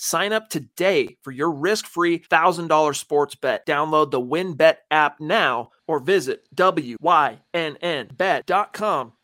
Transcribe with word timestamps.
Sign 0.00 0.32
up 0.32 0.48
today 0.48 1.16
for 1.24 1.32
your 1.32 1.50
risk-free 1.50 2.20
$1,000 2.20 2.94
sports 2.94 3.34
bet. 3.34 3.66
Download 3.66 4.12
the 4.12 4.20
WynnBET 4.20 4.76
app 4.92 5.18
now 5.18 5.70
or 5.88 5.98
visit 5.98 6.46
wynnbet.com 6.54 7.42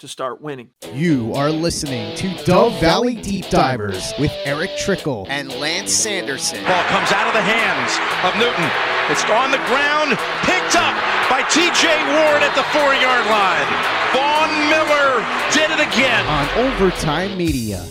to 0.01 0.09
start 0.09 0.41
winning. 0.43 0.71
You 0.93 1.33
are 1.35 1.51
listening 1.51 2.17
to 2.17 2.35
Dove 2.45 2.81
Valley 2.81 3.15
Deep 3.15 3.49
Divers 3.51 4.13
with 4.19 4.33
Erick 4.45 4.77
Trickel 4.77 5.29
and 5.31 5.53
Lance 5.61 5.93
Sanderson. 5.93 6.59
Ball 6.65 6.83
comes 6.87 7.13
out 7.13 7.29
of 7.29 7.35
the 7.35 7.43
hands 7.43 7.95
of 8.27 8.35
Newton. 8.35 8.69
It's 9.13 9.23
on 9.31 9.53
the 9.53 9.63
ground, 9.71 10.19
picked 10.43 10.75
up 10.75 10.99
by 11.31 11.43
TJ 11.55 11.87
Ward 11.87 12.43
at 12.43 12.57
the 12.57 12.65
four 12.75 12.93
yard 12.99 13.25
line. 13.31 13.71
Von 14.11 14.51
Miller 14.69 15.23
did 15.53 15.71
it 15.71 15.79
again. 15.87 16.27
On 16.27 16.49
Overtime 16.67 17.39
Media. 17.39 17.87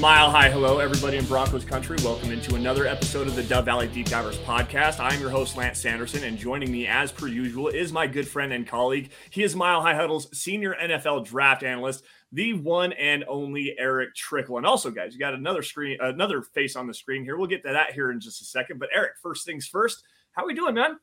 Mile 0.00 0.30
high 0.30 0.50
hello, 0.50 0.78
everybody 0.78 1.16
in 1.16 1.24
Broncos 1.24 1.64
country. 1.64 1.96
Welcome 2.04 2.30
into 2.30 2.54
another 2.54 2.86
episode 2.86 3.28
of 3.28 3.34
the 3.34 3.42
Dove 3.42 3.64
Valley 3.64 3.88
Deep 3.88 4.08
Divers 4.08 4.36
podcast. 4.38 5.00
I'm 5.00 5.18
your 5.20 5.30
host, 5.30 5.56
Lance 5.56 5.80
Sanderson, 5.80 6.22
and 6.22 6.36
joining 6.36 6.70
me 6.70 6.86
as 6.86 7.10
per 7.10 7.28
usual 7.28 7.68
is 7.68 7.92
my 7.92 8.06
good 8.06 8.28
friend 8.28 8.52
and 8.52 8.66
colleague. 8.66 9.10
He 9.30 9.42
is 9.42 9.56
Mile 9.56 9.80
High 9.80 9.94
Huddle's 9.94 10.28
senior 10.38 10.76
NFL 10.78 11.24
draft 11.24 11.62
analyst, 11.62 12.04
the 12.30 12.52
one 12.52 12.92
and 12.92 13.24
only 13.26 13.74
Erick 13.78 14.14
Trickel. 14.14 14.58
And 14.58 14.66
also, 14.66 14.90
guys, 14.90 15.14
you 15.14 15.18
got 15.18 15.32
another 15.32 15.62
screen, 15.62 15.96
another 15.98 16.42
face 16.42 16.76
on 16.76 16.86
the 16.86 16.94
screen 16.94 17.24
here. 17.24 17.38
We'll 17.38 17.46
get 17.46 17.64
to 17.64 17.72
that 17.72 17.92
here 17.92 18.10
in 18.10 18.20
just 18.20 18.42
a 18.42 18.44
second. 18.44 18.78
But 18.78 18.90
Erick, 18.94 19.12
first 19.22 19.46
things 19.46 19.66
first, 19.66 20.02
how 20.32 20.44
are 20.44 20.46
we 20.46 20.54
doing, 20.54 20.74
man? 20.74 20.98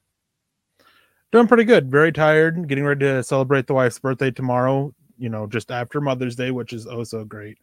Doing 1.32 1.48
pretty 1.48 1.64
good. 1.64 1.90
Very 1.90 2.12
tired. 2.12 2.68
Getting 2.68 2.86
ready 2.86 3.06
to 3.06 3.24
celebrate 3.24 3.66
the 3.66 3.74
wife's 3.74 3.98
birthday 3.98 4.30
tomorrow. 4.30 4.94
You 5.18 5.30
know, 5.30 5.48
just 5.48 5.72
after 5.72 6.00
Mother's 6.00 6.36
Day, 6.36 6.52
which 6.52 6.74
is 6.74 6.86
oh 6.86 7.04
so 7.04 7.24
great. 7.24 7.58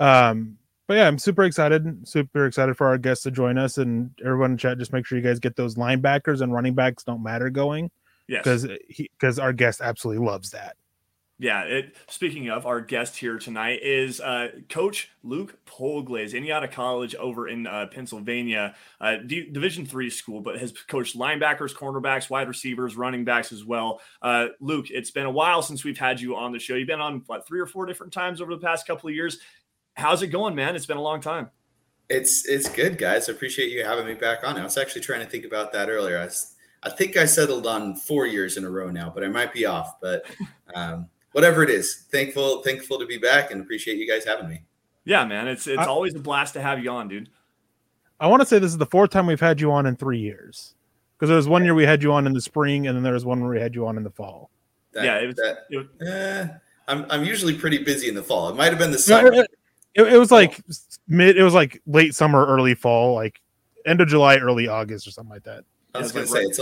Um, 0.00 0.58
but 0.86 0.98
yeah, 0.98 1.06
I'm 1.06 1.18
super 1.18 1.44
excited, 1.44 2.06
super 2.06 2.46
excited 2.46 2.76
for 2.76 2.86
our 2.86 2.98
guests 2.98 3.24
to 3.24 3.30
join 3.30 3.56
us 3.56 3.78
and 3.78 4.10
everyone 4.20 4.52
in 4.52 4.58
chat. 4.58 4.78
Just 4.78 4.92
make 4.92 5.06
sure 5.06 5.16
you 5.16 5.24
guys 5.24 5.38
get 5.38 5.56
those 5.56 5.76
linebackers 5.76 6.42
and 6.42 6.52
running 6.52 6.74
backs 6.74 7.04
don't 7.04 7.22
matter 7.22 7.48
going. 7.48 7.90
Yes. 8.28 8.42
Because 8.42 8.68
because 8.96 9.38
our 9.38 9.52
guest 9.52 9.80
absolutely 9.80 10.26
loves 10.26 10.50
that. 10.50 10.76
Yeah. 11.38 11.62
It, 11.62 11.96
speaking 12.08 12.48
of 12.48 12.64
our 12.64 12.80
guest 12.80 13.16
here 13.16 13.38
tonight 13.38 13.80
is 13.82 14.20
uh, 14.20 14.48
Coach 14.68 15.10
Luc 15.22 15.58
Polglaze, 15.66 16.34
Indiana 16.34 16.68
College 16.68 17.14
over 17.16 17.48
in 17.48 17.66
uh, 17.66 17.86
Pennsylvania, 17.90 18.74
uh, 19.00 19.16
D- 19.16 19.50
Division 19.50 19.84
three 19.84 20.10
school, 20.10 20.40
but 20.40 20.58
has 20.58 20.72
coached 20.72 21.18
linebackers, 21.18 21.74
cornerbacks, 21.74 22.30
wide 22.30 22.46
receivers, 22.46 22.96
running 22.96 23.24
backs 23.24 23.52
as 23.52 23.64
well. 23.64 24.00
Uh, 24.22 24.48
Luc, 24.60 24.90
it's 24.90 25.10
been 25.10 25.26
a 25.26 25.30
while 25.30 25.60
since 25.60 25.82
we've 25.82 25.98
had 25.98 26.20
you 26.20 26.36
on 26.36 26.52
the 26.52 26.58
show. 26.58 26.74
You've 26.74 26.88
been 26.88 27.00
on 27.00 27.22
what 27.26 27.46
three 27.46 27.60
or 27.60 27.66
four 27.66 27.84
different 27.84 28.12
times 28.12 28.40
over 28.40 28.54
the 28.54 28.60
past 28.60 28.86
couple 28.86 29.08
of 29.08 29.14
years. 29.14 29.38
How's 29.94 30.22
it 30.22 30.28
going, 30.28 30.54
man? 30.54 30.76
It's 30.76 30.86
been 30.86 30.96
a 30.96 31.02
long 31.02 31.20
time. 31.20 31.50
It's 32.08 32.46
it's 32.46 32.68
good, 32.68 32.98
guys. 32.98 33.28
I 33.28 33.32
appreciate 33.32 33.70
you 33.70 33.84
having 33.84 34.06
me 34.06 34.14
back 34.14 34.44
on. 34.44 34.58
I 34.58 34.62
was 34.62 34.76
actually 34.76 35.00
trying 35.00 35.20
to 35.20 35.26
think 35.26 35.44
about 35.44 35.72
that 35.72 35.88
earlier. 35.88 36.18
I, 36.18 36.24
was, 36.24 36.54
I 36.82 36.90
think 36.90 37.16
I 37.16 37.24
settled 37.24 37.66
on 37.66 37.96
four 37.96 38.26
years 38.26 38.56
in 38.56 38.64
a 38.64 38.70
row 38.70 38.90
now, 38.90 39.10
but 39.14 39.24
I 39.24 39.28
might 39.28 39.52
be 39.52 39.64
off. 39.64 40.00
But 40.00 40.24
um, 40.74 41.08
whatever 41.32 41.62
it 41.62 41.70
is, 41.70 42.04
thankful 42.10 42.62
thankful 42.62 42.98
to 42.98 43.06
be 43.06 43.18
back 43.18 43.50
and 43.50 43.60
appreciate 43.60 43.96
you 43.96 44.08
guys 44.08 44.24
having 44.24 44.48
me. 44.48 44.64
Yeah, 45.04 45.24
man. 45.24 45.48
It's 45.48 45.66
it's 45.66 45.80
I, 45.80 45.86
always 45.86 46.14
a 46.14 46.20
blast 46.20 46.54
to 46.54 46.60
have 46.60 46.82
you 46.82 46.90
on, 46.90 47.08
dude. 47.08 47.30
I 48.20 48.26
want 48.26 48.40
to 48.40 48.46
say 48.46 48.58
this 48.58 48.70
is 48.70 48.78
the 48.78 48.86
fourth 48.86 49.10
time 49.10 49.26
we've 49.26 49.40
had 49.40 49.60
you 49.60 49.72
on 49.72 49.86
in 49.86 49.96
three 49.96 50.20
years. 50.20 50.74
Because 51.16 51.28
there 51.28 51.36
was 51.36 51.48
one 51.48 51.64
year 51.64 51.74
we 51.74 51.86
had 51.86 52.02
you 52.02 52.12
on 52.12 52.26
in 52.26 52.32
the 52.32 52.40
spring, 52.40 52.86
and 52.86 52.96
then 52.96 53.02
there 53.02 53.12
was 53.12 53.24
one 53.24 53.40
where 53.40 53.50
we 53.50 53.60
had 53.60 53.74
you 53.74 53.86
on 53.86 53.96
in 53.96 54.02
the 54.02 54.10
fall. 54.10 54.50
That, 54.92 55.04
yeah, 55.04 55.18
it 55.20 55.26
was, 55.26 55.36
that, 55.36 55.58
it 55.70 55.76
was, 55.78 56.08
uh, 56.08 56.58
I'm 56.88 57.06
I'm 57.08 57.24
usually 57.24 57.56
pretty 57.56 57.78
busy 57.82 58.08
in 58.08 58.14
the 58.14 58.22
fall. 58.22 58.48
It 58.48 58.56
might 58.56 58.70
have 58.70 58.78
been 58.78 58.90
the 58.90 58.98
summer. 58.98 59.46
No, 59.96 60.04
it, 60.04 60.14
it 60.14 60.18
was 60.18 60.30
like 60.30 60.60
mid. 61.08 61.36
It 61.36 61.42
was 61.42 61.54
like 61.54 61.82
late 61.86 62.14
summer, 62.14 62.44
early 62.46 62.74
fall, 62.74 63.14
like 63.14 63.40
end 63.86 64.00
of 64.00 64.08
July, 64.08 64.36
early 64.36 64.68
August, 64.68 65.06
or 65.06 65.10
something 65.10 65.32
like 65.32 65.44
that. 65.44 65.64
I 65.94 65.98
was 65.98 66.12
going 66.12 66.26
to 66.26 66.30
say 66.30 66.40
it's 66.40 66.60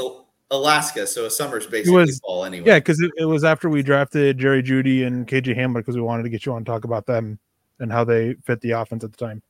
Alaska, 0.51 1.07
so 1.07 1.25
a 1.25 1.31
summer's 1.31 1.67
basically 1.67 1.97
was, 1.97 2.21
fall 2.21 2.45
anyway. 2.45 2.67
Yeah, 2.67 2.79
because 2.79 3.01
it, 3.01 3.11
it, 3.17 3.25
was 3.25 3.43
after 3.43 3.71
we 3.71 3.83
drafted 3.83 4.39
Jerry 4.39 4.63
Jeudy 4.63 5.07
and 5.07 5.27
KJ 5.27 5.57
Hamler 5.57 5.77
because 5.77 5.97
we 5.97 6.03
wanted 6.03 6.25
to 6.25 6.29
get 6.29 6.45
you 6.45 6.53
on 6.53 6.59
and 6.59 6.67
talk 6.67 6.85
about 6.85 7.07
them 7.07 7.39
and 7.81 7.91
how 7.91 8.05
they 8.05 8.35
fit 8.45 8.61
the 8.61 8.73
offense 8.73 9.03
at 9.03 9.13
the 9.13 9.17
time. 9.17 9.43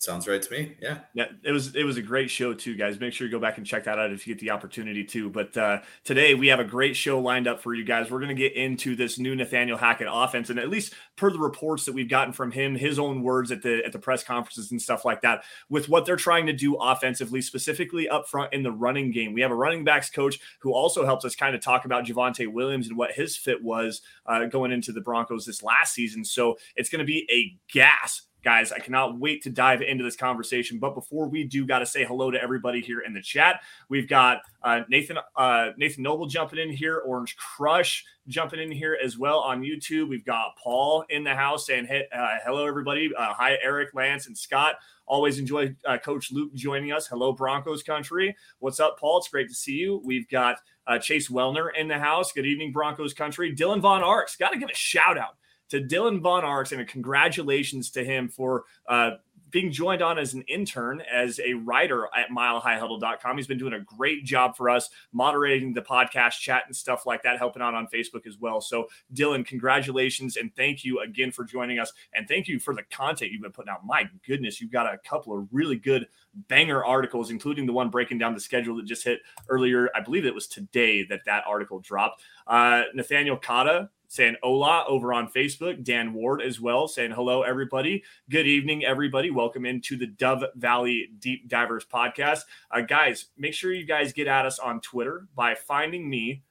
Sounds 0.00 0.28
right 0.28 0.40
to 0.40 0.52
me. 0.52 0.76
Yeah. 0.80 0.98
Yeah. 1.12 1.26
It 1.42 1.50
was 1.50 1.74
it 1.74 1.82
was 1.82 1.96
a 1.96 2.02
great 2.02 2.30
show 2.30 2.54
too, 2.54 2.76
guys. 2.76 3.00
Make 3.00 3.12
sure 3.12 3.26
you 3.26 3.32
go 3.32 3.40
back 3.40 3.58
and 3.58 3.66
check 3.66 3.82
that 3.84 3.98
out 3.98 4.12
if 4.12 4.28
you 4.28 4.34
get 4.34 4.40
the 4.40 4.50
opportunity 4.50 5.02
to. 5.02 5.28
But 5.28 5.56
uh, 5.56 5.80
today 6.04 6.34
we 6.34 6.46
have 6.48 6.60
a 6.60 6.64
great 6.64 6.94
show 6.94 7.18
lined 7.18 7.48
up 7.48 7.60
for 7.60 7.74
you 7.74 7.84
guys. 7.84 8.08
We're 8.08 8.20
going 8.20 8.28
to 8.28 8.40
get 8.40 8.54
into 8.54 8.94
this 8.94 9.18
new 9.18 9.34
Nathaniel 9.34 9.76
Hackett 9.76 10.06
offense, 10.08 10.50
and 10.50 10.58
at 10.60 10.68
least 10.68 10.94
per 11.16 11.32
the 11.32 11.40
reports 11.40 11.84
that 11.84 11.94
we've 11.94 12.08
gotten 12.08 12.32
from 12.32 12.52
him, 12.52 12.76
his 12.76 13.00
own 13.00 13.24
words 13.24 13.50
at 13.50 13.60
the 13.62 13.84
at 13.84 13.90
the 13.90 13.98
press 13.98 14.22
conferences 14.22 14.70
and 14.70 14.80
stuff 14.80 15.04
like 15.04 15.20
that, 15.22 15.42
with 15.68 15.88
what 15.88 16.06
they're 16.06 16.14
trying 16.14 16.46
to 16.46 16.52
do 16.52 16.76
offensively, 16.76 17.42
specifically 17.42 18.08
up 18.08 18.28
front 18.28 18.52
in 18.52 18.62
the 18.62 18.70
running 18.70 19.10
game. 19.10 19.32
We 19.32 19.40
have 19.40 19.50
a 19.50 19.56
running 19.56 19.82
backs 19.82 20.10
coach 20.10 20.38
who 20.60 20.72
also 20.72 21.04
helps 21.06 21.24
us 21.24 21.34
kind 21.34 21.56
of 21.56 21.60
talk 21.60 21.86
about 21.86 22.04
Javonte 22.04 22.46
Williams 22.46 22.86
and 22.86 22.96
what 22.96 23.10
his 23.10 23.36
fit 23.36 23.64
was 23.64 24.00
uh, 24.26 24.44
going 24.44 24.70
into 24.70 24.92
the 24.92 25.00
Broncos 25.00 25.44
this 25.44 25.64
last 25.64 25.92
season. 25.92 26.24
So 26.24 26.56
it's 26.76 26.88
going 26.88 27.00
to 27.00 27.04
be 27.04 27.26
a 27.32 27.58
gas 27.72 28.22
Guys, 28.48 28.72
I 28.72 28.78
cannot 28.78 29.18
wait 29.18 29.42
to 29.42 29.50
dive 29.50 29.82
into 29.82 30.02
this 30.02 30.16
conversation. 30.16 30.78
But 30.78 30.94
before 30.94 31.28
we 31.28 31.44
do, 31.44 31.66
got 31.66 31.80
to 31.80 31.86
say 31.86 32.02
hello 32.02 32.30
to 32.30 32.42
everybody 32.42 32.80
here 32.80 33.00
in 33.00 33.12
the 33.12 33.20
chat. 33.20 33.60
We've 33.90 34.08
got 34.08 34.40
uh, 34.62 34.84
Nathan 34.88 35.18
uh, 35.36 35.72
Nathan 35.76 36.02
Noble 36.02 36.24
jumping 36.24 36.58
in 36.58 36.70
here, 36.70 37.00
Orange 37.00 37.36
Crush 37.36 38.06
jumping 38.26 38.58
in 38.58 38.72
here 38.72 38.96
as 39.04 39.18
well 39.18 39.40
on 39.40 39.60
YouTube. 39.60 40.08
We've 40.08 40.24
got 40.24 40.56
Paul 40.56 41.04
in 41.10 41.24
the 41.24 41.34
house 41.34 41.66
saying, 41.66 41.88
hey, 41.88 42.06
uh, 42.10 42.36
hello, 42.42 42.66
everybody. 42.66 43.10
Uh, 43.14 43.34
hi, 43.34 43.58
Erick, 43.62 43.90
Lance, 43.92 44.28
and 44.28 44.38
Scott. 44.38 44.76
Always 45.06 45.38
enjoy 45.38 45.76
uh, 45.84 45.98
Coach 45.98 46.32
Luc 46.32 46.54
joining 46.54 46.90
us. 46.90 47.06
Hello, 47.06 47.32
Broncos 47.32 47.82
country. 47.82 48.34
What's 48.60 48.80
up, 48.80 48.98
Paul? 48.98 49.18
It's 49.18 49.28
great 49.28 49.50
to 49.50 49.54
see 49.54 49.74
you. 49.74 50.00
We've 50.02 50.28
got 50.30 50.56
uh, 50.86 50.98
Chase 50.98 51.28
Wellner 51.28 51.68
in 51.78 51.86
the 51.86 51.98
house. 51.98 52.32
Good 52.32 52.46
evening, 52.46 52.72
Broncos 52.72 53.12
country. 53.12 53.54
Dylan 53.54 53.82
Von 53.82 54.02
Arx. 54.02 54.36
Got 54.36 54.54
to 54.54 54.58
give 54.58 54.70
a 54.70 54.74
shout 54.74 55.18
out 55.18 55.34
to 55.70 55.80
Dylan 55.80 56.20
Von 56.20 56.44
Arx 56.44 56.72
and 56.72 56.86
congratulations 56.86 57.90
to 57.90 58.04
him 58.04 58.28
for 58.28 58.64
uh, 58.88 59.12
being 59.50 59.72
joined 59.72 60.02
on 60.02 60.18
as 60.18 60.34
an 60.34 60.42
intern, 60.42 61.02
as 61.10 61.40
a 61.40 61.54
writer 61.54 62.08
at 62.16 62.30
milehighhuddle.com. 62.30 63.36
He's 63.36 63.46
been 63.46 63.58
doing 63.58 63.72
a 63.72 63.80
great 63.80 64.24
job 64.24 64.56
for 64.56 64.68
us, 64.68 64.90
moderating 65.12 65.72
the 65.72 65.82
podcast 65.82 66.38
chat 66.40 66.64
and 66.66 66.76
stuff 66.76 67.06
like 67.06 67.22
that, 67.22 67.38
helping 67.38 67.62
out 67.62 67.74
on 67.74 67.86
Facebook 67.86 68.26
as 68.26 68.38
well. 68.38 68.60
So, 68.60 68.88
Dylan, 69.14 69.46
congratulations 69.46 70.36
and 70.36 70.54
thank 70.54 70.84
you 70.84 71.00
again 71.00 71.32
for 71.32 71.44
joining 71.44 71.78
us. 71.78 71.92
And 72.12 72.28
thank 72.28 72.48
you 72.48 72.58
for 72.58 72.74
the 72.74 72.82
content 72.90 73.32
you've 73.32 73.42
been 73.42 73.52
putting 73.52 73.70
out. 73.70 73.86
My 73.86 74.08
goodness, 74.26 74.60
you've 74.60 74.72
got 74.72 74.92
a 74.92 74.98
couple 74.98 75.36
of 75.38 75.48
really 75.50 75.76
good 75.76 76.06
banger 76.48 76.84
articles, 76.84 77.30
including 77.30 77.66
the 77.66 77.72
one 77.72 77.88
breaking 77.88 78.18
down 78.18 78.34
the 78.34 78.40
schedule 78.40 78.76
that 78.76 78.86
just 78.86 79.04
hit 79.04 79.20
earlier. 79.48 79.88
I 79.94 80.00
believe 80.00 80.26
it 80.26 80.34
was 80.34 80.46
today 80.46 81.04
that 81.04 81.20
that 81.26 81.44
article 81.46 81.80
dropped. 81.80 82.22
Uh, 82.46 82.82
Nathaniel 82.94 83.36
Kata 83.36 83.88
saying 84.08 84.36
hola 84.42 84.84
over 84.88 85.12
on 85.12 85.28
Facebook. 85.28 85.84
Dan 85.84 86.12
Ward 86.12 86.42
as 86.42 86.60
well 86.60 86.88
saying 86.88 87.12
hello, 87.12 87.42
everybody. 87.42 88.02
Good 88.28 88.46
evening, 88.46 88.84
everybody. 88.84 89.30
Welcome 89.30 89.64
into 89.64 89.96
the 89.96 90.06
Dove 90.06 90.44
Valley 90.56 91.10
Deep 91.18 91.48
Divers 91.48 91.84
podcast. 91.84 92.40
Uh, 92.70 92.80
guys, 92.80 93.26
make 93.36 93.54
sure 93.54 93.72
you 93.72 93.86
guys 93.86 94.12
get 94.12 94.26
at 94.26 94.46
us 94.46 94.58
on 94.58 94.80
Twitter 94.80 95.28
by 95.36 95.54
finding 95.54 96.08
me 96.08 96.42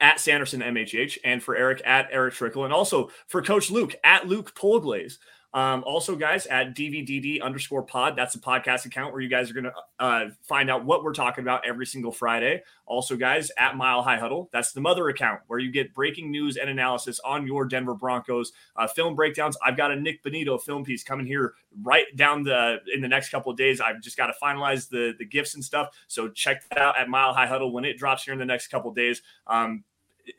at 0.00 0.18
Sanderson 0.18 0.60
MHH 0.60 1.18
and 1.24 1.42
for 1.42 1.54
Erick 1.54 1.82
at 1.84 2.08
Erick 2.10 2.34
Trickel 2.34 2.64
and 2.64 2.72
also 2.72 3.10
for 3.28 3.42
Coach 3.42 3.70
Luc 3.70 3.94
at 4.02 4.26
Luc 4.26 4.54
Polglaze. 4.54 5.18
Um, 5.54 5.84
also, 5.84 6.16
guys, 6.16 6.46
at 6.46 6.74
DVDD 6.74 7.42
underscore 7.42 7.82
pod, 7.82 8.16
that's 8.16 8.34
a 8.34 8.38
podcast 8.38 8.86
account 8.86 9.12
where 9.12 9.20
you 9.20 9.28
guys 9.28 9.50
are 9.50 9.54
going 9.54 9.64
to 9.64 9.72
uh, 9.98 10.30
find 10.42 10.70
out 10.70 10.84
what 10.84 11.04
we're 11.04 11.12
talking 11.12 11.44
about 11.44 11.66
every 11.66 11.84
single 11.84 12.12
Friday. 12.12 12.62
Also, 12.86 13.16
guys, 13.16 13.50
at 13.58 13.76
Mile 13.76 14.02
High 14.02 14.18
Huddle, 14.18 14.48
that's 14.52 14.72
the 14.72 14.80
mother 14.80 15.08
account 15.08 15.40
where 15.48 15.58
you 15.58 15.70
get 15.70 15.94
breaking 15.94 16.30
news 16.30 16.56
and 16.56 16.70
analysis 16.70 17.20
on 17.24 17.46
your 17.46 17.66
Denver 17.66 17.94
Broncos 17.94 18.52
uh, 18.76 18.86
film 18.86 19.14
breakdowns. 19.14 19.56
I've 19.64 19.76
got 19.76 19.90
a 19.90 19.96
Nick 19.96 20.24
Bonitto 20.24 20.60
film 20.60 20.84
piece 20.84 21.04
coming 21.04 21.26
here 21.26 21.54
right 21.82 22.06
down 22.16 22.42
the 22.42 22.80
in 22.92 23.02
the 23.02 23.08
next 23.08 23.28
couple 23.28 23.52
of 23.52 23.58
days. 23.58 23.80
I've 23.80 24.00
just 24.00 24.16
got 24.16 24.28
to 24.28 24.34
finalize 24.42 24.88
the 24.88 25.14
the 25.18 25.24
gifts 25.24 25.54
and 25.54 25.64
stuff. 25.64 25.94
So 26.06 26.28
check 26.28 26.66
that 26.70 26.78
out 26.78 26.98
at 26.98 27.08
Mile 27.08 27.34
High 27.34 27.46
Huddle 27.46 27.72
when 27.72 27.84
it 27.84 27.98
drops 27.98 28.24
here 28.24 28.32
in 28.32 28.38
the 28.38 28.46
next 28.46 28.68
couple 28.68 28.90
of 28.90 28.96
days. 28.96 29.20
Um, 29.46 29.84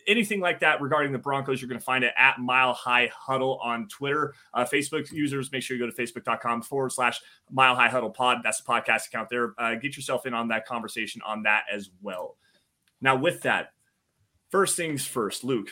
anything 0.08 0.40
like 0.40 0.60
that 0.60 0.82
regarding 0.82 1.12
the 1.12 1.20
Broncos, 1.20 1.62
you're 1.62 1.70
going 1.70 1.80
to 1.80 1.86
find 1.86 2.04
it 2.04 2.14
at 2.18 2.40
Mile 2.40 2.74
High 2.74 3.12
Huddle 3.16 3.60
on 3.64 3.88
Twitter. 3.88 4.34
Uh, 4.54 4.66
Facebook 4.66 5.12
users, 5.12 5.52
make 5.52 5.64
sure 5.64 5.78
you 5.78 5.84
go 5.84 5.90
to 5.90 6.02
facebook.com 6.02 6.62
forward 6.62 6.92
slash 6.92 7.22
Mile 7.52 7.76
High 7.76 7.90
Huddle 7.90 8.10
Pod. 8.10 8.40
That's 8.44 8.62
the 8.62 8.72
podcast 8.72 9.08
account 9.08 9.30
there. 9.30 9.54
Uh, 9.58 9.76
get 9.76 9.96
yourself 9.96 10.26
in 10.26 10.34
on 10.34 10.48
that 10.50 10.66
conversation 10.66 11.22
on 11.26 11.44
that 11.44 11.64
as 11.72 11.90
well. 12.02 12.38
Now, 13.02 13.16
with 13.16 13.42
that, 13.42 13.74
first 14.50 14.78
things 14.78 15.06
first, 15.06 15.44
Luc. 15.44 15.70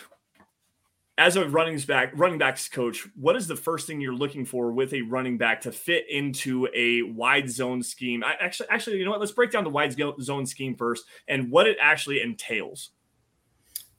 As 1.17 1.35
a 1.35 1.47
running 1.47 1.77
back, 1.79 2.13
running 2.15 2.39
backs 2.39 2.67
coach, 2.67 3.07
what 3.15 3.35
is 3.35 3.47
the 3.47 3.55
first 3.55 3.85
thing 3.85 4.01
you're 4.01 4.13
looking 4.13 4.43
for 4.43 4.71
with 4.71 4.91
a 4.93 5.01
running 5.03 5.37
back 5.37 5.61
to 5.61 5.71
fit 5.71 6.09
into 6.09 6.67
a 6.73 7.03
wide 7.03 7.49
zone 7.49 7.83
scheme? 7.83 8.23
I 8.23 8.33
actually, 8.39 8.69
actually, 8.69 8.97
you 8.97 9.05
know 9.05 9.11
what? 9.11 9.19
Let's 9.19 9.33
break 9.33 9.51
down 9.51 9.63
the 9.63 9.69
wide 9.69 9.95
zone 10.21 10.45
scheme 10.45 10.75
first 10.75 11.05
and 11.27 11.51
what 11.51 11.67
it 11.67 11.77
actually 11.79 12.21
entails. 12.21 12.91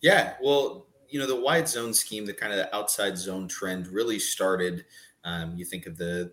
Yeah, 0.02 0.34
well, 0.42 0.86
you 1.08 1.18
know, 1.18 1.26
the 1.26 1.40
wide 1.40 1.68
zone 1.68 1.94
scheme, 1.94 2.26
the 2.26 2.32
kind 2.34 2.52
of 2.52 2.58
the 2.58 2.74
outside 2.74 3.16
zone 3.16 3.48
trend, 3.48 3.86
really 3.86 4.18
started. 4.18 4.84
Um, 5.24 5.54
you 5.56 5.64
think 5.64 5.86
of 5.86 5.96
the 5.96 6.32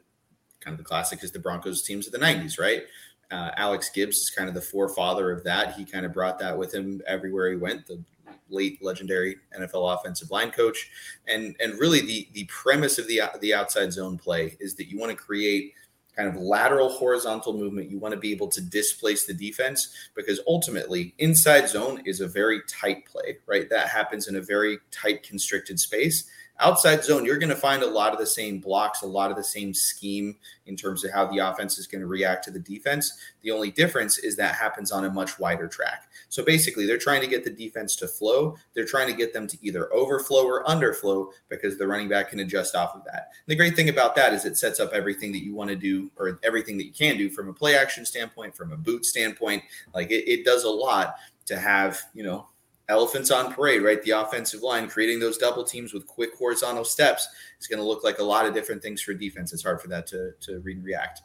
kind 0.60 0.74
of 0.74 0.78
the 0.78 0.84
classic 0.84 1.24
is 1.24 1.32
the 1.32 1.40
Broncos 1.40 1.84
teams 1.84 2.08
of 2.08 2.14
the 2.14 2.20
'90s, 2.20 2.60
right? 2.60 2.84
Uh, 3.32 3.52
Alex 3.58 3.90
Gibbs 3.90 4.18
is 4.18 4.30
kind 4.32 4.50
of 4.50 4.56
the 4.56 4.62
forefather 4.62 5.32
of 5.32 5.44
that. 5.44 5.76
He 5.76 5.86
kind 5.86 6.06
of 6.06 6.14
brought 6.14 6.40
that 6.40 6.58
with 6.58 6.74
him 6.74 7.02
everywhere 7.06 7.52
he 7.52 7.58
went. 7.58 7.86
The 7.86 8.04
late 8.50 8.84
legendary 8.84 9.36
NFL 9.58 9.96
offensive 9.96 10.32
line 10.32 10.50
coach, 10.52 10.90
and 11.28 11.56
and 11.60 11.80
really 11.80 12.02
the 12.02 12.28
the 12.34 12.46
premise 12.46 12.98
of 12.98 13.08
the 13.08 13.22
the 13.42 13.54
outside 13.54 13.94
zone 13.94 14.18
play 14.18 14.58
is 14.60 14.76
that 14.76 14.88
you 14.88 14.98
want 14.98 15.12
to 15.12 15.16
create 15.16 15.74
kind 16.20 16.36
of 16.36 16.42
lateral 16.42 16.90
horizontal 16.90 17.58
movement. 17.58 17.90
You 17.90 17.98
want 17.98 18.14
to 18.14 18.20
be 18.20 18.34
able 18.34 18.50
to 18.50 18.60
displace 18.60 19.26
the 19.26 19.34
defense 19.34 19.96
because 20.16 20.42
ultimately 20.46 21.14
inside 21.18 21.70
zone 21.70 22.02
is 22.06 22.20
a 22.20 22.28
very 22.28 22.62
tight 22.68 23.06
play, 23.06 23.38
right? 23.46 23.70
That 23.70 23.88
happens 23.88 24.28
in 24.28 24.36
a 24.36 24.42
very 24.42 24.80
tight 24.92 25.24
constricted 25.24 25.80
space 25.80 26.30
outside 26.60 27.04
zone, 27.04 27.26
you're 27.26 27.38
going 27.38 27.50
to 27.50 27.56
find 27.56 27.84
a 27.84 27.88
lot 27.88 28.14
of 28.14 28.20
the 28.20 28.26
same 28.26 28.60
blocks, 28.60 29.02
a 29.02 29.08
lot 29.08 29.32
of 29.32 29.38
the 29.38 29.44
same 29.44 29.74
scheme 29.74 30.36
in 30.66 30.76
terms 30.76 31.04
of 31.04 31.12
how 31.12 31.26
the 31.28 31.40
offense 31.40 31.78
is 31.78 31.88
going 31.88 32.02
to 32.02 32.08
react 32.08 32.44
to 32.46 32.52
the 32.52 32.60
defense. 32.60 33.18
The 33.42 33.52
only 33.52 33.72
difference 33.72 34.18
is 34.18 34.36
that 34.36 34.56
happens 34.56 34.92
on 34.92 35.06
a 35.06 35.10
much 35.10 35.40
wider 35.40 35.68
track. 35.68 36.10
So 36.30 36.44
basically, 36.44 36.86
they're 36.86 36.98
trying 36.98 37.22
to 37.22 37.28
get 37.28 37.44
the 37.44 37.50
defense 37.50 37.96
to 37.98 38.08
flow. 38.08 38.56
They're 38.74 38.86
trying 38.86 39.08
to 39.08 39.14
get 39.16 39.34
them 39.34 39.48
to 39.48 39.58
either 39.62 39.94
overflow 39.94 40.46
or 40.46 40.64
underflow 40.66 41.32
because 41.50 41.78
the 41.78 41.88
running 41.88 42.10
back 42.10 42.30
can 42.30 42.40
adjust 42.40 42.76
off 42.76 42.96
of 42.96 43.04
that. 43.06 43.32
And 43.46 43.48
the 43.48 43.56
great 43.56 43.76
thing 43.76 43.90
about 43.90 44.16
that 44.16 44.34
is 44.34 44.46
it 44.46 44.58
sets 44.58 44.80
up 44.80 44.92
everything 44.94 45.32
that 45.32 45.44
you 45.44 45.56
want 45.56 45.70
to 45.70 45.76
do 45.76 46.12
or 46.18 46.40
everything 46.44 46.78
that 46.78 46.86
you 46.86 46.94
can 46.94 47.18
do 47.18 47.30
from 47.30 47.50
a 47.50 47.54
play 47.54 47.76
action 47.76 48.06
standpoint, 48.06 48.56
from 48.56 48.72
a 48.72 48.78
boot 48.78 49.06
standpoint. 49.06 49.64
Like 49.94 50.12
it, 50.12 50.30
it 50.30 50.46
does 50.46 50.64
a 50.64 50.70
lot 50.70 51.16
to 51.46 51.58
have, 51.58 52.00
you 52.14 52.24
know, 52.24 52.48
elephants 52.90 53.32
on 53.32 53.54
parade, 53.54 53.84
right? 53.84 54.02
The 54.04 54.12
offensive 54.12 54.62
line 54.62 54.90
creating 54.90 55.20
those 55.20 55.38
double 55.38 55.64
teams 55.64 55.94
with 55.94 56.06
quick 56.08 56.32
horizontal 56.38 56.84
steps 56.84 57.28
is 57.60 57.68
going 57.68 57.80
to 57.80 57.86
look 57.86 58.04
like 58.04 58.20
a 58.20 58.24
lot 58.24 58.46
of 58.46 58.54
different 58.54 58.82
things 58.82 59.02
for 59.02 59.14
defense. 59.14 59.54
It's 59.54 59.64
hard 59.64 59.82
for 59.82 59.88
that 59.88 60.08
to 60.08 60.32
to 60.42 60.60
read 60.60 60.78
and 60.78 60.86
react. 60.86 61.22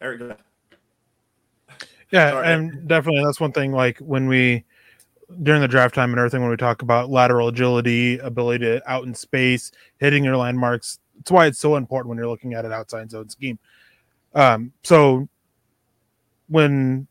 Erick, 0.00 0.38
yeah, 2.10 2.30
Sorry. 2.30 2.48
and 2.48 2.88
definitely 2.88 3.24
that's 3.24 3.40
one 3.40 3.52
thing. 3.52 3.72
Like 3.72 3.98
when 3.98 4.26
we 4.26 4.64
during 5.42 5.60
the 5.60 5.68
draft 5.68 5.94
time 5.94 6.10
and 6.10 6.18
everything, 6.18 6.40
when 6.40 6.50
we 6.50 6.56
talk 6.56 6.82
about 6.82 7.10
lateral 7.10 7.48
agility, 7.48 8.18
ability 8.18 8.64
to 8.64 8.90
out 8.90 9.04
in 9.04 9.14
space, 9.14 9.72
hitting 9.98 10.24
your 10.24 10.36
landmarks, 10.36 10.98
it's 11.20 11.30
why 11.30 11.46
it's 11.46 11.58
so 11.58 11.76
important 11.76 12.08
when 12.08 12.18
you're 12.18 12.28
looking 12.28 12.54
at 12.54 12.64
an 12.64 12.72
outside 12.72 13.10
zone 13.10 13.28
scheme. 13.28 13.58
Um, 14.34 14.72
so 14.82 15.28
when 16.48 17.08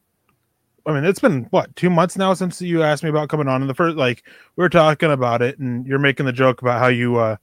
I 0.85 0.93
mean, 0.93 1.03
it's 1.03 1.19
been 1.19 1.45
what 1.49 1.75
two 1.75 1.89
months 1.89 2.17
now 2.17 2.33
since 2.33 2.61
you 2.61 2.83
asked 2.83 3.03
me 3.03 3.09
about 3.09 3.29
coming 3.29 3.47
on. 3.47 3.61
In 3.61 3.67
the 3.67 3.73
first, 3.73 3.97
like, 3.97 4.23
we 4.55 4.61
were 4.61 4.69
talking 4.69 5.11
about 5.11 5.41
it, 5.41 5.57
and 5.57 5.85
you're 5.85 5.99
making 5.99 6.25
the 6.25 6.33
joke 6.33 6.61
about 6.61 6.79
how 6.79 6.87
you 6.87 7.17
uh, 7.17 7.37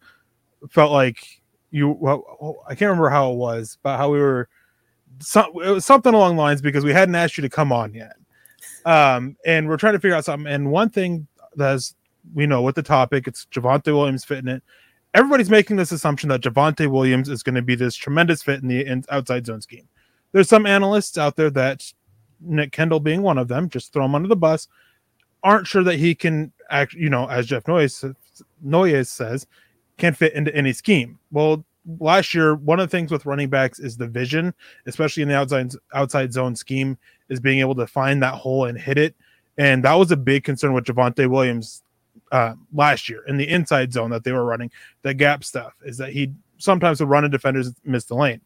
felt 0.71 0.93
like 0.93 1.43
you. 1.71 1.91
Well, 1.91 2.62
I 2.67 2.71
can't 2.71 2.91
remember 2.91 3.11
how 3.11 3.33
it 3.33 3.37
was, 3.37 3.79
but 3.83 3.97
how 3.97 4.11
we 4.11 4.19
were. 4.19 4.49
Some, 5.19 5.47
it 5.65 5.71
was 5.71 5.85
something 5.85 6.15
along 6.15 6.37
the 6.37 6.43
lines 6.43 6.62
because 6.62 6.85
we 6.85 6.93
hadn't 6.93 7.15
asked 7.15 7.37
you 7.37 7.43
to 7.43 7.49
come 7.49 7.73
on 7.73 7.94
yet, 7.94 8.15
um, 8.85 9.37
and 9.45 9.69
we're 9.69 9.77
trying 9.77 9.95
to 9.95 10.00
figure 10.00 10.17
out 10.17 10.25
something. 10.25 10.50
And 10.50 10.71
one 10.71 10.88
thing 10.88 11.27
that's 11.56 11.95
we 12.35 12.47
know 12.47 12.62
with 12.62 12.77
the 12.77 12.83
topic, 12.83 13.27
it's 13.27 13.47
Javonte 13.47 13.93
Williams 13.93 14.25
fitting 14.25 14.49
it. 14.49 14.62
Everybody's 15.15 15.50
making 15.50 15.77
this 15.77 15.93
assumption 15.93 16.29
that 16.31 16.41
Javonte 16.41 16.91
Williams 16.91 17.29
is 17.29 17.43
going 17.43 17.56
to 17.56 17.62
be 17.62 17.75
this 17.75 17.95
tremendous 17.97 18.43
fit 18.43 18.62
in 18.62 18.69
the 18.69 18.87
in, 18.87 19.05
outside 19.11 19.45
zone 19.47 19.61
scheme. 19.61 19.87
There's 20.33 20.49
some 20.49 20.65
analysts 20.65 21.19
out 21.19 21.37
there 21.37 21.50
that 21.50 21.93
Nick 22.44 22.73
Kendell 22.73 23.03
being 23.03 23.23
one 23.23 23.39
of 23.39 23.49
them, 23.49 23.69
just 23.69 23.93
throw 23.93 24.05
him 24.05 24.15
under 24.15 24.29
the 24.29 24.37
bus, 24.37 24.69
aren't 25.43 25.67
sure 25.67 25.83
that 25.85 25.97
he 25.97 26.15
can 26.15 26.53
act, 26.71 26.94
you 26.94 27.11
know, 27.11 27.27
as 27.27 27.47
Jeff 27.47 27.67
Noyes, 27.67 28.05
Noyes 28.61 29.11
says, 29.11 29.47
can 29.99 30.15
fit 30.15 30.35
into 30.35 30.55
any 30.55 30.73
scheme. 30.73 31.19
Well, 31.31 31.65
last 31.99 32.35
year, 32.35 32.55
one 32.55 32.81
of 32.81 32.89
the 32.89 32.97
things 32.97 33.11
with 33.11 33.27
running 33.27 33.49
backs 33.49 33.79
is 33.79 33.97
the 33.97 34.06
vision, 34.06 34.55
especially 34.87 35.23
in 35.23 35.29
the 35.29 35.37
outside 35.37 35.73
outside 35.94 36.33
zone 36.33 36.56
scheme, 36.56 36.99
is 37.29 37.41
being 37.41 37.61
able 37.61 37.75
to 37.77 37.87
find 37.87 38.23
that 38.23 38.35
hole 38.35 38.65
and 38.65 38.79
hit 38.79 38.99
it. 38.99 39.15
And 39.59 39.85
that 39.85 39.95
was 39.95 40.11
a 40.11 40.17
big 40.17 40.45
concern 40.45 40.73
with 40.73 40.85
Javonte 40.85 41.29
Williams 41.29 41.83
uh, 42.31 42.55
last 42.73 43.09
year 43.09 43.23
in 43.27 43.37
the 43.37 43.49
inside 43.49 43.93
zone 43.93 44.11
that 44.11 44.25
they 44.25 44.33
were 44.33 44.45
running. 44.45 44.71
The 45.03 45.15
gap 45.15 45.45
stuff 45.45 45.75
is 45.85 45.99
that 45.99 46.12
he 46.12 46.33
sometimes 46.59 47.00
would 47.00 47.09
run 47.09 47.29
defenders 47.31 47.73
miss 47.85 48.05
the 48.05 48.15
lane. 48.15 48.41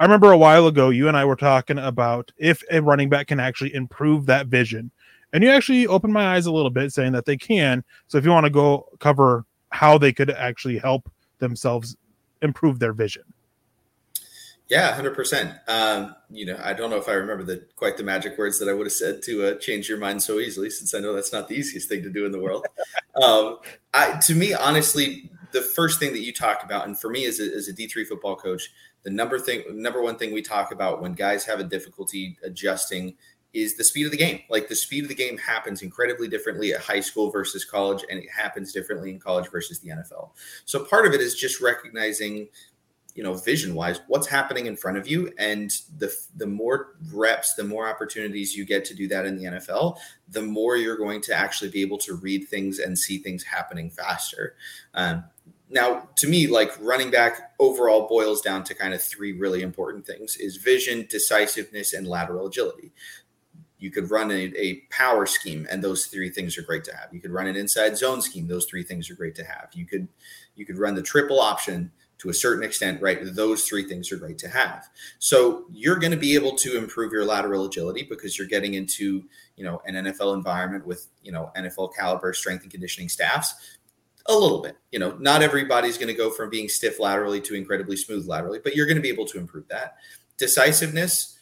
I 0.00 0.04
remember 0.04 0.32
a 0.32 0.38
while 0.38 0.66
ago, 0.66 0.90
you 0.90 1.08
and 1.08 1.16
I 1.16 1.24
were 1.24 1.36
talking 1.36 1.78
about 1.78 2.32
if 2.36 2.62
a 2.70 2.82
running 2.82 3.08
back 3.08 3.28
can 3.28 3.38
actually 3.38 3.74
improve 3.74 4.26
that 4.26 4.48
vision. 4.48 4.90
And 5.32 5.42
you 5.42 5.50
actually 5.50 5.86
opened 5.86 6.12
my 6.12 6.34
eyes 6.34 6.46
a 6.46 6.52
little 6.52 6.70
bit 6.70 6.92
saying 6.92 7.12
that 7.12 7.26
they 7.26 7.36
can. 7.36 7.84
So 8.08 8.18
if 8.18 8.24
you 8.24 8.30
want 8.30 8.44
to 8.44 8.50
go 8.50 8.88
cover 9.00 9.44
how 9.70 9.98
they 9.98 10.12
could 10.12 10.30
actually 10.30 10.78
help 10.78 11.10
themselves 11.38 11.96
improve 12.42 12.78
their 12.78 12.92
vision. 12.92 13.24
Yeah, 14.68 14.94
hundred 14.94 15.14
percent. 15.14 15.54
Um, 15.68 16.14
you 16.30 16.46
know, 16.46 16.58
I 16.62 16.72
don't 16.72 16.88
know 16.88 16.96
if 16.96 17.08
I 17.08 17.12
remember 17.12 17.44
the 17.44 17.66
quite 17.76 17.96
the 17.98 18.02
magic 18.02 18.38
words 18.38 18.58
that 18.60 18.68
I 18.68 18.72
would 18.72 18.86
have 18.86 18.92
said 18.92 19.22
to 19.24 19.48
uh, 19.48 19.54
change 19.58 19.88
your 19.88 19.98
mind 19.98 20.22
so 20.22 20.38
easily, 20.38 20.70
since 20.70 20.94
I 20.94 21.00
know 21.00 21.12
that's 21.12 21.32
not 21.32 21.48
the 21.48 21.54
easiest 21.54 21.88
thing 21.88 22.02
to 22.02 22.10
do 22.10 22.24
in 22.24 22.32
the 22.32 22.40
world. 22.40 22.66
um, 23.22 23.58
I, 23.92 24.18
to 24.20 24.34
me, 24.34 24.54
honestly, 24.54 25.30
the 25.52 25.60
first 25.60 26.00
thing 26.00 26.12
that 26.12 26.20
you 26.20 26.32
talk 26.32 26.64
about, 26.64 26.86
and 26.86 26.98
for 26.98 27.10
me 27.10 27.26
as 27.26 27.40
a, 27.40 27.54
as 27.54 27.68
a 27.68 27.74
D 27.74 27.86
three 27.86 28.04
football 28.04 28.36
coach, 28.36 28.70
the 29.04 29.10
number 29.10 29.38
thing 29.38 29.62
number 29.70 30.02
one 30.02 30.16
thing 30.16 30.32
we 30.32 30.42
talk 30.42 30.72
about 30.72 31.00
when 31.00 31.12
guys 31.12 31.44
have 31.44 31.60
a 31.60 31.64
difficulty 31.64 32.36
adjusting 32.42 33.14
is 33.54 33.76
the 33.76 33.84
speed 33.84 34.04
of 34.04 34.10
the 34.10 34.18
game. 34.18 34.40
Like 34.50 34.68
the 34.68 34.74
speed 34.74 35.04
of 35.04 35.08
the 35.08 35.14
game 35.14 35.38
happens 35.38 35.82
incredibly 35.82 36.26
differently 36.28 36.74
at 36.74 36.80
high 36.80 37.00
school 37.00 37.30
versus 37.30 37.64
college, 37.64 38.04
and 38.10 38.18
it 38.18 38.28
happens 38.28 38.72
differently 38.72 39.10
in 39.10 39.20
college 39.20 39.48
versus 39.50 39.78
the 39.78 39.90
NFL. 39.90 40.30
So 40.64 40.84
part 40.84 41.06
of 41.06 41.14
it 41.14 41.20
is 41.20 41.36
just 41.36 41.60
recognizing, 41.60 42.48
you 43.14 43.22
know, 43.22 43.34
vision 43.34 43.76
wise, 43.76 44.00
what's 44.08 44.26
happening 44.26 44.66
in 44.66 44.76
front 44.76 44.98
of 44.98 45.06
you, 45.06 45.32
and 45.38 45.70
the 45.98 46.12
the 46.36 46.46
more 46.46 46.96
reps, 47.12 47.54
the 47.54 47.62
more 47.62 47.88
opportunities 47.88 48.56
you 48.56 48.64
get 48.64 48.84
to 48.86 48.94
do 48.94 49.06
that 49.08 49.24
in 49.24 49.36
the 49.36 49.44
NFL, 49.44 49.98
the 50.28 50.42
more 50.42 50.76
you're 50.76 50.98
going 50.98 51.20
to 51.22 51.34
actually 51.34 51.70
be 51.70 51.80
able 51.80 51.98
to 51.98 52.14
read 52.14 52.48
things 52.48 52.80
and 52.80 52.98
see 52.98 53.18
things 53.18 53.44
happening 53.44 53.88
faster. 53.88 54.56
Um, 54.94 55.24
now 55.70 56.08
to 56.16 56.28
me 56.28 56.46
like 56.46 56.72
running 56.80 57.10
back 57.10 57.52
overall 57.58 58.06
boils 58.08 58.40
down 58.40 58.64
to 58.64 58.74
kind 58.74 58.94
of 58.94 59.02
three 59.02 59.32
really 59.32 59.62
important 59.62 60.06
things 60.06 60.36
is 60.36 60.56
vision 60.56 61.06
decisiveness 61.08 61.92
and 61.92 62.06
lateral 62.06 62.46
agility. 62.46 62.92
You 63.78 63.90
could 63.90 64.10
run 64.10 64.30
a, 64.30 64.52
a, 64.56 64.80
power 64.90 65.26
scheme 65.26 65.66
and 65.70 65.84
those 65.84 66.06
three 66.06 66.30
things 66.30 66.56
are 66.56 66.62
great 66.62 66.84
to 66.84 66.96
have. 66.96 67.12
You 67.12 67.20
could 67.20 67.32
run 67.32 67.46
an 67.46 67.56
inside 67.56 67.98
zone 67.98 68.22
scheme 68.22 68.46
those 68.46 68.66
three 68.66 68.82
things 68.82 69.10
are 69.10 69.14
great 69.14 69.34
to 69.36 69.44
have. 69.44 69.68
You 69.74 69.86
could 69.86 70.08
you 70.54 70.64
could 70.64 70.78
run 70.78 70.94
the 70.94 71.02
triple 71.02 71.40
option 71.40 71.90
to 72.18 72.30
a 72.30 72.34
certain 72.34 72.62
extent 72.62 73.02
right? 73.02 73.18
Those 73.22 73.64
three 73.64 73.86
things 73.86 74.12
are 74.12 74.16
great 74.16 74.38
to 74.38 74.48
have. 74.48 74.88
So 75.18 75.64
you're 75.72 75.98
going 75.98 76.12
to 76.12 76.18
be 76.18 76.34
able 76.34 76.56
to 76.56 76.78
improve 76.78 77.12
your 77.12 77.24
lateral 77.24 77.66
agility 77.66 78.06
because 78.08 78.38
you're 78.38 78.48
getting 78.48 78.74
into 78.74 79.24
you 79.56 79.64
know 79.64 79.80
an 79.86 79.94
nfl 79.94 80.34
environment 80.34 80.86
with 80.86 81.08
you 81.22 81.32
know 81.32 81.50
nfl 81.56 81.94
caliber 81.94 82.32
strength 82.32 82.62
and 82.62 82.70
conditioning 82.70 83.08
staffs 83.08 83.78
a 84.26 84.34
little 84.34 84.62
bit. 84.62 84.76
You 84.90 84.98
know, 84.98 85.16
not 85.18 85.42
everybody's 85.42 85.98
going 85.98 86.08
to 86.08 86.14
go 86.14 86.30
from 86.30 86.50
being 86.50 86.68
stiff 86.68 86.98
laterally 86.98 87.40
to 87.42 87.54
incredibly 87.54 87.96
smooth 87.96 88.26
laterally, 88.26 88.60
but 88.62 88.74
you're 88.74 88.86
going 88.86 88.96
to 88.96 89.02
be 89.02 89.08
able 89.08 89.26
to 89.26 89.38
improve 89.38 89.68
that. 89.68 89.96
Decisiveness, 90.38 91.38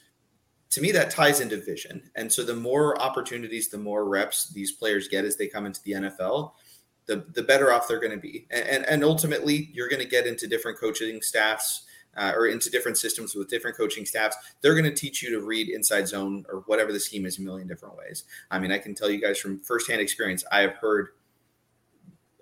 to 0.70 0.80
me, 0.80 0.90
that 0.92 1.10
ties 1.10 1.40
into 1.40 1.58
vision. 1.58 2.10
And 2.16 2.32
so 2.32 2.42
the 2.42 2.56
more 2.56 3.00
opportunities, 3.00 3.68
the 3.68 3.78
more 3.78 4.08
reps 4.08 4.48
these 4.48 4.72
players 4.72 5.08
get 5.08 5.24
as 5.24 5.36
they 5.36 5.46
come 5.46 5.66
into 5.66 5.82
the 5.84 5.92
NFL, 5.92 6.52
the, 7.06 7.24
the 7.34 7.42
better 7.42 7.72
off 7.72 7.88
they're 7.88 8.00
going 8.00 8.12
to 8.12 8.18
be. 8.18 8.46
And, 8.50 8.68
and, 8.68 8.86
and 8.86 9.04
ultimately, 9.04 9.70
you're 9.72 9.88
going 9.88 10.02
to 10.02 10.08
get 10.08 10.26
into 10.26 10.46
different 10.46 10.78
coaching 10.78 11.22
staffs. 11.22 11.86
Uh, 12.14 12.30
or 12.36 12.46
into 12.46 12.68
different 12.68 12.98
systems 12.98 13.34
with 13.34 13.48
different 13.48 13.74
coaching 13.74 14.04
staffs, 14.04 14.36
they're 14.60 14.74
going 14.74 14.84
to 14.84 14.94
teach 14.94 15.22
you 15.22 15.30
to 15.30 15.40
read 15.46 15.70
inside 15.70 16.06
zone 16.06 16.44
or 16.50 16.62
whatever 16.66 16.92
the 16.92 17.00
scheme 17.00 17.24
is 17.24 17.38
a 17.38 17.40
million 17.40 17.66
different 17.66 17.96
ways. 17.96 18.24
I 18.50 18.58
mean, 18.58 18.70
I 18.70 18.76
can 18.76 18.94
tell 18.94 19.08
you 19.08 19.18
guys 19.18 19.38
from 19.38 19.58
firsthand 19.60 20.02
experience, 20.02 20.44
I 20.52 20.60
have 20.60 20.74
heard 20.74 21.08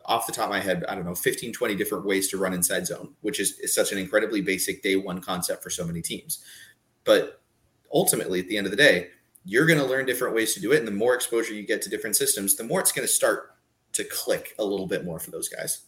off 0.05 0.27
the 0.27 0.33
top 0.33 0.47
of 0.47 0.51
my 0.51 0.61
head, 0.61 0.85
I 0.89 0.95
don't 0.95 1.05
know, 1.05 1.15
15, 1.15 1.53
20 1.53 1.75
different 1.75 2.05
ways 2.05 2.29
to 2.29 2.39
run 2.39 2.53
inside 2.53 2.87
zone, 2.87 3.15
which 3.21 3.41
is, 3.41 3.59
is 3.61 3.75
such 3.75 3.93
an 3.93 3.99
incredibly 3.99 4.41
basic 4.41 4.83
day 4.83 4.97
one 4.97 5.21
concept 5.21 5.63
for 5.63 5.71
so 5.71 5.87
many 5.87 6.03
teams. 6.03 6.43
But 7.05 7.41
ultimately, 7.93 8.41
at 8.41 8.49
the 8.49 8.57
end 8.57 8.67
of 8.67 8.71
the 8.71 8.77
day, 8.77 9.09
you're 9.45 9.67
going 9.67 9.79
to 9.79 9.85
learn 9.85 10.07
different 10.07 10.35
ways 10.35 10.55
to 10.55 10.61
do 10.61 10.73
it. 10.73 10.79
And 10.79 10.89
the 10.89 10.93
more 10.93 11.15
exposure 11.15 11.55
you 11.55 11.67
get 11.67 11.83
to 11.83 11.91
different 11.91 12.17
systems, 12.17 12.57
the 12.57 12.65
more 12.65 12.81
it's 12.81 12.93
going 12.93 13.07
to 13.07 13.13
start 13.13 13.57
to 13.93 14.05
click 14.05 14.55
a 14.59 14.65
little 14.65 14.87
bit 14.87 15.05
more 15.05 15.19
for 15.19 15.31
those 15.31 15.49
guys. 15.49 15.83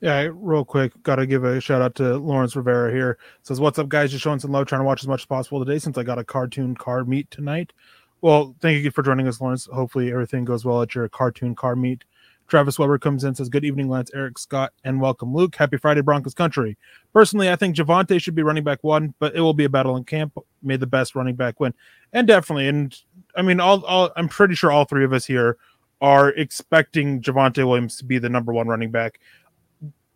Yeah, 0.00 0.28
real 0.32 0.64
quick, 0.64 0.92
got 1.02 1.16
to 1.16 1.26
give 1.26 1.44
a 1.44 1.58
shout 1.60 1.80
out 1.80 1.94
to 1.96 2.18
Lawrence 2.18 2.54
Rivera 2.54 2.92
here. 2.92 3.16
Says, 3.42 3.60
"What's 3.60 3.78
up, 3.78 3.88
guys? 3.88 4.10
Just 4.10 4.22
showing 4.22 4.38
some 4.38 4.52
love, 4.52 4.66
trying 4.66 4.82
to 4.82 4.84
watch 4.84 5.02
as 5.02 5.08
much 5.08 5.22
as 5.22 5.26
possible 5.26 5.64
today 5.64 5.78
since 5.78 5.96
I 5.96 6.02
got 6.02 6.18
a 6.18 6.24
cartoon 6.24 6.74
car 6.74 7.04
meet 7.04 7.30
tonight. 7.30 7.72
Well, 8.20 8.54
thank 8.60 8.84
you 8.84 8.90
for 8.90 9.02
joining 9.02 9.26
us, 9.26 9.40
Lawrence. 9.40 9.66
Hopefully, 9.72 10.12
everything 10.12 10.44
goes 10.44 10.66
well 10.66 10.82
at 10.82 10.94
your 10.94 11.08
cartoon 11.08 11.54
car 11.54 11.76
meet. 11.76 12.04
Travis 12.46 12.78
Weber 12.78 12.98
comes 12.98 13.24
in 13.24 13.34
says, 13.34 13.48
Good 13.48 13.64
evening, 13.64 13.88
Lance, 13.88 14.10
Erick 14.14 14.38
Scott, 14.38 14.72
and 14.84 15.00
welcome, 15.00 15.34
Luc. 15.34 15.54
Happy 15.56 15.76
Friday, 15.76 16.00
Broncos 16.00 16.34
country. 16.34 16.76
Personally, 17.12 17.50
I 17.50 17.56
think 17.56 17.74
Javonte 17.76 18.20
should 18.20 18.34
be 18.34 18.42
running 18.42 18.64
back 18.64 18.82
one, 18.82 19.14
but 19.18 19.34
it 19.34 19.40
will 19.40 19.54
be 19.54 19.64
a 19.64 19.68
battle 19.68 19.96
in 19.96 20.04
camp. 20.04 20.36
May 20.62 20.76
the 20.76 20.86
best 20.86 21.14
running 21.14 21.34
back 21.34 21.60
win. 21.60 21.74
And 22.12 22.26
definitely, 22.26 22.68
and 22.68 22.96
I 23.36 23.42
mean, 23.42 23.60
all, 23.60 23.84
all 23.84 24.10
I'm 24.16 24.28
pretty 24.28 24.54
sure 24.54 24.70
all 24.70 24.84
three 24.84 25.04
of 25.04 25.12
us 25.12 25.24
here 25.24 25.56
are 26.00 26.30
expecting 26.30 27.20
Javonte 27.20 27.66
Williams 27.66 27.96
to 27.96 28.04
be 28.04 28.18
the 28.18 28.28
number 28.28 28.52
one 28.52 28.68
running 28.68 28.90
back. 28.90 29.20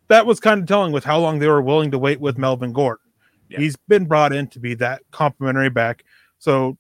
That 0.09 0.27
was 0.27 0.41
kind 0.41 0.61
of 0.61 0.67
telling 0.67 0.93
with 0.93 1.05
how 1.05 1.19
long 1.19 1.39
they 1.39 1.49
were 1.49 1.63
willing 1.63 1.91
to 1.93 1.99
wait 1.99 2.21
with 2.21 2.39
Melvin 2.39 2.73
Gordon. 2.73 3.07
Yeah. 3.49 3.59
He's 3.59 3.77
been 3.89 4.07
brought 4.07 4.33
in 4.33 4.49
to 4.49 4.61
be 4.61 4.75
that 4.75 5.03
complementary 5.11 5.71
back. 5.71 6.05
So 6.39 6.77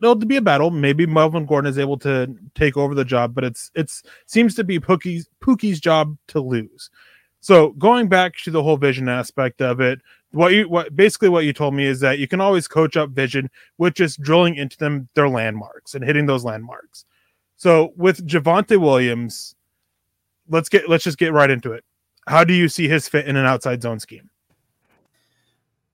there'll 0.00 0.16
be 0.16 0.36
a 0.36 0.42
battle. 0.42 0.70
Maybe 0.70 1.06
Melvin 1.06 1.46
Gordon 1.46 1.70
is 1.70 1.78
able 1.78 1.98
to 1.98 2.34
take 2.54 2.76
over 2.76 2.94
the 2.94 3.04
job, 3.04 3.34
but 3.34 3.44
it's 3.44 3.70
it's 3.74 4.02
seems 4.26 4.54
to 4.56 4.64
be 4.64 4.80
Pookie's 4.80 5.28
Pookie's 5.42 5.80
job 5.80 6.16
to 6.28 6.40
lose. 6.40 6.90
So 7.40 7.70
going 7.72 8.08
back 8.08 8.36
to 8.44 8.50
the 8.50 8.62
whole 8.62 8.76
vision 8.76 9.08
aspect 9.08 9.62
of 9.62 9.80
it, 9.80 10.00
what 10.32 10.52
you 10.52 10.68
what 10.68 10.94
basically 10.94 11.28
what 11.28 11.44
you 11.44 11.52
told 11.52 11.74
me 11.74 11.86
is 11.86 12.00
that 12.00 12.18
you 12.18 12.28
can 12.28 12.40
always 12.40 12.68
coach 12.68 12.96
up 12.96 13.10
vision 13.10 13.50
with 13.78 13.94
just 13.94 14.20
drilling 14.20 14.56
into 14.56 14.76
them 14.76 15.08
their 15.14 15.28
landmarks 15.28 15.94
and 15.94 16.04
hitting 16.04 16.26
those 16.26 16.44
landmarks. 16.44 17.04
So 17.56 17.92
with 17.96 18.26
Javonte 18.26 18.78
Williams, 18.78 19.54
let's 20.48 20.68
get 20.68 20.88
let's 20.88 21.04
just 21.04 21.18
get 21.18 21.32
right 21.32 21.50
into 21.50 21.72
it. 21.72 21.84
How 22.26 22.44
do 22.44 22.54
you 22.54 22.68
see 22.68 22.88
his 22.88 23.08
fit 23.08 23.26
in 23.26 23.36
an 23.36 23.46
outside 23.46 23.82
zone 23.82 24.00
scheme? 24.00 24.30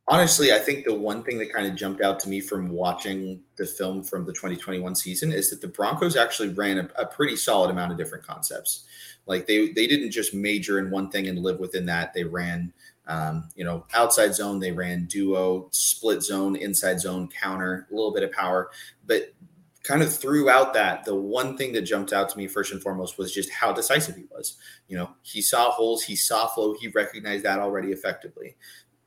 Honestly, 0.08 0.52
I 0.52 0.58
think 0.60 0.84
the 0.84 0.94
one 0.94 1.24
thing 1.24 1.36
that 1.38 1.52
kind 1.52 1.66
of 1.66 1.74
jumped 1.74 2.00
out 2.00 2.20
to 2.20 2.28
me 2.28 2.40
from 2.40 2.68
watching 2.68 3.40
the 3.56 3.66
film 3.66 4.04
from 4.04 4.24
the 4.24 4.32
2021 4.32 4.94
season 4.94 5.32
is 5.32 5.50
that 5.50 5.60
the 5.60 5.66
Broncos 5.66 6.16
actually 6.16 6.50
ran 6.50 6.78
a, 6.78 6.88
a, 7.02 7.06
pretty 7.06 7.34
solid 7.34 7.70
amount 7.70 7.90
of 7.90 7.98
different 7.98 8.24
concepts. 8.24 8.84
Like 9.26 9.48
they 9.48 9.72
they 9.72 9.88
didn't 9.88 10.12
just 10.12 10.32
major 10.32 10.78
in 10.78 10.90
one 10.90 11.10
thing 11.10 11.26
and 11.26 11.40
live 11.40 11.58
within 11.58 11.86
that. 11.86 12.14
They 12.14 12.22
ran, 12.22 12.72
um, 13.08 13.48
you 13.56 13.64
know, 13.64 13.84
outside 13.94 14.32
zone. 14.32 14.60
They 14.60 14.70
ran 14.70 15.06
duo, 15.06 15.68
split 15.72 16.22
zone, 16.22 16.54
inside 16.54 17.00
zone, 17.00 17.28
counter, 17.28 17.88
a 17.90 17.94
little 17.94 18.14
bit 18.14 18.22
of 18.22 18.30
power. 18.30 18.70
But 19.08 19.34
kind 19.82 20.02
of 20.02 20.14
throughout 20.14 20.72
that, 20.74 21.04
the 21.04 21.16
one 21.16 21.56
thing 21.56 21.72
that 21.72 21.82
jumped 21.82 22.12
out 22.12 22.28
to 22.28 22.38
me 22.38 22.46
first 22.46 22.70
and 22.72 22.80
foremost 22.80 23.18
was 23.18 23.32
just 23.32 23.50
how 23.50 23.72
decisive 23.72 24.14
he 24.14 24.26
was. 24.30 24.56
You 24.86 24.98
know, 24.98 25.10
he 25.22 25.42
saw 25.42 25.72
holes, 25.72 26.04
he 26.04 26.14
saw 26.14 26.46
flow, 26.46 26.76
he 26.78 26.88
recognized 26.88 27.44
that 27.44 27.58
already 27.58 27.90
effectively 27.90 28.56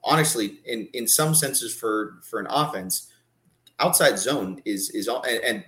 honestly, 0.03 0.59
in 0.65 0.87
in 0.93 1.07
some 1.07 1.35
senses, 1.35 1.73
for 1.73 2.19
for 2.23 2.39
an 2.39 2.47
offense, 2.49 3.11
outside 3.79 4.17
zone 4.19 4.61
is 4.65 4.89
is 4.91 5.07
all. 5.07 5.23
And, 5.23 5.43
and 5.43 5.65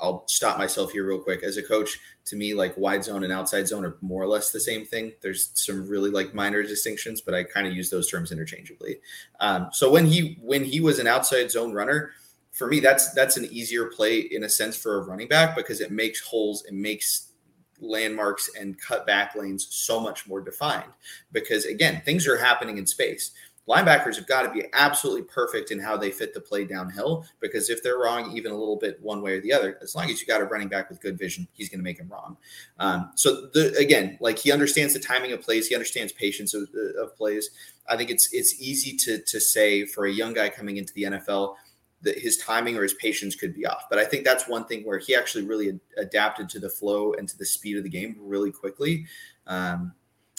I'll 0.00 0.24
stop 0.28 0.58
myself 0.58 0.92
here 0.92 1.06
real 1.06 1.18
quick. 1.18 1.42
As 1.42 1.56
a 1.56 1.62
coach, 1.62 1.98
to 2.26 2.36
me, 2.36 2.54
like 2.54 2.76
wide 2.76 3.04
zone 3.04 3.24
and 3.24 3.32
outside 3.32 3.66
zone 3.66 3.84
are 3.84 3.96
more 4.00 4.22
or 4.22 4.26
less 4.26 4.52
the 4.52 4.60
same 4.60 4.84
thing. 4.84 5.12
There's 5.22 5.50
some 5.54 5.88
really 5.88 6.10
like 6.10 6.34
minor 6.34 6.62
distinctions, 6.62 7.20
but 7.20 7.34
I 7.34 7.42
kind 7.42 7.66
of 7.66 7.74
use 7.74 7.90
those 7.90 8.08
terms 8.08 8.32
interchangeably. 8.32 9.00
Um, 9.40 9.68
so 9.72 9.90
when 9.90 10.06
he 10.06 10.38
when 10.40 10.64
he 10.64 10.80
was 10.80 10.98
an 10.98 11.06
outside 11.06 11.50
zone 11.50 11.72
runner, 11.72 12.12
for 12.52 12.68
me, 12.68 12.80
that's 12.80 13.12
that's 13.12 13.36
an 13.36 13.46
easier 13.46 13.86
play 13.86 14.18
in 14.18 14.44
a 14.44 14.48
sense 14.48 14.76
for 14.76 14.98
a 14.98 15.04
running 15.04 15.28
back 15.28 15.56
because 15.56 15.80
it 15.80 15.90
makes 15.90 16.20
holes, 16.20 16.64
it 16.66 16.74
makes 16.74 17.32
landmarks 17.80 18.50
and 18.58 18.80
cut 18.80 19.06
back 19.06 19.36
lanes 19.36 19.68
so 19.70 20.00
much 20.00 20.26
more 20.26 20.40
defined. 20.40 20.90
Because 21.32 21.64
again, 21.64 22.02
things 22.04 22.26
are 22.26 22.36
happening 22.36 22.78
in 22.78 22.86
space 22.86 23.32
linebackers 23.68 24.16
have 24.16 24.26
got 24.26 24.42
to 24.42 24.50
be 24.50 24.64
absolutely 24.72 25.22
perfect 25.22 25.70
in 25.70 25.78
how 25.78 25.96
they 25.96 26.10
fit 26.10 26.32
the 26.32 26.40
play 26.40 26.64
downhill 26.64 27.24
because 27.40 27.68
if 27.68 27.82
they're 27.82 27.98
wrong 27.98 28.34
even 28.36 28.50
a 28.50 28.56
little 28.56 28.76
bit 28.76 28.98
one 29.02 29.20
way 29.20 29.34
or 29.34 29.40
the 29.40 29.52
other 29.52 29.78
as 29.82 29.94
long 29.94 30.10
as 30.10 30.20
you 30.20 30.26
got 30.26 30.40
a 30.40 30.44
running 30.44 30.68
back 30.68 30.88
with 30.88 31.00
good 31.00 31.18
vision 31.18 31.46
he's 31.52 31.68
going 31.68 31.78
to 31.78 31.84
make 31.84 31.98
him 31.98 32.08
wrong. 32.08 32.36
Um, 32.78 33.10
so 33.14 33.48
the, 33.52 33.74
again 33.78 34.16
like 34.20 34.38
he 34.38 34.50
understands 34.50 34.94
the 34.94 35.00
timing 35.00 35.32
of 35.32 35.42
plays 35.42 35.68
he 35.68 35.74
understands 35.74 36.12
patience 36.12 36.54
of, 36.54 36.68
of, 37.00 37.16
plays. 37.16 37.50
I 37.88 37.96
think 37.96 38.10
it's 38.10 38.32
it's 38.32 38.60
easy 38.60 38.96
to 38.98 39.18
to 39.22 39.40
say 39.40 39.84
for 39.84 40.06
a 40.06 40.12
young 40.12 40.32
guy 40.32 40.48
coming 40.48 40.76
into 40.76 40.92
the 40.94 41.04
nfl 41.04 41.56
that 42.00 42.16
his 42.16 42.36
timing 42.36 42.76
or 42.76 42.82
his 42.82 42.94
patience 42.94 43.34
could 43.34 43.54
be 43.54 43.66
off 43.66 43.84
but 43.90 43.98
i 43.98 44.04
think 44.04 44.24
that's 44.24 44.46
one 44.46 44.64
thing 44.66 44.84
where 44.84 44.98
he 44.98 45.16
actually 45.16 45.44
really 45.44 45.80
adapted 45.96 46.48
to 46.50 46.60
the 46.60 46.70
flow 46.70 47.12
and 47.14 47.28
to 47.28 47.36
the 47.36 47.44
speed 47.44 47.76
of 47.76 47.82
the 47.82 47.88
game 47.88 48.16
really 48.20 48.52
quickly. 48.52 49.06
Um, 49.46 49.92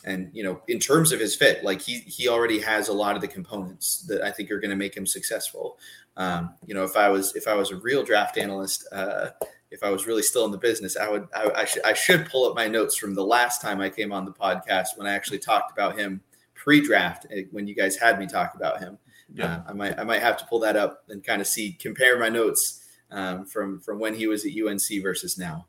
and 0.05 0.29
you 0.33 0.43
know 0.43 0.61
in 0.67 0.79
terms 0.79 1.11
of 1.11 1.19
his 1.19 1.35
fit 1.35 1.63
like 1.63 1.81
he 1.81 1.99
he 1.99 2.27
already 2.27 2.59
has 2.59 2.87
a 2.87 2.93
lot 2.93 3.15
of 3.15 3.21
the 3.21 3.27
components 3.27 4.05
that 4.07 4.21
i 4.21 4.31
think 4.31 4.49
are 4.51 4.59
going 4.59 4.69
to 4.69 4.75
make 4.75 4.95
him 4.95 5.05
successful. 5.05 5.77
Um, 6.17 6.53
you 6.65 6.73
know 6.73 6.83
if 6.83 6.97
i 6.97 7.09
was 7.09 7.35
if 7.35 7.47
i 7.47 7.53
was 7.53 7.71
a 7.71 7.77
real 7.77 8.03
draft 8.03 8.37
analyst 8.37 8.87
uh, 8.91 9.29
if 9.71 9.83
i 9.83 9.89
was 9.89 10.05
really 10.05 10.21
still 10.21 10.45
in 10.45 10.51
the 10.51 10.57
business 10.57 10.97
i 10.97 11.09
would 11.09 11.27
I, 11.33 11.51
I, 11.55 11.65
should 11.65 11.83
i 11.83 11.93
should 11.93 12.29
pull 12.29 12.49
up 12.49 12.55
my 12.55 12.67
notes 12.67 12.97
from 12.97 13.13
the 13.13 13.23
last 13.23 13.61
time 13.61 13.79
i 13.79 13.89
came 13.89 14.11
on 14.11 14.25
the 14.25 14.33
podcast 14.33 14.97
when 14.97 15.07
i 15.07 15.13
actually 15.13 15.39
talked 15.39 15.71
about 15.71 15.97
him 15.97 16.21
pre-draft 16.55 17.25
eh, 17.31 17.43
when 17.51 17.67
you 17.67 17.75
guys 17.75 17.95
had 17.95 18.19
me 18.19 18.27
talk 18.27 18.53
about 18.55 18.79
him. 18.79 18.97
Yeah. 19.33 19.45
Uh, 19.45 19.63
i 19.69 19.73
might 19.73 19.99
i 19.99 20.03
might 20.03 20.21
have 20.21 20.37
to 20.37 20.45
pull 20.45 20.59
that 20.59 20.75
up 20.75 21.03
and 21.09 21.23
kind 21.23 21.39
of 21.39 21.47
see 21.47 21.73
compare 21.73 22.19
my 22.19 22.29
notes 22.29 22.83
um, 23.11 23.45
from 23.45 23.79
from 23.79 23.99
when 23.99 24.13
he 24.13 24.27
was 24.27 24.45
at 24.45 24.51
unc 24.51 25.01
versus 25.01 25.37
now 25.37 25.67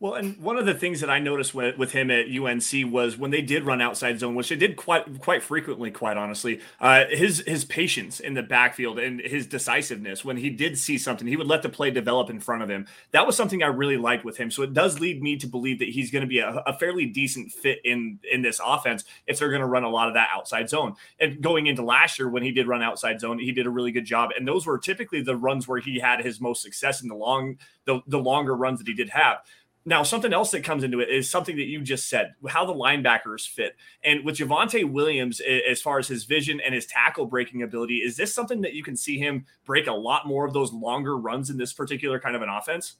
well, 0.00 0.14
and 0.14 0.38
one 0.38 0.56
of 0.56 0.64
the 0.64 0.72
things 0.72 1.02
that 1.02 1.10
I 1.10 1.18
noticed 1.18 1.54
with, 1.54 1.76
with 1.76 1.92
him 1.92 2.10
at 2.10 2.24
UNC 2.26 2.90
was 2.90 3.18
when 3.18 3.30
they 3.30 3.42
did 3.42 3.66
run 3.66 3.82
outside 3.82 4.18
zone, 4.18 4.34
which 4.34 4.48
they 4.48 4.56
did 4.56 4.76
quite 4.76 5.20
quite 5.20 5.42
frequently, 5.42 5.90
quite 5.90 6.16
honestly. 6.16 6.60
Uh, 6.80 7.04
his 7.10 7.44
his 7.46 7.66
patience 7.66 8.18
in 8.18 8.32
the 8.32 8.42
backfield 8.42 8.98
and 8.98 9.20
his 9.20 9.46
decisiveness 9.46 10.24
when 10.24 10.38
he 10.38 10.48
did 10.48 10.78
see 10.78 10.96
something, 10.96 11.28
he 11.28 11.36
would 11.36 11.46
let 11.46 11.60
the 11.60 11.68
play 11.68 11.90
develop 11.90 12.30
in 12.30 12.40
front 12.40 12.62
of 12.62 12.70
him. 12.70 12.86
That 13.10 13.26
was 13.26 13.36
something 13.36 13.62
I 13.62 13.66
really 13.66 13.98
liked 13.98 14.24
with 14.24 14.38
him. 14.38 14.50
So 14.50 14.62
it 14.62 14.72
does 14.72 15.00
lead 15.00 15.22
me 15.22 15.36
to 15.36 15.46
believe 15.46 15.78
that 15.80 15.90
he's 15.90 16.10
going 16.10 16.22
to 16.22 16.26
be 16.26 16.38
a, 16.38 16.48
a 16.66 16.78
fairly 16.78 17.04
decent 17.04 17.52
fit 17.52 17.80
in 17.84 18.20
in 18.32 18.40
this 18.40 18.58
offense 18.64 19.04
if 19.26 19.38
they're 19.38 19.50
going 19.50 19.60
to 19.60 19.66
run 19.66 19.84
a 19.84 19.90
lot 19.90 20.08
of 20.08 20.14
that 20.14 20.30
outside 20.34 20.70
zone. 20.70 20.94
And 21.20 21.42
going 21.42 21.66
into 21.66 21.82
last 21.82 22.18
year 22.18 22.30
when 22.30 22.42
he 22.42 22.52
did 22.52 22.66
run 22.66 22.82
outside 22.82 23.20
zone, 23.20 23.38
he 23.38 23.52
did 23.52 23.66
a 23.66 23.70
really 23.70 23.92
good 23.92 24.06
job. 24.06 24.30
And 24.34 24.48
those 24.48 24.64
were 24.64 24.78
typically 24.78 25.20
the 25.20 25.36
runs 25.36 25.68
where 25.68 25.78
he 25.78 25.98
had 25.98 26.24
his 26.24 26.40
most 26.40 26.62
success 26.62 27.02
in 27.02 27.08
the 27.08 27.14
long 27.14 27.58
the, 27.84 28.00
the 28.06 28.18
longer 28.18 28.54
runs 28.54 28.78
that 28.78 28.88
he 28.88 28.94
did 28.94 29.10
have. 29.10 29.38
Now, 29.86 30.02
something 30.02 30.32
else 30.32 30.50
that 30.50 30.62
comes 30.62 30.84
into 30.84 31.00
it 31.00 31.08
is 31.08 31.30
something 31.30 31.56
that 31.56 31.64
you 31.64 31.80
just 31.80 32.08
said, 32.08 32.34
how 32.48 32.66
the 32.66 32.74
linebackers 32.74 33.48
fit. 33.48 33.76
And 34.04 34.24
with 34.24 34.36
Javonte 34.36 34.90
Williams, 34.90 35.40
as 35.40 35.80
far 35.80 35.98
as 35.98 36.06
his 36.06 36.24
vision 36.24 36.60
and 36.60 36.74
his 36.74 36.84
tackle 36.84 37.24
breaking 37.24 37.62
ability, 37.62 37.96
is 37.96 38.16
this 38.16 38.34
something 38.34 38.60
that 38.60 38.74
you 38.74 38.82
can 38.82 38.94
see 38.94 39.18
him 39.18 39.46
break 39.64 39.86
a 39.86 39.92
lot 39.92 40.26
more 40.26 40.46
of 40.46 40.52
those 40.52 40.72
longer 40.72 41.16
runs 41.16 41.48
in 41.48 41.56
this 41.56 41.72
particular 41.72 42.20
kind 42.20 42.36
of 42.36 42.42
an 42.42 42.50
offense? 42.50 42.96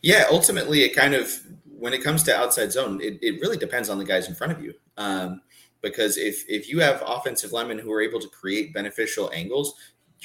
Yeah, 0.00 0.24
ultimately, 0.30 0.82
it 0.84 0.96
kind 0.96 1.14
of, 1.14 1.30
when 1.78 1.92
it 1.92 2.02
comes 2.02 2.22
to 2.24 2.34
outside 2.34 2.72
zone, 2.72 3.00
it, 3.02 3.18
it 3.20 3.40
really 3.42 3.58
depends 3.58 3.90
on 3.90 3.98
the 3.98 4.04
guys 4.04 4.28
in 4.28 4.34
front 4.34 4.52
of 4.54 4.62
you. 4.62 4.72
Um, 4.96 5.42
because 5.82 6.16
if 6.16 6.44
if 6.48 6.68
you 6.68 6.78
have 6.78 7.02
offensive 7.04 7.52
linemen 7.52 7.78
who 7.78 7.92
are 7.92 8.00
able 8.00 8.20
to 8.20 8.28
create 8.28 8.72
beneficial 8.72 9.30
angles, 9.34 9.74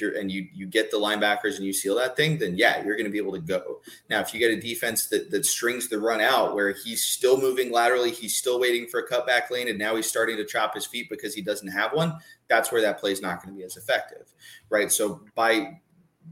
and 0.00 0.30
you 0.30 0.48
you 0.52 0.66
get 0.66 0.90
the 0.90 0.96
linebackers 0.96 1.56
and 1.56 1.64
you 1.64 1.72
seal 1.72 1.94
that 1.96 2.16
thing, 2.16 2.38
then 2.38 2.56
yeah, 2.56 2.84
you're 2.84 2.96
going 2.96 3.06
to 3.06 3.10
be 3.10 3.18
able 3.18 3.32
to 3.32 3.40
go. 3.40 3.80
Now, 4.08 4.20
if 4.20 4.32
you 4.32 4.40
get 4.40 4.50
a 4.50 4.60
defense 4.60 5.06
that 5.08 5.30
that 5.30 5.44
strings 5.44 5.88
the 5.88 5.98
run 5.98 6.20
out 6.20 6.54
where 6.54 6.72
he's 6.72 7.04
still 7.04 7.40
moving 7.40 7.70
laterally, 7.70 8.10
he's 8.10 8.36
still 8.36 8.60
waiting 8.60 8.86
for 8.86 9.00
a 9.00 9.08
cutback 9.08 9.50
lane, 9.50 9.68
and 9.68 9.78
now 9.78 9.96
he's 9.96 10.08
starting 10.08 10.36
to 10.36 10.44
chop 10.44 10.74
his 10.74 10.86
feet 10.86 11.08
because 11.10 11.34
he 11.34 11.42
doesn't 11.42 11.68
have 11.68 11.92
one, 11.92 12.18
that's 12.48 12.72
where 12.72 12.80
that 12.80 12.98
play 12.98 13.12
is 13.12 13.20
not 13.22 13.42
going 13.42 13.54
to 13.54 13.58
be 13.58 13.64
as 13.64 13.76
effective, 13.76 14.32
right? 14.70 14.90
So 14.90 15.20
by 15.34 15.80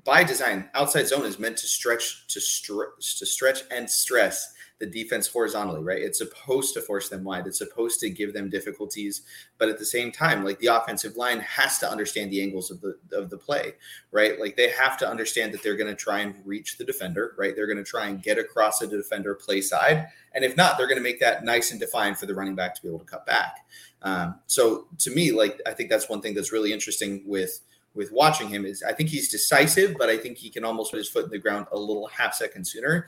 by 0.05 0.25
design, 0.25 0.69
outside 0.75 1.09
zone 1.09 1.25
is 1.25 1.39
meant 1.39 1.57
to 1.59 1.67
stretch 1.67 2.27
to 2.29 2.41
stretch 2.41 3.19
to 3.19 3.27
stretch 3.27 3.63
and 3.71 3.89
stress 3.89 4.55
the 4.79 4.87
defense 4.87 5.27
horizontally, 5.27 5.83
right? 5.83 6.03
It's 6.03 6.19
supposed 6.19 6.75
to 6.75 6.83
force 6.83 7.09
them 7.09 7.25
wide. 7.25 7.47
It's 7.47 7.59
supposed 7.59 7.99
to 8.01 8.11
give 8.11 8.35
them 8.35 8.51
difficulties, 8.51 9.23
but 9.57 9.71
at 9.71 9.79
the 9.79 9.87
same 9.87 10.13
time, 10.13 10.45
like 10.45 10.59
the 10.59 10.67
offensive 10.67 11.17
line 11.17 11.41
has 11.41 11.79
to 11.79 11.91
understand 11.91 12.31
the 12.31 12.43
angles 12.43 12.71
of 12.71 12.83
the 12.83 12.99
of 13.13 13.31
the 13.31 13.39
play, 13.39 13.75
right? 14.11 14.39
Like 14.39 14.57
they 14.57 14.69
have 14.71 14.99
to 14.99 15.09
understand 15.09 15.55
that 15.55 15.63
they're 15.63 15.77
going 15.77 15.89
to 15.89 15.97
try 15.97 16.21
and 16.21 16.35
reach 16.45 16.77
the 16.77 16.85
defender, 16.85 17.35
right? 17.39 17.57
They're 17.57 17.67
going 17.67 17.79
to 17.79 17.85
try 17.85 18.09
and 18.09 18.23
get 18.23 18.39
across 18.39 18.81
the 18.81 18.87
defender 18.87 19.35
play 19.35 19.63
side, 19.63 20.09
and 20.35 20.45
if 20.45 20.57
not, 20.57 20.77
they're 20.77 20.89
going 20.89 20.99
to 20.99 21.03
make 21.03 21.21
that 21.21 21.45
nice 21.45 21.71
and 21.71 21.81
defined 21.81 22.19
for 22.19 22.27
the 22.27 22.35
running 22.35 22.55
back 22.55 22.75
to 22.75 22.83
be 22.83 22.89
able 22.89 22.99
to 22.99 23.07
cut 23.07 23.25
back. 23.25 23.67
Um, 24.03 24.41
so 24.47 24.89
to 24.99 25.11
me, 25.11 25.33
like 25.33 25.61
I 25.67 25.73
think 25.73 25.89
that's 25.89 26.11
one 26.11 26.21
thing 26.21 26.35
that's 26.35 26.53
really 26.53 26.73
interesting 26.73 27.23
with 27.25 27.61
with 27.95 28.13
watching 28.13 28.49
him 28.49 28.67
is 28.67 28.83
I 28.83 28.93
think 28.93 29.09
he's 29.09 29.31
decisive, 29.31 29.97
but 29.99 30.11
I 30.11 30.19
think 30.19 30.37
he 30.37 30.51
can 30.51 30.65
almost 30.65 30.91
put 30.91 30.99
his 30.99 31.09
foot 31.09 31.25
in 31.25 31.31
the 31.31 31.39
ground 31.39 31.67
a 31.73 31.79
little 31.79 32.07
half 32.09 32.35
second 32.35 32.67
sooner 32.67 33.07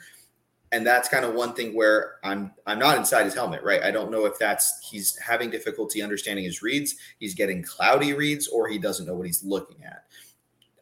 and 0.73 0.87
that's 0.87 1.09
kind 1.09 1.25
of 1.25 1.35
one 1.35 1.55
thing 1.55 1.75
where 1.75 2.17
I'm 2.23 2.53
I'm 2.67 2.79
not 2.79 2.99
inside 2.99 3.25
his 3.25 3.35
helmet, 3.35 3.63
right? 3.63 3.83
I 3.83 3.91
don't 3.91 4.11
know 4.11 4.27
if 4.27 4.39
that's 4.39 4.79
he's 4.89 5.19
having 5.19 5.51
difficulty 5.51 6.03
understanding 6.03 6.45
his 6.45 6.63
reads, 6.63 6.97
he's 7.19 7.35
getting 7.35 7.63
cloudy 7.63 8.13
reads, 8.13 8.49
or 8.49 8.69
he 8.69 8.79
doesn't 8.79 9.07
know 9.07 9.15
what 9.15 9.27
he's 9.27 9.43
looking 9.43 9.85
at. 9.85 10.05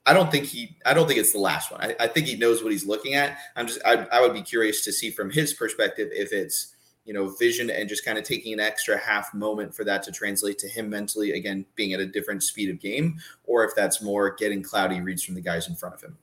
I 0.04 0.12
don't 0.12 0.30
think 0.30 0.46
he 0.46 0.76
I 0.84 0.94
don't 0.94 1.06
think 1.06 1.18
it's 1.18 1.32
the 1.32 1.38
last 1.38 1.70
one. 1.70 1.80
I, 1.80 1.96
I 2.00 2.06
think 2.06 2.26
he 2.26 2.36
knows 2.36 2.62
what 2.62 2.72
he's 2.72 2.86
looking 2.86 3.14
at. 3.14 3.38
I'm 3.54 3.66
just 3.66 3.80
I, 3.84 4.06
I 4.12 4.20
would 4.20 4.34
be 4.34 4.42
curious 4.42 4.84
to 4.84 4.92
see 4.92 5.10
from 5.10 5.30
his 5.30 5.54
perspective 5.54 6.08
if 6.12 6.32
it's 6.32 6.74
you 7.04 7.14
know 7.14 7.28
vision 7.28 7.70
and 7.70 7.88
just 7.88 8.04
kind 8.04 8.18
of 8.18 8.24
taking 8.24 8.52
an 8.52 8.60
extra 8.60 8.98
half 8.98 9.32
moment 9.32 9.74
for 9.74 9.84
that 9.84 10.02
to 10.04 10.12
translate 10.12 10.58
to 10.58 10.68
him 10.68 10.90
mentally 10.90 11.32
again 11.32 11.64
being 11.76 11.92
at 11.92 12.00
a 12.00 12.06
different 12.06 12.42
speed 12.42 12.68
of 12.68 12.80
game 12.80 13.16
or 13.44 13.64
if 13.64 13.74
that's 13.76 14.02
more 14.02 14.34
getting 14.34 14.62
cloudy 14.62 15.00
reads 15.00 15.22
from 15.22 15.36
the 15.36 15.40
guys 15.40 15.68
in 15.68 15.76
front 15.76 15.94
of 15.94 16.02
him 16.02 16.18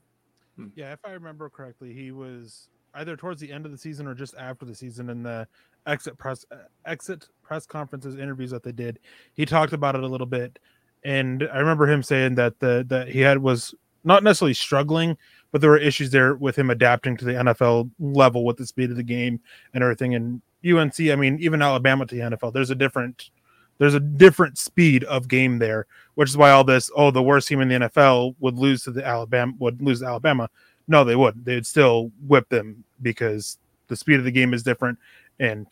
hmm. 0.56 0.66
Yeah, 0.74 0.92
if 0.92 1.00
I 1.04 1.12
remember 1.12 1.48
correctly, 1.48 1.94
he 1.94 2.10
was 2.10 2.68
either 2.94 3.16
towards 3.16 3.40
the 3.40 3.50
end 3.52 3.66
of 3.66 3.72
the 3.72 3.78
season 3.78 4.06
or 4.06 4.14
just 4.14 4.34
after 4.36 4.64
the 4.64 4.74
season 4.74 5.10
in 5.10 5.22
the 5.22 5.46
exit 5.86 6.16
press 6.16 6.44
uh, 6.50 6.56
exit 6.86 7.28
press 7.42 7.66
conferences 7.66 8.16
interviews 8.16 8.50
that 8.50 8.62
they 8.62 8.72
did. 8.72 8.98
He 9.34 9.46
talked 9.46 9.72
about 9.72 9.94
it 9.94 10.02
a 10.02 10.08
little 10.08 10.26
bit, 10.26 10.58
and 11.04 11.48
I 11.52 11.58
remember 11.58 11.90
him 11.90 12.02
saying 12.02 12.36
that 12.36 12.58
the 12.60 12.84
that 12.88 13.08
he 13.08 13.20
had 13.20 13.38
was 13.38 13.74
not 14.04 14.22
necessarily 14.22 14.54
struggling, 14.54 15.16
but 15.50 15.60
there 15.60 15.70
were 15.70 15.78
issues 15.78 16.10
there 16.10 16.34
with 16.34 16.56
him 16.56 16.70
adapting 16.70 17.16
to 17.16 17.24
the 17.24 17.32
NFL 17.32 17.90
level 17.98 18.44
with 18.44 18.58
the 18.58 18.66
speed 18.66 18.90
of 18.90 18.96
the 18.96 19.02
game 19.02 19.40
and 19.72 19.82
everything. 19.82 20.14
And 20.14 20.42
UNC, 20.64 20.98
I 21.00 21.16
mean, 21.16 21.38
even 21.40 21.62
Alabama 21.62 22.06
to 22.06 22.14
the 22.14 22.20
NFL, 22.20 22.52
there's 22.52 22.70
a 22.70 22.74
different 22.74 23.30
there's 23.78 23.94
a 23.94 24.00
different 24.00 24.56
speed 24.56 25.02
of 25.04 25.26
game 25.26 25.58
there, 25.58 25.86
which 26.14 26.28
is 26.28 26.36
why 26.36 26.50
all 26.50 26.62
this, 26.62 26.90
oh, 26.94 27.10
the 27.10 27.22
worst 27.22 27.48
team 27.48 27.60
in 27.60 27.68
the 27.68 27.88
NFL 27.88 28.36
would 28.38 28.56
lose 28.56 28.84
to 28.84 28.92
the 28.92 29.04
Alabama 29.04 29.52
would 29.58 29.82
lose 29.82 30.02
Alabama. 30.02 30.48
No, 30.86 31.04
they 31.04 31.16
wouldn't. 31.16 31.44
They'd 31.44 31.66
still 31.66 32.10
whip 32.26 32.48
them 32.48 32.84
because 33.02 33.58
the 33.88 33.96
speed 33.96 34.18
of 34.18 34.24
the 34.24 34.30
game 34.30 34.52
is 34.54 34.62
different 34.62 34.98
and 35.40 35.66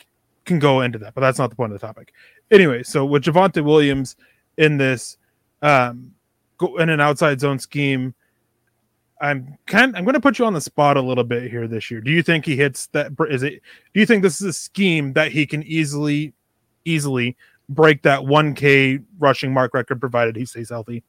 can 0.44 0.58
go 0.58 0.80
into 0.80 0.98
that. 0.98 1.14
But 1.14 1.20
that's 1.20 1.38
not 1.38 1.50
the 1.50 1.56
point 1.56 1.72
of 1.72 1.80
the 1.80 1.86
topic. 1.86 2.12
Anyway, 2.50 2.82
so 2.82 3.04
with 3.04 3.24
Javonte 3.24 3.64
Williams 3.64 4.16
in 4.58 4.76
this 4.76 5.16
um 5.62 6.12
go 6.58 6.76
in 6.78 6.88
an 6.88 7.00
outside 7.00 7.40
zone 7.40 7.58
scheme, 7.58 8.14
I'm 9.20 9.56
kind 9.66 9.96
I'm 9.96 10.04
going 10.04 10.14
to 10.14 10.20
put 10.20 10.38
you 10.38 10.44
on 10.44 10.52
the 10.52 10.60
spot 10.60 10.96
a 10.96 11.00
little 11.00 11.24
bit 11.24 11.50
here 11.50 11.68
this 11.68 11.90
year. 11.90 12.00
Do 12.00 12.10
you 12.10 12.22
think 12.22 12.44
he 12.44 12.56
hits 12.56 12.86
that 12.88 13.12
is 13.30 13.42
it 13.42 13.62
do 13.94 14.00
you 14.00 14.06
think 14.06 14.22
this 14.22 14.40
is 14.40 14.46
a 14.48 14.52
scheme 14.52 15.12
that 15.12 15.32
he 15.32 15.46
can 15.46 15.62
easily 15.62 16.34
easily 16.84 17.36
break 17.68 18.02
that 18.02 18.20
1k 18.20 19.02
rushing 19.18 19.52
mark 19.52 19.74
record 19.74 20.00
provided 20.00 20.36
he 20.36 20.44
stays 20.44 20.70
healthy? 20.70 21.04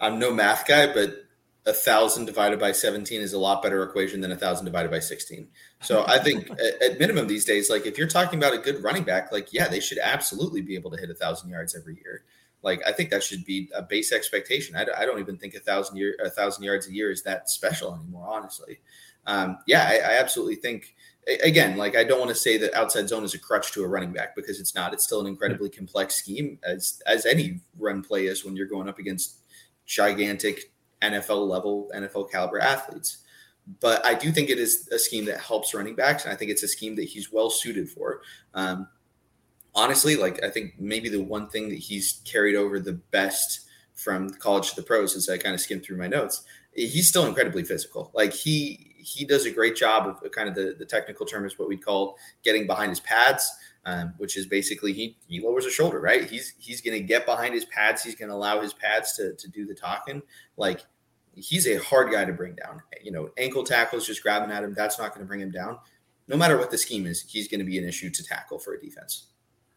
I'm 0.00 0.18
no 0.18 0.32
math 0.32 0.66
guy, 0.66 0.92
but 0.92 1.24
a 1.66 1.72
thousand 1.72 2.24
divided 2.24 2.58
by 2.58 2.72
17 2.72 3.20
is 3.20 3.32
a 3.32 3.38
lot 3.38 3.62
better 3.62 3.82
equation 3.82 4.20
than 4.20 4.32
a 4.32 4.36
thousand 4.36 4.64
divided 4.64 4.90
by 4.90 4.98
16. 4.98 5.48
So 5.82 6.04
I 6.06 6.18
think 6.18 6.50
at, 6.82 6.98
minimum 6.98 7.26
these 7.26 7.44
days, 7.44 7.68
like 7.68 7.86
if 7.86 7.98
you're 7.98 8.08
talking 8.08 8.38
about 8.38 8.54
a 8.54 8.58
good 8.58 8.82
running 8.82 9.04
back, 9.04 9.30
like 9.30 9.52
yeah, 9.52 9.68
they 9.68 9.80
should 9.80 9.98
absolutely 9.98 10.62
be 10.62 10.74
able 10.74 10.90
to 10.90 10.96
hit 10.96 11.10
a 11.10 11.14
thousand 11.14 11.50
yards 11.50 11.76
every 11.76 11.96
year. 11.96 12.24
Like 12.62 12.82
I 12.86 12.92
think 12.92 13.10
that 13.10 13.22
should 13.22 13.44
be 13.44 13.70
a 13.74 13.82
base 13.82 14.12
expectation. 14.12 14.76
I, 14.76 14.86
I 14.96 15.04
don't 15.04 15.20
even 15.20 15.36
think 15.36 15.54
a 15.54 15.60
thousand 15.60 15.96
year 15.96 16.16
a 16.22 16.30
thousand 16.30 16.64
yards 16.64 16.88
a 16.88 16.92
year 16.92 17.10
is 17.10 17.22
that 17.22 17.48
special 17.50 17.94
anymore. 17.94 18.26
Honestly, 18.28 18.80
um, 19.26 19.58
yeah, 19.66 19.86
I, 19.88 20.12
I 20.12 20.18
absolutely 20.18 20.56
think 20.56 20.94
again, 21.42 21.76
like 21.76 21.96
I 21.96 22.04
don't 22.04 22.18
want 22.18 22.30
to 22.30 22.34
say 22.34 22.56
that 22.58 22.74
outside 22.74 23.08
zone 23.08 23.24
is 23.24 23.34
a 23.34 23.38
crutch 23.38 23.72
to 23.72 23.84
a 23.84 23.88
running 23.88 24.12
back 24.12 24.34
because 24.34 24.60
it's 24.60 24.74
not. 24.74 24.92
It's 24.92 25.04
still 25.04 25.20
an 25.20 25.26
incredibly 25.26 25.70
complex 25.70 26.16
scheme 26.16 26.58
as 26.62 27.02
as 27.06 27.26
any 27.26 27.60
run 27.78 28.02
play 28.02 28.26
is 28.26 28.44
when 28.44 28.56
you're 28.56 28.66
going 28.66 28.88
up 28.88 28.98
against 28.98 29.38
gigantic 29.86 30.72
NFL 31.02 31.48
level, 31.48 31.90
NFL 31.94 32.30
caliber 32.30 32.60
athletes. 32.60 33.18
But 33.80 34.04
I 34.04 34.14
do 34.14 34.32
think 34.32 34.50
it 34.50 34.58
is 34.58 34.88
a 34.92 34.98
scheme 34.98 35.26
that 35.26 35.38
helps 35.38 35.74
running 35.74 35.94
backs, 35.94 36.24
and 36.24 36.32
I 36.32 36.36
think 36.36 36.50
it's 36.50 36.62
a 36.62 36.68
scheme 36.68 36.96
that 36.96 37.04
he's 37.04 37.32
well 37.32 37.50
suited 37.50 37.88
for. 37.88 38.22
Um, 38.54 38.88
honestly, 39.74 40.16
like 40.16 40.42
I 40.42 40.50
think 40.50 40.74
maybe 40.78 41.08
the 41.08 41.22
one 41.22 41.48
thing 41.48 41.68
that 41.68 41.78
he's 41.78 42.20
carried 42.24 42.56
over 42.56 42.80
the 42.80 42.94
best 42.94 43.66
from 43.94 44.30
college 44.30 44.70
to 44.70 44.76
the 44.76 44.82
pros, 44.82 45.12
since 45.12 45.28
I 45.28 45.36
kind 45.36 45.54
of 45.54 45.60
skimmed 45.60 45.84
through 45.84 45.98
my 45.98 46.06
notes, 46.06 46.42
he's 46.72 47.08
still 47.08 47.26
incredibly 47.26 47.64
physical. 47.64 48.10
Like 48.14 48.32
he 48.32 48.94
he 48.96 49.24
does 49.24 49.46
a 49.46 49.50
great 49.50 49.76
job 49.76 50.06
of 50.06 50.30
kind 50.32 50.48
of 50.48 50.54
the, 50.54 50.74
the 50.78 50.84
technical 50.84 51.24
term 51.24 51.44
is 51.46 51.58
what 51.58 51.68
we 51.68 51.76
call 51.76 52.18
getting 52.42 52.66
behind 52.66 52.90
his 52.90 53.00
pads, 53.00 53.50
um, 53.86 54.14
which 54.18 54.36
is 54.36 54.46
basically 54.46 54.92
he 54.92 55.16
he 55.26 55.40
lowers 55.40 55.64
his 55.64 55.72
shoulder, 55.72 56.00
right? 56.00 56.28
He's 56.28 56.54
he's 56.58 56.80
going 56.80 56.98
to 56.98 57.04
get 57.04 57.26
behind 57.26 57.54
his 57.54 57.64
pads. 57.64 58.02
He's 58.02 58.14
going 58.14 58.28
to 58.28 58.34
allow 58.34 58.60
his 58.60 58.72
pads 58.72 59.14
to 59.14 59.34
to 59.34 59.48
do 59.48 59.66
the 59.66 59.74
talking. 59.74 60.22
Like 60.56 60.84
he's 61.34 61.66
a 61.66 61.76
hard 61.76 62.12
guy 62.12 62.24
to 62.24 62.32
bring 62.32 62.54
down. 62.54 62.82
You 63.02 63.12
know, 63.12 63.30
ankle 63.38 63.64
tackles 63.64 64.06
just 64.06 64.22
grabbing 64.22 64.50
at 64.50 64.64
him, 64.64 64.74
that's 64.74 64.98
not 64.98 65.14
going 65.14 65.24
to 65.24 65.28
bring 65.28 65.40
him 65.40 65.50
down. 65.50 65.78
No 66.28 66.36
matter 66.36 66.56
what 66.58 66.70
the 66.70 66.78
scheme 66.78 67.06
is, 67.06 67.22
he's 67.22 67.48
going 67.48 67.58
to 67.58 67.64
be 67.64 67.78
an 67.78 67.84
issue 67.84 68.10
to 68.10 68.24
tackle 68.24 68.58
for 68.58 68.74
a 68.74 68.80
defense. 68.80 69.26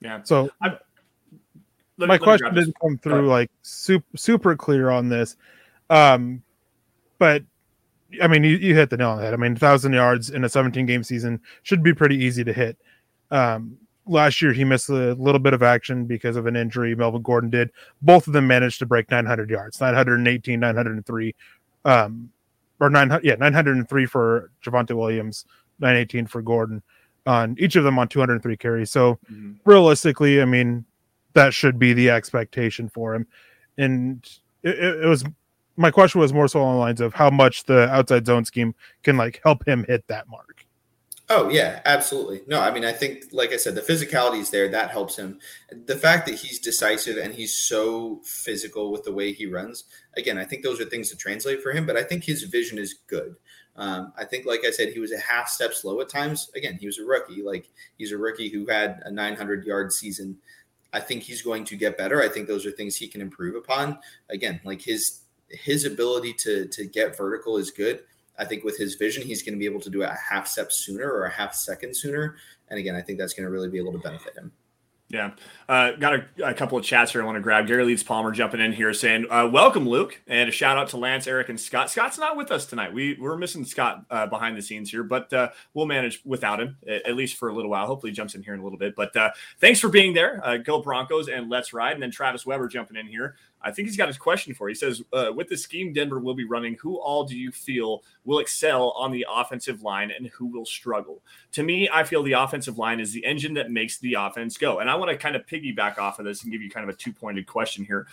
Yeah. 0.02 0.22
So 0.24 0.50
I, 0.62 0.78
my 1.98 2.18
question 2.18 2.54
didn't 2.54 2.76
come 2.82 2.98
through 2.98 3.28
like 3.28 3.50
super 3.62 4.18
super 4.18 4.56
clear 4.56 4.90
on 4.90 5.10
this. 5.10 5.36
Um, 5.90 6.44
but 7.18 7.44
I 8.22 8.28
mean, 8.28 8.44
you, 8.44 8.58
you 8.58 8.76
hit 8.76 8.90
the 8.90 8.98
nail 8.98 9.12
on 9.12 9.18
the 9.18 9.24
head. 9.24 9.34
I 9.34 9.38
mean, 9.38 9.56
thousand 9.56 9.94
yards 9.94 10.30
in 10.30 10.44
a 10.44 10.50
17 10.50 10.86
game 10.86 11.04
season 11.04 11.40
should 11.64 11.82
be 11.82 11.94
pretty 11.94 12.18
easy 12.18 12.44
to 12.44 12.54
hit. 12.54 12.78
Um, 13.32 13.78
last 14.06 14.42
year 14.42 14.54
he 14.54 14.64
missed 14.64 14.90
a 14.90 15.14
little 15.14 15.40
bit 15.40 15.54
of 15.54 15.64
action 15.64 16.06
because 16.06 16.36
of 16.36 16.46
an 16.46 16.56
injury. 16.56 16.96
Melvin 16.96 17.22
Gordon 17.22 17.50
did. 17.50 17.72
Both 18.02 18.28
of 18.28 18.34
them 18.34 18.48
managed 18.48 18.80
to 18.80 18.86
break 18.86 19.10
900 19.10 19.50
yards, 19.50 19.80
918, 19.80 20.60
903, 20.60 21.36
um, 21.86 22.30
or 22.80 22.90
900, 22.90 23.24
yeah, 23.24 23.36
903 23.36 24.06
for 24.06 24.52
Javonte 24.64 24.96
Williams, 24.96 25.46
918 25.80 26.28
for 26.28 26.42
Gordon, 26.42 26.82
on 27.26 27.56
each 27.60 27.76
of 27.76 27.84
them 27.84 27.98
on 28.00 28.08
203 28.08 28.58
carries. 28.58 28.92
So 28.92 29.20
mm-hmm. 29.32 29.54
realistically, 29.66 30.42
I 30.42 30.46
mean, 30.46 30.86
that 31.34 31.54
should 31.54 31.80
be 31.80 31.94
the 31.94 32.10
expectation 32.10 32.90
for 32.90 33.16
him. 33.16 33.28
And 33.78 34.28
it, 34.64 34.78
it, 35.04 35.08
was 35.08 35.24
my 35.78 35.92
question 35.92 36.22
was 36.22 36.34
more 36.34 36.48
so 36.48 36.62
on 36.62 36.76
the 36.76 36.80
lines 36.80 37.02
of 37.02 37.14
how 37.14 37.30
much 37.30 37.64
the 37.64 37.90
outside 37.90 38.26
zone 38.26 38.46
scheme 38.46 38.76
can 39.04 39.18
like 39.18 39.42
help 39.44 39.68
him 39.68 39.86
hit 39.88 40.08
that 40.08 40.28
mark. 40.28 40.66
Oh 41.30 41.50
yeah, 41.50 41.82
absolutely. 41.86 42.42
No, 42.48 42.60
I 42.60 42.72
mean 42.72 42.84
I 42.84 42.92
think 42.92 43.26
like 43.32 43.54
I 43.54 43.58
said, 43.58 43.76
the 43.76 43.82
physicality 43.82 44.40
is 44.40 44.50
there. 44.50 44.68
That 44.68 44.92
helps 44.92 45.16
him. 45.16 45.40
The 45.86 45.96
fact 45.96 46.26
that 46.28 46.36
he's 46.36 46.60
decisive 46.60 47.18
and 47.18 47.34
he's 47.34 47.54
so 47.56 48.22
physical 48.26 48.92
with 48.92 49.04
the 49.04 49.14
way 49.14 49.32
he 49.32 49.46
runs. 49.46 49.86
Again, 50.18 50.38
I 50.38 50.44
think 50.44 50.64
those 50.64 50.82
are 50.82 50.86
things 50.86 51.10
to 51.12 51.16
translate 51.18 51.64
for 51.64 51.72
him. 51.72 51.86
But 51.86 51.96
I 51.96 52.04
think 52.04 52.24
his 52.26 52.44
vision 52.44 52.78
is 52.78 52.96
good. 53.08 53.36
Um, 53.76 54.14
I 54.18 54.26
think, 54.26 54.46
like 54.46 54.64
I 54.66 54.70
said, 54.70 54.90
he 54.90 55.00
was 55.00 55.12
a 55.14 55.18
half 55.20 55.48
step 55.48 55.74
slow 55.74 56.00
at 56.02 56.10
times. 56.10 56.52
Again, 56.56 56.78
he 56.80 56.86
was 56.86 57.00
a 57.00 57.06
rookie. 57.06 57.42
Like 57.42 57.70
he's 57.98 58.12
a 58.12 58.18
rookie 58.18 58.50
who 58.50 58.68
had 58.68 59.02
a 59.06 59.12
900 59.12 59.66
yard 59.66 59.94
season. 59.94 60.38
I 60.92 61.00
think 61.00 61.24
he's 61.24 61.42
going 61.42 61.64
to 61.66 61.76
get 61.78 61.98
better. 61.98 62.22
I 62.22 62.28
think 62.28 62.48
those 62.48 62.66
are 62.66 62.72
things 62.72 62.96
he 62.98 63.08
can 63.08 63.22
improve 63.22 63.56
upon. 63.56 63.98
Again, 64.30 64.60
like 64.66 64.82
his 64.82 65.22
his 65.50 65.86
ability 65.86 66.34
to 66.40 66.68
to 66.68 66.86
get 66.86 67.16
vertical 67.18 67.58
is 67.58 67.72
good. 67.72 68.02
I 68.38 68.46
think 68.46 68.64
with 68.64 68.78
his 68.78 68.96
vision, 68.96 69.24
he's 69.24 69.44
going 69.44 69.54
to 69.54 69.60
be 69.60 69.66
able 69.66 69.82
to 69.82 69.90
do 69.90 70.02
it 70.02 70.10
a 70.10 70.18
half 70.18 70.48
step 70.48 70.72
sooner 70.72 71.10
or 71.10 71.26
a 71.26 71.32
half 71.32 71.54
second 71.54 71.96
sooner. 71.96 72.36
And 72.70 72.80
again, 72.80 72.96
I 72.96 73.02
think 73.02 73.20
that's 73.20 73.34
going 73.34 73.46
to 73.46 73.52
really 73.52 73.70
be 73.70 73.78
able 73.78 73.92
to 73.92 74.00
benefit 74.00 74.36
him. 74.36 74.52
Yeah. 75.14 75.32
Uh, 75.70 75.92
got 75.92 76.16
a, 76.16 76.26
a, 76.44 76.54
couple 76.56 76.76
of 76.76 76.84
chats 76.84 77.12
here 77.12 77.22
I 77.22 77.26
want 77.26 77.36
to 77.36 77.42
grab. 77.42 77.68
Gary 77.68 77.86
Leeds 77.86 78.02
Palmer 78.02 78.32
jumping 78.32 78.60
in 78.60 78.74
here 78.74 78.92
saying, 78.96 79.28
uh, 79.30 79.48
Welcome, 79.48 79.88
Luc. 79.88 80.20
And 80.26 80.50
a 80.50 80.52
shout 80.52 80.76
out 80.76 80.90
to 80.90 80.98
Lance, 80.98 81.28
Erick, 81.28 81.50
and 81.50 81.60
Scott. 81.60 81.92
Scott's 81.92 82.18
not 82.18 82.36
with 82.36 82.50
us 82.50 82.66
tonight. 82.66 82.92
We, 82.92 83.16
we're 83.20 83.38
missing 83.38 83.64
Scott 83.64 84.06
uh, 84.10 84.26
behind 84.26 84.58
the 84.58 84.62
scenes 84.64 84.90
here, 84.90 85.04
but 85.04 85.32
uh, 85.32 85.50
we'll 85.76 85.86
manage 85.86 86.22
without 86.26 86.60
him, 86.60 86.78
at 86.88 87.16
least 87.16 87.38
for 87.38 87.50
a 87.50 87.54
little 87.54 87.70
while. 87.70 87.86
Hopefully, 87.86 88.12
jumps 88.12 88.34
in 88.34 88.42
here 88.42 88.56
in 88.56 88.60
a 88.60 88.64
little 88.64 88.80
bit. 88.80 88.96
But 88.96 89.16
uh, 89.16 89.30
thanks 89.60 89.80
for 89.80 89.90
being 89.90 90.16
there. 90.16 90.42
Uh, 90.44 90.58
go 90.58 90.82
Broncos 90.82 91.30
and 91.30 91.48
let's 91.48 91.74
ride. 91.74 91.94
And 91.94 92.02
then 92.02 92.10
Travis 92.10 92.44
Weber 92.44 92.68
jumping 92.68 92.98
in 92.98 93.06
here. 93.06 93.36
I 93.64 93.72
think 93.72 93.88
he's 93.88 93.98
got 93.98 94.08
his 94.08 94.18
question 94.18 94.54
for 94.54 94.68
you. 94.68 94.74
He 94.74 94.78
says, 94.78 95.02
uh, 95.14 95.32
with 95.34 95.48
the 95.48 95.58
scheme 95.58 95.94
Denver 95.94 96.20
will 96.20 96.34
be 96.34 96.44
running, 96.44 96.76
who 96.76 96.98
all 96.98 97.24
do 97.24 97.38
you 97.38 97.52
feel 97.52 98.04
will 98.26 98.40
excel 98.40 98.92
on 98.92 99.12
the 99.12 99.26
offensive 99.30 99.82
line 99.82 100.12
and 100.12 100.28
who 100.28 100.46
will 100.46 100.66
struggle? 100.66 101.22
To 101.54 101.64
me, 101.64 101.90
I 101.92 102.04
feel 102.04 102.24
the 102.24 102.34
offensive 102.34 102.78
line 102.78 103.00
is 103.00 103.14
the 103.14 103.26
engine 103.26 103.54
that 103.56 103.72
makes 103.72 104.00
the 104.00 104.16
offense 104.16 104.58
go. 104.58 104.80
And 104.80 104.90
I 104.90 104.96
want 104.96 105.12
to 105.12 105.18
kind 105.18 105.36
of 105.36 105.46
piggyback 105.46 105.98
off 105.98 106.20
of 106.20 106.26
this 106.26 106.44
and 106.44 106.52
give 106.52 106.62
you 106.62 106.70
kind 106.70 106.88
of 106.88 106.94
a 106.94 106.98
two 106.98 107.14
pointed 107.14 107.48
question 107.48 107.86
here. 107.86 108.08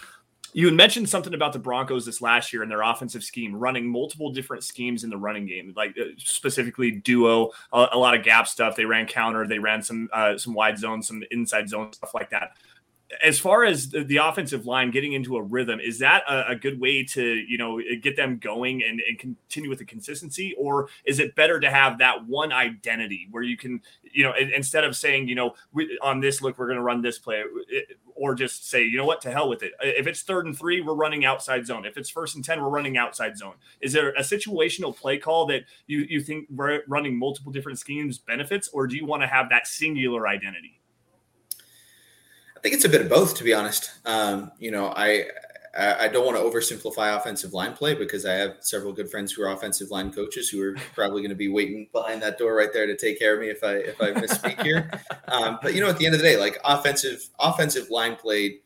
You 0.52 0.66
had 0.66 0.74
mentioned 0.74 1.08
something 1.08 1.34
about 1.34 1.52
the 1.52 1.60
Broncos 1.60 2.04
this 2.04 2.20
last 2.20 2.52
year 2.52 2.62
and 2.62 2.70
their 2.70 2.82
offensive 2.82 3.22
scheme, 3.22 3.54
running 3.54 3.86
multiple 3.86 4.32
different 4.32 4.64
schemes 4.64 5.04
in 5.04 5.10
the 5.10 5.16
running 5.16 5.46
game, 5.46 5.72
like 5.76 5.96
uh, 5.96 6.06
specifically 6.18 6.90
duo, 6.90 7.50
a, 7.72 7.90
a, 7.92 7.98
lot 7.98 8.16
of 8.16 8.24
gap 8.24 8.48
stuff. 8.48 8.74
They 8.74 8.84
ran 8.84 9.06
counter, 9.06 9.46
they 9.46 9.60
ran 9.60 9.80
some 9.80 10.08
uh, 10.12 10.36
some 10.36 10.54
wide 10.54 10.76
zone, 10.76 11.04
some 11.04 11.22
inside 11.30 11.68
zone 11.68 11.92
stuff 11.92 12.14
like 12.14 12.30
that 12.30 12.52
as 13.23 13.38
far 13.38 13.64
as 13.64 13.90
the, 13.90 14.18
offensive 14.20 14.66
line 14.66 14.90
getting 14.90 15.14
into 15.14 15.37
a 15.37 15.42
rhythm, 15.42 15.81
is 15.81 15.99
that 16.01 16.23
a, 16.29 16.55
good 16.55 16.79
way 16.79 17.03
to 17.03 17.23
you 17.23 17.57
know 17.57 17.81
get 18.03 18.16
them 18.16 18.38
going 18.38 18.83
and, 18.83 19.01
and 19.09 19.18
continue 19.18 19.68
with 19.70 19.79
the 19.79 19.85
consistency, 19.85 20.55
or 20.59 20.88
is 21.05 21.18
it 21.18 21.35
better 21.35 21.59
to 21.59 21.70
have 21.70 21.99
that 21.99 22.27
one 22.27 22.53
identity 22.53 23.27
where 23.31 23.42
you 23.42 23.57
can 23.57 23.81
you 24.12 24.23
know 24.23 24.35
instead 24.55 24.85
of 24.85 24.94
saying 24.94 25.27
you 25.27 25.35
know 25.35 25.55
on 26.03 26.20
this 26.20 26.42
look 26.42 26.59
we're 26.59 26.66
going 26.66 26.77
to 26.77 26.83
run 26.83 27.01
this 27.01 27.18
play, 27.18 27.42
or 28.14 28.35
just 28.35 28.68
say 28.68 28.85
you 28.85 28.99
know 28.99 29.07
what 29.07 29.23
to 29.23 29.31
hell 29.31 29.49
with 29.49 29.62
it. 29.62 29.73
If 29.81 30.07
it's 30.07 30.23
third 30.23 30.44
and 30.46 30.57
three, 30.57 30.81
we're 30.81 30.94
running 30.94 31.25
outside 31.25 31.66
zone. 31.66 31.87
If 31.87 31.96
it's 31.96 32.11
first 32.11 32.37
and 32.37 32.44
ten, 32.44 32.61
we're 32.61 32.68
running 32.68 32.99
outside 32.99 33.38
zone. 33.38 33.55
Is 33.81 33.92
there 33.92 34.11
a 34.11 34.20
situational 34.20 34.94
play 34.94 35.16
call 35.18 35.46
that 35.46 35.62
you 35.87 36.07
you 36.09 36.20
think 36.20 36.46
running 36.87 37.18
multiple 37.18 37.53
different 37.53 37.79
schemes 37.79 38.18
benefits, 38.18 38.68
or 38.68 38.87
do 38.87 38.96
you 38.96 39.07
want 39.07 39.23
to 39.23 39.27
have 39.27 39.49
that 39.49 39.66
singular 39.66 40.29
identity? 40.29 40.79
I 42.61 42.62
think 42.62 42.75
it's 42.75 42.85
a 42.85 42.90
bit 42.90 43.01
of 43.01 43.09
both, 43.09 43.37
to 43.37 43.44
be 43.44 43.55
honest. 43.55 43.90
Um, 44.05 44.53
you 44.59 44.70
know, 44.70 44.92
I 44.94 45.25
I 45.75 46.09
don't 46.09 46.27
want 46.27 46.37
to 46.37 46.42
oversimplify 46.42 47.16
offensive 47.16 47.55
line 47.55 47.73
play 47.73 47.94
because 47.94 48.27
I 48.27 48.35
have 48.35 48.57
several 48.61 48.92
good 48.92 49.11
friends 49.11 49.33
who 49.33 49.42
are 49.42 49.51
offensive 49.51 49.90
line 49.90 50.12
coaches 50.12 50.51
who 50.51 50.61
are 50.62 50.77
probably 50.94 51.23
going 51.23 51.31
to 51.31 51.37
be 51.37 51.49
waiting 51.49 51.88
behind 51.90 52.20
that 52.20 52.38
door 52.38 52.55
right 52.55 52.70
there 52.70 52.87
to 52.87 52.96
take 52.96 53.18
care 53.18 53.35
of 53.35 53.40
me 53.40 53.49
if 53.49 53.64
I 53.64 53.77
if 53.77 53.99
I 54.03 54.11
misspeak 54.12 54.62
here. 54.62 54.90
Um, 55.29 55.61
but 55.62 55.75
you 55.75 55.81
know, 55.81 55.88
at 55.88 55.96
the 55.96 56.07
end 56.07 56.16
of 56.16 56.20
the 56.20 56.27
day, 56.27 56.37
like 56.37 56.59
offensive 56.64 57.31
offensive 57.38 57.88
line 57.88 58.16
play, 58.16 58.59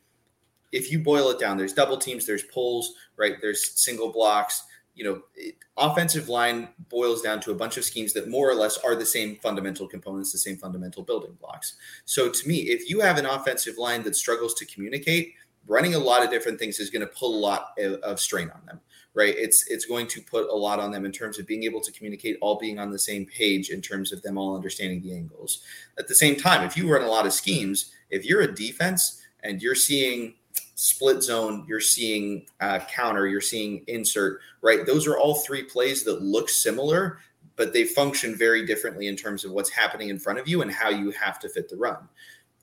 if 0.71 0.91
you 0.91 0.97
boil 0.97 1.29
it 1.29 1.39
down, 1.39 1.57
there's 1.57 1.73
double 1.73 1.97
teams, 1.97 2.25
there's 2.25 2.41
pulls, 2.41 2.95
right? 3.17 3.35
There's 3.39 3.79
single 3.79 4.11
blocks. 4.11 4.63
You 4.95 5.03
know, 5.03 5.21
it, 5.35 5.55
offensive 5.77 6.29
line 6.29 6.69
boils 6.89 7.21
down 7.21 7.41
to 7.41 7.51
a 7.51 7.55
bunch 7.55 7.77
of 7.77 7.83
schemes 7.83 8.13
that 8.13 8.29
more 8.29 8.49
or 8.49 8.55
less 8.55 8.77
are 8.77 8.95
the 8.95 9.05
same 9.05 9.35
fundamental 9.37 9.87
components, 9.87 10.31
the 10.31 10.37
same 10.37 10.57
fundamental 10.57 11.03
building 11.03 11.37
blocks. 11.39 11.75
So 12.05 12.29
to 12.29 12.47
me, 12.47 12.57
if 12.57 12.89
you 12.89 13.01
have 13.01 13.17
an 13.17 13.25
offensive 13.25 13.77
line 13.77 14.03
that 14.03 14.15
struggles 14.15 14.53
to 14.55 14.65
communicate, 14.65 15.33
running 15.67 15.95
a 15.95 15.99
lot 15.99 16.23
of 16.23 16.29
different 16.29 16.59
things 16.59 16.79
is 16.79 16.89
going 16.89 17.01
to 17.01 17.13
pull 17.13 17.35
a 17.35 17.39
lot 17.39 17.73
of, 17.77 17.93
of 18.01 18.19
strain 18.19 18.49
on 18.51 18.65
them 18.65 18.79
right 19.13 19.33
it's 19.37 19.65
it's 19.67 19.85
going 19.85 20.05
to 20.07 20.21
put 20.21 20.47
a 20.49 20.55
lot 20.55 20.79
on 20.79 20.91
them 20.91 21.05
in 21.05 21.11
terms 21.11 21.39
of 21.39 21.47
being 21.47 21.63
able 21.63 21.81
to 21.81 21.91
communicate 21.91 22.37
all 22.41 22.59
being 22.59 22.77
on 22.77 22.91
the 22.91 22.99
same 22.99 23.25
page 23.25 23.69
in 23.69 23.81
terms 23.81 24.11
of 24.11 24.21
them 24.21 24.37
all 24.37 24.55
understanding 24.55 25.01
the 25.01 25.13
angles 25.13 25.61
at 25.97 26.07
the 26.07 26.15
same 26.15 26.35
time 26.35 26.63
if 26.63 26.77
you 26.77 26.91
run 26.91 27.01
a 27.01 27.09
lot 27.09 27.25
of 27.25 27.33
schemes 27.33 27.91
if 28.09 28.25
you're 28.25 28.41
a 28.41 28.53
defense 28.53 29.21
and 29.43 29.61
you're 29.61 29.75
seeing 29.75 30.35
split 30.75 31.23
zone, 31.23 31.65
you're 31.67 31.79
seeing 31.79 32.45
uh, 32.59 32.79
counter, 32.79 33.27
you're 33.27 33.41
seeing 33.41 33.83
insert, 33.87 34.41
right? 34.61 34.85
Those 34.85 35.07
are 35.07 35.17
all 35.17 35.35
three 35.35 35.63
plays 35.63 36.03
that 36.03 36.21
look 36.21 36.49
similar, 36.49 37.17
but 37.55 37.73
they 37.73 37.85
function 37.85 38.35
very 38.35 38.65
differently 38.65 39.07
in 39.07 39.15
terms 39.15 39.45
of 39.45 39.51
what's 39.51 39.69
happening 39.69 40.09
in 40.09 40.19
front 40.19 40.37
of 40.37 40.47
you 40.47 40.61
and 40.61 40.71
how 40.71 40.89
you 40.89 41.11
have 41.11 41.39
to 41.39 41.49
fit 41.49 41.69
the 41.69 41.77
run. 41.77 42.07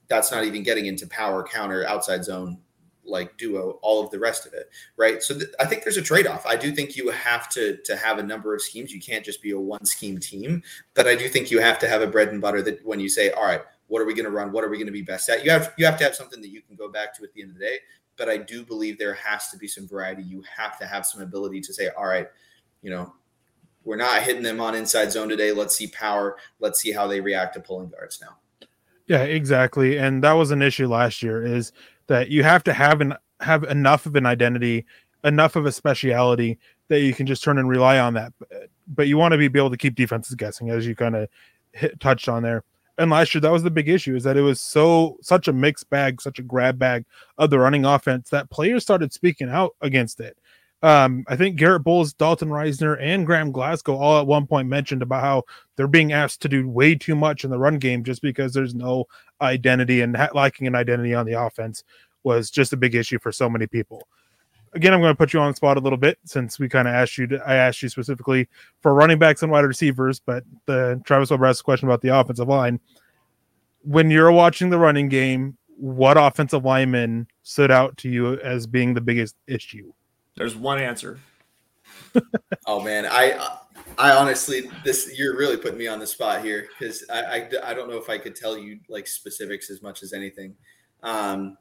That's 0.09 0.31
not 0.31 0.45
even 0.45 0.63
getting 0.63 0.87
into 0.87 1.07
power, 1.07 1.43
counter, 1.43 1.87
outside 1.87 2.23
zone, 2.23 2.59
like 3.03 3.37
duo, 3.39 3.79
all 3.83 4.05
of 4.05 4.11
the 4.11 4.19
rest 4.19 4.47
of 4.47 4.53
it, 4.53 4.69
right? 4.99 5.23
So 5.23 5.35
th- 5.35 5.51
I 5.59 5.65
think 5.65 5.83
there's 5.83 5.97
a 5.97 6.03
trade-off. 6.03 6.45
I 6.45 6.57
do 6.57 6.71
think 6.71 6.97
you 6.97 7.11
have 7.11 7.49
to 7.51 7.79
to 7.79 7.97
have 7.97 8.19
a 8.19 8.23
number 8.23 8.55
of 8.55 8.61
schemes. 8.61 8.93
You 8.93 9.01
can't 9.01 9.25
just 9.25 9.43
be 9.43 9.53
a 9.53 9.59
one 9.59 9.85
scheme 9.87 10.19
team, 10.19 10.63
but 10.95 11.09
I 11.09 11.17
do 11.17 11.29
think 11.29 11.51
you 11.51 11.61
have 11.61 11.79
to 11.81 11.89
have 11.89 12.03
a 12.03 12.07
bread 12.07 12.29
and 12.29 12.41
butter 12.41 12.63
that 12.63 12.85
when 12.85 13.01
you 13.01 13.09
say, 13.09 13.31
all 13.31 13.45
right, 13.45 13.63
what 13.89 14.01
are 14.01 14.05
we 14.05 14.15
going 14.15 14.27
to 14.27 14.31
run? 14.31 14.53
What 14.53 14.65
are 14.65 14.69
we 14.69 14.77
going 14.77 14.87
to 14.87 14.93
be 14.93 15.03
best 15.03 15.29
at? 15.31 15.45
You 15.45 15.51
have 15.51 15.73
you 15.79 15.87
have 15.87 15.99
to 15.99 16.05
have 16.05 16.15
something 16.15 16.41
that 16.43 16.51
you 16.51 16.63
can 16.63 16.77
go 16.77 16.89
back 16.89 17.17
to 17.17 17.25
at 17.25 17.33
the 17.33 17.43
end 17.43 17.51
of 17.51 17.59
the 17.59 17.65
day 17.65 17.79
but 18.17 18.29
I 18.29 18.37
do 18.37 18.65
believe 18.65 18.99
there 18.99 19.15
has 19.15 19.49
to 19.49 19.57
be 19.57 19.67
some 19.67 19.89
variety. 19.89 20.23
You 20.23 20.43
have 20.57 20.79
to 20.79 20.87
have 20.87 21.07
some 21.07 21.23
ability 21.23 21.61
to 21.63 21.73
say, 21.73 21.89
all 21.97 22.07
right, 22.07 22.29
you 22.83 22.91
know, 22.91 23.15
we're 23.85 23.97
not 23.97 24.23
hitting 24.23 24.43
them 24.43 24.61
on 24.61 24.75
inside 24.75 25.11
zone 25.11 25.29
today. 25.29 25.51
Let's 25.53 25.75
see 25.75 25.89
power. 25.89 26.37
Let's 26.61 26.81
see 26.81 26.93
how 26.93 27.07
they 27.07 27.21
react 27.21 27.55
to 27.55 27.61
pulling 27.61 27.89
guards 27.89 28.21
now. 28.21 28.37
Yeah, 29.07 29.23
exactly. 29.25 29.99
And 29.99 30.23
that 30.23 30.33
was 30.33 30.53
an 30.53 30.63
issue 30.63 30.87
last 30.87 31.23
year 31.23 31.45
is 31.45 31.73
that 32.07 32.29
you 32.29 32.45
have 32.45 32.63
to 32.65 32.73
have 32.73 33.01
an 33.01 33.15
have 33.41 33.65
enough 33.65 34.07
of 34.07 34.15
an 34.17 34.25
identity, 34.27 34.87
enough 35.25 35.57
of 35.57 35.67
a 35.67 35.73
speciality 35.73 36.59
that 36.89 37.01
you 37.01 37.13
can 37.13 37.27
just 37.27 37.43
turn 37.43 37.59
and 37.59 37.69
rely 37.69 37.99
on 37.99 38.15
that. 38.15 38.33
But 38.87 39.09
you 39.09 39.19
want 39.19 39.33
to 39.33 39.39
be 39.39 39.59
able 39.59 39.71
to 39.71 39.77
keep 39.77 39.95
defenses 39.95 40.35
guessing, 40.35 40.71
as 40.71 40.87
you 40.87 40.95
kind 40.95 41.17
of 41.17 41.29
touched 42.01 42.29
on 42.29 42.43
there 42.43 42.65
and 42.99 43.11
last 43.11 43.35
year 43.35 43.41
that 43.41 43.53
was 43.53 43.63
the 43.63 43.71
big 43.71 43.89
issue 43.89 44.15
is 44.15 44.25
that 44.25 44.37
it 44.37 44.43
was 44.43 44.61
so 44.61 45.17
such 45.23 45.49
a 45.49 45.53
mixed 45.53 45.89
bag, 45.91 46.21
such 46.21 46.39
a 46.39 46.43
grab 46.43 46.79
bag 46.79 47.05
of 47.39 47.51
the 47.51 47.59
running 47.59 47.85
offense 47.85 48.31
that 48.31 48.51
players 48.51 48.83
started 48.83 49.13
speaking 49.13 49.49
out 49.49 49.75
against 49.81 50.21
it. 50.21 50.37
Um, 50.83 51.25
I 51.29 51.37
think 51.37 51.57
Garrett 51.57 51.85
Bolles, 51.85 52.13
Dalton 52.13 52.49
Risner, 52.49 52.99
and 53.01 53.25
Graham 53.25 53.53
Glasgow 53.53 53.97
all 53.97 54.21
at 54.21 54.27
one 54.27 54.49
point 54.49 54.69
mentioned 54.69 55.01
about 55.01 55.23
how 55.23 55.45
they're 55.77 55.87
being 55.87 56.13
asked 56.13 56.43
to 56.43 56.49
do 56.49 56.69
way 56.69 56.97
too 56.97 57.15
much 57.15 57.45
in 57.45 57.51
the 57.51 57.59
run 57.59 57.79
game 57.79 58.03
just 58.03 58.21
because 58.21 58.53
there's 58.53 58.75
no 58.75 59.05
identity 59.41 60.01
and 60.01 60.17
lacking 60.35 60.67
an 60.67 60.75
identity 60.75 61.15
on 61.15 61.25
the 61.25 61.41
offense 61.41 61.85
was 62.25 62.51
just 62.51 62.73
a 62.73 62.77
big 62.77 62.95
issue 62.95 63.19
for 63.21 63.31
so 63.31 63.49
many 63.49 63.67
people 63.67 64.03
again, 64.75 64.95
I'm 64.95 65.01
going 65.01 65.13
to 65.13 65.17
put 65.17 65.33
you 65.33 65.41
on 65.41 65.51
the 65.51 65.57
spot 65.57 65.77
a 65.77 65.81
little 65.81 65.99
bit 65.99 66.19
since 66.25 66.59
we 66.59 66.69
kind 66.69 66.89
of 66.89 66.95
asked 66.95 67.19
you. 67.19 67.27
To, 67.29 67.43
I 67.47 67.55
asked 67.55 67.83
you 67.83 67.89
specifically 67.89 68.49
for 68.81 68.95
running 68.95 69.19
backs 69.19 69.43
and 69.43 69.53
wide 69.53 69.65
receivers, 69.65 70.21
but 70.21 70.45
the 70.67 71.01
Travis 71.05 71.31
Weber 71.31 71.47
asked 71.47 71.61
a 71.61 71.65
question 71.65 71.89
about 71.89 72.01
the 72.01 72.17
offensive 72.17 72.49
line. 72.49 72.81
When 73.83 74.11
you're 74.11 74.33
watching 74.33 74.71
the 74.71 74.79
running 74.79 75.09
game, 75.09 75.57
what 75.77 76.17
offensive 76.17 76.65
lineman 76.65 77.27
stood 77.43 77.71
out 77.71 77.97
to 77.99 78.09
you 78.09 78.39
as 78.41 78.67
being 78.67 78.95
the 78.95 79.01
biggest 79.01 79.37
issue? 79.47 79.93
There's 80.37 80.55
one 80.55 80.79
answer. 80.79 81.19
oh 82.67 82.81
man, 82.81 83.07
I 83.11 83.59
I 83.99 84.13
honestly 84.13 84.71
this 84.85 85.19
you're 85.19 85.37
really 85.37 85.57
putting 85.57 85.79
me 85.79 85.89
on 85.89 85.99
the 85.99 86.07
spot 86.07 86.45
here 86.45 86.69
because 86.79 87.05
I, 87.11 87.23
I 87.23 87.51
I 87.65 87.75
don't 87.75 87.91
know 87.91 87.99
if 87.99 88.09
I 88.09 88.19
could 88.19 88.37
tell 88.37 88.57
you 88.57 88.79
like 88.89 89.07
specifics 89.07 89.71
as 89.71 89.83
much 89.83 90.03
as 90.03 90.13
anything. 90.13 90.55
Um, 91.03 91.57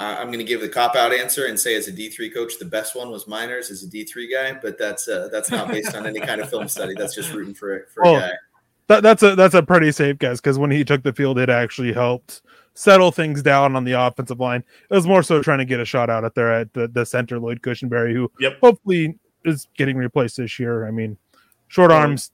uh, 0.00 0.16
I'm 0.18 0.28
going 0.28 0.38
to 0.38 0.44
give 0.44 0.62
the 0.62 0.68
cop 0.68 0.96
out 0.96 1.12
answer 1.12 1.44
and 1.46 1.60
say, 1.60 1.74
as 1.76 1.86
a 1.86 1.92
D3 1.92 2.32
coach, 2.32 2.58
the 2.58 2.64
best 2.64 2.96
one 2.96 3.10
was 3.10 3.26
Meinerz 3.26 3.70
as 3.70 3.82
a 3.82 3.86
D3 3.86 4.32
guy, 4.32 4.58
but 4.60 4.78
that's 4.78 5.06
uh, 5.08 5.28
that's 5.30 5.50
not 5.50 5.68
based 5.68 5.94
on 5.94 6.06
any 6.06 6.20
kind 6.20 6.40
of 6.40 6.48
film 6.48 6.66
study. 6.68 6.94
That's 6.96 7.14
just 7.14 7.34
rooting 7.34 7.52
for 7.52 7.86
for 7.92 8.04
well, 8.04 8.16
a 8.16 8.20
guy. 8.20 8.32
That, 8.86 9.02
that's 9.02 9.22
a 9.22 9.36
that's 9.36 9.54
a 9.54 9.62
pretty 9.62 9.92
safe 9.92 10.18
guess 10.18 10.40
because 10.40 10.58
when 10.58 10.70
he 10.70 10.84
took 10.86 11.02
the 11.02 11.12
field, 11.12 11.38
it 11.38 11.50
actually 11.50 11.92
helped 11.92 12.40
settle 12.72 13.12
things 13.12 13.42
down 13.42 13.76
on 13.76 13.84
the 13.84 13.92
offensive 13.92 14.40
line. 14.40 14.64
It 14.90 14.94
was 14.94 15.06
more 15.06 15.22
so 15.22 15.42
trying 15.42 15.58
to 15.58 15.66
get 15.66 15.80
a 15.80 15.84
shot 15.84 16.08
out 16.08 16.24
at 16.24 16.34
there 16.34 16.50
at 16.50 16.72
the, 16.72 16.88
the 16.88 17.04
center, 17.04 17.38
Lloyd 17.38 17.60
Cushenberry, 17.60 18.14
who 18.14 18.32
yep. 18.40 18.58
hopefully 18.58 19.18
is 19.44 19.68
getting 19.76 19.98
replaced 19.98 20.38
this 20.38 20.58
year. 20.58 20.86
I 20.86 20.92
mean, 20.92 21.18
short 21.68 21.92
arms, 21.92 22.30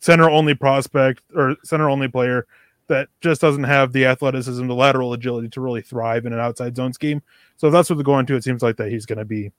center 0.00 0.28
only 0.28 0.54
prospect 0.56 1.22
or 1.36 1.54
center 1.62 1.88
only 1.88 2.08
player 2.08 2.48
that 2.90 3.08
just 3.20 3.40
doesn't 3.40 3.64
have 3.64 3.92
the 3.92 4.04
athleticism, 4.04 4.66
the 4.66 4.74
lateral 4.74 5.14
agility 5.14 5.48
to 5.48 5.60
really 5.60 5.80
thrive 5.80 6.26
in 6.26 6.32
an 6.32 6.38
outside 6.38 6.76
zone 6.76 6.92
scheme. 6.92 7.22
So 7.56 7.68
if 7.68 7.72
that's 7.72 7.88
what 7.88 7.96
they're 7.96 8.04
going 8.04 8.26
to, 8.26 8.36
it 8.36 8.44
seems 8.44 8.62
like 8.62 8.76
that 8.76 8.90
he's 8.90 9.06
going 9.06 9.18
to 9.18 9.24
be 9.24 9.50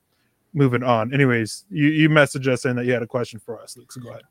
moving 0.54 0.82
on. 0.82 1.12
Anyways, 1.12 1.64
you, 1.70 1.88
you 1.88 2.08
messaged 2.08 2.46
us 2.46 2.62
saying 2.62 2.76
that 2.76 2.86
you 2.86 2.92
had 2.92 3.02
a 3.02 3.06
question 3.06 3.40
for 3.40 3.60
us, 3.60 3.76
Luc. 3.76 3.90
So 3.90 4.00
go 4.00 4.10
ahead. 4.10 4.22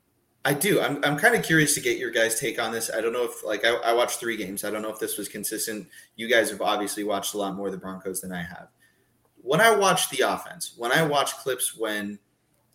I 0.46 0.54
do. 0.54 0.82
I'm, 0.82 1.04
I'm 1.04 1.18
kind 1.18 1.36
of 1.36 1.44
curious 1.44 1.76
to 1.76 1.82
get 1.82 1.98
your 1.98 2.10
guys' 2.10 2.40
take 2.40 2.60
on 2.60 2.72
this. 2.72 2.90
I 2.96 3.02
don't 3.02 3.14
know 3.14 3.26
if, 3.26 3.44
like, 3.44 3.64
I, 3.64 3.76
I 3.76 3.94
watched 3.94 4.20
three 4.20 4.38
games. 4.38 4.64
I 4.64 4.72
don't 4.72 4.82
know 4.82 4.90
if 4.90 5.00
this 5.00 5.18
was 5.18 5.28
consistent. 5.28 5.88
You 6.16 6.28
guys 6.28 6.50
have 6.50 6.62
obviously 6.62 7.04
watched 7.04 7.36
a 7.36 7.38
lot 7.38 7.56
more 7.56 7.68
of 7.68 7.74
the 7.74 7.78
Broncos 7.78 8.22
than 8.22 8.32
I 8.32 8.42
have. 8.42 8.70
When 9.44 9.62
I 9.62 9.76
watched 9.76 10.10
the 10.10 10.22
offense, 10.22 10.74
when 10.78 10.92
I 10.92 11.04
watched 11.04 11.38
clips 11.38 11.78
when 11.78 12.18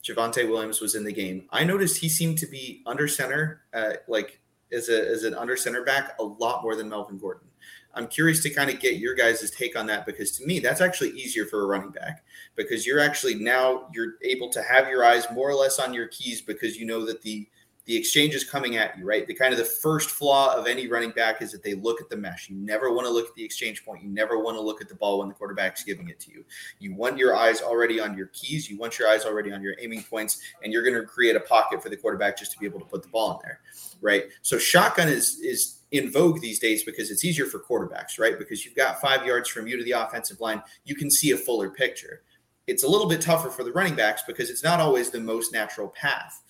Javonte 0.04 0.48
Williams 0.48 0.80
was 0.80 0.94
in 0.94 1.04
the 1.04 1.12
game, 1.12 1.48
I 1.50 1.64
noticed 1.64 2.00
he 2.00 2.08
seemed 2.08 2.38
to 2.38 2.46
be 2.46 2.82
under 2.86 3.08
center, 3.08 3.62
uh, 3.74 3.94
like 4.06 4.40
as 4.72 4.88
a 4.88 5.09
as 5.09 5.24
an 5.24 5.35
under 5.35 5.57
center 5.57 5.85
back 5.85 6.16
a 6.18 6.24
lot 6.24 6.62
more 6.62 6.76
than 6.76 6.88
Melvin 6.88 7.18
Gordon. 7.18 7.48
I'm 7.94 8.09
curious 8.09 8.42
to 8.42 8.50
kind 8.50 8.68
of 8.68 8.79
get 8.79 8.98
your 8.98 9.14
guys' 9.14 9.50
take 9.50 9.76
on 9.76 9.87
that 9.87 10.05
because 10.05 10.33
to 10.33 10.46
me 10.46 10.59
that's 10.59 10.81
actually 10.81 11.11
easier 11.11 11.46
for 11.46 11.62
a 11.62 11.66
running 11.66 11.90
back 11.90 12.24
because 12.55 12.87
you're 12.87 13.00
actually 13.00 13.37
now 13.37 13.88
you're 13.94 14.14
able 14.22 14.50
to 14.50 14.62
have 14.62 14.88
your 14.88 15.05
eyes 15.05 15.26
more 15.33 15.48
or 15.48 15.55
less 15.55 15.79
on 15.79 15.94
your 15.94 16.09
keys 16.09 16.42
because 16.42 16.76
you 16.76 16.85
know 16.85 17.07
that 17.07 17.22
the 17.22 17.48
the 17.87 17.96
exchange 17.96 18.35
is 18.35 18.42
coming 18.42 18.77
at 18.77 18.99
you, 18.99 19.05
right? 19.05 19.27
The 19.27 19.35
kind 19.35 19.53
of 19.53 19.59
the 19.59 19.64
first 19.64 20.11
flaw 20.11 20.55
of 20.55 20.66
any 20.66 20.88
running 20.88 21.11
back 21.11 21.40
is 21.40 21.53
that 21.53 21.62
they 21.62 21.75
look 21.75 22.01
at 22.01 22.11
the 22.11 22.16
mesh. 22.16 22.51
You 22.51 22.57
never 22.57 22.92
want 22.92 23.07
to 23.07 23.12
look 23.12 23.29
at 23.29 23.35
the 23.35 23.44
exchange 23.44 23.85
point. 23.85 24.03
You 24.03 24.09
never 24.09 24.38
want 24.38 24.57
to 24.57 24.61
look 24.61 24.81
at 24.83 24.88
the 24.88 24.96
ball 24.96 25.20
when 25.20 25.29
the 25.29 25.35
quarterback's 25.35 25.85
giving 25.85 26.09
it 26.09 26.18
to 26.20 26.33
you. 26.33 26.44
You 26.81 26.94
want 26.94 27.16
your 27.16 27.37
eyes 27.37 27.62
already 27.62 28.01
on 28.01 28.16
your 28.16 28.27
keys. 28.29 28.68
You 28.68 28.77
want 28.77 28.99
your 28.99 29.09
eyes 29.09 29.25
already 29.25 29.53
on 29.53 29.62
your 29.62 29.77
aiming 29.81 30.03
points, 30.03 30.40
and 30.62 30.72
you're 30.72 30.83
going 30.83 31.01
to 31.01 31.05
create 31.05 31.37
a 31.37 31.40
pocket 31.40 31.81
for 31.81 31.88
the 31.88 31.96
quarterback 31.96 32.37
just 32.37 32.53
to 32.53 32.59
be 32.59 32.66
able 32.66 32.81
to 32.81 32.87
put 32.87 33.03
the 33.03 33.09
ball 33.09 33.33
in 33.33 33.38
there, 33.44 33.61
right? 34.01 34.25
So 34.42 34.59
shotgun 34.59 35.09
is 35.09 35.38
is 35.40 35.83
in 35.92 36.11
vogue 36.11 36.40
these 36.40 36.59
days 36.59 36.83
because 36.83 37.12
it's 37.12 37.25
easier 37.25 37.46
for 37.46 37.61
quarterbacks, 37.61 38.18
right? 38.18 38.37
Because 38.37 38.64
you've 38.64 38.75
got 38.75 39.01
five 39.01 39.25
yards 39.25 39.49
from 39.49 39.68
you 39.68 39.77
to 39.77 39.85
the 39.85 39.92
offensive 39.92 40.40
line, 40.40 40.61
you 40.85 40.96
can 40.96 41.11
see 41.11 41.31
a 41.31 41.37
fuller 41.37 41.70
picture. 41.70 42.22
It's 42.66 42.83
a 42.83 42.88
little 42.88 43.09
bit 43.09 43.20
tougher 43.20 43.49
for 43.49 43.62
the 43.62 43.70
running 43.70 43.94
backs 43.94 44.22
because 44.27 44.51
it's 44.51 44.64
not 44.64 44.81
always 44.81 45.11
the 45.11 45.20
most 45.20 45.53
natural 45.53 45.88
path 45.88 46.42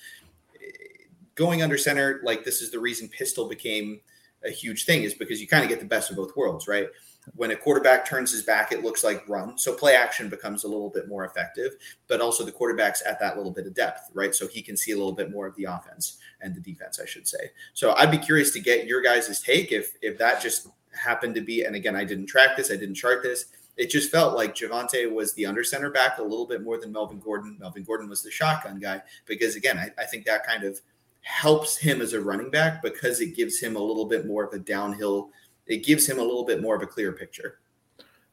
going 1.37 1.63
under 1.63 1.79
center, 1.79 2.21
like 2.25 2.45
this 2.45 2.61
is 2.61 2.71
the 2.73 2.81
reason 2.81 3.09
pistol 3.09 3.49
became 3.49 4.01
a 4.45 4.51
huge 4.51 4.85
thing, 4.85 5.05
is 5.05 5.15
because 5.15 5.41
you 5.41 5.47
kind 5.47 5.63
of 5.63 5.69
get 5.69 5.79
the 5.79 5.87
best 5.87 6.11
of 6.11 6.17
both 6.17 6.37
worlds, 6.37 6.67
right? 6.67 6.89
When 7.35 7.51
a 7.51 7.57
quarterback 7.57 8.07
turns 8.07 8.31
his 8.31 8.43
back, 8.43 8.71
it 8.71 8.85
looks 8.85 9.03
like 9.03 9.29
run. 9.29 9.59
So 9.59 9.75
play 9.75 9.97
action 9.97 10.29
becomes 10.29 10.65
a 10.65 10.69
little 10.69 10.91
bit 10.91 11.09
more 11.09 11.25
effective, 11.25 11.73
but 12.07 12.21
also 12.21 12.45
the 12.45 12.53
quarterback's 12.53 13.03
at 13.05 13.19
that 13.21 13.37
little 13.37 13.51
bit 13.51 13.67
of 13.67 13.75
depth, 13.75 14.11
right? 14.15 14.35
So 14.35 14.47
he 14.47 14.63
can 14.63 14.77
see 14.77 14.93
a 14.93 14.97
little 14.97 15.13
bit 15.13 15.33
more 15.33 15.47
of 15.47 15.57
the 15.57 15.65
offense 15.65 16.19
and 16.41 16.55
the 16.55 16.61
defense, 16.61 17.01
I 17.01 17.07
should 17.07 17.27
say. 17.27 17.51
So 17.75 17.95
I'd 17.97 18.13
be 18.13 18.19
curious 18.19 18.53
to 18.53 18.61
get 18.61 18.87
your 18.87 19.03
guys' 19.03 19.43
take 19.43 19.73
if 19.73 19.97
if 20.03 20.19
that 20.19 20.41
just 20.41 20.69
happened 20.93 21.35
to 21.35 21.41
be, 21.41 21.65
and 21.65 21.75
again, 21.75 21.97
I 21.97 22.05
didn't 22.05 22.27
track 22.27 22.57
this, 22.57 22.71
I 22.71 22.77
didn't 22.77 22.95
chart 22.95 23.23
this. 23.23 23.47
It 23.77 23.91
just 23.91 24.11
felt 24.11 24.35
like 24.35 24.55
Javonte 24.55 25.13
was 25.13 25.35
the 25.35 25.45
under 25.45 25.63
center 25.63 25.91
back 25.91 26.19
a 26.19 26.23
little 26.23 26.47
bit 26.47 26.63
more 26.63 26.79
than 26.79 26.93
Melvin 26.93 27.19
Gordon. 27.19 27.59
Melvin 27.61 27.83
Gordon 27.83 28.09
was 28.09 28.23
the 28.23 28.31
shotgun 28.31 28.79
guy 28.79 29.03
because 29.27 29.57
again, 29.57 29.79
I, 29.79 29.91
I 30.01 30.07
think 30.07 30.25
that 30.25 30.47
kind 30.47 30.65
of 30.65 30.81
helps 31.27 31.77
him 31.77 32.01
as 32.01 32.13
a 32.13 32.21
running 32.21 32.51
back 32.51 32.81
because 32.81 33.21
it 33.21 33.35
gives 33.35 33.59
him 33.59 33.75
a 33.75 33.81
little 33.81 34.05
bit 34.05 34.27
more 34.27 34.45
of 34.45 34.53
a 34.53 34.61
downhill. 34.61 35.29
It 35.67 35.85
gives 35.85 36.09
him 36.09 36.21
a 36.21 36.23
little 36.23 36.45
bit 36.45 36.63
more 36.63 36.77
of 36.77 36.83
a 36.83 36.87
clear 36.87 37.11
picture. 37.11 37.59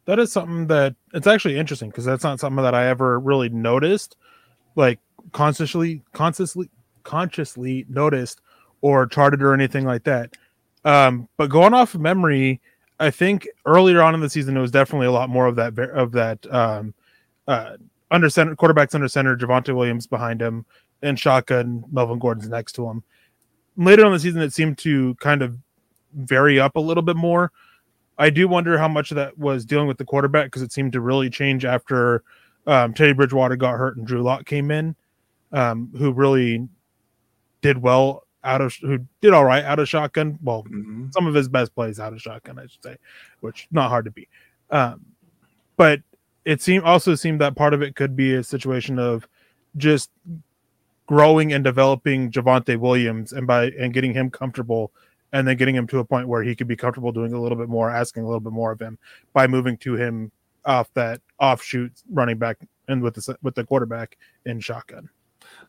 That 0.05 0.19
is 0.19 0.31
something 0.31 0.67
that 0.67 0.95
it's 1.11 1.25
actually 1.25 1.57
interesting 1.57 1.89
because 1.89 2.05
that's 2.05 2.23
not 2.23 2.39
something 2.39 2.63
that 2.63 2.75
I 2.75 2.85
ever 2.85 3.19
really 3.19 3.49
noticed, 3.49 4.15
like 4.75 4.99
consciously, 5.31 6.03
consciously, 6.13 6.69
consciously 7.01 7.87
noticed 7.89 8.41
or 8.81 9.07
charted 9.07 9.41
or 9.41 9.55
anything 9.55 9.85
like 9.85 10.03
that. 10.03 10.37
Um, 10.85 11.27
but 11.37 11.47
going 11.47 11.73
off 11.73 11.95
of 11.95 12.01
memory, 12.01 12.61
I 12.99 13.09
think 13.09 13.47
earlier 13.65 14.03
on 14.03 14.13
in 14.13 14.21
the 14.21 14.29
season 14.29 14.55
it 14.55 14.61
was 14.61 14.69
definitely 14.69 15.07
a 15.07 15.11
lot 15.11 15.29
more 15.29 15.47
of 15.47 15.55
that 15.55 15.79
of 15.79 16.11
that 16.11 16.45
um, 16.53 16.93
uh, 17.47 17.77
under 18.11 18.29
center 18.29 18.55
quarterbacks 18.55 18.93
under 18.93 19.07
center, 19.07 19.35
Javonte 19.35 19.75
Williams 19.75 20.05
behind 20.05 20.39
him, 20.39 20.63
and 21.03 21.19
shotgun 21.19 21.83
Melvin 21.91 22.17
Gordon's 22.19 22.49
next 22.49 22.71
to 22.73 22.87
him. 22.89 23.03
Later 23.77 24.05
on 24.05 24.11
the 24.13 24.19
season, 24.19 24.41
it 24.41 24.53
seemed 24.53 24.77
to 24.79 25.13
kind 25.15 25.41
of 25.43 25.57
vary 26.15 26.59
up 26.59 26.75
a 26.75 26.79
little 26.79 27.03
bit 27.03 27.15
more. 27.15 27.51
I 28.17 28.29
do 28.29 28.47
wonder 28.47 28.77
how 28.77 28.87
much 28.87 29.11
of 29.11 29.15
that 29.15 29.37
was 29.37 29.65
dealing 29.65 29.87
with 29.87 29.97
the 29.97 30.05
quarterback 30.05 30.45
because 30.45 30.61
it 30.61 30.71
seemed 30.71 30.93
to 30.93 31.01
really 31.01 31.29
change 31.29 31.65
after 31.65 32.23
um, 32.67 32.93
Teddy 32.93 33.13
Bridgewater 33.13 33.55
got 33.55 33.77
hurt 33.77 33.97
and 33.97 34.05
Drew 34.07 34.21
Lock 34.23 34.45
came 34.45 34.71
in. 34.71 34.95
um, 35.51 35.91
who 35.97 36.11
really 36.11 36.67
did 37.61 37.77
well 37.79 38.23
out 38.43 38.59
of 38.61 38.73
who 38.81 38.99
did 39.21 39.33
all 39.33 39.45
right 39.45 39.63
out 39.63 39.79
of 39.79 39.87
shotgun. 39.89 40.37
Well, 40.41 40.63
Mm-hmm. 40.63 41.07
some 41.11 41.27
of 41.27 41.33
his 41.33 41.47
best 41.49 41.73
plays 41.75 41.99
out 41.99 42.13
of 42.13 42.21
shotgun, 42.21 42.59
I 42.59 42.63
should 42.67 42.83
say, 42.83 42.97
which 43.41 43.67
not 43.71 43.89
hard 43.89 44.05
to 44.05 44.11
beat. 44.11 44.29
Um, 44.69 45.05
but 45.77 46.01
it 46.45 46.61
seemed 46.61 46.83
also 46.83 47.15
seemed 47.15 47.39
that 47.41 47.55
part 47.55 47.73
of 47.73 47.81
it 47.81 47.95
could 47.95 48.15
be 48.15 48.33
a 48.35 48.43
situation 48.43 48.99
of 48.99 49.27
just 49.77 50.09
growing 51.07 51.53
and 51.53 51.63
developing 51.63 52.31
Javonte 52.31 52.77
Williams 52.77 53.33
and 53.33 53.45
by 53.45 53.65
and 53.71 53.93
getting 53.93 54.13
him 54.13 54.29
comfortable 54.29 54.91
and 55.31 55.47
then 55.47 55.57
getting 55.57 55.75
him 55.75 55.87
to 55.87 55.99
a 55.99 56.05
point 56.05 56.27
where 56.27 56.43
he 56.43 56.55
could 56.55 56.67
be 56.67 56.75
comfortable 56.75 57.11
doing 57.11 57.33
a 57.33 57.41
little 57.41 57.57
bit 57.57 57.67
more, 57.67 57.89
asking 57.89 58.23
a 58.23 58.25
little 58.27 58.39
bit 58.39 58.53
more 58.53 58.71
of 58.71 58.79
him 58.79 58.97
by 59.33 59.47
moving 59.47 59.77
to 59.77 59.95
him 59.95 60.31
off 60.65 60.93
that 60.93 61.21
offshoot 61.39 61.91
running 62.11 62.37
back 62.37 62.57
and 62.87 63.01
with 63.01 63.15
the 63.15 63.37
with 63.41 63.55
the 63.55 63.63
quarterback 63.63 64.17
in 64.45 64.59
shotgun. 64.59 65.09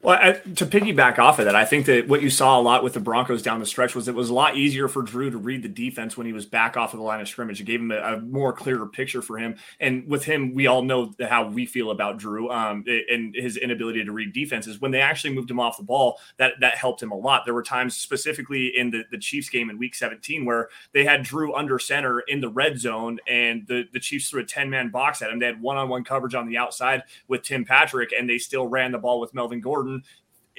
Well, 0.05 0.19
I, 0.21 0.33
to 0.33 0.67
piggyback 0.67 1.19
off 1.19 1.39
of 1.39 1.47
that, 1.47 1.57
I 1.57 1.65
think 1.65 1.87
that 1.87 2.07
what 2.09 2.21
you 2.21 2.29
saw 2.29 2.61
a 2.61 2.61
lot 2.61 2.85
with 2.85 2.93
the 2.93 3.01
Broncos 3.01 3.41
down 3.41 3.59
the 3.59 3.65
stretch 3.65 3.95
was 3.95 4.07
it 4.07 4.15
was 4.15 4.29
a 4.29 4.35
lot 4.35 4.55
easier 4.55 4.87
for 4.87 5.01
Drew 5.01 5.31
to 5.31 5.39
read 5.39 5.63
the 5.63 5.69
defense 5.69 6.15
when 6.15 6.27
he 6.27 6.35
was 6.35 6.45
back 6.45 6.77
off 6.77 6.93
of 6.93 6.99
the 6.99 7.05
line 7.05 7.23
of 7.23 7.29
scrimmage. 7.29 7.59
It 7.59 7.65
gave 7.65 7.81
him 7.81 7.91
a, 7.91 7.97
a 7.97 8.21
more 8.21 8.53
clearer 8.53 8.87
picture 8.87 9.23
for 9.23 9.39
him. 9.39 9.57
And 9.81 10.07
with 10.07 10.23
him, 10.23 10.53
we 10.53 10.67
all 10.67 10.83
know 10.83 11.15
how 11.27 11.49
we 11.49 11.65
feel 11.65 11.91
about 11.91 12.19
Drew 12.19 12.51
um, 12.51 12.85
and 12.87 13.35
his 13.35 13.57
inability 13.57 14.05
to 14.05 14.13
read 14.13 14.35
defenses. 14.35 14.79
When 14.79 14.91
they 14.91 15.01
actually 15.01 15.33
moved 15.33 15.51
him 15.51 15.59
off 15.59 15.79
the 15.79 15.85
ball, 15.85 16.21
that 16.37 16.53
that 16.61 16.77
helped 16.77 17.03
him 17.03 17.11
a 17.11 17.17
lot. 17.17 17.47
There 17.47 17.55
were 17.55 17.63
times, 17.63 17.97
specifically 17.97 18.77
in 18.77 18.91
the, 18.91 19.05
the 19.11 19.17
Chiefs 19.17 19.49
game 19.49 19.71
in 19.71 19.79
Week 19.79 19.95
17, 19.95 20.45
where 20.45 20.69
they 20.93 21.07
had 21.07 21.23
Drew 21.23 21.55
under 21.55 21.79
center 21.79 22.21
in 22.21 22.43
the 22.43 22.51
red 22.51 22.79
zone, 22.79 23.21
and 23.27 23.67
the 23.69 23.89
the 23.95 24.01
Chiefs 24.01 24.29
threw 24.29 24.43
a 24.43 24.45
10 24.45 24.69
man 24.69 24.91
box 24.91 25.23
at 25.23 25.31
him. 25.31 25.39
They 25.39 25.47
had 25.47 25.63
one 25.63 25.79
on 25.79 25.89
one 25.89 26.05
coverage 26.05 26.35
on 26.35 26.47
the 26.47 26.59
outside 26.59 27.05
with 27.27 27.43
Tim 27.43 27.65
Patrick, 27.65 28.13
and 28.13 28.29
they 28.29 28.37
still 28.37 28.67
ran 28.67 28.93
the 28.93 28.99
ball 28.99 29.19
with 29.19 29.33
Melvin 29.33 29.63
Gordon 29.63 29.94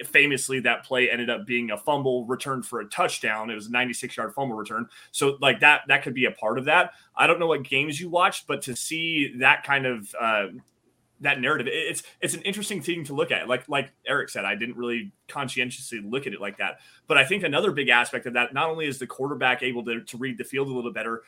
famously 0.03 0.59
that 0.59 0.83
play 0.83 1.09
ended 1.09 1.29
up 1.29 1.45
being 1.45 1.71
a 1.71 1.77
fumble 1.77 2.25
return 2.25 2.61
for 2.61 2.81
a 2.81 2.85
touchdown. 2.85 3.49
It 3.49 3.55
was 3.55 3.67
a 3.67 3.71
96 3.71 4.17
yard 4.17 4.33
fumble 4.33 4.55
return. 4.55 4.87
So 5.11 5.37
like 5.41 5.59
that 5.61 5.81
that 5.87 6.03
could 6.03 6.13
be 6.13 6.25
a 6.25 6.31
part 6.31 6.57
of 6.57 6.65
that. 6.65 6.91
I 7.15 7.27
don't 7.27 7.39
know 7.39 7.47
what 7.47 7.63
games 7.63 7.99
you 7.99 8.09
watched 8.09 8.47
but 8.47 8.61
to 8.63 8.75
see 8.75 9.33
that 9.37 9.63
kind 9.63 9.85
of 9.85 10.13
uh, 10.19 10.47
that 11.21 11.39
narrative 11.39 11.67
it's 11.69 12.03
it's 12.19 12.33
an 12.33 12.41
interesting 12.41 12.81
thing 12.81 13.05
to 13.05 13.13
look 13.13 13.31
at. 13.31 13.47
Like 13.47 13.69
like 13.69 13.91
erick 14.05 14.29
said 14.29 14.43
i 14.43 14.53
didn't 14.53 14.75
really 14.75 15.13
conscientiously 15.29 16.01
look 16.01 16.27
at 16.27 16.33
it 16.33 16.41
like 16.41 16.57
that. 16.57 16.79
But 17.07 17.17
i 17.17 17.23
think 17.23 17.43
another 17.43 17.71
big 17.71 17.87
aspect 17.87 18.25
of 18.25 18.33
that 18.33 18.53
not 18.53 18.69
only 18.69 18.87
is 18.87 18.99
the 18.99 19.07
quarterback 19.07 19.63
able 19.63 19.85
to, 19.85 20.01
to 20.01 20.17
read 20.17 20.37
the 20.37 20.43
field 20.43 20.67
a 20.67 20.73
little 20.73 20.91
better 20.91 21.23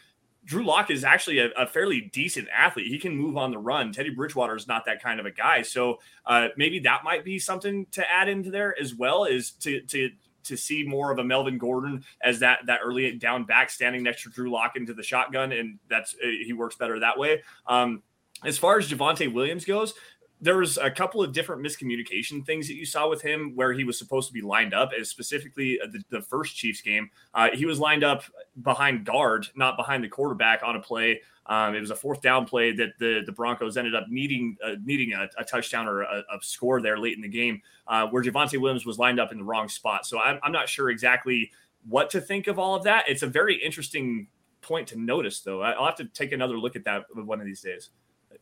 Drew 0.47 0.65
Lock 0.65 0.89
is 0.89 1.03
actually 1.03 1.39
a, 1.39 1.49
a, 1.57 1.67
fairly 1.67 2.09
decent 2.13 2.47
athlete. 2.55 2.87
He 2.87 2.97
can 2.97 3.15
move 3.15 3.35
on 3.35 3.51
the 3.51 3.57
run. 3.57 3.91
Teddy 3.91 4.11
Bridgewater 4.11 4.55
is 4.55 4.65
not 4.65 4.85
that 4.85 5.03
kind 5.03 5.19
of 5.19 5.25
a 5.25 5.31
guy. 5.31 5.61
So 5.61 5.99
uh, 6.25 6.47
maybe 6.55 6.79
that 6.79 7.03
might 7.03 7.25
be 7.25 7.37
something 7.37 7.85
to 7.91 8.09
add 8.09 8.29
into 8.29 8.49
there 8.49 8.73
as 8.79 8.95
well 8.95 9.25
is 9.25 9.51
to 9.51 9.81
to 9.81 10.09
to 10.45 10.55
see 10.55 10.83
more 10.83 11.11
of 11.11 11.19
a 11.19 11.23
Melvin 11.23 11.57
Gordon 11.57 12.05
as 12.23 12.39
that 12.39 12.59
that 12.65 12.79
early 12.81 13.11
down 13.17 13.43
back 13.43 13.69
standing 13.69 14.03
next 14.03 14.23
to 14.23 14.29
Drew 14.29 14.49
Lock 14.49 14.77
into 14.77 14.93
the 14.93 15.03
shotgun, 15.03 15.51
and 15.51 15.79
that's 15.89 16.15
uh, 16.15 16.27
he 16.45 16.53
works 16.53 16.75
better 16.75 16.97
that 16.99 17.19
way. 17.19 17.43
Um, 17.67 18.01
as 18.45 18.57
far 18.57 18.77
as 18.77 18.89
Javonte 18.89 19.33
Williams 19.33 19.65
goes, 19.65 19.95
there 20.39 20.57
was 20.57 20.77
a 20.77 20.91
couple 20.91 21.23
of 21.23 21.33
different 21.33 21.63
miscommunication 21.63 22.45
things 22.45 22.67
that 22.67 22.75
you 22.75 22.85
saw 22.85 23.09
with 23.09 23.21
him 23.21 23.53
where 23.55 23.73
he 23.73 23.83
was 23.83 23.97
supposed 23.97 24.27
to 24.27 24.33
be 24.33 24.41
lined 24.41 24.73
up 24.73 24.91
as 24.99 25.09
specifically 25.09 25.79
the, 25.91 26.03
the 26.09 26.21
first 26.21 26.55
chiefs 26.55 26.81
game 26.81 27.09
uh, 27.33 27.49
he 27.53 27.65
was 27.65 27.79
lined 27.79 28.03
up 28.03 28.23
behind 28.61 29.05
guard 29.05 29.47
not 29.55 29.77
behind 29.77 30.03
the 30.03 30.09
quarterback 30.09 30.61
on 30.63 30.75
a 30.75 30.79
play. 30.79 31.21
Um, 31.47 31.75
it 31.75 31.79
was 31.79 31.91
a 31.91 31.95
fourth 31.95 32.21
down 32.21 32.45
play 32.45 32.73
that 32.73 32.99
the, 32.99 33.23
the 33.25 33.31
broncos 33.31 33.77
ended 33.77 33.95
up 33.95 34.07
needing 34.09 34.57
uh, 34.63 34.75
needing 34.83 35.13
a, 35.13 35.29
a, 35.37 35.45
touchdown 35.45 35.87
or 35.87 36.01
a, 36.01 36.23
a, 36.33 36.39
score 36.41 36.81
there 36.81 36.99
late 36.99 37.15
in 37.15 37.21
the 37.21 37.29
game 37.29 37.61
uh, 37.87 38.05
where 38.07 38.21
Javonte 38.21 38.59
williams 38.59 38.85
was 38.85 38.99
lined 38.99 39.19
up 39.19 39.31
in 39.31 39.37
the 39.37 39.43
wrong 39.43 39.69
spot. 39.69 40.05
So 40.05 40.19
I'm, 40.19 40.39
I'm 40.43 40.51
not 40.51 40.67
sure 40.67 40.89
exactly 40.89 41.51
what 41.87 42.09
to 42.09 42.21
think 42.21 42.47
of 42.47 42.59
all 42.59 42.75
of 42.75 42.83
that. 42.83 43.05
It's 43.07 43.23
a 43.23 43.27
very 43.27 43.55
interesting 43.55 44.27
point 44.61 44.89
to 44.89 44.99
notice 44.99 45.39
though. 45.39 45.61
I'll 45.61 45.85
have 45.85 45.95
to 45.95 46.05
take 46.05 46.33
another 46.33 46.59
look 46.59 46.75
at 46.75 46.83
that 46.83 47.05
one 47.13 47.39
of 47.39 47.45
these 47.45 47.61
days 47.61 47.91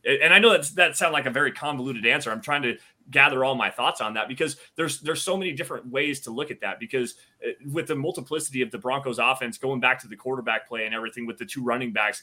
and 0.06 0.32
I 0.32 0.38
know 0.38 0.50
that's 0.50 0.70
that 0.72 0.96
sound 0.96 1.12
like 1.12 1.26
a 1.26 1.30
very 1.30 1.52
convoluted 1.52 2.06
answer. 2.06 2.30
I'm 2.30 2.40
trying 2.40 2.62
to 2.62 2.78
gather 3.10 3.44
all 3.44 3.54
my 3.54 3.70
thoughts 3.70 4.00
on 4.00 4.14
that 4.14 4.28
because 4.28 4.56
there's 4.76 5.00
there's 5.00 5.22
so 5.22 5.36
many 5.36 5.52
different 5.52 5.86
ways 5.88 6.20
to 6.20 6.30
look 6.30 6.50
at 6.50 6.60
that 6.60 6.78
because 6.78 7.14
uh, 7.44 7.50
with 7.72 7.86
the 7.88 7.96
multiplicity 7.96 8.62
of 8.62 8.70
the 8.70 8.78
Broncos 8.78 9.18
offense 9.18 9.58
going 9.58 9.80
back 9.80 10.00
to 10.00 10.08
the 10.08 10.16
quarterback 10.16 10.68
play 10.68 10.86
and 10.86 10.94
everything 10.94 11.26
with 11.26 11.38
the 11.38 11.44
two 11.44 11.62
running 11.62 11.92
backs, 11.92 12.22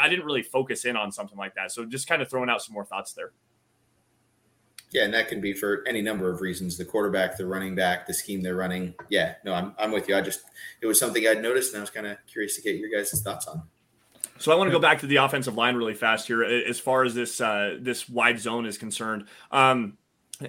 I 0.00 0.08
didn't 0.08 0.24
really 0.24 0.42
focus 0.42 0.84
in 0.84 0.96
on 0.96 1.10
something 1.12 1.36
like 1.38 1.54
that. 1.56 1.72
So 1.72 1.84
just 1.84 2.08
kind 2.08 2.22
of 2.22 2.30
throwing 2.30 2.48
out 2.48 2.62
some 2.62 2.74
more 2.74 2.84
thoughts 2.84 3.12
there. 3.12 3.32
Yeah, 4.92 5.02
and 5.02 5.14
that 5.14 5.26
can 5.26 5.40
be 5.40 5.54
for 5.54 5.82
any 5.88 6.02
number 6.02 6.30
of 6.30 6.40
reasons: 6.40 6.78
the 6.78 6.84
quarterback, 6.84 7.36
the 7.36 7.46
running 7.46 7.74
back, 7.74 8.06
the 8.06 8.14
scheme 8.14 8.42
they're 8.42 8.54
running. 8.54 8.94
Yeah, 9.08 9.34
no, 9.44 9.54
I'm 9.54 9.74
I'm 9.76 9.90
with 9.90 10.08
you. 10.08 10.16
I 10.16 10.20
just 10.20 10.42
it 10.80 10.86
was 10.86 11.00
something 11.00 11.26
I'd 11.26 11.42
noticed, 11.42 11.72
and 11.72 11.78
I 11.78 11.82
was 11.82 11.90
kind 11.90 12.06
of 12.06 12.16
curious 12.28 12.54
to 12.56 12.62
get 12.62 12.76
your 12.76 12.90
guys' 12.90 13.20
thoughts 13.20 13.48
on. 13.48 13.64
So 14.38 14.52
I 14.52 14.56
want 14.56 14.68
to 14.68 14.72
go 14.72 14.80
back 14.80 15.00
to 15.00 15.06
the 15.06 15.16
offensive 15.16 15.54
line 15.54 15.76
really 15.76 15.94
fast 15.94 16.26
here, 16.26 16.42
as 16.42 16.80
far 16.80 17.04
as 17.04 17.14
this 17.14 17.40
uh, 17.40 17.78
this 17.80 18.08
wide 18.08 18.38
zone 18.38 18.66
is 18.66 18.76
concerned. 18.76 19.26
Um, 19.50 19.96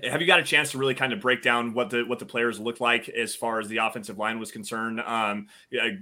have 0.04 0.19
you 0.19 0.26
got 0.26 0.39
a 0.39 0.43
chance 0.43 0.71
to 0.71 0.80
really 0.80 0.95
kind 0.95 1.13
of 1.13 1.21
break 1.21 1.43
down 1.43 1.74
what 1.74 1.91
the 1.91 2.04
what 2.04 2.17
the 2.17 2.26
players 2.26 2.60
look 2.60 2.80
like 2.80 3.08
as 3.10 3.36
far 3.36 3.60
as 3.60 3.67
the 3.67 3.78
offensive 3.78 4.17
line 4.17 4.39
was 4.39 4.52
concerned? 4.52 5.00
Um, 5.02 5.48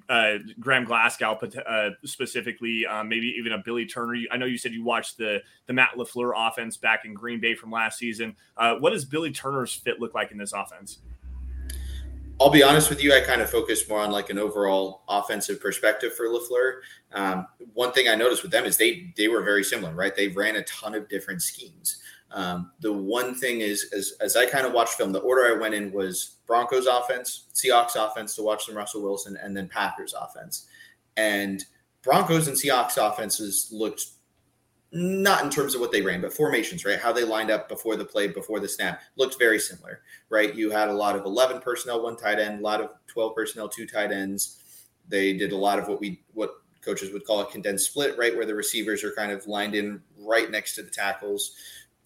uh, 0.07 0.35
Graham 0.59 0.85
Glasgow 0.85 1.37
uh, 1.67 1.89
specifically, 2.05 2.85
um, 2.85 3.09
maybe 3.09 3.35
even 3.37 3.51
a 3.51 3.57
Billy 3.57 3.85
Turner. 3.85 4.15
I 4.31 4.37
know 4.37 4.45
you 4.45 4.57
said 4.57 4.71
you 4.71 4.85
watched 4.85 5.17
the 5.17 5.41
the 5.67 5.73
Matt 5.73 5.91
Lafleur 5.97 6.31
offense 6.35 6.77
back 6.77 7.03
in 7.03 7.13
Green 7.13 7.41
Bay 7.41 7.55
from 7.55 7.71
last 7.71 7.99
season. 7.99 8.35
Uh, 8.55 8.75
what 8.75 8.91
does 8.91 9.03
Billy 9.03 9.31
Turner's 9.31 9.73
fit 9.73 9.99
look 9.99 10.13
like 10.13 10.31
in 10.31 10.37
this 10.37 10.53
offense? 10.53 10.99
I'll 12.39 12.49
be 12.49 12.63
honest 12.63 12.89
with 12.89 13.03
you. 13.03 13.13
I 13.13 13.21
kind 13.21 13.41
of 13.41 13.49
focus 13.49 13.87
more 13.87 13.99
on 13.99 14.11
like 14.11 14.29
an 14.29 14.37
overall 14.37 15.03
offensive 15.07 15.61
perspective 15.61 16.13
for 16.13 16.27
Lafleur. 16.27 16.79
Um, 17.13 17.47
one 17.73 17.91
thing 17.91 18.07
I 18.07 18.15
noticed 18.15 18.43
with 18.43 18.51
them 18.51 18.65
is 18.65 18.77
they 18.77 19.13
they 19.15 19.27
were 19.27 19.43
very 19.43 19.63
similar, 19.63 19.93
right? 19.93 20.15
They 20.15 20.29
ran 20.29 20.55
a 20.55 20.63
ton 20.63 20.95
of 20.95 21.07
different 21.09 21.41
schemes. 21.41 22.01
Um, 22.31 22.71
the 22.79 22.91
one 22.91 23.35
thing 23.35 23.61
is, 23.61 23.91
as, 23.95 24.13
as 24.19 24.35
I 24.35 24.47
kind 24.47 24.65
of 24.65 24.73
watched 24.73 24.95
film, 24.95 25.11
the 25.11 25.19
order 25.19 25.55
I 25.55 25.59
went 25.59 25.75
in 25.75 25.91
was 25.91 26.37
Broncos 26.47 26.87
offense, 26.87 27.45
Seahawks 27.53 27.95
offense 27.95 28.35
to 28.35 28.41
watch 28.41 28.65
some 28.65 28.75
Russell 28.75 29.03
Wilson, 29.03 29.37
and 29.41 29.55
then 29.55 29.69
Packers 29.69 30.15
offense. 30.19 30.67
And 31.15 31.63
Broncos 32.01 32.47
and 32.47 32.57
Seahawks 32.57 32.97
offenses 32.97 33.69
looked 33.71 34.05
not 34.91 35.43
in 35.43 35.49
terms 35.49 35.73
of 35.73 35.81
what 35.81 35.91
they 35.91 36.01
ran, 36.01 36.21
but 36.21 36.33
formations, 36.33 36.85
right? 36.85 36.99
How 36.99 37.11
they 37.11 37.23
lined 37.23 37.49
up 37.49 37.67
before 37.67 37.95
the 37.95 38.05
play, 38.05 38.27
before 38.27 38.59
the 38.59 38.67
snap, 38.67 39.01
looked 39.15 39.39
very 39.39 39.57
similar, 39.57 40.01
right? 40.29 40.53
You 40.53 40.69
had 40.69 40.89
a 40.89 40.93
lot 40.93 41.15
of 41.15 41.25
11 41.25 41.61
personnel, 41.61 42.03
one 42.03 42.15
tight 42.15 42.39
end, 42.39 42.59
a 42.59 42.63
lot 42.63 42.79
of 42.79 42.91
12 43.07 43.35
personnel, 43.35 43.67
two 43.67 43.87
tight 43.87 44.11
ends. 44.11 44.59
They 45.07 45.33
did 45.33 45.51
a 45.51 45.57
lot 45.57 45.79
of 45.79 45.87
what 45.87 45.99
we, 45.99 46.21
what 46.33 46.62
coaches 46.83 47.11
would 47.13 47.25
call 47.25 47.41
a 47.41 47.45
condensed 47.45 47.87
split, 47.87 48.17
right? 48.17 48.35
Where 48.35 48.45
the 48.45 48.55
receivers 48.55 49.03
are 49.03 49.11
kind 49.11 49.31
of 49.31 49.47
lined 49.47 49.75
in 49.75 50.01
right 50.19 50.49
next 50.49 50.75
to 50.75 50.83
the 50.83 50.89
tackles. 50.89 51.53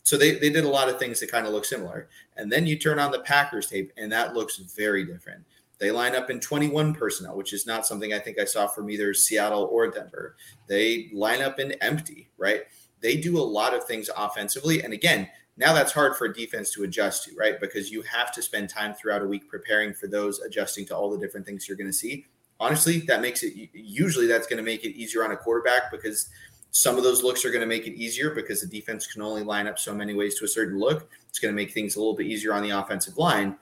So 0.04 0.18
they, 0.18 0.36
they 0.36 0.50
did 0.50 0.64
a 0.64 0.70
lot 0.70 0.90
of 0.90 1.00
things 1.00 1.20
that 1.20 1.32
kind 1.32 1.46
of 1.46 1.54
look 1.54 1.66
similar. 1.66 2.08
And 2.38 2.52
then 2.52 2.66
you 2.66 2.78
turn 2.78 3.00
on 3.00 3.12
the 3.12 3.20
Packers 3.20 3.68
tape, 3.68 3.92
and 3.98 4.12
that 4.12 4.34
looks 4.34 4.58
very 4.58 5.04
different. 5.06 5.44
They 5.80 5.92
line 5.92 6.16
up 6.16 6.30
in 6.30 6.40
21 6.40 6.94
personnel, 6.94 7.36
which 7.36 7.54
is 7.54 7.68
not 7.68 7.86
something 7.86 8.14
I 8.14 8.20
think 8.20 8.40
I 8.40 8.46
saw 8.46 8.68
from 8.68 8.90
either 8.90 9.14
Seattle 9.14 9.70
or 9.72 9.90
Denver. 9.90 10.36
They 10.68 11.10
line 11.14 11.42
up 11.42 11.60
in 11.60 11.74
empty, 11.74 12.30
right? 12.38 12.62
They 13.02 13.18
do 13.18 13.38
a 13.38 13.42
lot 13.42 13.76
of 13.76 13.84
things 13.84 14.10
offensively. 14.16 14.82
And 14.82 14.94
again, 14.94 15.28
now 15.56 15.74
that's 15.74 15.92
hard 15.92 16.16
for 16.16 16.26
a 16.26 16.34
defense 16.34 16.72
to 16.74 16.84
adjust 16.84 17.26
to, 17.26 17.36
right? 17.36 17.60
Because 17.60 17.92
you 17.92 18.02
have 18.04 18.32
to 18.34 18.42
spend 18.42 18.70
time 18.70 18.94
throughout 18.94 19.22
a 19.22 19.28
week 19.28 19.50
preparing 19.50 19.94
for 19.94 20.08
those, 20.08 20.40
adjusting 20.40 20.86
to 20.88 20.96
all 20.96 21.12
the 21.12 21.18
different 21.18 21.46
things 21.46 21.68
you're 21.68 21.78
going 21.78 21.90
to 21.90 21.94
see. 21.94 22.26
Honestly, 22.60 23.00
that 23.02 23.22
makes 23.22 23.44
it 23.44 23.54
usually 23.74 24.26
that's 24.28 24.48
going 24.48 24.58
to 24.58 24.64
make 24.64 24.84
it 24.84 24.96
easier 24.98 25.24
on 25.24 25.32
a 25.32 25.38
quarterback 25.38 25.92
because 25.92 26.30
some 26.72 26.98
of 26.98 27.04
those 27.04 27.24
looks 27.24 27.46
are 27.46 27.50
going 27.52 27.62
to 27.62 27.68
make 27.68 27.88
it 27.88 27.94
easier 27.94 28.32
because 28.32 28.62
the 28.62 28.68
defense 28.68 29.08
can 29.08 29.22
only 29.22 29.44
line 29.44 29.68
up 29.68 29.80
so 29.80 29.94
many 29.94 30.14
ways 30.14 30.38
to 30.40 30.46
a 30.46 30.48
certain 30.48 30.80
look. 30.80 31.10
It's 31.30 31.40
going 31.40 31.54
to 31.54 31.56
make 31.56 31.72
things 31.72 31.96
a 31.96 32.00
little 32.00 32.16
bit 32.16 32.28
easier 32.28 32.54
on 32.54 32.64
the 32.64 32.72
offensive 32.72 33.18
line. 33.18 33.58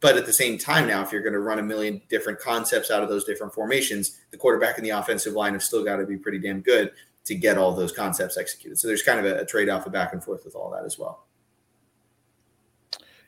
But 0.00 0.16
at 0.16 0.26
the 0.26 0.32
same 0.32 0.58
time, 0.58 0.88
now, 0.88 1.02
if 1.02 1.12
you're 1.12 1.22
going 1.22 1.34
to 1.34 1.38
run 1.38 1.60
a 1.60 1.62
million 1.62 2.02
different 2.08 2.40
concepts 2.40 2.90
out 2.90 3.04
of 3.04 3.08
those 3.08 3.24
different 3.24 3.54
formations, 3.54 4.18
the 4.32 4.36
quarterback 4.36 4.76
and 4.76 4.84
the 4.84 4.90
offensive 4.90 5.34
line 5.34 5.52
have 5.52 5.62
still 5.62 5.84
got 5.84 5.96
to 5.96 6.06
be 6.06 6.16
pretty 6.16 6.40
damn 6.40 6.60
good 6.60 6.90
to 7.24 7.34
get 7.36 7.56
all 7.56 7.72
those 7.72 7.92
concepts 7.92 8.36
executed. 8.36 8.78
So 8.78 8.88
there's 8.88 9.02
kind 9.02 9.20
of 9.20 9.26
a, 9.26 9.42
a 9.42 9.46
trade 9.46 9.68
off, 9.68 9.86
of 9.86 9.92
back 9.92 10.12
and 10.12 10.22
forth 10.22 10.44
with 10.44 10.56
all 10.56 10.70
that 10.70 10.84
as 10.84 10.98
well. 10.98 11.26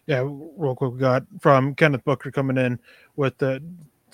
Yeah, 0.06 0.20
real 0.20 0.74
quick, 0.74 0.92
we 0.92 0.98
got 0.98 1.24
from 1.40 1.74
Kenneth 1.76 2.04
Booker 2.04 2.30
coming 2.30 2.58
in 2.58 2.78
with 3.16 3.38
the 3.38 3.62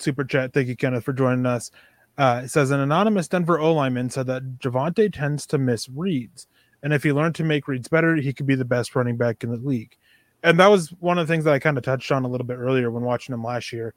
super 0.01 0.23
chat. 0.23 0.53
Thank 0.53 0.67
you, 0.67 0.75
Kenneth, 0.75 1.03
for 1.03 1.13
joining 1.13 1.45
us. 1.45 1.71
Uh, 2.17 2.41
it 2.43 2.49
says 2.49 2.71
an 2.71 2.79
anonymous 2.79 3.27
Denver 3.27 3.59
O 3.59 3.73
lineman 3.73 4.09
said 4.09 4.27
that 4.27 4.59
Javonte 4.59 5.13
tends 5.13 5.45
to 5.47 5.57
miss 5.57 5.87
reads, 5.89 6.47
and 6.83 6.93
if 6.93 7.03
he 7.03 7.13
learned 7.13 7.35
to 7.35 7.43
make 7.43 7.67
reads 7.67 7.87
better, 7.87 8.15
he 8.15 8.33
could 8.33 8.45
be 8.45 8.55
the 8.55 8.65
best 8.65 8.95
running 8.95 9.17
back 9.17 9.43
in 9.43 9.51
the 9.51 9.57
league. 9.57 9.95
And 10.43 10.59
that 10.59 10.67
was 10.67 10.89
one 10.99 11.17
of 11.17 11.27
the 11.27 11.31
things 11.31 11.45
that 11.45 11.53
I 11.53 11.59
kind 11.59 11.77
of 11.77 11.83
touched 11.83 12.11
on 12.11 12.25
a 12.25 12.27
little 12.27 12.47
bit 12.47 12.57
earlier 12.57 12.89
when 12.89 13.03
watching 13.03 13.33
him 13.33 13.43
last 13.43 13.71
year. 13.71 13.93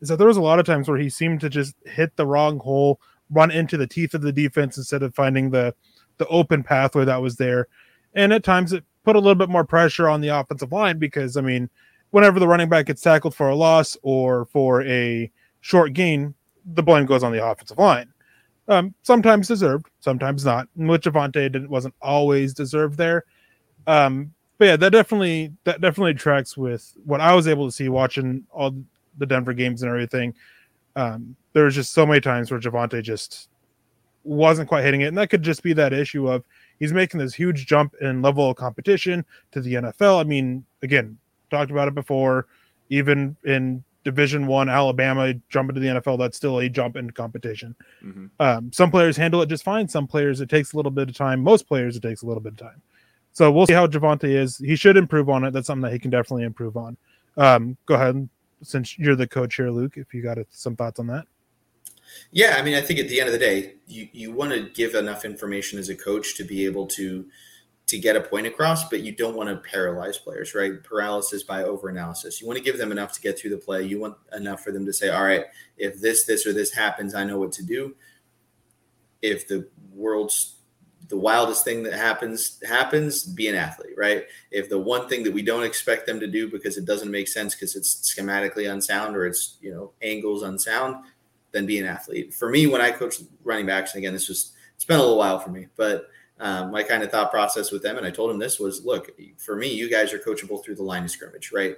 Is 0.00 0.08
that 0.08 0.16
there 0.16 0.28
was 0.28 0.36
a 0.36 0.42
lot 0.42 0.60
of 0.60 0.66
times 0.66 0.88
where 0.88 0.98
he 0.98 1.10
seemed 1.10 1.40
to 1.40 1.48
just 1.48 1.74
hit 1.84 2.14
the 2.16 2.26
wrong 2.26 2.60
hole, 2.60 3.00
run 3.30 3.50
into 3.50 3.76
the 3.76 3.86
teeth 3.86 4.14
of 4.14 4.22
the 4.22 4.32
defense 4.32 4.76
instead 4.76 5.02
of 5.02 5.14
finding 5.14 5.50
the 5.50 5.74
the 6.18 6.26
open 6.28 6.62
pathway 6.62 7.04
that 7.04 7.22
was 7.22 7.36
there. 7.36 7.68
And 8.14 8.32
at 8.32 8.44
times 8.44 8.72
it 8.72 8.84
put 9.04 9.16
a 9.16 9.20
little 9.20 9.34
bit 9.34 9.48
more 9.48 9.64
pressure 9.64 10.08
on 10.08 10.20
the 10.20 10.28
offensive 10.28 10.72
line 10.72 10.98
because 10.98 11.36
I 11.36 11.40
mean, 11.40 11.68
whenever 12.10 12.38
the 12.38 12.48
running 12.48 12.68
back 12.68 12.86
gets 12.86 13.02
tackled 13.02 13.34
for 13.34 13.48
a 13.48 13.56
loss 13.56 13.96
or 14.02 14.46
for 14.46 14.82
a 14.84 15.30
short 15.60 15.92
gain, 15.92 16.34
the 16.74 16.82
blame 16.82 17.06
goes 17.06 17.22
on 17.22 17.32
the 17.32 17.44
offensive 17.44 17.78
line. 17.78 18.12
Um, 18.68 18.94
sometimes 19.02 19.48
deserved, 19.48 19.86
sometimes 20.00 20.44
not. 20.44 20.68
With 20.76 21.02
Javonte, 21.02 21.54
it 21.54 21.70
wasn't 21.70 21.94
always 22.02 22.52
deserved 22.52 22.98
there. 22.98 23.24
Um, 23.86 24.34
but 24.58 24.64
yeah, 24.66 24.76
that 24.76 24.90
definitely 24.90 25.52
that 25.64 25.80
definitely 25.80 26.14
tracks 26.14 26.56
with 26.56 26.92
what 27.04 27.20
I 27.20 27.34
was 27.34 27.48
able 27.48 27.66
to 27.66 27.72
see 27.72 27.88
watching 27.88 28.44
all 28.50 28.74
the 29.16 29.26
Denver 29.26 29.54
games 29.54 29.82
and 29.82 29.88
everything. 29.88 30.34
Um, 30.96 31.36
there 31.52 31.64
was 31.64 31.74
just 31.74 31.92
so 31.92 32.04
many 32.04 32.20
times 32.20 32.50
where 32.50 32.60
Javonte 32.60 33.02
just 33.02 33.48
wasn't 34.24 34.68
quite 34.68 34.84
hitting 34.84 35.00
it, 35.00 35.06
and 35.06 35.16
that 35.16 35.30
could 35.30 35.42
just 35.42 35.62
be 35.62 35.72
that 35.74 35.92
issue 35.92 36.28
of 36.28 36.44
he's 36.78 36.92
making 36.92 37.20
this 37.20 37.34
huge 37.34 37.66
jump 37.66 37.94
in 38.00 38.20
level 38.20 38.50
of 38.50 38.56
competition 38.56 39.24
to 39.52 39.60
the 39.60 39.74
NFL. 39.74 40.20
I 40.20 40.24
mean, 40.24 40.64
again, 40.82 41.16
talked 41.50 41.70
about 41.70 41.88
it 41.88 41.94
before. 41.94 42.46
Even 42.90 43.36
in 43.44 43.84
Division 44.08 44.46
One, 44.46 44.70
Alabama 44.70 45.34
jumping 45.50 45.74
to 45.74 45.80
the 45.80 45.88
NFL, 45.88 46.18
that's 46.18 46.36
still 46.38 46.60
a 46.60 46.68
jump 46.68 46.96
in 46.96 47.10
competition. 47.10 47.76
Mm-hmm. 48.02 48.26
Um, 48.40 48.72
some 48.72 48.90
players 48.90 49.18
handle 49.18 49.42
it 49.42 49.50
just 49.50 49.64
fine. 49.64 49.86
Some 49.86 50.06
players 50.06 50.40
it 50.40 50.48
takes 50.48 50.72
a 50.72 50.76
little 50.76 50.90
bit 50.90 51.10
of 51.10 51.14
time. 51.14 51.42
Most 51.42 51.68
players 51.68 51.94
it 51.94 52.00
takes 52.00 52.22
a 52.22 52.26
little 52.26 52.40
bit 52.40 52.52
of 52.52 52.58
time. 52.58 52.80
So 53.32 53.52
we'll 53.52 53.66
see 53.66 53.74
how 53.74 53.86
Javonte 53.86 54.24
is. 54.24 54.56
He 54.56 54.76
should 54.76 54.96
improve 54.96 55.28
on 55.28 55.44
it. 55.44 55.52
That's 55.52 55.66
something 55.66 55.82
that 55.82 55.92
he 55.92 55.98
can 55.98 56.10
definitely 56.10 56.44
improve 56.44 56.78
on. 56.78 56.96
Um, 57.36 57.76
go 57.84 57.94
ahead, 57.94 58.28
since 58.62 58.98
you're 58.98 59.14
the 59.14 59.28
coach 59.28 59.56
here, 59.56 59.70
Luc. 59.70 59.98
If 59.98 60.14
you 60.14 60.22
got 60.22 60.38
some 60.48 60.74
thoughts 60.74 60.98
on 60.98 61.06
that. 61.08 61.26
Yeah, 62.32 62.56
I 62.58 62.62
mean, 62.62 62.74
I 62.74 62.80
think 62.80 62.98
at 62.98 63.08
the 63.08 63.20
end 63.20 63.28
of 63.28 63.34
the 63.34 63.38
day, 63.38 63.74
you 63.86 64.08
you 64.12 64.32
want 64.32 64.52
to 64.52 64.70
give 64.70 64.94
enough 64.94 65.26
information 65.26 65.78
as 65.78 65.90
a 65.90 65.94
coach 65.94 66.36
to 66.36 66.44
be 66.44 66.64
able 66.64 66.86
to 66.86 67.26
to 67.88 67.98
get 67.98 68.16
a 68.16 68.20
point 68.20 68.46
across, 68.46 68.88
but 68.88 69.00
you 69.00 69.12
don't 69.12 69.34
want 69.34 69.48
to 69.48 69.56
paralyze 69.56 70.18
players, 70.18 70.54
right? 70.54 70.82
Paralysis 70.84 71.42
by 71.42 71.62
overanalysis. 71.62 72.40
You 72.40 72.46
want 72.46 72.58
to 72.58 72.64
give 72.64 72.76
them 72.76 72.92
enough 72.92 73.12
to 73.14 73.20
get 73.20 73.38
through 73.38 73.50
the 73.50 73.56
play. 73.56 73.82
You 73.82 73.98
want 73.98 74.16
enough 74.34 74.62
for 74.62 74.72
them 74.72 74.84
to 74.84 74.92
say, 74.92 75.08
all 75.08 75.24
right, 75.24 75.46
if 75.78 75.98
this, 75.98 76.24
this, 76.24 76.46
or 76.46 76.52
this 76.52 76.72
happens, 76.72 77.14
I 77.14 77.24
know 77.24 77.38
what 77.38 77.52
to 77.52 77.64
do. 77.64 77.96
If 79.22 79.48
the 79.48 79.66
world's 79.92 80.54
the 81.08 81.16
wildest 81.16 81.64
thing 81.64 81.82
that 81.84 81.94
happens 81.94 82.62
happens, 82.68 83.24
be 83.24 83.48
an 83.48 83.54
athlete, 83.54 83.94
right? 83.96 84.26
If 84.50 84.68
the 84.68 84.78
one 84.78 85.08
thing 85.08 85.22
that 85.24 85.32
we 85.32 85.40
don't 85.40 85.64
expect 85.64 86.06
them 86.06 86.20
to 86.20 86.26
do 86.26 86.50
because 86.50 86.76
it 86.76 86.84
doesn't 86.84 87.10
make 87.10 87.28
sense 87.28 87.54
because 87.54 87.76
it's 87.76 88.14
schematically 88.14 88.70
unsound 88.70 89.16
or 89.16 89.26
it's 89.26 89.56
you 89.62 89.72
know 89.72 89.92
angles 90.02 90.42
unsound, 90.42 91.04
then 91.52 91.64
be 91.64 91.78
an 91.78 91.86
athlete. 91.86 92.34
For 92.34 92.50
me, 92.50 92.66
when 92.66 92.82
I 92.82 92.90
coach 92.90 93.16
running 93.42 93.64
backs, 93.64 93.94
and 93.94 94.00
again, 94.00 94.12
this 94.12 94.28
was 94.28 94.52
it's 94.76 94.84
been 94.84 94.98
a 94.98 95.02
little 95.02 95.16
while 95.16 95.38
for 95.38 95.50
me, 95.50 95.68
but 95.76 96.10
um, 96.40 96.70
my 96.70 96.82
kind 96.82 97.02
of 97.02 97.10
thought 97.10 97.30
process 97.30 97.72
with 97.72 97.82
them, 97.82 97.96
and 97.96 98.06
I 98.06 98.10
told 98.10 98.30
them 98.30 98.38
this 98.38 98.60
was, 98.60 98.84
look, 98.84 99.10
for 99.38 99.56
me, 99.56 99.72
you 99.72 99.90
guys 99.90 100.12
are 100.12 100.18
coachable 100.18 100.62
through 100.62 100.76
the 100.76 100.82
line 100.82 101.04
of 101.04 101.10
scrimmage, 101.10 101.50
right? 101.52 101.76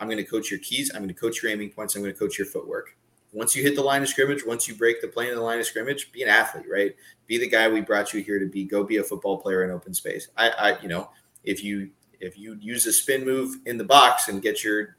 I'm 0.00 0.08
going 0.08 0.18
to 0.18 0.24
coach 0.24 0.50
your 0.50 0.60
keys. 0.60 0.90
I'm 0.92 1.02
going 1.02 1.14
to 1.14 1.20
coach 1.20 1.42
your 1.42 1.52
aiming 1.52 1.70
points. 1.70 1.94
I'm 1.94 2.02
going 2.02 2.12
to 2.12 2.18
coach 2.18 2.38
your 2.38 2.46
footwork. 2.46 2.96
Once 3.32 3.54
you 3.54 3.62
hit 3.62 3.76
the 3.76 3.82
line 3.82 4.02
of 4.02 4.08
scrimmage, 4.08 4.44
once 4.44 4.66
you 4.66 4.74
break 4.74 5.00
the 5.00 5.06
plane 5.06 5.28
of 5.28 5.36
the 5.36 5.42
line 5.42 5.60
of 5.60 5.66
scrimmage, 5.66 6.10
be 6.10 6.22
an 6.22 6.28
athlete, 6.28 6.66
right? 6.68 6.96
Be 7.28 7.38
the 7.38 7.48
guy 7.48 7.68
we 7.68 7.80
brought 7.80 8.12
you 8.12 8.22
here 8.22 8.40
to 8.40 8.46
be. 8.46 8.64
Go 8.64 8.82
be 8.82 8.96
a 8.96 9.04
football 9.04 9.38
player 9.38 9.62
in 9.62 9.70
open 9.70 9.94
space. 9.94 10.28
I, 10.36 10.48
I 10.50 10.80
you 10.80 10.88
know, 10.88 11.10
if 11.44 11.62
you 11.62 11.90
if 12.18 12.36
you 12.36 12.56
use 12.60 12.86
a 12.86 12.92
spin 12.92 13.24
move 13.24 13.58
in 13.66 13.78
the 13.78 13.84
box 13.84 14.28
and 14.28 14.42
get 14.42 14.64
your 14.64 14.96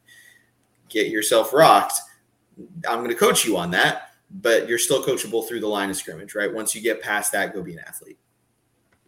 get 0.88 1.08
yourself 1.08 1.52
rocked, 1.52 2.00
I'm 2.88 3.00
going 3.00 3.10
to 3.10 3.16
coach 3.16 3.44
you 3.44 3.58
on 3.58 3.72
that. 3.72 4.14
But 4.34 4.70
you're 4.70 4.78
still 4.78 5.04
coachable 5.04 5.46
through 5.46 5.60
the 5.60 5.68
line 5.68 5.90
of 5.90 5.98
scrimmage, 5.98 6.34
right? 6.36 6.54
Once 6.54 6.74
you 6.74 6.82
get 6.82 7.02
past 7.02 7.34
that, 7.34 7.54
go 7.54 7.62
be 7.62 7.74
an 7.74 7.80
athlete. 7.80 8.18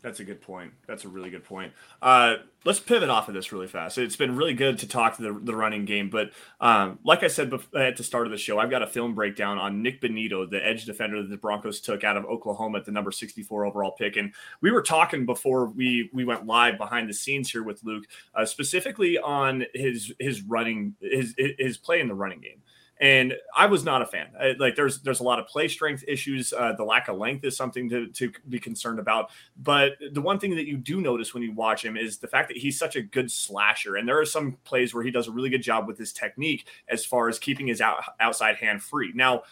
That's 0.03 0.19
a 0.19 0.25
good 0.25 0.41
point. 0.41 0.73
That's 0.85 1.05
a 1.05 1.07
really 1.07 1.29
good 1.29 1.45
point. 1.45 1.71
Uh, 2.01 2.35
let's 2.65 2.81
pivot 2.81 3.07
off 3.07 3.29
of 3.29 3.33
this 3.33 3.53
really 3.53 3.67
fast. 3.67 3.97
It's 3.97 4.17
been 4.17 4.35
really 4.35 4.53
good 4.53 4.77
to 4.79 4.87
talk 4.87 5.15
to 5.15 5.21
the, 5.21 5.33
the 5.33 5.55
running 5.55 5.85
game, 5.85 6.09
but 6.09 6.31
um, 6.59 6.99
like 7.05 7.23
I 7.23 7.27
said 7.27 7.49
before, 7.49 7.79
at 7.79 7.95
the 7.95 8.03
start 8.03 8.27
of 8.27 8.31
the 8.31 8.37
show, 8.37 8.59
I've 8.59 8.69
got 8.69 8.81
a 8.81 8.87
film 8.87 9.15
breakdown 9.15 9.57
on 9.57 9.81
Nik 9.81 10.01
Bonitto, 10.01 10.49
the 10.49 10.63
edge 10.63 10.83
defender 10.83 11.21
that 11.21 11.29
the 11.29 11.37
Broncos 11.37 11.79
took 11.79 12.03
out 12.03 12.17
of 12.17 12.25
Oklahoma 12.25 12.79
at 12.79 12.85
the 12.85 12.91
number 12.91 13.13
64 13.13 13.65
overall 13.65 13.91
pick. 13.91 14.17
And 14.17 14.33
we 14.59 14.71
were 14.71 14.81
talking 14.81 15.25
before 15.25 15.67
we 15.67 16.09
we 16.11 16.25
went 16.25 16.45
live 16.45 16.77
behind 16.77 17.09
the 17.09 17.13
scenes 17.13 17.49
here 17.49 17.63
with 17.63 17.81
Luc, 17.85 18.03
uh, 18.35 18.45
specifically 18.45 19.17
on 19.17 19.65
his 19.73 20.13
his 20.19 20.41
running 20.41 20.95
his 20.99 21.33
his 21.37 21.77
play 21.77 22.01
in 22.01 22.09
the 22.09 22.13
running 22.13 22.41
game 22.41 22.61
and 23.01 23.33
I 23.55 23.65
was 23.65 23.83
not 23.83 24.01
a 24.01 24.05
fan. 24.05 24.27
I, 24.39 24.53
like 24.59 24.75
there's 24.75 25.01
there's 25.01 25.19
a 25.19 25.23
lot 25.23 25.39
of 25.39 25.47
play 25.47 25.67
strength 25.67 26.03
issues. 26.07 26.53
Uh, 26.53 26.73
the 26.73 26.83
lack 26.83 27.07
of 27.07 27.17
length 27.17 27.43
is 27.43 27.57
something 27.57 27.89
to 27.89 28.07
to 28.07 28.31
be 28.49 28.59
concerned 28.59 28.99
about. 28.99 29.31
But 29.57 29.93
the 30.11 30.21
one 30.21 30.39
thing 30.39 30.55
that 30.55 30.67
you 30.67 30.77
do 30.77 31.01
notice 31.01 31.33
when 31.33 31.43
you 31.43 31.53
watch 31.53 31.83
him 31.83 31.97
is 31.97 32.17
the 32.17 32.27
fact 32.27 32.49
that 32.49 32.57
he's 32.57 32.77
such 32.77 32.95
a 32.95 33.01
good 33.01 33.31
slasher. 33.31 33.95
And 33.95 34.07
there 34.07 34.19
are 34.19 34.25
some 34.25 34.57
plays 34.63 34.93
where 34.93 35.03
he 35.03 35.11
does 35.11 35.27
a 35.27 35.31
really 35.31 35.49
good 35.49 35.63
job 35.63 35.87
with 35.87 35.97
his 35.97 36.13
technique 36.13 36.67
as 36.87 37.05
far 37.05 37.29
as 37.29 37.39
keeping 37.39 37.67
his 37.67 37.81
out, 37.81 38.03
outside 38.19 38.55
hand 38.57 38.83
free. 38.83 39.11
Now, 39.15 39.43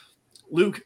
Luc, 0.49 0.81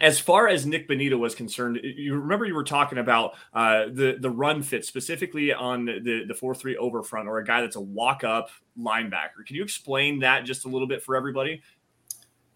as 0.00 0.18
far 0.18 0.48
as 0.48 0.64
Nik 0.64 0.88
Bonitto 0.88 1.18
was 1.18 1.34
concerned, 1.34 1.78
you 1.82 2.14
remember 2.14 2.46
you 2.46 2.54
were 2.54 2.64
talking 2.64 2.98
about 2.98 3.34
uh, 3.52 3.84
the 3.92 4.16
the 4.18 4.30
run 4.30 4.62
fit 4.62 4.86
specifically 4.86 5.52
on 5.52 5.84
the 5.84 6.24
the 6.26 6.34
four 6.34 6.54
three 6.54 6.76
over 6.78 7.02
front 7.02 7.28
or 7.28 7.38
a 7.38 7.44
guy 7.44 7.60
that's 7.60 7.76
a 7.76 7.80
walk 7.80 8.24
up 8.24 8.48
linebacker. 8.78 9.44
Can 9.46 9.56
you 9.56 9.62
explain 9.62 10.20
that 10.20 10.44
just 10.44 10.64
a 10.64 10.68
little 10.68 10.88
bit 10.88 11.02
for 11.02 11.14
everybody? 11.14 11.60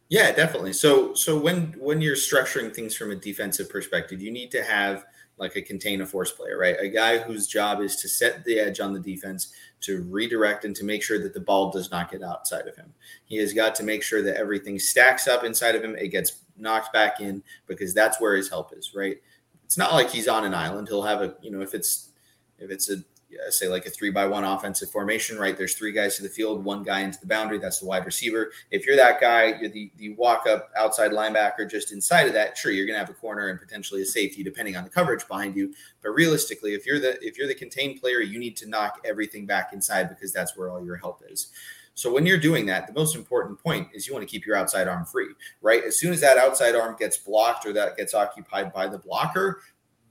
Yeah, 0.08 0.30
definitely. 0.32 0.72
So 0.72 1.14
so 1.14 1.36
when 1.38 1.74
when 1.78 2.00
you're 2.00 2.14
structuring 2.16 2.74
things 2.74 2.94
from 2.94 3.10
a 3.10 3.16
defensive 3.16 3.68
perspective, 3.68 4.22
you 4.22 4.30
need 4.30 4.50
to 4.52 4.62
have 4.62 5.04
like 5.38 5.56
a 5.56 5.62
contain 5.62 6.00
a 6.00 6.06
force 6.06 6.30
player, 6.32 6.56
right? 6.56 6.76
A 6.80 6.88
guy 6.88 7.18
whose 7.18 7.46
job 7.46 7.80
is 7.80 7.96
to 7.96 8.08
set 8.08 8.44
the 8.44 8.58
edge 8.58 8.80
on 8.80 8.92
the 8.94 9.00
defense, 9.00 9.52
to 9.82 10.02
redirect 10.04 10.64
and 10.64 10.74
to 10.76 10.84
make 10.84 11.02
sure 11.02 11.20
that 11.22 11.34
the 11.34 11.40
ball 11.40 11.70
does 11.70 11.90
not 11.90 12.10
get 12.10 12.22
outside 12.22 12.66
of 12.68 12.76
him. 12.76 12.94
He 13.24 13.36
has 13.38 13.52
got 13.52 13.74
to 13.76 13.82
make 13.82 14.02
sure 14.02 14.22
that 14.22 14.36
everything 14.36 14.78
stacks 14.78 15.28
up 15.28 15.44
inside 15.44 15.74
of 15.74 15.84
him, 15.84 15.94
it 15.96 16.08
gets 16.08 16.40
knocked 16.56 16.92
back 16.92 17.20
in 17.20 17.42
because 17.66 17.92
that's 17.92 18.18
where 18.20 18.34
his 18.36 18.48
help 18.48 18.72
is, 18.74 18.94
right? 18.94 19.18
It's 19.64 19.76
not 19.76 19.92
like 19.92 20.08
he's 20.10 20.28
on 20.28 20.44
an 20.44 20.54
island. 20.54 20.88
He'll 20.88 21.02
have 21.02 21.20
a, 21.20 21.34
you 21.42 21.50
know, 21.50 21.60
if 21.60 21.74
it's 21.74 22.10
if 22.58 22.70
it's 22.70 22.88
a 22.90 22.96
Uh, 23.34 23.50
say 23.50 23.66
like 23.66 23.84
a 23.86 23.90
three 23.90 24.10
by 24.10 24.24
one 24.24 24.44
offensive 24.44 24.88
formation, 24.88 25.36
right? 25.36 25.56
There's 25.56 25.74
three 25.74 25.90
guys 25.90 26.16
to 26.16 26.22
the 26.22 26.28
field, 26.28 26.64
one 26.64 26.84
guy 26.84 27.00
into 27.00 27.18
the 27.18 27.26
boundary. 27.26 27.58
That's 27.58 27.80
the 27.80 27.86
wide 27.86 28.06
receiver. 28.06 28.52
If 28.70 28.86
you're 28.86 28.96
that 28.96 29.20
guy, 29.20 29.58
you're 29.60 29.68
the, 29.68 29.90
the 29.96 30.10
walk 30.10 30.46
up 30.46 30.70
outside 30.76 31.10
linebacker 31.10 31.68
just 31.68 31.92
inside 31.92 32.28
of 32.28 32.34
that. 32.34 32.56
Sure, 32.56 32.70
you're 32.70 32.86
going 32.86 32.94
to 32.94 33.00
have 33.00 33.10
a 33.10 33.14
corner 33.14 33.48
and 33.48 33.60
potentially 33.60 34.02
a 34.02 34.06
safety 34.06 34.44
depending 34.44 34.76
on 34.76 34.84
the 34.84 34.90
coverage 34.90 35.26
behind 35.26 35.56
you. 35.56 35.74
But 36.02 36.10
realistically, 36.10 36.74
if 36.74 36.86
you're 36.86 37.00
the 37.00 37.18
if 37.20 37.36
you're 37.36 37.48
the 37.48 37.54
contained 37.54 38.00
player, 38.00 38.20
you 38.20 38.38
need 38.38 38.56
to 38.58 38.68
knock 38.68 39.00
everything 39.04 39.44
back 39.44 39.72
inside 39.72 40.08
because 40.08 40.32
that's 40.32 40.56
where 40.56 40.70
all 40.70 40.84
your 40.84 40.96
help 40.96 41.22
is. 41.28 41.48
So 41.94 42.12
when 42.12 42.26
you're 42.26 42.38
doing 42.38 42.66
that, 42.66 42.86
the 42.86 42.92
most 42.92 43.16
important 43.16 43.58
point 43.58 43.88
is 43.94 44.06
you 44.06 44.12
want 44.12 44.22
to 44.22 44.30
keep 44.30 44.44
your 44.44 44.54
outside 44.54 44.86
arm 44.86 45.06
free, 45.06 45.28
right? 45.62 45.82
As 45.82 45.98
soon 45.98 46.12
as 46.12 46.20
that 46.20 46.36
outside 46.36 46.76
arm 46.76 46.94
gets 46.98 47.16
blocked 47.16 47.64
or 47.64 47.72
that 47.72 47.96
gets 47.96 48.12
occupied 48.12 48.70
by 48.72 48.86
the 48.86 48.98
blocker, 48.98 49.62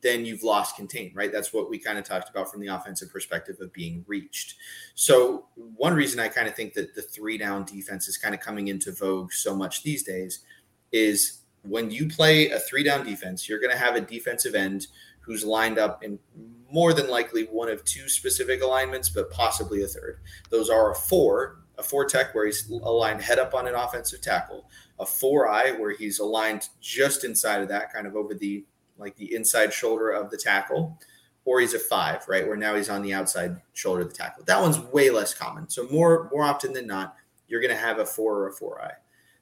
then 0.06 0.24
you've 0.24 0.44
lost 0.44 0.76
contain, 0.76 1.12
right? 1.16 1.32
That's 1.32 1.52
what 1.52 1.68
we 1.68 1.80
kind 1.80 1.98
of 1.98 2.04
talked 2.04 2.30
about 2.30 2.52
from 2.52 2.62
the 2.62 2.68
offensive 2.68 3.12
perspective 3.12 3.58
of 3.60 3.74
being 3.74 4.06
reached. 4.08 4.54
So, 4.94 5.48
one 5.56 5.96
reason 5.96 6.20
I 6.20 6.28
kind 6.28 6.48
of 6.48 6.56
think 6.56 6.76
that 6.76 6.94
the 6.94 7.02
three 7.02 7.40
down 7.40 7.66
defense 7.66 8.08
is 8.08 8.16
kind 8.16 8.36
of 8.36 8.40
coming 8.40 8.68
into 8.68 8.92
vogue 8.92 9.34
so 9.34 9.56
much 9.56 9.82
these 9.82 10.04
days 10.04 10.42
is 10.92 11.40
when 11.64 11.90
you 11.90 12.08
play 12.08 12.52
a 12.52 12.60
three 12.60 12.84
down 12.84 13.04
defense, 13.04 13.50
you're 13.50 13.60
going 13.60 13.72
to 13.72 13.78
have 13.78 13.96
a 13.96 14.02
defensive 14.02 14.54
end 14.54 14.86
who's 15.22 15.44
lined 15.44 15.80
up 15.80 16.04
in 16.04 16.20
more 16.72 16.94
than 16.94 17.10
likely 17.10 17.46
one 17.46 17.68
of 17.68 17.84
two 17.84 18.08
specific 18.08 18.62
alignments, 18.62 19.10
but 19.10 19.32
possibly 19.32 19.82
a 19.82 19.88
third. 19.88 20.20
Those 20.52 20.70
are 20.70 20.92
a 20.92 20.96
four, 20.96 21.64
a 21.80 21.84
four 21.84 22.06
tech 22.06 22.36
where 22.36 22.46
he's 22.46 22.70
aligned 22.70 23.22
head 23.22 23.40
up 23.40 23.56
on 23.56 23.68
an 23.68 23.74
offensive 23.74 24.22
tackle, 24.22 24.70
a 25.00 25.06
four 25.06 25.50
eye 25.50 25.72
where 25.72 25.96
he's 25.96 26.20
aligned 26.20 26.70
just 26.80 27.24
inside 27.24 27.64
of 27.64 27.70
that, 27.70 27.92
kind 27.92 28.06
of 28.06 28.16
over 28.16 28.36
the 28.36 28.64
like 28.98 29.16
the 29.16 29.36
inside 29.36 29.74
shoulder 29.74 30.10
of 30.10 30.30
the 30.30 30.38
tackle, 30.38 31.00
or 31.46 31.60
he's 31.60 31.74
a 31.74 31.80
five, 31.80 32.28
right? 32.28 32.48
Where 32.48 32.58
now 32.58 32.76
he's 32.76 32.90
on 32.90 33.02
the 33.02 33.14
outside 33.14 33.62
shoulder 33.74 34.02
of 34.02 34.10
the 34.10 34.16
tackle. 34.16 34.44
That 34.46 34.62
one's 34.62 34.80
way 34.80 35.10
less 35.10 35.34
common. 35.34 35.70
So 35.70 35.88
more 35.90 36.30
more 36.32 36.44
often 36.44 36.74
than 36.74 36.88
not, 36.88 37.16
you're 37.48 37.62
going 37.62 37.74
to 37.74 37.80
have 37.80 38.00
a 38.00 38.06
four 38.06 38.40
or 38.40 38.50
a 38.50 38.54
four 38.54 38.82
eye. 38.82 38.94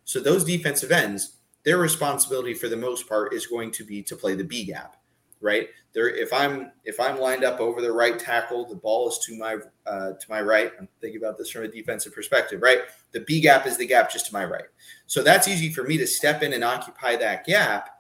So 0.06 0.20
those 0.20 0.44
defensive 0.44 0.92
ends, 0.92 1.38
their 1.64 1.78
responsibility 1.78 2.54
for 2.54 2.68
the 2.68 2.78
most 2.78 3.08
part 3.08 3.34
is 3.34 3.48
going 3.48 3.72
to 3.72 3.86
be 3.86 4.04
to 4.04 4.16
play 4.16 4.36
the 4.36 4.44
B 4.44 4.66
gap, 4.66 4.98
right? 5.40 5.70
There, 5.94 6.10
if 6.10 6.34
I'm 6.34 6.72
if 6.84 7.00
I'm 7.00 7.20
lined 7.20 7.44
up 7.44 7.60
over 7.60 7.82
the 7.82 7.92
right 7.92 8.20
tackle, 8.20 8.68
the 8.68 8.76
ball 8.76 9.08
is 9.08 9.20
to 9.26 9.38
my 9.38 9.58
uh, 9.86 10.14
to 10.14 10.26
my 10.30 10.42
right. 10.42 10.72
I'm 10.78 10.90
thinking 11.00 11.22
about 11.22 11.38
this 11.38 11.50
from 11.50 11.64
a 11.64 11.68
defensive 11.68 12.14
perspective, 12.14 12.62
right? 12.62 12.80
The 13.12 13.22
B 13.22 13.40
gap 13.40 13.66
is 13.66 13.78
the 13.78 13.88
gap 13.88 14.12
just 14.12 14.26
to 14.28 14.34
my 14.34 14.44
right. 14.44 14.66
So 15.06 15.24
that's 15.24 15.48
easy 15.48 15.72
for 15.72 15.84
me 15.84 15.98
to 15.98 16.08
step 16.08 16.44
in 16.44 16.54
and 16.54 16.64
occupy 16.64 17.16
that 17.18 17.46
gap 17.46 17.92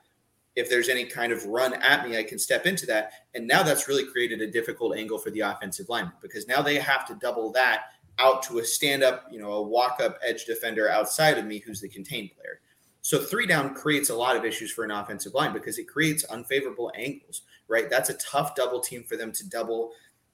if 0.56 0.70
there's 0.70 0.90
any 0.90 1.06
kind 1.06 1.32
of 1.32 1.46
run 1.46 1.74
at 1.76 2.08
me, 2.08 2.18
I 2.18 2.24
can 2.24 2.38
step 2.38 2.66
into 2.66 2.86
that. 2.88 3.12
And 3.34 3.48
now 3.48 3.64
that's 3.64 3.88
really 3.88 4.06
created 4.06 4.42
a 4.42 4.52
difficult 4.52 4.96
angle 4.96 5.18
for 5.18 5.32
the 5.32 5.42
offensive 5.42 5.90
lineman 5.90 6.14
because 6.22 6.48
now 6.48 6.62
they 6.62 6.76
have 6.76 7.08
to 7.08 7.16
double 7.16 7.52
that 7.54 7.86
out 8.20 8.44
to 8.44 8.60
a 8.60 8.64
stand 8.64 9.04
up, 9.04 9.26
you 9.32 9.40
know, 9.40 9.54
a 9.54 9.62
walk 9.62 10.00
up 10.00 10.20
edge 10.26 10.46
defender 10.46 10.90
outside 10.90 11.38
of 11.38 11.46
me 11.46 11.60
who's 11.60 11.82
the 11.82 11.90
contained 11.90 12.30
player. 12.36 12.60
So 13.02 13.20
three 13.20 13.48
down 13.48 13.74
creates 13.74 14.12
a 14.12 14.16
lot 14.16 14.38
of 14.38 14.46
issues 14.46 14.72
for 14.72 14.86
an 14.86 14.92
offensive 14.92 15.34
line 15.34 15.52
because 15.52 15.78
it 15.78 15.90
creates 15.90 16.24
unfavorable 16.26 16.92
angles, 16.96 17.42
right? 17.68 17.90
That's 17.90 18.10
a 18.10 18.14
tough 18.14 18.56
double 18.56 18.80
team 18.80 19.04
for 19.04 19.18
them 19.18 19.32
to 19.34 19.50
double 19.50 19.92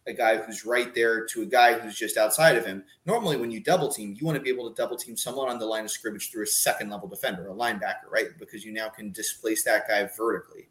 a 0.08 0.14
guy 0.14 0.38
who's 0.38 0.66
right 0.66 0.94
there 0.96 1.26
to 1.26 1.42
a 1.44 1.46
guy 1.46 1.74
who's 1.74 1.96
just 1.96 2.18
outside 2.18 2.56
of 2.56 2.66
him. 2.66 2.84
Normally, 3.06 3.38
when 3.38 3.52
you 3.52 3.60
double 3.60 3.90
team, 3.90 4.16
you 4.20 4.26
want 4.26 4.38
to 4.38 4.42
be 4.42 4.50
able 4.50 4.70
to 4.70 4.76
double 4.76 4.98
team 4.98 5.16
someone 5.16 5.50
on 5.50 5.60
the 5.60 5.66
line 5.66 5.86
of 5.86 5.92
scrimmage 5.92 6.32
through 6.32 6.44
a 6.44 6.48
second 6.48 6.90
level 6.90 7.08
defender, 7.08 7.48
a 7.48 7.54
linebacker, 7.54 8.10
right? 8.10 8.28
Because 8.40 8.66
you 8.66 8.72
now 8.72 8.90
can 8.90 9.12
displace 9.12 9.64
that 9.64 9.88
guy 9.88 10.10
vertically. 10.18 10.70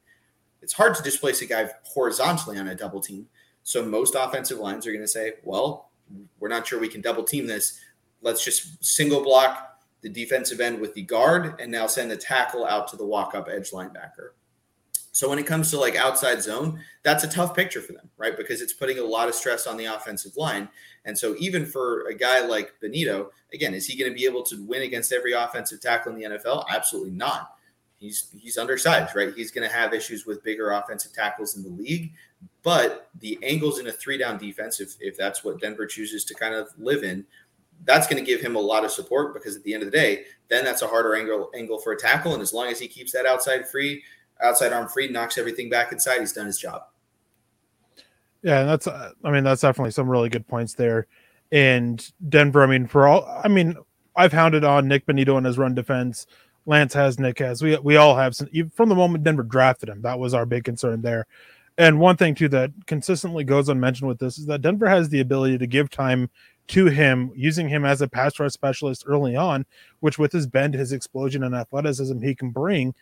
It's 0.60 0.72
hard 0.72 0.94
to 0.96 1.02
displace 1.02 1.40
a 1.42 1.46
guy 1.46 1.68
horizontally 1.84 2.58
on 2.58 2.68
a 2.68 2.74
double 2.74 3.00
team. 3.00 3.28
So 3.62 3.84
most 3.84 4.16
offensive 4.18 4.58
lines 4.58 4.86
are 4.86 4.92
going 4.92 5.04
to 5.04 5.08
say, 5.08 5.34
well, 5.44 5.90
we're 6.40 6.48
not 6.48 6.66
sure 6.66 6.80
we 6.80 6.88
can 6.88 7.00
double 7.00 7.22
team 7.22 7.46
this. 7.46 7.78
Let's 8.22 8.44
just 8.44 8.84
single 8.84 9.22
block 9.22 9.80
the 10.00 10.08
defensive 10.08 10.60
end 10.60 10.80
with 10.80 10.94
the 10.94 11.02
guard 11.02 11.60
and 11.60 11.70
now 11.70 11.86
send 11.86 12.10
the 12.10 12.16
tackle 12.16 12.64
out 12.64 12.88
to 12.88 12.96
the 12.96 13.04
walk 13.04 13.34
up 13.34 13.48
edge 13.48 13.70
linebacker. 13.70 14.30
So 15.18 15.28
when 15.28 15.40
it 15.40 15.48
comes 15.48 15.72
to 15.72 15.80
like 15.80 15.96
outside 15.96 16.40
zone, 16.40 16.78
that's 17.02 17.24
a 17.24 17.28
tough 17.28 17.52
picture 17.52 17.80
for 17.80 17.92
them, 17.92 18.08
right? 18.18 18.36
Because 18.36 18.62
it's 18.62 18.72
putting 18.72 19.00
a 19.00 19.02
lot 19.02 19.28
of 19.28 19.34
stress 19.34 19.66
on 19.66 19.76
the 19.76 19.86
offensive 19.86 20.36
line. 20.36 20.68
And 21.06 21.18
so 21.18 21.34
even 21.40 21.66
for 21.66 22.06
a 22.06 22.14
guy 22.14 22.46
like 22.46 22.74
Bonitto, 22.80 23.30
again, 23.52 23.74
is 23.74 23.84
he 23.84 23.98
going 23.98 24.12
to 24.12 24.16
be 24.16 24.26
able 24.26 24.44
to 24.44 24.64
win 24.64 24.82
against 24.82 25.12
every 25.12 25.32
offensive 25.32 25.80
tackle 25.80 26.12
in 26.14 26.20
the 26.20 26.36
NFL? 26.36 26.66
Absolutely 26.70 27.10
not. 27.10 27.56
He's 27.98 28.32
he's 28.38 28.58
undersized, 28.58 29.16
right? 29.16 29.34
He's 29.34 29.50
going 29.50 29.68
to 29.68 29.74
have 29.74 29.92
issues 29.92 30.24
with 30.24 30.44
bigger 30.44 30.70
offensive 30.70 31.12
tackles 31.12 31.56
in 31.56 31.64
the 31.64 31.68
league. 31.68 32.12
But 32.62 33.10
the 33.18 33.40
angles 33.42 33.80
in 33.80 33.88
a 33.88 33.92
three 33.92 34.18
down 34.18 34.38
defense, 34.38 34.78
if 34.78 34.94
if 35.00 35.16
that's 35.16 35.42
what 35.42 35.60
Denver 35.60 35.86
chooses 35.86 36.24
to 36.26 36.34
kind 36.34 36.54
of 36.54 36.68
live 36.78 37.02
in, 37.02 37.26
that's 37.84 38.06
going 38.06 38.24
to 38.24 38.24
give 38.24 38.40
him 38.40 38.54
a 38.54 38.60
lot 38.60 38.84
of 38.84 38.92
support 38.92 39.34
because 39.34 39.56
at 39.56 39.64
the 39.64 39.74
end 39.74 39.82
of 39.82 39.90
the 39.90 39.96
day, 39.96 40.26
then 40.46 40.64
that's 40.64 40.82
a 40.82 40.86
harder 40.86 41.16
angle 41.16 41.50
angle 41.56 41.80
for 41.80 41.90
a 41.92 41.98
tackle. 41.98 42.34
And 42.34 42.42
as 42.42 42.52
long 42.52 42.68
as 42.68 42.78
he 42.78 42.86
keeps 42.86 43.10
that 43.10 43.26
outside 43.26 43.68
free, 43.68 44.04
outside 44.40 44.72
arm 44.72 44.88
free, 44.88 45.08
knocks 45.08 45.38
everything 45.38 45.68
back 45.68 45.92
inside, 45.92 46.20
he's 46.20 46.32
done 46.32 46.46
his 46.46 46.58
job. 46.58 46.82
Yeah, 48.42 48.64
that's 48.64 48.86
uh, 48.86 49.12
I 49.24 49.30
mean 49.30 49.44
that's 49.44 49.62
definitely 49.62 49.90
some 49.90 50.08
really 50.08 50.28
good 50.28 50.46
points 50.46 50.74
there. 50.74 51.06
And 51.50 52.06
Denver, 52.28 52.62
I 52.62 52.66
mean, 52.66 52.86
for 52.86 53.06
all 53.06 53.40
I 53.42 53.48
mean, 53.48 53.76
I've 54.14 54.32
hounded 54.32 54.64
on 54.64 54.88
Nik 54.88 55.06
Bonitto 55.06 55.38
in 55.38 55.44
his 55.44 55.58
run 55.58 55.74
defense. 55.74 56.26
Lance 56.66 56.92
has, 56.94 57.18
Nick 57.18 57.38
has. 57.38 57.62
We 57.62 57.76
we 57.78 57.96
all 57.96 58.14
have 58.16 58.36
some, 58.36 58.48
from 58.74 58.88
the 58.88 58.94
moment 58.94 59.24
Denver 59.24 59.42
drafted 59.42 59.88
him. 59.88 60.02
That 60.02 60.18
was 60.18 60.34
our 60.34 60.46
big 60.46 60.64
concern 60.64 61.02
there. 61.02 61.26
And 61.78 62.00
one 62.00 62.16
thing 62.16 62.34
too 62.34 62.48
that 62.48 62.72
consistently 62.86 63.44
goes 63.44 63.68
unmentioned 63.68 64.08
with 64.08 64.18
this 64.18 64.36
is 64.36 64.46
that 64.46 64.62
Denver 64.62 64.88
has 64.88 65.08
the 65.08 65.20
ability 65.20 65.58
to 65.58 65.66
give 65.66 65.90
time 65.90 66.28
to 66.68 66.86
him, 66.86 67.32
using 67.34 67.68
him 67.68 67.84
as 67.84 68.02
a 68.02 68.08
pass 68.08 68.38
rush 68.38 68.52
specialist 68.52 69.04
early 69.06 69.34
on, 69.34 69.64
which 70.00 70.18
with 70.18 70.32
his 70.32 70.46
bend, 70.46 70.74
his 70.74 70.92
explosion, 70.92 71.42
and 71.42 71.54
athleticism 71.54 72.20
he 72.20 72.34
can 72.34 72.50
bring, 72.50 72.94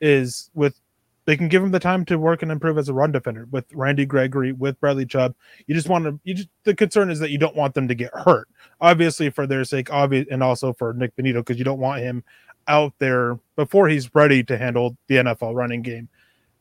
is 0.00 0.50
with 0.54 0.80
they 1.28 1.36
can 1.36 1.48
give 1.48 1.62
him 1.62 1.72
the 1.72 1.78
time 1.78 2.06
to 2.06 2.18
work 2.18 2.40
and 2.40 2.50
improve 2.50 2.78
as 2.78 2.88
a 2.88 2.94
run 2.94 3.12
defender 3.12 3.46
with 3.50 3.66
Randy 3.74 4.06
Gregory, 4.06 4.52
with 4.52 4.80
Bradley 4.80 5.04
Chubb. 5.04 5.34
You 5.66 5.74
just 5.74 5.86
want 5.86 6.06
to, 6.06 6.18
you 6.24 6.32
just, 6.32 6.48
the 6.64 6.74
concern 6.74 7.10
is 7.10 7.18
that 7.18 7.28
you 7.28 7.36
don't 7.36 7.54
want 7.54 7.74
them 7.74 7.86
to 7.86 7.94
get 7.94 8.14
hurt, 8.14 8.48
obviously 8.80 9.28
for 9.28 9.46
their 9.46 9.62
sake, 9.64 9.92
obvious, 9.92 10.26
and 10.30 10.42
also 10.42 10.72
for 10.72 10.94
Nik 10.94 11.14
Bonitto 11.16 11.34
because 11.34 11.58
you 11.58 11.66
don't 11.66 11.80
want 11.80 12.00
him 12.00 12.24
out 12.66 12.94
there 12.98 13.38
before 13.56 13.88
he's 13.88 14.14
ready 14.14 14.42
to 14.44 14.56
handle 14.56 14.96
the 15.08 15.16
NFL 15.16 15.54
running 15.54 15.82
game. 15.82 16.08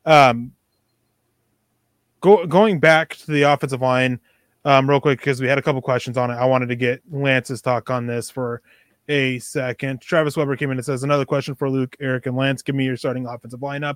Um, 0.06 0.52
go, 2.20 2.46
going 2.46 2.82
back 2.82 3.16
to 3.16 3.32
the 3.32 3.44
offensive 3.44 3.82
line, 3.82 4.20
um, 4.66 4.90
real 4.90 5.00
quick, 5.00 5.20
because 5.20 5.40
we 5.40 5.48
had 5.48 5.58
a 5.58 5.62
couple 5.62 5.82
questions 5.82 6.18
on 6.18 6.30
it. 6.30 6.36
I 6.36 6.44
wanted 6.46 6.68
to 6.68 6.76
get 6.76 7.02
Lance's 7.10 7.62
talk 7.62 7.90
on 7.90 8.06
this 8.06 8.30
for 8.30 8.62
a 9.08 9.40
second. 9.40 10.02
Travis 10.02 10.36
Weber 10.36 10.56
came 10.56 10.72
in 10.72 10.78
and 10.78 10.86
says, 10.86 11.04
Another 11.04 11.26
question 11.26 11.56
for 11.56 11.70
Luc, 11.70 11.96
Erick, 12.00 12.26
and 12.26 12.36
Lance. 12.36 12.62
Give 12.62 12.76
me 12.76 12.86
your 12.86 12.98
starting 12.98 13.26
offensive 13.26 13.60
lineup. 13.60 13.96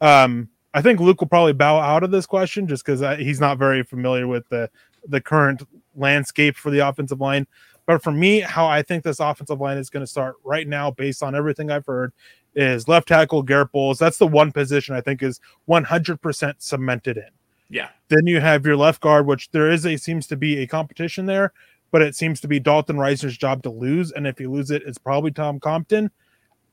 Um, 0.00 0.48
I 0.74 0.82
think 0.82 1.00
Luc 1.00 1.20
will 1.20 1.28
probably 1.28 1.54
bow 1.54 1.78
out 1.78 2.02
of 2.02 2.10
this 2.10 2.26
question 2.26 2.66
just 2.66 2.84
because 2.84 3.18
he's 3.18 3.40
not 3.40 3.58
very 3.58 3.82
familiar 3.82 4.26
with 4.26 4.48
the 4.48 4.70
the 5.08 5.20
current 5.20 5.62
landscape 5.94 6.56
for 6.56 6.70
the 6.70 6.80
offensive 6.80 7.20
line. 7.20 7.46
But 7.86 8.02
for 8.02 8.12
me, 8.12 8.40
how 8.40 8.66
I 8.66 8.82
think 8.82 9.04
this 9.04 9.20
offensive 9.20 9.60
line 9.60 9.78
is 9.78 9.90
going 9.90 10.02
to 10.02 10.10
start 10.10 10.34
right 10.44 10.66
now, 10.66 10.90
based 10.90 11.22
on 11.22 11.34
everything 11.34 11.70
I've 11.70 11.86
heard, 11.86 12.12
is 12.54 12.88
left 12.88 13.08
tackle 13.08 13.42
Garett 13.42 13.70
Bolles. 13.70 13.98
That's 13.98 14.18
the 14.18 14.26
one 14.26 14.50
position 14.50 14.94
I 14.94 15.00
think 15.00 15.22
is 15.22 15.40
100% 15.68 16.54
cemented 16.58 17.16
in. 17.16 17.28
Yeah. 17.68 17.88
Then 18.08 18.26
you 18.26 18.40
have 18.40 18.66
your 18.66 18.76
left 18.76 19.00
guard, 19.00 19.26
which 19.26 19.50
there 19.50 19.70
is 19.70 19.86
a 19.86 19.96
seems 19.96 20.26
to 20.28 20.36
be 20.36 20.58
a 20.58 20.66
competition 20.66 21.26
there, 21.26 21.52
but 21.96 22.02
it 22.02 22.14
seems 22.14 22.42
to 22.42 22.46
be 22.46 22.60
Dalton 22.60 22.96
Risner's 22.96 23.38
job 23.38 23.62
to 23.62 23.70
lose. 23.70 24.12
And 24.12 24.26
if 24.26 24.38
you 24.38 24.50
lose 24.50 24.70
it, 24.70 24.82
it's 24.84 24.98
probably 24.98 25.30
Tom 25.30 25.58
Compton. 25.58 26.10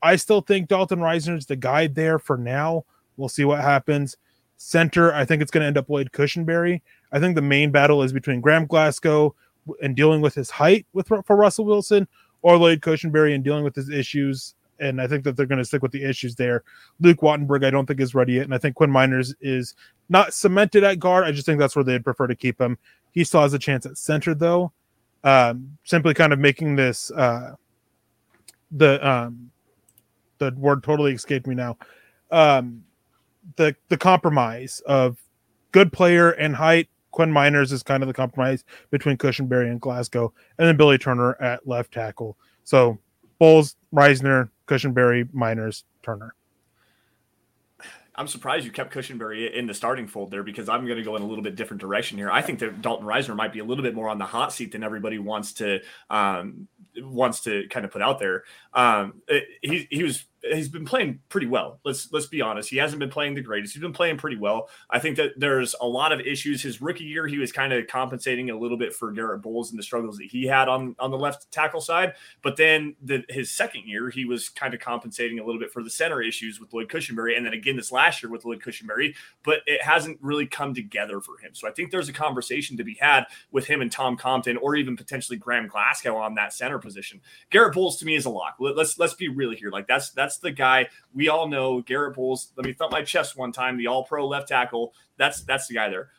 I 0.01 0.17
still 0.17 0.41
think 0.41 0.67
Dalton 0.67 0.99
Risner's 0.99 1.45
the 1.45 1.55
guy 1.55 1.87
there 1.87 2.19
for 2.19 2.35
now. 2.35 2.83
We'll 3.15 3.29
see 3.29 3.45
what 3.45 3.61
happens. 3.61 4.17
Center, 4.57 5.13
I 5.13 5.23
think 5.23 5.41
it's 5.41 5.49
going 5.49 5.61
to 5.61 5.67
end 5.67 5.77
up 5.77 5.89
Lloyd 5.89 6.11
Cushenberry. 6.11 6.81
I 7.13 7.21
think 7.21 7.35
the 7.35 7.41
main 7.41 7.71
battle 7.71 8.03
is 8.03 8.11
between 8.11 8.41
Graham 8.41 8.65
Glasgow 8.65 9.33
and 9.81 9.95
dealing 9.95 10.19
with 10.19 10.35
his 10.35 10.49
height 10.49 10.85
with 10.91 11.07
for 11.07 11.37
Russell 11.37 11.63
Wilson, 11.63 12.05
or 12.41 12.57
Lloyd 12.57 12.81
Cushenberry 12.81 13.33
and 13.33 13.45
dealing 13.45 13.63
with 13.63 13.75
his 13.75 13.89
issues. 13.89 14.55
And 14.81 14.99
I 14.99 15.07
think 15.07 15.23
that 15.23 15.37
they're 15.37 15.45
going 15.45 15.59
to 15.59 15.63
stick 15.63 15.81
with 15.81 15.93
the 15.93 16.03
issues 16.03 16.35
there. 16.35 16.65
Luke 16.99 17.21
Wattenberg, 17.21 17.63
I 17.65 17.69
don't 17.69 17.85
think 17.85 18.01
is 18.01 18.13
ready 18.13 18.33
yet, 18.33 18.43
and 18.43 18.53
I 18.53 18.57
think 18.57 18.75
Quinn 18.75 18.91
Meinerz 18.91 19.33
is 19.39 19.73
not 20.09 20.33
cemented 20.33 20.83
at 20.83 20.99
guard. 20.99 21.23
I 21.23 21.31
just 21.31 21.45
think 21.45 21.59
that's 21.59 21.77
where 21.77 21.85
they'd 21.85 22.03
prefer 22.03 22.27
to 22.27 22.35
keep 22.35 22.59
him. 22.59 22.77
He 23.11 23.23
still 23.23 23.41
has 23.41 23.53
a 23.53 23.59
chance 23.59 23.85
at 23.85 23.97
center, 23.97 24.35
though. 24.35 24.73
Um, 25.23 25.77
simply 25.85 26.13
kind 26.13 26.33
of 26.33 26.39
making 26.39 26.75
this 26.75 27.09
uh, 27.11 27.55
the 28.71 29.07
um, 29.07 29.51
the 30.39 30.51
word 30.57 30.83
totally 30.83 31.13
escaped 31.13 31.47
me 31.47 31.55
now. 31.55 31.77
Um, 32.31 32.83
the 33.55 33.75
the 33.89 33.97
compromise 33.97 34.81
of 34.85 35.17
good 35.71 35.91
player 35.91 36.31
and 36.31 36.55
height. 36.55 36.89
Quinn 37.11 37.31
Meinerz 37.31 37.71
is 37.71 37.83
kind 37.83 38.01
of 38.01 38.07
the 38.07 38.13
compromise 38.13 38.63
between 38.89 39.17
Cushenberry 39.17 39.69
and 39.69 39.79
Glasgow, 39.79 40.33
and 40.57 40.67
then 40.67 40.75
Billy 40.77 40.97
Turner 40.97 41.39
at 41.39 41.67
left 41.67 41.93
tackle. 41.93 42.37
So 42.63 42.97
Bolles, 43.37 43.75
Risner, 43.93 44.49
Cushenberry, 44.67 45.29
Meinerz, 45.31 45.83
Turner. 46.01 46.33
I'm 48.15 48.27
surprised 48.27 48.65
you 48.65 48.71
kept 48.71 48.93
Cushenberry 48.93 49.51
in 49.51 49.65
the 49.65 49.73
starting 49.73 50.07
fold 50.07 50.29
there 50.29 50.43
because 50.43 50.69
I'm 50.69 50.85
going 50.85 50.97
to 50.97 51.03
go 51.03 51.15
in 51.15 51.21
a 51.21 51.25
little 51.25 51.43
bit 51.43 51.55
different 51.55 51.81
direction 51.81 52.17
here. 52.17 52.29
I 52.29 52.41
think 52.41 52.59
that 52.59 52.81
Dalton 52.81 53.07
Risner 53.07 53.35
might 53.35 53.51
be 53.51 53.59
a 53.59 53.63
little 53.63 53.83
bit 53.83 53.95
more 53.95 54.09
on 54.09 54.19
the 54.19 54.25
hot 54.25 54.53
seat 54.53 54.71
than 54.71 54.83
everybody 54.83 55.17
wants 55.17 55.53
to 55.53 55.79
um, 56.09 56.67
wants 56.97 57.41
to 57.41 57.67
kind 57.69 57.85
of 57.85 57.91
put 57.91 58.01
out 58.01 58.19
there. 58.19 58.43
Um, 58.73 59.21
he 59.61 59.87
he 59.89 60.03
was 60.03 60.25
he's 60.43 60.69
been 60.69 60.85
playing 60.85 61.19
pretty 61.29 61.47
well. 61.47 61.79
Let's 61.85 62.11
let's 62.11 62.25
be 62.25 62.41
honest. 62.41 62.69
He 62.69 62.77
hasn't 62.77 62.99
been 62.99 63.09
playing 63.09 63.33
the 63.33 63.41
greatest. 63.41 63.73
He's 63.73 63.81
been 63.81 63.93
playing 63.93 64.17
pretty 64.17 64.37
well. 64.37 64.69
I 64.89 64.99
think 64.99 65.17
that 65.17 65.31
there's 65.37 65.75
a 65.79 65.87
lot 65.87 66.11
of 66.11 66.19
issues. 66.19 66.61
His 66.61 66.81
rookie 66.81 67.05
year, 67.05 67.27
he 67.27 67.37
was 67.37 67.51
kind 67.51 67.71
of 67.71 67.87
compensating 67.87 68.49
a 68.49 68.57
little 68.57 68.77
bit 68.77 68.93
for 68.93 69.11
Garett 69.11 69.41
Bolles 69.41 69.71
and 69.71 69.79
the 69.79 69.83
struggles 69.83 70.17
that 70.17 70.27
he 70.29 70.45
had 70.45 70.67
on 70.67 70.95
on 70.99 71.11
the 71.11 71.17
left 71.17 71.51
tackle 71.51 71.81
side. 71.81 72.13
But 72.41 72.57
then 72.57 72.95
the, 73.01 73.23
his 73.29 73.51
second 73.51 73.83
year, 73.85 74.09
he 74.09 74.25
was 74.25 74.49
kind 74.49 74.73
of 74.73 74.79
compensating 74.79 75.39
a 75.39 75.45
little 75.45 75.59
bit 75.59 75.71
for 75.71 75.83
the 75.83 75.89
center 75.89 76.21
issues 76.21 76.59
with 76.59 76.73
Lloyd 76.73 76.89
Cushenberry, 76.89 77.37
and 77.37 77.45
then 77.45 77.53
again 77.53 77.75
this 77.75 77.91
last 77.91 78.21
year 78.21 78.31
with 78.31 78.45
Lloyd 78.45 78.61
Cushenberry. 78.61 79.15
But 79.43 79.59
it 79.65 79.81
hasn't 79.81 80.17
really 80.21 80.45
come 80.45 80.73
together 80.73 81.21
for 81.21 81.37
him. 81.37 81.51
So 81.53 81.67
I 81.67 81.71
think 81.71 81.91
there's 81.91 82.09
a 82.09 82.13
conversation 82.13 82.77
to 82.77 82.83
be 82.83 82.97
had 82.99 83.25
with 83.51 83.65
him 83.65 83.81
and 83.81 83.91
Tom 83.91 84.17
Compton, 84.17 84.57
or 84.57 84.75
even 84.75 84.97
potentially 84.97 85.37
Graham 85.37 85.67
Glasgow 85.67 86.17
on 86.17 86.35
that 86.35 86.53
center 86.53 86.79
position. 86.79 87.21
Garett 87.49 87.73
Bolles 87.73 87.97
to 87.97 88.05
me 88.05 88.15
is 88.15 88.25
a 88.25 88.29
lock. 88.29 88.55
Let's 88.59 88.99
let's 88.99 89.13
be 89.13 89.29
real 89.29 89.51
here. 89.51 89.71
Like 89.71 89.87
that's 89.87 90.11
that's 90.11 90.32
the 90.37 90.51
guy 90.51 90.87
we 91.13 91.29
all 91.29 91.47
know. 91.47 91.81
Garett 91.81 92.15
Bolles. 92.15 92.51
Let 92.55 92.65
me 92.65 92.73
thump 92.73 92.91
my 92.91 93.03
chest 93.03 93.37
one 93.37 93.51
time. 93.51 93.77
The 93.77 93.87
All 93.87 94.03
Pro 94.03 94.27
left 94.27 94.47
tackle. 94.47 94.93
That's 95.17 95.41
that's 95.41 95.67
the 95.67 95.75
guy 95.75 95.89
there. 95.89 96.09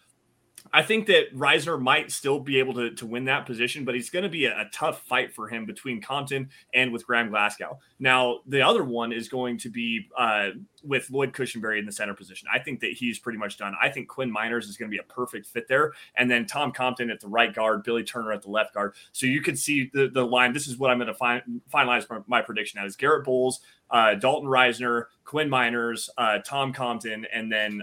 I 0.74 0.82
think 0.82 1.06
that 1.06 1.32
Risner 1.32 1.80
might 1.80 2.10
still 2.10 2.40
be 2.40 2.58
able 2.58 2.74
to, 2.74 2.90
to 2.90 3.06
win 3.06 3.26
that 3.26 3.46
position, 3.46 3.84
but 3.84 3.94
he's 3.94 4.10
going 4.10 4.24
to 4.24 4.28
be 4.28 4.46
a, 4.46 4.62
a, 4.62 4.68
tough 4.72 5.02
fight 5.02 5.32
for 5.32 5.46
him 5.46 5.66
between 5.66 6.02
Compton 6.02 6.50
and 6.74 6.92
with 6.92 7.06
Graham 7.06 7.30
Glasgow. 7.30 7.78
Now, 8.00 8.40
the 8.48 8.60
other 8.60 8.82
one 8.82 9.12
is 9.12 9.28
going 9.28 9.56
to 9.58 9.70
be 9.70 10.08
uh, 10.18 10.48
with 10.82 11.08
Lloyd 11.10 11.32
Cushenberry 11.32 11.78
in 11.78 11.86
the 11.86 11.92
center 11.92 12.12
position. 12.12 12.48
I 12.52 12.58
think 12.58 12.80
that 12.80 12.90
he's 12.90 13.20
pretty 13.20 13.38
much 13.38 13.56
done. 13.56 13.74
I 13.80 13.88
think 13.88 14.08
Quinn 14.08 14.34
Meinerz 14.34 14.64
is 14.64 14.76
going 14.76 14.90
to 14.90 14.94
be 14.94 14.98
a 14.98 15.04
perfect 15.04 15.46
fit 15.46 15.68
there. 15.68 15.92
And 16.16 16.28
then 16.28 16.44
Tom 16.44 16.72
Compton 16.72 17.08
at 17.08 17.20
the 17.20 17.28
right 17.28 17.54
guard, 17.54 17.84
Billy 17.84 18.02
Turner 18.02 18.32
at 18.32 18.42
the 18.42 18.50
left 18.50 18.74
guard. 18.74 18.96
So 19.12 19.26
you 19.26 19.42
could 19.42 19.58
see 19.58 19.92
the, 19.94 20.08
the 20.08 20.26
line. 20.26 20.52
This 20.52 20.66
is 20.66 20.76
what 20.76 20.90
I'm 20.90 20.98
going 20.98 21.06
to 21.06 21.14
fin- 21.14 21.62
finalize 21.72 22.10
my, 22.10 22.18
my 22.26 22.42
prediction 22.42 22.80
as 22.80 22.96
Garett 22.96 23.24
Bolles, 23.24 23.60
uh, 23.92 24.14
Dalton 24.16 24.48
Risner, 24.48 25.04
Quinn 25.24 25.48
Meinerz, 25.48 26.08
uh, 26.18 26.38
Tom 26.44 26.72
Compton, 26.72 27.26
and 27.32 27.50
then 27.50 27.80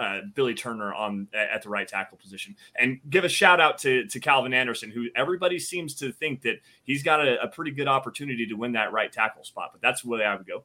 uh, 0.00 0.20
Billy 0.34 0.54
Turner 0.54 0.94
on 0.94 1.28
at 1.34 1.62
the 1.62 1.68
right 1.68 1.86
tackle 1.86 2.16
position. 2.16 2.56
And 2.74 3.00
give 3.10 3.24
a 3.24 3.28
shout 3.28 3.60
out 3.60 3.78
to 3.78 4.06
to 4.06 4.18
Calvin 4.18 4.54
Anderson, 4.54 4.90
who 4.90 5.08
everybody 5.14 5.58
seems 5.58 5.94
to 5.96 6.10
think 6.10 6.40
that 6.42 6.56
he's 6.82 7.02
got 7.02 7.20
a, 7.20 7.40
a 7.42 7.48
pretty 7.48 7.70
good 7.70 7.86
opportunity 7.86 8.46
to 8.46 8.54
win 8.54 8.72
that 8.72 8.92
right 8.92 9.12
tackle 9.12 9.44
spot. 9.44 9.70
But 9.72 9.82
that's 9.82 10.02
where 10.02 10.26
I 10.26 10.34
would 10.34 10.46
go. 10.46 10.64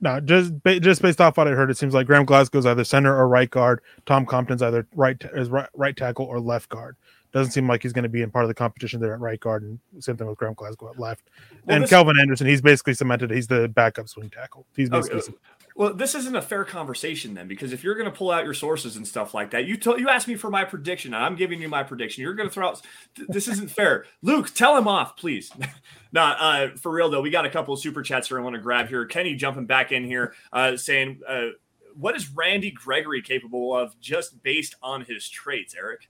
No, 0.00 0.18
just 0.20 0.52
just 0.64 1.02
based 1.02 1.20
off 1.20 1.36
what 1.36 1.46
I 1.46 1.52
heard, 1.52 1.70
it 1.70 1.76
seems 1.76 1.92
like 1.92 2.06
Graham 2.06 2.24
Glasgow's 2.24 2.66
either 2.66 2.84
center 2.84 3.14
or 3.14 3.28
right 3.28 3.50
guard. 3.50 3.82
Tom 4.06 4.24
Compton's 4.24 4.62
either 4.62 4.86
right 4.94 5.22
is 5.34 5.50
right, 5.50 5.68
right 5.74 5.96
tackle 5.96 6.24
or 6.24 6.40
left 6.40 6.70
guard. 6.70 6.96
Doesn't 7.36 7.52
seem 7.52 7.68
like 7.68 7.82
he's 7.82 7.92
going 7.92 8.04
to 8.04 8.08
be 8.08 8.22
in 8.22 8.30
part 8.30 8.46
of 8.46 8.48
the 8.48 8.54
competition 8.54 8.98
there 8.98 9.12
at 9.12 9.20
right 9.20 9.38
guard, 9.38 9.62
and 9.62 9.78
same 10.00 10.16
thing 10.16 10.26
with 10.26 10.38
Graham 10.38 10.54
Glasgow 10.54 10.88
at 10.88 10.98
left. 10.98 11.28
Well, 11.66 11.74
and 11.74 11.84
this, 11.84 11.90
Calvin 11.90 12.18
Anderson, 12.18 12.46
he's 12.46 12.62
basically 12.62 12.94
cemented. 12.94 13.30
He's 13.30 13.46
the 13.46 13.68
backup 13.68 14.08
swing 14.08 14.30
tackle. 14.30 14.64
He's 14.74 14.88
basically. 14.88 15.18
Okay 15.18 15.32
Well, 15.74 15.92
this 15.92 16.14
isn't 16.14 16.34
a 16.34 16.40
fair 16.40 16.64
conversation 16.64 17.34
then, 17.34 17.46
because 17.46 17.74
if 17.74 17.84
you're 17.84 17.94
going 17.94 18.10
to 18.10 18.16
pull 18.16 18.30
out 18.30 18.44
your 18.44 18.54
sources 18.54 18.96
and 18.96 19.06
stuff 19.06 19.34
like 19.34 19.50
that, 19.50 19.66
you 19.66 19.76
told 19.76 20.00
you 20.00 20.08
asked 20.08 20.26
me 20.26 20.34
for 20.34 20.48
my 20.48 20.64
prediction, 20.64 21.12
and 21.12 21.22
I'm 21.22 21.36
giving 21.36 21.60
you 21.60 21.68
my 21.68 21.82
prediction. 21.82 22.22
You're 22.22 22.32
going 22.32 22.48
to 22.48 22.54
throw 22.54 22.68
out. 22.68 22.80
This 23.28 23.48
isn't 23.48 23.70
fair, 23.70 24.06
Luc. 24.22 24.54
Tell 24.54 24.74
him 24.74 24.88
off, 24.88 25.18
please. 25.18 25.52
nah, 26.12 26.36
uh, 26.40 26.68
for 26.78 26.90
real 26.90 27.10
though, 27.10 27.20
we 27.20 27.28
got 27.28 27.44
a 27.44 27.50
couple 27.50 27.74
of 27.74 27.80
super 27.80 28.00
chats 28.00 28.28
here 28.28 28.40
I 28.40 28.42
want 28.42 28.56
to 28.56 28.62
grab 28.62 28.88
here. 28.88 29.04
Kenny 29.04 29.34
jumping 29.34 29.66
back 29.66 29.92
in 29.92 30.04
here, 30.04 30.32
uh, 30.54 30.78
saying, 30.78 31.20
uh, 31.28 31.48
"What 31.96 32.16
is 32.16 32.30
Randy 32.30 32.70
Gregory 32.70 33.20
capable 33.20 33.76
of 33.76 34.00
just 34.00 34.42
based 34.42 34.74
on 34.82 35.02
his 35.02 35.28
traits?" 35.28 35.74
Erick. 35.74 36.08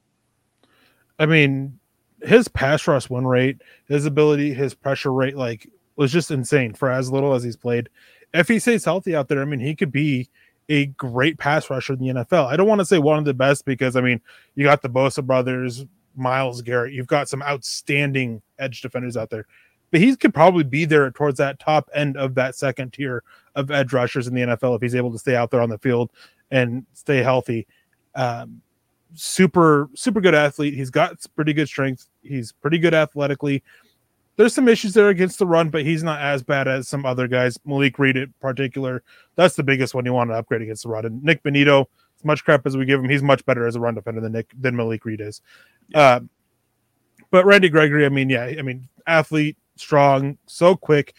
I 1.19 1.27
mean, 1.27 1.79
his 2.23 2.49
pass 2.49 2.87
rush 2.87 3.09
win 3.11 3.27
rate, 3.27 3.63
his 3.89 4.07
ability, 4.07 4.53
his 4.55 4.75
pressure 4.75 5.13
rate, 5.13 5.37
like 5.37 5.71
was 5.97 6.13
just 6.13 6.31
insane 6.31 6.75
for 6.75 6.91
as 6.91 7.11
little 7.11 7.35
as 7.35 7.43
he's 7.43 7.57
played 7.57 7.89
if 8.37 8.49
he 8.49 8.59
stays 8.59 8.85
healthy 8.85 9.15
out 9.15 9.29
there, 9.29 9.41
I 9.41 9.45
mean, 9.45 9.61
he 9.61 9.75
could 9.75 9.93
be 9.93 10.29
a 10.69 10.87
great 10.87 11.39
pass 11.39 11.71
rusher 11.71 11.95
in 11.95 12.01
the 12.01 12.09
NFL. 12.09 12.47
I 12.47 12.57
don't 12.57 12.69
want 12.69 12.81
to 12.81 12.85
say 12.85 12.99
one 12.99 13.19
of 13.19 13.25
the 13.25 13.35
best 13.35 13.65
because 13.65 13.97
I 13.97 14.01
mean, 14.01 14.21
you 14.55 14.65
got 14.65 14.83
the 14.83 14.89
Bosa 14.89 15.25
brothers, 15.25 15.85
Myles 16.17 16.63
Garrett, 16.63 16.93
you've 16.93 17.07
got 17.07 17.29
some 17.29 17.43
outstanding 17.43 18.43
edge 18.59 18.81
defenders 18.83 19.17
out 19.17 19.31
there. 19.31 19.47
But 19.91 20.01
he 20.01 20.17
could 20.17 20.35
probably 20.35 20.65
be 20.65 20.85
there 20.85 21.11
towards 21.13 21.39
that 21.39 21.61
top 21.61 21.89
end 21.95 22.17
of 22.17 22.35
that 22.35 22.57
second 22.57 22.93
tier 22.93 23.23
of 23.55 23.71
edge 23.71 23.93
rushers 23.93 24.27
in 24.27 24.35
the 24.35 24.43
NFL 24.43 24.77
if 24.77 24.83
he's 24.83 24.97
able 24.97 25.13
to 25.13 25.19
stay 25.19 25.37
out 25.37 25.51
there 25.51 25.61
on 25.61 25.71
the 25.71 25.79
field 25.79 26.11
and 26.51 26.85
stay 26.93 27.23
healthy. 27.23 27.67
Um, 28.17 28.61
super, 29.15 29.89
super 29.95 30.21
good 30.21 30.35
athlete. 30.35 30.75
He's 30.75 30.91
got 30.91 31.17
pretty 31.35 31.53
good 31.53 31.69
strength. 31.69 32.09
He's 32.23 32.53
pretty 32.53 32.79
good 32.79 32.95
athletically 32.95 33.63
there's 34.37 34.55
some 34.55 34.69
issues 34.69 34.95
there 34.95 35.09
against 35.09 35.39
the 35.39 35.47
run, 35.47 35.71
but 35.71 35.83
he's 35.83 36.03
not 36.03 36.21
as 36.21 36.43
bad 36.43 36.69
as 36.69 36.89
some 36.89 37.05
other 37.05 37.27
guys. 37.27 37.59
Malik 37.65 37.99
Reed, 37.99 38.17
in 38.17 38.33
particular, 38.41 39.03
that's 39.35 39.57
the 39.57 39.63
biggest 39.63 39.95
one 39.95 40.05
you 40.05 40.13
want 40.13 40.31
to 40.31 40.35
upgrade 40.35 40.63
against 40.63 40.83
the 40.83 40.91
run. 40.91 41.07
And 41.07 41.23
Nik 41.25 41.43
Bonitto, 41.43 41.87
as 42.19 42.25
much 42.25 42.45
crap 42.45 42.67
as 42.67 42.77
we 42.77 42.85
give 42.85 43.01
him, 43.03 43.09
he's 43.09 43.23
much 43.23 43.45
better 43.47 43.67
as 43.67 43.77
a 43.77 43.81
run 43.81 43.95
defender 43.95 44.21
than 44.21 44.33
Nick 44.33 44.53
than 44.59 44.77
Malik 44.77 45.05
Reed 45.05 45.21
is. 45.21 45.41
Yeah. 45.89 46.01
Uh, 46.01 46.21
but 47.31 47.45
Randy 47.45 47.69
Gregory, 47.69 48.07
I 48.07 48.09
mean, 48.09 48.31
yeah, 48.31 48.45
I 48.45 48.63
mean, 48.63 48.89
athlete, 49.07 49.57
strong, 49.77 50.39
so 50.47 50.77
quick, 50.77 51.15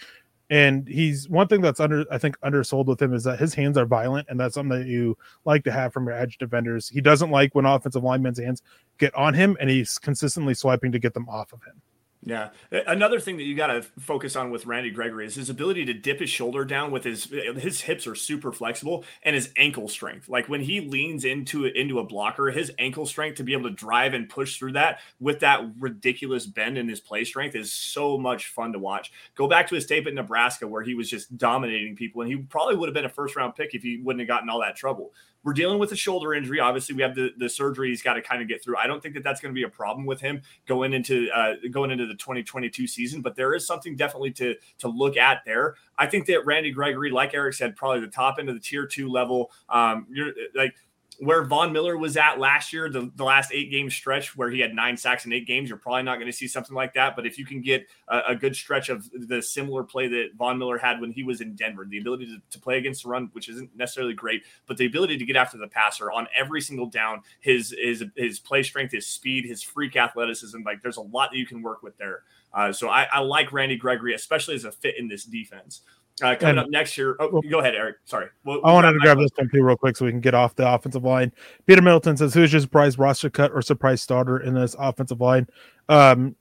and 0.50 0.88
he's 0.88 1.28
one 1.28 1.48
thing 1.48 1.62
that's 1.62 1.80
under 1.80 2.06
I 2.12 2.18
think 2.18 2.38
undersold 2.42 2.88
with 2.88 3.02
him 3.02 3.14
is 3.14 3.24
that 3.26 3.40
his 3.40 3.54
hands 3.54 3.78
are 3.78 3.86
violent, 3.86 4.28
and 4.30 4.40
that's 4.40 4.56
something 4.56 4.80
that 4.80 4.88
you 4.88 5.18
like 5.46 5.64
to 5.66 5.72
have 5.72 5.94
from 5.94 6.08
your 6.08 6.16
edge 6.16 6.38
defenders. 6.38 6.88
He 6.88 7.02
doesn't 7.02 7.32
like 7.32 7.54
when 7.54 7.66
offensive 7.66 8.04
linemen's 8.04 8.40
hands 8.40 8.62
get 8.98 9.14
on 9.16 9.34
him, 9.34 9.58
and 9.60 9.70
he's 9.70 9.98
consistently 9.98 10.54
swiping 10.54 10.92
to 10.94 11.00
get 11.00 11.14
them 11.14 11.28
off 11.28 11.54
of 11.54 11.64
him. 11.64 11.82
Yeah. 12.28 12.50
Another 12.88 13.22
thing 13.22 13.38
that 13.38 13.44
you 13.44 13.56
got 13.56 13.68
to 13.68 13.82
focus 14.00 14.36
on 14.36 14.52
with 14.52 14.66
Randy 14.66 14.90
Gregory 14.90 15.26
is 15.26 15.36
his 15.36 15.50
ability 15.50 15.86
to 15.86 15.94
dip 15.94 16.20
his 16.20 16.30
shoulder 16.30 16.66
down 16.66 16.92
with 16.92 17.06
his 17.06 17.24
his 17.24 17.80
hips 17.80 18.06
are 18.06 18.16
super 18.16 18.52
flexible 18.52 19.06
and 19.24 19.34
his 19.34 19.54
ankle 19.56 19.88
strength. 19.88 20.28
Like 20.28 20.50
when 20.50 20.60
he 20.60 20.82
leans 20.82 21.24
into 21.24 21.64
it 21.64 21.78
into 21.78 22.00
a 22.00 22.04
blocker, 22.04 22.52
his 22.52 22.70
ankle 22.80 23.06
strength 23.06 23.38
to 23.38 23.44
be 23.44 23.54
able 23.54 23.70
to 23.70 23.76
drive 23.76 24.14
and 24.14 24.28
push 24.28 24.58
through 24.58 24.74
that 24.74 25.00
with 25.22 25.40
that 25.40 25.62
ridiculous 25.80 26.46
bend 26.46 26.78
in 26.78 26.90
his 26.90 27.00
play 27.00 27.24
strength 27.24 27.56
is 27.56 27.72
so 27.72 28.18
much 28.18 28.48
fun 28.48 28.74
to 28.74 28.80
watch. 28.80 29.14
Go 29.36 29.48
back 29.48 29.66
to 29.70 29.76
his 29.76 29.86
tape 29.86 30.06
at 30.06 30.14
Nebraska 30.14 30.68
where 30.68 30.84
he 30.84 30.96
was 30.96 31.10
just 31.10 31.38
dominating 31.38 31.96
people 31.96 32.22
and 32.24 32.30
he 32.30 32.36
probably 32.36 32.76
would 32.76 32.90
have 32.90 32.94
been 32.94 33.06
a 33.06 33.10
first 33.10 33.38
round 33.38 33.56
pick 33.56 33.74
if 33.74 33.84
he 33.84 34.02
wouldn't 34.04 34.20
have 34.20 34.28
gotten 34.28 34.50
all 34.50 34.60
that 34.60 34.76
trouble. 34.76 35.14
We're 35.48 35.54
dealing 35.54 35.80
with 35.80 35.94
a 35.94 35.96
shoulder 35.96 36.34
injury. 36.34 36.60
Obviously, 36.60 36.94
we 36.94 37.02
have 37.04 37.16
the, 37.16 37.30
the 37.38 37.48
surgery 37.48 37.88
he's 37.88 38.02
got 38.02 38.16
to 38.16 38.22
kind 38.22 38.42
of 38.42 38.50
get 38.50 38.62
through. 38.62 38.76
I 38.76 38.86
don't 38.86 39.02
think 39.02 39.14
that 39.14 39.24
that's 39.24 39.40
going 39.40 39.54
to 39.54 39.56
be 39.56 39.64
a 39.64 39.70
problem 39.70 40.06
with 40.06 40.20
him 40.20 40.42
going 40.68 40.92
into 40.92 41.30
uh, 41.34 41.54
going 41.72 41.90
into 41.90 42.06
the 42.06 42.16
2022 42.16 42.86
season, 42.86 43.22
but 43.22 43.34
there 43.38 43.54
is 43.54 43.66
something 43.66 43.96
definitely 43.96 44.32
to 44.32 44.56
to 44.80 44.90
look 44.90 45.16
at 45.16 45.44
there. 45.46 45.76
I 45.98 46.06
think 46.06 46.26
that 46.26 46.46
Randy 46.46 46.72
Gregory, 46.72 47.12
like 47.12 47.34
Erick 47.34 47.54
said, 47.54 47.78
probably 47.78 48.02
the 48.02 48.08
top 48.08 48.40
end 48.40 48.50
of 48.50 48.56
the 48.56 48.60
tier 48.60 48.86
two 48.86 49.10
level. 49.10 49.50
Um, 49.70 50.06
you're 50.12 50.34
like 50.54 50.76
where 51.20 51.44
Von 51.44 51.74
Miller 51.74 51.98
was 51.98 52.16
at 52.16 52.40
last 52.40 52.72
year, 52.72 52.90
the, 52.90 53.12
the 53.16 53.24
last 53.24 53.52
eight 53.52 53.72
game 53.72 53.90
stretch 53.90 54.38
where 54.38 54.52
he 54.52 54.60
had 54.60 54.74
nine 54.74 54.96
sacks 54.96 55.26
in 55.26 55.34
eight 55.34 55.48
games, 55.48 55.70
you're 55.70 55.78
probably 55.78 56.04
not 56.04 56.16
going 56.16 56.32
to 56.32 56.38
see 56.38 56.48
something 56.48 56.76
like 56.76 56.94
that. 56.94 57.16
But 57.16 57.26
if 57.26 57.40
you 57.40 57.46
can 57.46 57.62
get 57.62 57.88
a, 58.08 58.22
a, 58.30 58.36
good 58.36 58.56
stretch 58.56 58.90
of 58.90 59.10
the 59.28 59.42
similar 59.42 59.84
play 59.84 60.08
that 60.08 60.30
Von 60.38 60.60
Miller 60.60 60.78
had 60.78 61.02
when 61.02 61.12
he 61.12 61.24
was 61.24 61.42
in 61.42 61.56
Denver, 61.56 61.86
the 61.90 61.98
ability 61.98 62.28
to, 62.28 62.38
to, 62.52 62.60
play 62.60 62.78
against 62.78 63.04
the 63.04 63.10
run, 63.10 63.30
which 63.34 63.50
isn't 63.50 63.76
necessarily 63.76 64.14
great, 64.14 64.44
but 64.68 64.78
the 64.78 64.86
ability 64.86 65.18
to 65.18 65.26
get 65.26 65.36
after 65.36 65.58
the 65.58 65.68
passer 65.68 66.12
on 66.12 66.28
every 66.36 66.62
single 66.62 66.86
down, 66.86 67.22
his 67.40 67.76
his 67.80 68.04
his 68.16 68.40
play 68.40 68.62
strength, 68.62 68.92
his 68.92 69.08
speed, 69.08 69.46
his 69.46 69.64
freak 69.64 69.96
athleticism, 69.96 70.62
like 70.66 70.82
there's 70.84 70.98
a 70.98 71.02
lot 71.02 71.32
that 71.32 71.38
you 71.38 71.48
can 71.48 71.62
work 71.62 71.82
with 71.82 71.98
there. 71.98 72.24
Uh, 72.54 72.72
so 72.72 72.90
I, 72.90 73.08
I 73.12 73.20
like 73.20 73.52
Randy 73.52 73.76
Gregory, 73.76 74.14
especially 74.14 74.56
as 74.56 74.66
a 74.66 74.72
fit 74.72 74.98
in 74.98 75.08
this 75.08 75.26
defense. 75.26 75.82
Uh, 76.22 76.36
coming 76.36 76.50
and, 76.50 76.60
up 76.60 76.70
next 76.70 76.98
year. 76.98 77.16
Oh, 77.20 77.42
go 77.48 77.60
ahead, 77.60 77.76
Erick. 77.76 77.98
Sorry. 78.06 78.28
We'll, 78.44 78.66
I 78.66 78.74
wanted 78.74 78.94
to 78.94 79.00
grab 79.00 79.20
this 79.20 79.30
one 79.36 79.50
too, 79.54 79.62
real 79.62 79.78
quick, 79.78 79.96
so 79.96 80.06
we 80.06 80.12
can 80.12 80.20
get 80.20 80.34
off 80.34 80.56
the 80.56 80.68
offensive 80.68 81.04
line. 81.04 81.32
Peter 81.68 81.82
Middleton 81.82 82.18
says, 82.18 82.34
"Who's 82.34 82.52
your 82.52 82.62
surprise 82.62 82.98
roster 82.98 83.30
cut 83.30 83.52
or 83.52 83.62
surprise 83.62 84.02
starter 84.02 84.40
in 84.40 84.56
this 84.56 84.76
offensive 84.80 85.22
line?" 85.22 85.46
Um, 85.90 86.36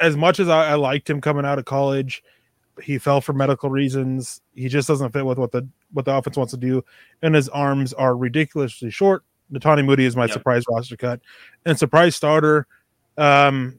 as 0.00 0.18
much 0.18 0.38
as 0.38 0.50
I, 0.50 0.72
I 0.72 0.74
liked 0.74 1.08
him 1.08 1.22
coming 1.22 1.46
out 1.46 1.58
of 1.58 1.64
college, 1.64 2.22
he 2.82 2.98
fell 2.98 3.22
for 3.22 3.32
medical 3.32 3.70
reasons. 3.70 4.42
He 4.54 4.68
just 4.68 4.86
doesn't 4.86 5.12
fit 5.12 5.24
with 5.24 5.38
what 5.38 5.52
the 5.52 5.66
what 5.92 6.04
the 6.04 6.14
offense 6.14 6.36
wants 6.36 6.52
to 6.52 6.58
do, 6.58 6.84
and 7.22 7.34
his 7.34 7.48
arms 7.48 7.94
are 7.94 8.14
ridiculously 8.14 8.90
short. 8.90 9.24
Netane 9.50 9.86
Muti 9.86 10.04
is 10.04 10.14
my 10.16 10.24
yep. 10.24 10.32
surprise 10.32 10.64
roster 10.68 10.96
cut, 10.96 11.20
and 11.64 11.78
surprise 11.78 12.16
starter. 12.16 12.66
Um, 13.16 13.78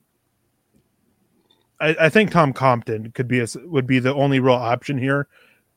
I, 1.79 1.95
I, 2.01 2.09
think 2.09 2.31
Tom 2.31 2.53
Compton 2.53 3.11
could 3.11 3.27
be 3.27 3.39
a, 3.39 3.47
would 3.65 3.87
be 3.87 3.99
the 3.99 4.13
only 4.13 4.39
real 4.39 4.55
option 4.55 4.97
here. 4.97 5.27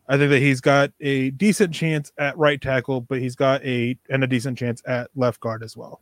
I 0.09 0.17
think 0.17 0.31
that 0.31 0.41
he's 0.41 0.61
got 0.61 0.91
a 1.01 1.31
decent 1.31 1.75
chance 1.75 2.13
at 2.19 2.37
right 2.39 2.61
tackle, 2.61 3.03
but 3.03 3.19
he's 3.19 3.37
got 3.37 3.65
a 3.65 3.99
and 4.09 4.25
a 4.25 4.27
decent 4.27 4.59
chance 4.59 4.83
at 4.87 5.11
left 5.15 5.41
guard 5.41 5.63
as 5.63 5.77
well. 5.77 6.01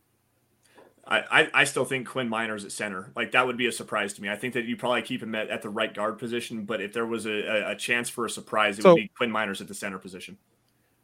I, 1.09 1.49
I 1.53 1.63
still 1.63 1.85
think 1.85 2.07
Quinn 2.07 2.29
Meinerz 2.29 2.65
at 2.65 2.71
center. 2.71 3.11
Like 3.15 3.31
that 3.31 3.47
would 3.47 3.57
be 3.57 3.67
a 3.67 3.71
surprise 3.71 4.13
to 4.15 4.21
me. 4.21 4.29
I 4.29 4.35
think 4.35 4.53
that 4.55 4.65
you 4.65 4.75
probably 4.75 5.01
keep 5.01 5.23
him 5.23 5.35
at, 5.35 5.49
at 5.49 5.61
the 5.61 5.69
right 5.69 5.93
guard 5.93 6.19
position, 6.19 6.65
but 6.65 6.81
if 6.81 6.91
there 6.91 7.05
was 7.05 7.25
a, 7.25 7.71
a 7.71 7.75
chance 7.75 8.09
for 8.09 8.25
a 8.25 8.29
surprise, 8.29 8.77
it 8.77 8.81
so, 8.81 8.93
would 8.93 8.97
be 8.97 9.11
Quinn 9.15 9.31
Meinerz 9.31 9.61
at 9.61 9.69
the 9.69 9.73
center 9.73 9.99
position. 9.99 10.37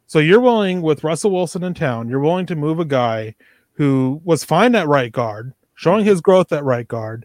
So 0.06 0.18
you're 0.18 0.40
willing 0.40 0.82
with 0.82 1.04
Russell 1.04 1.30
Wilson 1.30 1.64
in 1.64 1.72
town, 1.72 2.08
you're 2.08 2.20
willing 2.20 2.46
to 2.46 2.56
move 2.56 2.78
a 2.78 2.84
guy 2.84 3.34
who 3.72 4.20
was 4.24 4.44
fine 4.44 4.74
at 4.74 4.86
right 4.86 5.10
guard, 5.10 5.54
showing 5.74 6.04
his 6.04 6.20
growth 6.20 6.52
at 6.52 6.64
right 6.64 6.86
guard, 6.86 7.24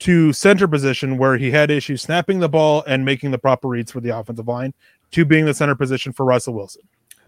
to 0.00 0.32
center 0.32 0.68
position 0.68 1.18
where 1.18 1.36
he 1.36 1.50
had 1.50 1.70
issues 1.70 2.02
snapping 2.02 2.40
the 2.40 2.48
ball 2.48 2.84
and 2.86 3.04
making 3.04 3.30
the 3.30 3.38
proper 3.38 3.68
reads 3.68 3.92
for 3.92 4.00
the 4.00 4.16
offensive 4.16 4.46
line 4.46 4.74
to 5.12 5.24
being 5.24 5.44
the 5.44 5.54
center 5.54 5.74
position 5.74 6.12
for 6.12 6.26
Russell 6.26 6.54
Wilson. 6.54 6.82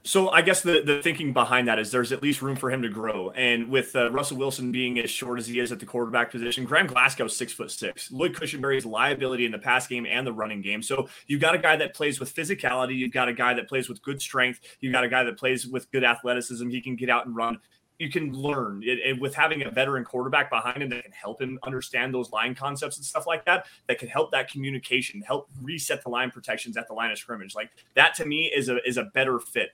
So 0.05 0.31
I 0.31 0.41
guess 0.41 0.62
the, 0.62 0.81
the 0.81 1.03
thinking 1.03 1.33
behind 1.33 1.69
that 1.69 1.79
is 1.79 1.91
there's 1.91 2.12
at 2.12 2.23
least 2.23 2.41
room 2.41 2.57
for 2.57 2.71
him 2.71 2.81
to 2.83 2.89
grow. 2.89 3.31
And 3.31 3.69
with 3.69 3.95
uh, 3.95 4.11
Russell 4.11 4.39
Wilson 4.39 4.73
being 4.73 4.99
as 4.99 5.11
short 5.11 5.39
as 5.39 5.47
he 5.47 5.59
is 5.59 5.71
at 5.71 5.81
the 5.81 5.87
quarterback 5.87 6.31
position, 6.31 6.64
Graham 6.64 6.87
Glasgow's 6.87 7.37
six 7.37 7.53
foot 7.53 7.71
six. 7.71 8.11
Lloyd 8.11 8.33
Cushenberry's 8.33 8.87
liability 8.87 9.45
in 9.45 9.53
the 9.53 9.59
pass 9.59 9.87
game 9.87 10.07
and 10.07 10.27
the 10.27 10.33
running 10.33 10.62
game. 10.62 10.83
So 10.83 11.09
you've 11.27 11.43
got 11.43 11.55
a 11.55 11.59
guy 11.59 11.77
that 11.77 11.95
plays 11.95 12.21
with 12.21 12.35
physicality. 12.35 12.97
You've 12.97 13.12
got 13.12 13.29
a 13.29 13.35
guy 13.35 13.53
that 13.55 13.69
plays 13.69 13.89
with 13.89 14.01
good 14.01 14.23
strength. 14.23 14.61
You've 14.81 14.93
got 14.93 15.05
a 15.05 15.09
guy 15.09 15.25
that 15.25 15.37
plays 15.37 15.66
with 15.66 15.91
good 15.91 16.05
athleticism. 16.05 16.71
He 16.71 16.81
can 16.81 16.97
get 16.97 17.11
out 17.11 17.27
and 17.27 17.37
run 17.37 17.59
you 17.99 18.11
can 18.11 18.32
learn 18.32 18.82
and 19.05 19.20
with 19.20 19.34
having 19.34 19.62
a 19.62 19.70
veteran 19.70 20.05
quarterback 20.05 20.51
behind 20.51 20.82
him 20.82 20.88
that 20.88 21.03
can 21.03 21.12
help 21.12 21.40
him 21.40 21.59
understand 21.64 22.14
those 22.14 22.30
line 22.30 22.55
concepts 22.55 22.96
and 22.96 23.05
stuff 23.05 23.26
like 23.26 23.44
that 23.44 23.66
that 23.86 23.99
can 23.99 24.09
help 24.09 24.30
that 24.30 24.51
communication 24.51 25.20
help 25.22 25.49
reset 25.62 26.03
the 26.03 26.09
line 26.09 26.30
protections 26.30 26.76
at 26.76 26.86
the 26.88 26.94
line 26.94 27.11
of 27.11 27.18
scrimmage 27.18 27.55
like 27.55 27.70
that 27.94 28.14
to 28.14 28.24
me 28.24 28.51
is 28.55 28.68
a 28.68 28.78
is 28.86 28.96
a 28.96 29.05
better 29.05 29.38
fit 29.38 29.70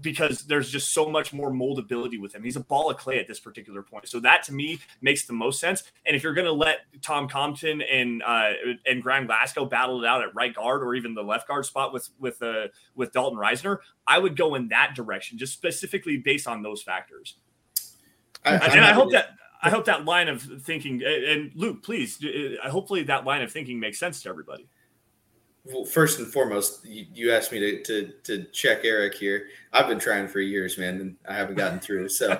because 0.00 0.40
there's 0.42 0.70
just 0.70 0.92
so 0.92 1.08
much 1.08 1.32
more 1.32 1.50
moldability 1.50 2.20
with 2.20 2.34
him. 2.34 2.42
He's 2.42 2.56
a 2.56 2.60
ball 2.60 2.90
of 2.90 2.96
clay 2.96 3.18
at 3.18 3.28
this 3.28 3.38
particular 3.38 3.82
point. 3.82 4.08
So 4.08 4.20
that 4.20 4.42
to 4.44 4.52
me 4.52 4.80
makes 5.00 5.26
the 5.26 5.32
most 5.32 5.60
sense. 5.60 5.82
And 6.06 6.16
if 6.16 6.22
you're 6.22 6.34
going 6.34 6.46
to 6.46 6.52
let 6.52 6.80
Tom 7.02 7.28
Compton 7.28 7.82
and 7.82 8.22
uh, 8.22 8.50
and 8.86 9.02
Graham 9.02 9.26
Glasgow 9.26 9.64
battle 9.64 10.02
it 10.02 10.06
out 10.06 10.22
at 10.22 10.34
right 10.34 10.54
guard 10.54 10.82
or 10.82 10.94
even 10.94 11.14
the 11.14 11.22
left 11.22 11.46
guard 11.48 11.66
spot 11.66 11.92
with 11.92 12.08
with 12.18 12.40
uh, 12.42 12.68
with 12.94 13.12
Dalton 13.12 13.38
Risner, 13.38 13.78
I 14.06 14.18
would 14.18 14.36
go 14.36 14.54
in 14.54 14.68
that 14.68 14.94
direction, 14.94 15.38
just 15.38 15.52
specifically 15.52 16.16
based 16.16 16.48
on 16.48 16.62
those 16.62 16.82
factors. 16.82 17.36
I, 18.44 18.56
and 18.56 18.84
I 18.84 18.92
hope 18.92 19.12
that 19.12 19.30
I 19.62 19.70
hope 19.70 19.84
that 19.84 20.04
line 20.04 20.28
of 20.28 20.42
thinking 20.42 21.02
and 21.04 21.52
Luc, 21.54 21.82
please, 21.82 22.22
uh, 22.24 22.68
hopefully 22.68 23.04
that 23.04 23.24
line 23.24 23.42
of 23.42 23.52
thinking 23.52 23.78
makes 23.78 23.98
sense 23.98 24.22
to 24.22 24.28
everybody. 24.28 24.66
Well, 25.64 25.84
first 25.84 26.18
and 26.18 26.26
foremost, 26.26 26.84
you, 26.84 27.06
you 27.14 27.32
asked 27.32 27.52
me 27.52 27.60
to, 27.60 27.82
to, 27.84 28.12
to 28.24 28.44
check 28.50 28.84
Erick 28.84 29.14
here. 29.14 29.46
I've 29.72 29.86
been 29.86 30.00
trying 30.00 30.26
for 30.26 30.40
years, 30.40 30.76
man, 30.76 31.00
and 31.00 31.16
I 31.28 31.34
haven't 31.34 31.54
gotten 31.54 31.78
through. 31.78 32.08
So, 32.08 32.32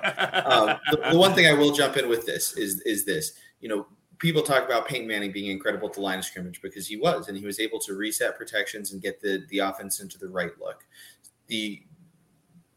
um, 0.45 0.77
the, 0.91 1.11
the, 1.13 1.17
one 1.17 1.33
thing 1.33 1.47
I 1.47 1.53
will 1.53 1.71
jump 1.71 1.97
in 1.97 2.09
with 2.09 2.27
this 2.27 2.57
is 2.57 2.81
is 2.81 3.05
this. 3.05 3.35
You 3.61 3.69
know, 3.69 3.87
people 4.19 4.43
talk 4.43 4.65
about 4.65 4.89
Peyton 4.89 5.07
Manning 5.07 5.31
being 5.31 5.53
incredible 5.53 5.87
at 5.87 5.95
the 5.95 6.01
line 6.01 6.19
of 6.19 6.25
scrimmage 6.25 6.61
because 6.63 6.89
he 6.89 6.97
was, 6.97 7.29
and 7.29 7.39
he 7.39 7.45
was 7.45 7.61
able 7.61 7.79
to 7.81 7.95
reset 7.95 8.37
protections 8.37 8.93
and 8.93 9.01
get 9.01 9.21
the 9.21 9.45
the 9.51 9.61
offense 9.61 10.01
into 10.01 10.19
the 10.19 10.29
right 10.29 10.51
look. 10.61 10.85
The 11.47 11.81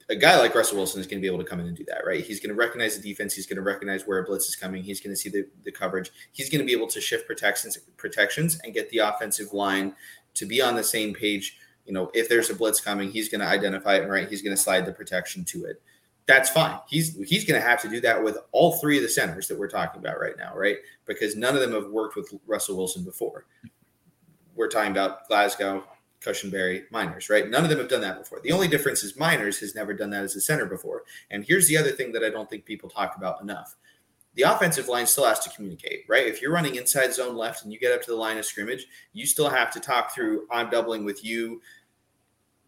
a 0.09 0.15
guy 0.15 0.37
like 0.37 0.53
Russell 0.53 0.77
Wilson 0.77 1.01
is 1.01 1.07
going 1.07 1.19
to 1.19 1.21
be 1.21 1.27
able 1.27 1.43
to 1.43 1.49
come 1.49 1.59
in 1.59 1.67
and 1.67 1.75
do 1.75 1.85
that, 1.85 2.05
right? 2.05 2.23
He's 2.23 2.39
going 2.39 2.49
to 2.49 2.55
recognize 2.55 2.95
the 2.95 3.07
defense. 3.07 3.33
He's 3.33 3.47
going 3.47 3.57
to 3.57 3.63
recognize 3.63 4.05
where 4.05 4.19
a 4.19 4.23
blitz 4.23 4.47
is 4.47 4.55
coming. 4.55 4.83
He's 4.83 5.01
going 5.01 5.13
to 5.13 5.17
see 5.17 5.29
the, 5.29 5.47
the 5.63 5.71
coverage. 5.71 6.11
He's 6.31 6.49
going 6.49 6.59
to 6.59 6.65
be 6.65 6.73
able 6.73 6.87
to 6.87 7.01
shift 7.01 7.25
protections 7.25 7.77
protections 7.97 8.59
and 8.63 8.73
get 8.73 8.89
the 8.91 8.99
offensive 8.99 9.53
line 9.53 9.95
to 10.35 10.45
be 10.45 10.61
on 10.61 10.75
the 10.75 10.83
same 10.83 11.13
page 11.13 11.57
you 11.85 11.93
know, 11.93 12.09
if 12.13 12.27
there's 12.27 12.49
a 12.49 12.55
blitz 12.55 12.81
coming, 12.81 13.11
he's 13.11 13.29
going 13.29 13.41
to 13.41 13.47
identify 13.47 13.95
it, 13.95 14.09
right? 14.09 14.27
He's 14.27 14.41
going 14.41 14.55
to 14.55 14.61
slide 14.61 14.85
the 14.85 14.91
protection 14.91 15.45
to 15.45 15.65
it. 15.65 15.81
That's 16.27 16.49
fine. 16.49 16.79
He's 16.87 17.15
he's 17.29 17.45
going 17.45 17.61
to 17.61 17.65
have 17.65 17.79
to 17.83 17.87
do 17.87 18.01
that 18.01 18.23
with 18.23 18.39
all 18.51 18.77
three 18.79 18.97
of 18.97 19.03
the 19.03 19.09
centers 19.09 19.47
that 19.47 19.59
we're 19.59 19.67
talking 19.67 19.99
about 19.99 20.19
right 20.19 20.35
now, 20.37 20.55
right? 20.55 20.77
Because 21.05 21.35
none 21.35 21.53
of 21.53 21.61
them 21.61 21.73
have 21.73 21.91
worked 21.91 22.15
with 22.15 22.33
Russell 22.47 22.77
Wilson 22.77 23.03
before. 23.03 23.45
We're 24.55 24.69
talking 24.69 24.91
about 24.91 25.27
Glasgow, 25.27 25.83
Cushenberry, 26.25 26.89
Meinerz, 26.91 27.29
right? 27.29 27.49
None 27.49 27.63
of 27.63 27.69
them 27.69 27.79
have 27.79 27.89
done 27.89 28.01
that 28.01 28.17
before. 28.17 28.39
The 28.41 28.51
only 28.51 28.67
difference 28.67 29.03
is 29.03 29.13
Meinerz 29.13 29.59
has 29.59 29.75
never 29.75 29.93
done 29.93 30.09
that 30.09 30.23
as 30.23 30.35
a 30.35 30.41
center 30.41 30.65
before. 30.65 31.03
And 31.29 31.45
here's 31.45 31.67
the 31.67 31.77
other 31.77 31.91
thing 31.91 32.11
that 32.13 32.23
I 32.23 32.29
don't 32.29 32.49
think 32.49 32.65
people 32.65 32.89
talk 32.89 33.15
about 33.15 33.41
enough. 33.41 33.75
The 34.33 34.43
offensive 34.43 34.89
line 34.89 35.07
still 35.07 35.25
has 35.25 35.39
to 35.39 35.49
communicate, 35.51 36.03
right? 36.09 36.27
If 36.27 36.41
you're 36.41 36.51
running 36.51 36.75
inside 36.75 37.13
zone 37.13 37.37
left 37.37 37.63
and 37.63 37.71
you 37.71 37.79
get 37.79 37.93
up 37.93 38.01
to 38.03 38.11
the 38.11 38.17
line 38.17 38.37
of 38.37 38.45
scrimmage, 38.45 38.85
you 39.13 39.25
still 39.25 39.49
have 39.49 39.71
to 39.71 39.79
talk 39.79 40.13
through 40.13 40.47
I'm 40.51 40.69
doubling 40.69 41.05
with 41.05 41.23
you. 41.23 41.61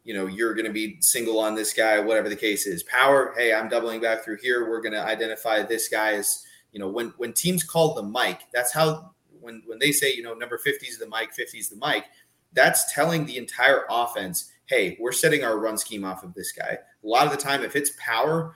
You 0.06 0.14
know, 0.14 0.28
you're 0.28 0.54
going 0.54 0.66
to 0.66 0.72
be 0.72 0.98
single 1.02 1.40
on 1.40 1.56
this 1.56 1.74
guy, 1.74 2.00
whatever 2.00 2.30
the 2.30 2.36
case 2.38 2.66
is. 2.66 2.84
Power, 2.84 3.34
hey, 3.38 3.54
I'm 3.54 3.68
doubling 3.68 4.00
back 4.00 4.24
through 4.24 4.38
here. 4.42 4.70
We're 4.70 4.80
going 4.80 4.94
to 4.94 5.04
identify 5.04 5.64
this 5.64 5.90
guy 5.90 6.14
as, 6.14 6.46
you 6.72 6.80
know, 6.80 6.88
when 6.88 7.14
when 7.18 7.34
teams 7.34 7.64
call 7.64 7.94
the 7.94 8.04
mic, 8.04 8.44
that's 8.54 8.72
how 8.72 9.12
when 9.42 9.64
when 9.66 9.80
they 9.80 9.92
say, 9.92 10.14
you 10.14 10.24
know, 10.24 10.34
number 10.34 10.58
50 10.58 10.86
is 10.86 10.98
the 10.98 11.08
mic, 11.08 11.34
50 11.34 11.58
is 11.58 11.70
the 11.70 11.76
Mike, 11.78 12.06
that's 12.54 12.94
telling 12.94 13.26
the 13.26 13.38
entire 13.38 13.84
offense, 13.90 14.52
hey, 14.66 14.98
we're 15.00 15.12
setting 15.12 15.44
our 15.44 15.58
run 15.58 15.78
scheme 15.78 16.06
off 16.06 16.24
of 16.24 16.34
this 16.34 16.52
guy. 16.52 16.78
A 17.04 17.08
lot 17.08 17.26
of 17.26 17.32
the 17.32 17.38
time, 17.38 17.64
if 17.64 17.76
it's 17.76 17.92
power, 18.00 18.56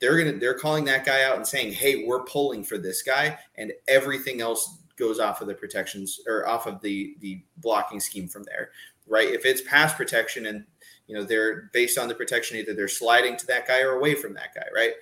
they're 0.00 0.18
gonna 0.18 0.38
they're 0.38 0.58
calling 0.58 0.84
that 0.86 1.06
guy 1.06 1.22
out 1.22 1.36
and 1.36 1.46
saying, 1.46 1.72
hey, 1.72 2.04
we're 2.04 2.24
pulling 2.24 2.64
for 2.64 2.76
this 2.76 3.02
guy, 3.02 3.38
and 3.56 3.72
everything 3.86 4.40
else 4.40 4.78
goes 4.96 5.20
off 5.20 5.40
of 5.40 5.48
the 5.48 5.54
protections 5.54 6.20
or 6.26 6.46
off 6.48 6.66
of 6.66 6.80
the 6.82 7.16
the 7.20 7.42
blocking 7.58 8.00
scheme 8.00 8.28
from 8.28 8.42
there, 8.44 8.70
right? 9.06 9.28
If 9.28 9.44
it's 9.46 9.60
pass 9.62 9.94
protection 9.94 10.46
and 10.46 10.64
you 11.06 11.16
know 11.16 11.24
they're 11.24 11.70
based 11.72 11.98
on 11.98 12.08
the 12.08 12.14
protection, 12.14 12.56
either 12.56 12.74
they're 12.74 12.88
sliding 12.88 13.36
to 13.36 13.46
that 13.46 13.68
guy 13.68 13.80
or 13.82 13.92
away 13.92 14.14
from 14.14 14.34
that 14.34 14.54
guy, 14.54 14.66
right? 14.74 14.92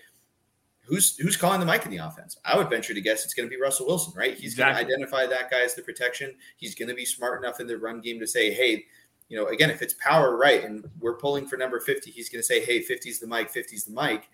Who's 0.91 1.17
who's 1.17 1.37
calling 1.37 1.61
the 1.61 1.67
mic 1.67 1.85
in 1.85 1.91
the 1.91 1.99
offense? 1.99 2.37
I 2.45 2.57
would 2.59 2.69
venture 2.69 2.93
to 2.93 3.01
guess 3.01 3.25
it's 3.25 3.33
going 3.33 3.49
to 3.49 3.55
be 3.55 3.61
Russell 3.61 3.87
Wilson, 3.87 4.13
right? 4.17 4.35
He's 4.35 4.53
exactly. 4.53 4.75
going 4.75 4.87
to 4.87 4.93
identify 4.93 5.27
that 5.27 5.51
guy 5.51 5.61
as 5.61 5.75
the 5.75 5.83
protection. 5.83 6.35
He's 6.57 6.75
going 6.75 6.89
to 6.89 6.95
be 6.95 7.05
smart 7.05 7.43
enough 7.43 7.61
in 7.61 7.69
the 7.69 7.79
run 7.79 8.01
game 8.01 8.19
to 8.19 8.27
say, 8.27 8.53
hey, 8.53 8.85
you 9.29 9.39
know, 9.39 9.47
again, 9.47 9.71
if 9.71 9.81
it's 9.81 9.95
power 9.95 10.37
right 10.37 10.65
and 10.65 10.91
we're 10.99 11.17
pulling 11.17 11.47
for 11.47 11.57
number 11.57 11.79
50, 11.79 12.11
he's 12.11 12.29
going 12.29 12.41
to 12.41 12.47
say, 12.47 12.65
hey, 12.65 12.85
50's 12.85 13.21
the 13.21 13.29
mic, 13.29 13.53
50's 13.53 13.85
the 13.85 13.93
mic. 13.93 14.29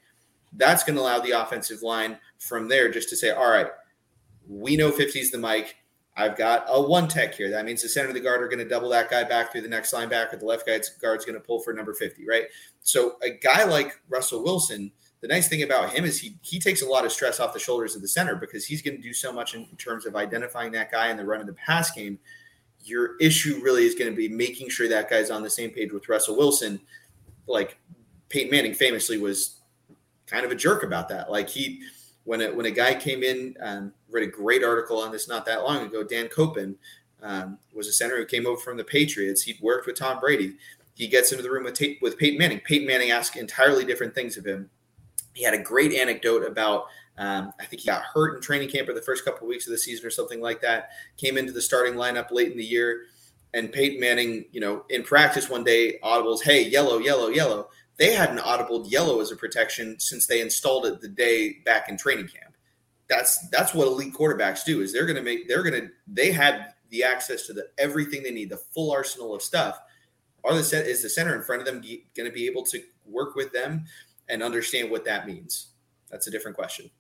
That's 0.55 0.83
going 0.83 0.97
to 0.97 1.03
allow 1.03 1.21
the 1.21 1.33
offensive 1.33 1.83
line 1.83 2.19
from 2.39 2.69
there 2.69 2.91
just 2.91 3.11
to 3.11 3.17
say, 3.17 3.31
all 3.31 3.51
right, 3.51 3.69
we 4.49 4.77
know 4.77 4.91
50's 4.91 5.31
the 5.31 5.39
mic. 5.39 5.77
I've 6.17 6.39
got 6.39 6.65
a 6.69 6.81
one 6.81 7.09
tech 7.09 7.35
here. 7.35 7.51
That 7.51 7.67
means 7.67 7.83
the 7.83 7.91
center 7.91 8.09
of 8.09 8.15
the 8.15 8.21
guard 8.21 8.43
are 8.43 8.49
going 8.49 8.61
to 8.61 8.69
double 8.69 8.89
that 8.89 9.11
guy 9.11 9.23
back 9.25 9.53
through 9.53 9.61
the 9.61 9.69
next 9.69 9.93
linebacker. 9.93 10.41
The 10.41 10.47
left 10.47 10.65
guard's 10.65 10.89
guard's 10.89 11.27
going 11.27 11.39
to 11.39 11.47
pull 11.47 11.61
for 11.61 11.75
number 11.75 11.93
50, 11.93 12.27
right? 12.27 12.45
So 12.81 13.17
a 13.23 13.31
guy 13.31 13.65
like 13.65 14.01
Russell 14.09 14.43
Wilson– 14.43 14.91
the 15.21 15.29
nice 15.29 15.49
thing 15.49 15.63
about 15.63 15.91
him 15.91 16.05
is 16.05 16.21
he 16.21 16.37
he 16.43 16.59
takes 16.59 16.83
a 16.83 16.87
lot 16.87 17.05
of 17.05 17.13
stress 17.13 17.41
off 17.41 17.53
the 17.53 17.59
shoulders 17.59 17.97
of 17.97 18.03
the 18.03 18.09
center 18.09 18.37
because 18.37 18.67
he's 18.67 18.83
going 18.83 18.97
to 18.97 19.03
do 19.03 19.13
so 19.13 19.33
much 19.33 19.55
in 19.55 19.67
terms 19.79 20.07
of 20.07 20.15
identifying 20.15 20.73
that 20.73 20.91
guy 20.91 21.11
in 21.11 21.17
the 21.17 21.25
run 21.25 21.41
of 21.41 21.47
the 21.47 21.55
pass 21.55 21.91
game. 21.91 22.19
Your 22.85 23.17
issue 23.17 23.61
really 23.63 23.85
is 23.85 23.95
going 23.95 24.11
to 24.11 24.17
be 24.17 24.29
making 24.29 24.69
sure 24.69 24.89
that 24.89 25.11
guy's 25.11 25.31
on 25.31 25.43
the 25.43 25.51
same 25.51 25.71
page 25.71 25.93
with 25.93 26.09
Russell 26.09 26.37
Wilson. 26.37 26.81
Like 27.47 27.79
Peyton 28.29 28.51
Manning 28.51 28.75
famously 28.75 29.19
was 29.19 29.57
kind 30.27 30.45
of 30.45 30.53
a 30.53 30.55
jerk 30.55 30.83
about 30.83 31.09
that. 31.09 31.31
Like 31.31 31.49
he 31.49 31.83
when 32.25 32.43
a, 32.43 32.53
when 32.53 32.67
a 32.67 32.71
guy 32.71 32.95
came 32.95 33.23
in, 33.23 33.57
um, 33.61 33.93
read 34.11 34.25
a 34.25 34.31
great 34.31 34.63
article 34.63 35.01
on 35.01 35.13
this 35.13 35.29
not 35.29 35.47
that 35.47 35.63
long 35.63 35.87
ago. 35.87 36.05
Dan 36.05 36.29
Koppen 36.29 36.75
um, 37.23 37.59
was 37.73 37.89
a 37.89 37.93
center 37.93 38.17
who 38.17 38.27
came 38.27 38.47
over 38.47 38.61
from 38.61 38.77
the 38.77 38.85
Patriots. 38.85 39.43
He'd 39.43 39.61
worked 39.61 39.87
with 39.87 39.97
Tom 39.97 40.21
Brady. 40.21 40.57
He 40.95 41.09
gets 41.09 41.31
into 41.33 41.43
the 41.43 41.51
room 41.51 41.65
with, 41.65 41.81
with 42.03 42.19
Peyton 42.19 42.39
Manning. 42.39 42.61
Peyton 42.61 42.87
Manning 42.87 43.11
asks 43.11 43.37
entirely 43.37 43.85
different 43.85 44.15
things 44.15 44.37
of 44.37 44.45
him 44.45 44.71
he 45.37 45.45
had 45.45 45.55
a 45.55 45.63
great 45.63 45.93
anecdote 45.93 46.45
about 46.45 46.87
um, 47.19 47.53
I 47.61 47.65
think 47.65 47.83
he 47.83 47.87
got 47.87 48.03
hurt 48.03 48.37
in 48.37 48.43
training 48.43 48.71
camp 48.71 48.89
or 48.89 48.95
the 48.95 49.03
first 49.03 49.25
couple 49.25 49.43
of 49.43 49.49
weeks 49.49 49.67
of 49.67 49.71
the 49.71 49.79
season 49.79 50.07
or 50.07 50.11
something 50.11 50.41
like 50.41 50.61
that. 50.63 50.91
Came 51.17 51.39
into 51.39 51.53
the 51.53 51.63
starting 51.63 51.95
lineup 51.95 52.31
late 52.31 52.51
in 52.51 52.59
the 52.59 52.65
year, 52.65 53.05
and 53.55 53.73
Peyton 53.73 54.01
Manning, 54.01 54.47
you 54.53 54.61
know, 54.61 54.85
in 54.91 55.03
practice 55.03 55.49
one 55.49 55.65
day, 55.65 55.99
audibles, 56.03 56.43
"Hey, 56.43 56.63
yellow, 56.63 56.99
yellow, 56.99 57.29
yellow." 57.29 57.69
They 57.97 58.13
hadn't 58.13 58.39
audibled 58.39 58.91
yellow 58.91 59.21
as 59.21 59.31
a 59.31 59.37
protection 59.37 59.99
since 59.99 60.27
they 60.27 60.43
installed 60.43 60.85
it 60.87 61.01
the 61.01 61.09
day 61.09 61.61
back 61.65 61.89
in 61.89 61.97
training 61.97 62.29
camp. 62.29 62.57
That's 63.09 63.49
that's 63.49 63.73
what 63.73 63.87
elite 63.87 64.13
quarterbacks 64.13 64.65
do. 64.65 64.81
Is 64.81 64.93
they're 64.93 65.07
going 65.07 65.17
to 65.17 65.23
make 65.23 65.49
they're 65.49 65.63
going 65.63 65.81
to 65.81 65.89
they 66.07 66.33
had 66.33 66.75
the 66.91 67.03
access 67.03 67.47
to 67.47 67.53
the 67.53 67.69
everything 67.79 68.23
they 68.23 68.31
need, 68.31 68.51
the 68.51 68.59
full 68.75 68.91
arsenal 68.91 69.35
of 69.35 69.43
stuff. 69.43 69.79
Are 70.45 70.55
the 70.55 70.63
set 70.63 70.87
is 70.87 71.03
the 71.03 71.11
center 71.11 71.35
in 71.35 71.43
front 71.43 71.61
of 71.61 71.67
them 71.67 71.83
going 72.15 72.29
to 72.29 72.35
be 72.35 72.47
able 72.47 72.65
to 72.65 72.81
work 73.07 73.35
with 73.35 73.53
them? 73.53 73.87
And 74.29 74.43
understand 74.43 74.91
what 74.91 75.05
that 75.05 75.27
means. 75.27 75.69
That's 76.11 76.27
a 76.27 76.31
different 76.31 76.57
question. 76.57 76.91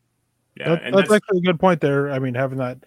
Yeah, 0.56 0.70
that, 0.70 0.82
that's, 0.84 0.96
that's, 0.96 1.12
actually 1.12 1.38
a 1.38 1.42
good 1.42 1.60
point 1.60 1.80
there. 1.80 2.10
I 2.10 2.18
mean, 2.18 2.34
having 2.34 2.58
that 2.58 2.78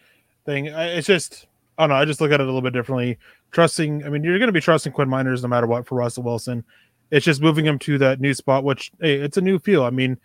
thing, 0.45 0.67
it's 0.67 1.07
just, 1.07 1.47
I 1.77 1.83
don't 1.83 1.89
know. 1.89 1.95
I 1.95 2.05
just 2.05 2.19
look 2.19 2.31
at 2.31 2.39
it 2.39 2.43
a 2.43 2.45
little 2.45 2.61
bit 2.61 2.73
differently. 2.73 3.17
Trusting, 3.51 4.05
I 4.05 4.09
mean, 4.09 4.23
you're 4.23 4.39
going 4.39 4.47
to 4.47 4.53
be 4.53 4.61
trusting 4.61 4.91
Quinn 4.91 5.07
Meinerz 5.07 5.41
no 5.41 5.47
matter 5.47 5.67
what 5.67 5.87
for 5.87 5.95
Russell 5.95 6.23
Wilson. 6.23 6.63
It's 7.11 7.25
just 7.25 7.41
moving 7.41 7.65
him 7.65 7.79
to 7.79 7.97
that 7.99 8.19
new 8.19 8.33
spot, 8.33 8.63
which, 8.63 8.91
hey, 9.01 9.15
it's 9.15 9.37
a 9.37 9.41
new 9.41 9.59
feel. 9.59 9.83
I 9.83 9.89
mean, 9.89 10.17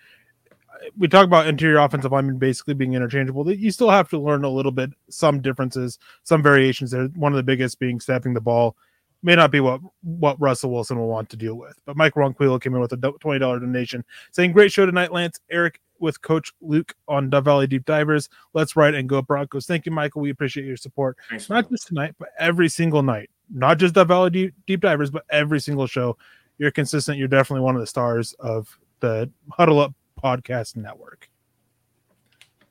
we 0.98 1.08
talk 1.08 1.24
about 1.24 1.46
interior 1.46 1.78
offensive 1.78 2.12
linemen 2.12 2.38
basically 2.38 2.74
being 2.74 2.94
interchangeable. 2.94 3.50
You 3.50 3.70
still 3.70 3.90
have 3.90 4.08
to 4.10 4.18
learn 4.18 4.44
a 4.44 4.50
little 4.50 4.72
bit, 4.72 4.90
some 5.08 5.40
differences, 5.40 5.98
some 6.24 6.42
variations 6.42 6.90
there. 6.90 7.06
One 7.08 7.32
of 7.32 7.36
the 7.36 7.42
biggest 7.42 7.78
being 7.78 8.00
snapping 8.00 8.34
the 8.34 8.40
ball 8.40 8.76
may 9.24 9.34
not 9.34 9.50
be 9.50 9.58
what 9.58 9.80
what 10.02 10.40
Russell 10.40 10.70
Wilson 10.70 10.98
will 10.98 11.08
want 11.08 11.30
to 11.30 11.36
deal 11.36 11.56
with. 11.56 11.76
But 11.84 11.96
Mike 11.96 12.14
Ronquillo 12.14 12.60
came 12.60 12.74
in 12.74 12.80
with 12.80 12.92
a 12.92 13.12
twenty 13.20 13.40
dollar 13.40 13.58
donation, 13.58 14.04
saying, 14.30 14.52
"Great 14.52 14.70
show 14.70 14.86
tonight, 14.86 15.12
Lance, 15.12 15.40
Erick." 15.50 15.80
With 16.00 16.20
Coach 16.22 16.52
Luc 16.60 16.92
on 17.06 17.30
Dove 17.30 17.44
Valley 17.44 17.68
Deep 17.68 17.84
Divers. 17.86 18.28
Let's 18.52 18.74
ride 18.74 18.94
and 18.94 19.08
go 19.08 19.22
Broncos. 19.22 19.64
Thank 19.64 19.86
you, 19.86 19.92
Michael. 19.92 20.22
We 20.22 20.30
appreciate 20.30 20.66
your 20.66 20.76
support. 20.76 21.16
Thanks, 21.30 21.48
not 21.48 21.70
just 21.70 21.86
tonight, 21.86 22.14
but 22.18 22.30
every 22.38 22.68
single 22.68 23.02
night. 23.02 23.30
Not 23.48 23.78
just 23.78 23.94
Dove 23.94 24.08
Valley 24.08 24.28
Deep, 24.28 24.54
Deep 24.66 24.80
Divers, 24.80 25.10
but 25.10 25.24
every 25.30 25.60
single 25.60 25.86
show. 25.86 26.18
You're 26.58 26.72
consistent. 26.72 27.16
You're 27.16 27.28
definitely 27.28 27.62
one 27.62 27.76
of 27.76 27.80
the 27.80 27.86
stars 27.86 28.34
of 28.40 28.76
the 29.00 29.30
Huddle 29.52 29.78
Up 29.78 29.94
Podcast 30.22 30.76
Network. 30.76 31.30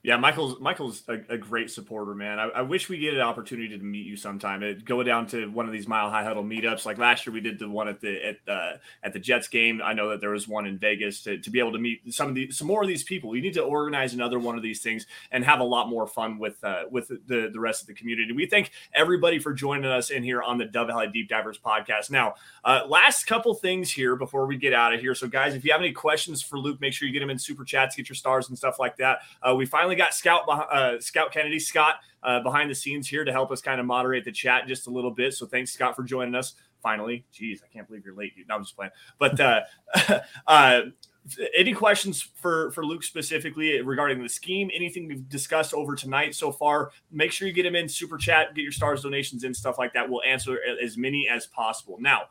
Yeah, 0.03 0.17
Michael's 0.17 0.59
Michael's 0.59 1.03
a, 1.07 1.19
a 1.29 1.37
great 1.37 1.71
supporter, 1.71 2.13
man. 2.13 2.37
I, 2.37 2.49
I, 2.49 2.61
wish 2.61 2.89
we 2.89 2.97
get 2.97 3.13
an 3.13 3.21
opportunity 3.21 3.69
to 3.69 3.81
meet 3.81 4.05
you 4.05 4.17
sometime. 4.17 4.61
It, 4.61 4.83
go 4.83 5.01
down 5.01 5.27
to 5.27 5.49
one 5.49 5.65
of 5.65 5.71
these 5.71 5.87
Mile 5.87 6.09
High 6.09 6.25
Huddle 6.25 6.43
meetups. 6.43 6.85
Like 6.85 6.97
last 6.97 7.25
year, 7.25 7.33
we 7.33 7.39
did 7.39 7.57
the 7.57 7.69
one 7.69 7.87
at 7.87 8.01
the 8.01 8.27
at 8.27 8.37
uh, 8.45 8.71
at 9.01 9.13
the 9.13 9.19
Jets 9.19 9.47
game. 9.47 9.81
I 9.81 9.93
know 9.93 10.09
that 10.09 10.19
there 10.19 10.31
was 10.31 10.45
one 10.45 10.65
in 10.65 10.77
Vegas 10.77 11.23
to, 11.23 11.37
to 11.37 11.49
be 11.49 11.57
able 11.59 11.71
to 11.71 11.79
meet 11.79 12.13
some 12.13 12.27
of 12.27 12.35
the 12.35 12.51
some 12.51 12.67
more 12.67 12.81
of 12.81 12.89
these 12.89 13.05
people. 13.05 13.29
We 13.29 13.39
need 13.39 13.53
to 13.53 13.63
organize 13.63 14.13
another 14.13 14.39
one 14.39 14.57
of 14.57 14.61
these 14.61 14.81
things 14.81 15.07
and 15.31 15.41
have 15.45 15.61
a 15.61 15.63
lot 15.63 15.87
more 15.87 16.05
fun 16.05 16.37
with 16.37 16.61
uh, 16.65 16.83
with 16.91 17.07
the 17.07 17.49
the 17.53 17.59
rest 17.61 17.79
of 17.79 17.87
the 17.87 17.93
community. 17.93 18.33
We 18.33 18.45
thank 18.45 18.71
everybody 18.93 19.39
for 19.39 19.53
joining 19.53 19.85
us 19.85 20.09
in 20.09 20.21
here 20.21 20.43
on 20.43 20.57
the 20.57 20.65
Dove 20.65 20.87
Valley 20.87 21.07
Deep 21.13 21.29
Divers 21.29 21.57
podcast. 21.57 22.11
Now, 22.11 22.33
uh, 22.65 22.81
last 22.89 23.23
couple 23.23 23.53
things 23.53 23.89
here 23.89 24.17
before 24.17 24.47
we 24.47 24.57
get 24.57 24.73
out 24.73 24.93
of 24.93 24.99
here. 24.99 25.15
So, 25.15 25.29
guys, 25.29 25.55
if 25.55 25.63
you 25.63 25.71
have 25.71 25.79
any 25.79 25.93
questions 25.93 26.41
for 26.41 26.59
Luc, 26.59 26.81
make 26.81 26.91
sure 26.91 27.07
you 27.07 27.13
get 27.13 27.21
them 27.21 27.29
in 27.29 27.39
super 27.39 27.63
chats, 27.63 27.95
get 27.95 28.09
your 28.09 28.17
stars 28.17 28.49
and 28.49 28.57
stuff 28.57 28.79
like 28.79 28.97
that. 28.97 29.19
Uh, 29.41 29.55
we 29.55 29.65
finally 29.65 29.92
got 29.95 30.13
Scout 30.13 30.47
uh, 30.49 30.99
Scout 30.99 31.31
Kennedy 31.31 31.59
Scott 31.59 31.95
uh, 32.23 32.39
behind 32.41 32.69
the 32.69 32.75
scenes 32.75 33.07
here 33.07 33.23
to 33.23 33.31
help 33.31 33.51
us 33.51 33.61
kind 33.61 33.79
of 33.79 33.85
moderate 33.85 34.25
the 34.25 34.31
chat 34.31 34.67
just 34.67 34.87
a 34.87 34.89
little 34.89 35.11
bit. 35.11 35.33
So 35.33 35.45
thanks 35.45 35.71
Scott 35.71 35.95
for 35.95 36.03
joining 36.03 36.35
us. 36.35 36.53
Finally, 36.81 37.25
jeez, 37.33 37.59
I 37.63 37.67
can't 37.71 37.87
believe 37.87 38.03
you're 38.05 38.15
late. 38.15 38.35
Dude. 38.35 38.47
No, 38.47 38.55
I'm 38.55 38.63
just 38.63 38.75
playing. 38.75 38.91
But 39.17 39.39
uh, 39.39 39.61
uh, 40.47 40.81
any 41.55 41.73
questions 41.73 42.21
for 42.21 42.71
for 42.71 42.85
Luc 42.85 43.03
specifically 43.03 43.81
regarding 43.81 44.21
the 44.21 44.29
scheme? 44.29 44.69
Anything 44.73 45.07
we've 45.07 45.27
discussed 45.29 45.73
over 45.73 45.95
tonight 45.95 46.35
so 46.35 46.51
far? 46.51 46.91
Make 47.11 47.31
sure 47.31 47.47
you 47.47 47.53
get 47.53 47.63
them 47.63 47.75
in 47.75 47.87
super 47.87 48.17
chat, 48.17 48.53
get 48.53 48.63
your 48.63 48.71
stars 48.71 49.03
donations 49.03 49.43
and 49.43 49.55
stuff 49.55 49.77
like 49.77 49.93
that. 49.93 50.09
We'll 50.09 50.23
answer 50.23 50.59
as 50.81 50.97
many 50.97 51.29
as 51.29 51.47
possible. 51.47 51.97
Now, 51.99 52.23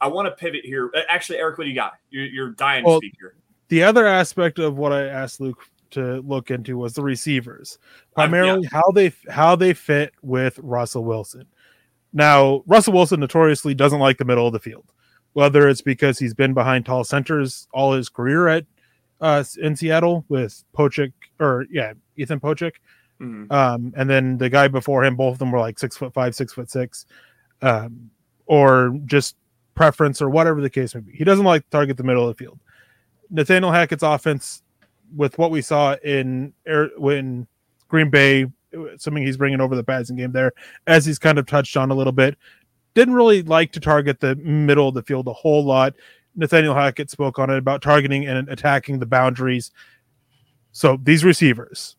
I 0.00 0.08
want 0.08 0.26
to 0.26 0.32
pivot 0.32 0.64
here. 0.64 0.90
Actually, 1.08 1.38
Erick, 1.38 1.58
what 1.58 1.64
do 1.64 1.70
you 1.70 1.76
got? 1.76 1.94
You're, 2.10 2.26
you're 2.26 2.50
dying 2.50 2.84
well, 2.84 3.00
to 3.00 3.06
speak 3.06 3.14
here. 3.18 3.36
The 3.68 3.82
other 3.82 4.06
aspect 4.06 4.58
of 4.58 4.76
what 4.76 4.92
I 4.92 5.06
asked 5.06 5.40
Luc 5.40 5.68
to 5.90 6.20
look 6.20 6.50
into 6.50 6.76
was 6.76 6.94
the 6.94 7.02
receivers, 7.02 7.78
primarily 8.14 8.62
yeah. 8.62 8.68
how 8.72 8.90
they 8.90 9.12
how 9.28 9.56
they 9.56 9.74
fit 9.74 10.12
with 10.22 10.58
Russell 10.62 11.04
Wilson. 11.04 11.46
Now, 12.12 12.62
Russell 12.66 12.92
Wilson 12.92 13.20
notoriously 13.20 13.74
doesn't 13.74 13.98
like 13.98 14.18
the 14.18 14.24
middle 14.24 14.46
of 14.46 14.52
the 14.52 14.60
field, 14.60 14.92
whether 15.32 15.68
it's 15.68 15.80
because 15.80 16.18
he's 16.18 16.34
been 16.34 16.54
behind 16.54 16.86
tall 16.86 17.04
centers 17.04 17.66
all 17.72 17.92
his 17.92 18.08
career 18.08 18.48
at 18.48 18.66
uh, 19.20 19.44
in 19.60 19.76
Seattle 19.76 20.24
with 20.28 20.64
Pocic 20.76 21.12
or 21.40 21.66
yeah, 21.70 21.94
Ethan 22.16 22.40
Pocic, 22.40 22.74
mm-hmm. 23.20 23.50
um, 23.52 23.92
and 23.96 24.08
then 24.08 24.38
the 24.38 24.50
guy 24.50 24.68
before 24.68 25.04
him, 25.04 25.16
both 25.16 25.34
of 25.34 25.38
them 25.38 25.50
were 25.50 25.60
like 25.60 25.78
six 25.78 25.96
foot 25.96 26.12
five, 26.12 26.34
six 26.34 26.52
foot 26.52 26.70
six, 26.70 27.06
um, 27.62 28.10
or 28.46 28.98
just 29.06 29.36
preference 29.74 30.22
or 30.22 30.30
whatever 30.30 30.60
the 30.60 30.70
case 30.70 30.94
may 30.94 31.00
be. 31.00 31.12
He 31.12 31.24
doesn't 31.24 31.44
like 31.44 31.62
to 31.64 31.70
target 31.70 31.96
the 31.96 32.04
middle 32.04 32.28
of 32.28 32.36
the 32.36 32.44
field. 32.44 32.60
Nathaniel 33.30 33.72
Hackett's 33.72 34.02
offense 34.02 34.62
with 35.14 35.38
what 35.38 35.50
we 35.50 35.62
saw 35.62 35.96
in 36.04 36.52
when 36.96 37.46
Green 37.88 38.10
Bay, 38.10 38.46
assuming 38.94 39.24
he's 39.24 39.36
bringing 39.36 39.60
over 39.60 39.76
the 39.76 39.84
passing 39.84 40.16
game 40.16 40.32
there, 40.32 40.52
as 40.86 41.06
he's 41.06 41.18
kind 41.18 41.38
of 41.38 41.46
touched 41.46 41.76
on 41.76 41.90
a 41.90 41.94
little 41.94 42.12
bit, 42.12 42.36
didn't 42.94 43.14
really 43.14 43.42
like 43.42 43.72
to 43.72 43.80
target 43.80 44.20
the 44.20 44.36
middle 44.36 44.88
of 44.88 44.94
the 44.94 45.02
field 45.02 45.26
a 45.28 45.32
whole 45.32 45.64
lot. 45.64 45.94
Nathaniel 46.36 46.74
Hackett 46.74 47.10
spoke 47.10 47.38
on 47.38 47.50
it 47.50 47.58
about 47.58 47.82
targeting 47.82 48.26
and 48.26 48.48
attacking 48.48 48.98
the 48.98 49.06
boundaries. 49.06 49.70
So 50.72 50.98
these 51.00 51.24
receivers, 51.24 51.96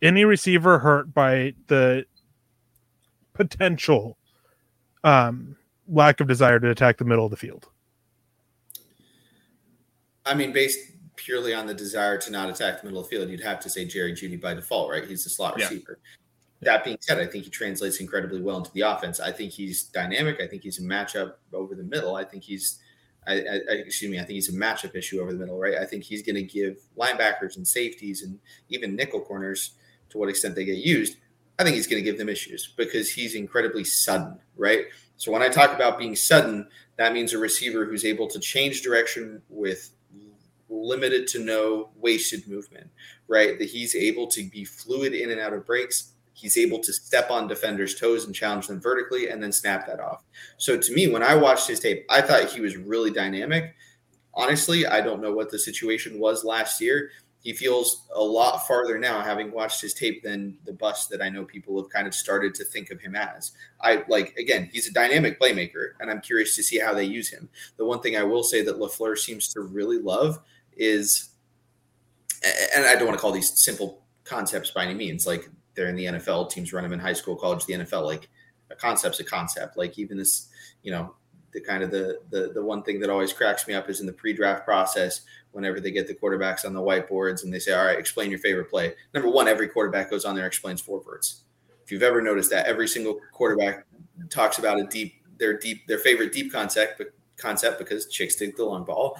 any 0.00 0.24
receiver 0.24 0.78
hurt 0.78 1.12
by 1.12 1.54
the 1.66 2.06
potential 3.34 4.16
um, 5.02 5.56
lack 5.86 6.20
of 6.20 6.28
desire 6.28 6.58
to 6.60 6.70
attack 6.70 6.96
the 6.96 7.04
middle 7.04 7.26
of 7.26 7.30
the 7.30 7.36
field. 7.36 7.68
I 10.24 10.34
mean, 10.34 10.52
based 10.52 10.78
purely 11.16 11.54
on 11.54 11.66
the 11.66 11.74
desire 11.74 12.18
to 12.18 12.30
not 12.30 12.48
attack 12.50 12.80
the 12.80 12.86
middle 12.86 13.00
of 13.00 13.08
the 13.08 13.16
field, 13.16 13.28
you'd 13.30 13.40
have 13.40 13.60
to 13.60 13.70
say 13.70 13.84
Jerry 13.84 14.12
Jeudy 14.12 14.40
by 14.40 14.54
default, 14.54 14.90
right? 14.90 15.06
He's 15.06 15.24
the 15.24 15.30
slot 15.30 15.54
Yeah. 15.58 15.64
receiver. 15.68 15.98
That 16.60 16.84
being 16.84 16.96
said, 17.00 17.18
I 17.18 17.26
think 17.26 17.44
he 17.44 17.50
translates 17.50 18.00
incredibly 18.00 18.40
well 18.40 18.56
into 18.58 18.72
the 18.72 18.82
offense. 18.82 19.20
I 19.20 19.30
think 19.32 19.52
he's 19.52 19.82
dynamic. 19.84 20.40
I 20.40 20.46
think 20.46 20.62
he's 20.62 20.78
a 20.78 20.82
matchup 20.82 21.34
over 21.52 21.74
the 21.74 21.82
middle. 21.82 22.16
I 22.16 22.24
think 22.24 22.42
he's, 22.42 22.78
I, 23.26 23.34
I- 23.34 23.60
excuse 23.68 24.10
me, 24.10 24.18
I 24.18 24.22
think 24.22 24.34
he's 24.34 24.48
a 24.54 24.58
matchup 24.58 24.94
issue 24.94 25.20
over 25.20 25.32
the 25.32 25.38
middle, 25.38 25.58
right? 25.58 25.74
I 25.76 25.84
think 25.84 26.04
he's 26.04 26.22
going 26.22 26.36
to 26.36 26.42
give 26.42 26.78
linebackers 26.96 27.56
and 27.56 27.66
safeties 27.66 28.22
and 28.22 28.38
even 28.70 28.96
nickel 28.96 29.20
corners, 29.20 29.74
to 30.10 30.18
what 30.18 30.28
extent 30.28 30.54
they 30.54 30.64
get 30.64 30.78
used, 30.78 31.16
I 31.58 31.64
think 31.64 31.76
he's 31.76 31.86
going 31.86 32.02
to 32.02 32.08
give 32.10 32.18
them 32.18 32.28
issues 32.28 32.72
because 32.76 33.10
he's 33.10 33.34
incredibly 33.34 33.84
sudden, 33.84 34.38
right? 34.56 34.86
So 35.16 35.30
when 35.32 35.42
I 35.42 35.48
talk 35.48 35.72
about 35.74 35.98
being 35.98 36.16
sudden, 36.16 36.68
that 36.96 37.12
means 37.12 37.32
a 37.32 37.38
receiver 37.38 37.84
who's 37.84 38.04
able 38.04 38.26
to 38.28 38.38
change 38.40 38.82
direction 38.82 39.40
with 39.48 39.90
limited 40.74 41.26
to 41.28 41.38
no 41.38 41.90
wasted 41.96 42.46
movement, 42.48 42.90
right? 43.28 43.58
That 43.58 43.68
he's 43.68 43.94
able 43.94 44.26
to 44.28 44.42
be 44.44 44.64
fluid 44.64 45.14
in 45.14 45.30
and 45.30 45.40
out 45.40 45.52
of 45.52 45.66
breaks. 45.66 46.12
He's 46.32 46.58
able 46.58 46.80
to 46.80 46.92
step 46.92 47.30
on 47.30 47.46
defenders' 47.46 47.98
toes 47.98 48.24
and 48.26 48.34
challenge 48.34 48.66
them 48.66 48.80
vertically 48.80 49.28
and 49.28 49.42
then 49.42 49.52
snap 49.52 49.86
that 49.86 50.00
off. 50.00 50.24
So 50.58 50.76
to 50.76 50.92
me, 50.92 51.08
when 51.08 51.22
I 51.22 51.34
watched 51.34 51.68
his 51.68 51.80
tape, 51.80 52.04
I 52.10 52.20
thought 52.20 52.50
he 52.50 52.60
was 52.60 52.76
really 52.76 53.10
dynamic. 53.10 53.74
Honestly, 54.34 54.84
I 54.84 55.00
don't 55.00 55.22
know 55.22 55.32
what 55.32 55.50
the 55.50 55.58
situation 55.58 56.18
was 56.18 56.44
last 56.44 56.80
year. 56.80 57.10
He 57.44 57.52
feels 57.52 58.06
a 58.14 58.22
lot 58.22 58.66
farther 58.66 58.98
now, 58.98 59.20
having 59.20 59.52
watched 59.52 59.82
his 59.82 59.92
tape, 59.92 60.22
than 60.22 60.56
the 60.64 60.72
bust 60.72 61.10
that 61.10 61.20
I 61.20 61.28
know 61.28 61.44
people 61.44 61.80
have 61.80 61.90
kind 61.90 62.06
of 62.06 62.14
started 62.14 62.54
to 62.54 62.64
think 62.64 62.90
of 62.90 63.00
him 63.00 63.14
as. 63.14 63.52
I 63.82 64.02
like 64.08 64.34
again, 64.38 64.70
he's 64.72 64.88
a 64.88 64.92
dynamic 64.92 65.38
playmaker, 65.38 65.90
and 66.00 66.10
I'm 66.10 66.22
curious 66.22 66.56
to 66.56 66.62
see 66.62 66.78
how 66.78 66.94
they 66.94 67.04
use 67.04 67.28
him. 67.28 67.50
The 67.76 67.84
one 67.84 68.00
thing 68.00 68.16
I 68.16 68.22
will 68.22 68.42
say 68.42 68.62
that 68.62 68.78
Lafleur 68.78 69.18
seems 69.18 69.48
to 69.48 69.60
really 69.60 69.98
love 69.98 70.40
is, 70.76 71.30
and 72.74 72.84
I 72.84 72.94
don't 72.94 73.06
want 73.06 73.18
to 73.18 73.20
call 73.20 73.32
these 73.32 73.58
simple 73.62 74.02
concepts 74.24 74.70
by 74.70 74.84
any 74.84 74.94
means. 74.94 75.26
Like 75.26 75.48
they're 75.74 75.88
in 75.88 75.96
the 75.96 76.06
NFL, 76.06 76.50
teams 76.50 76.72
run 76.72 76.84
them 76.84 76.92
in 76.92 76.98
high 76.98 77.12
school, 77.12 77.36
college, 77.36 77.64
the 77.66 77.74
NFL. 77.74 78.04
Like 78.04 78.28
a 78.70 78.74
concept's 78.74 79.20
a 79.20 79.24
concept. 79.24 79.76
Like 79.76 79.98
even 79.98 80.18
this, 80.18 80.48
you 80.82 80.92
know, 80.92 81.14
the 81.54 81.60
kind 81.60 81.82
of 81.82 81.90
the 81.90 82.18
the 82.30 82.50
the 82.52 82.62
one 82.62 82.82
thing 82.82 83.00
that 83.00 83.08
always 83.08 83.32
cracks 83.32 83.66
me 83.66 83.74
up 83.74 83.88
is 83.88 84.00
in 84.00 84.06
the 84.06 84.12
pre-draft 84.12 84.64
process 84.64 85.22
whenever 85.52 85.80
they 85.80 85.92
get 85.92 86.06
the 86.06 86.14
quarterbacks 86.14 86.66
on 86.66 86.74
the 86.74 86.80
whiteboards 86.80 87.44
and 87.44 87.54
they 87.54 87.60
say 87.60 87.72
all 87.72 87.86
right 87.86 87.98
explain 87.98 88.28
your 88.28 88.40
favorite 88.40 88.68
play 88.68 88.92
number 89.14 89.30
one 89.30 89.46
every 89.46 89.68
quarterback 89.68 90.10
goes 90.10 90.24
on 90.24 90.34
there 90.34 90.46
explains 90.46 90.80
four 90.80 91.02
verts 91.02 91.44
if 91.84 91.92
you've 91.92 92.02
ever 92.02 92.20
noticed 92.20 92.50
that 92.50 92.66
every 92.66 92.88
single 92.88 93.18
quarterback 93.32 93.86
talks 94.28 94.58
about 94.58 94.80
a 94.80 94.84
deep 94.84 95.14
their 95.38 95.56
deep 95.56 95.86
their 95.86 95.98
favorite 95.98 96.32
deep 96.32 96.52
concept 96.52 96.98
but 96.98 97.08
concept 97.36 97.78
because 97.78 98.06
chicks 98.06 98.34
dig 98.34 98.56
the 98.56 98.64
long 98.64 98.84
ball 98.84 99.16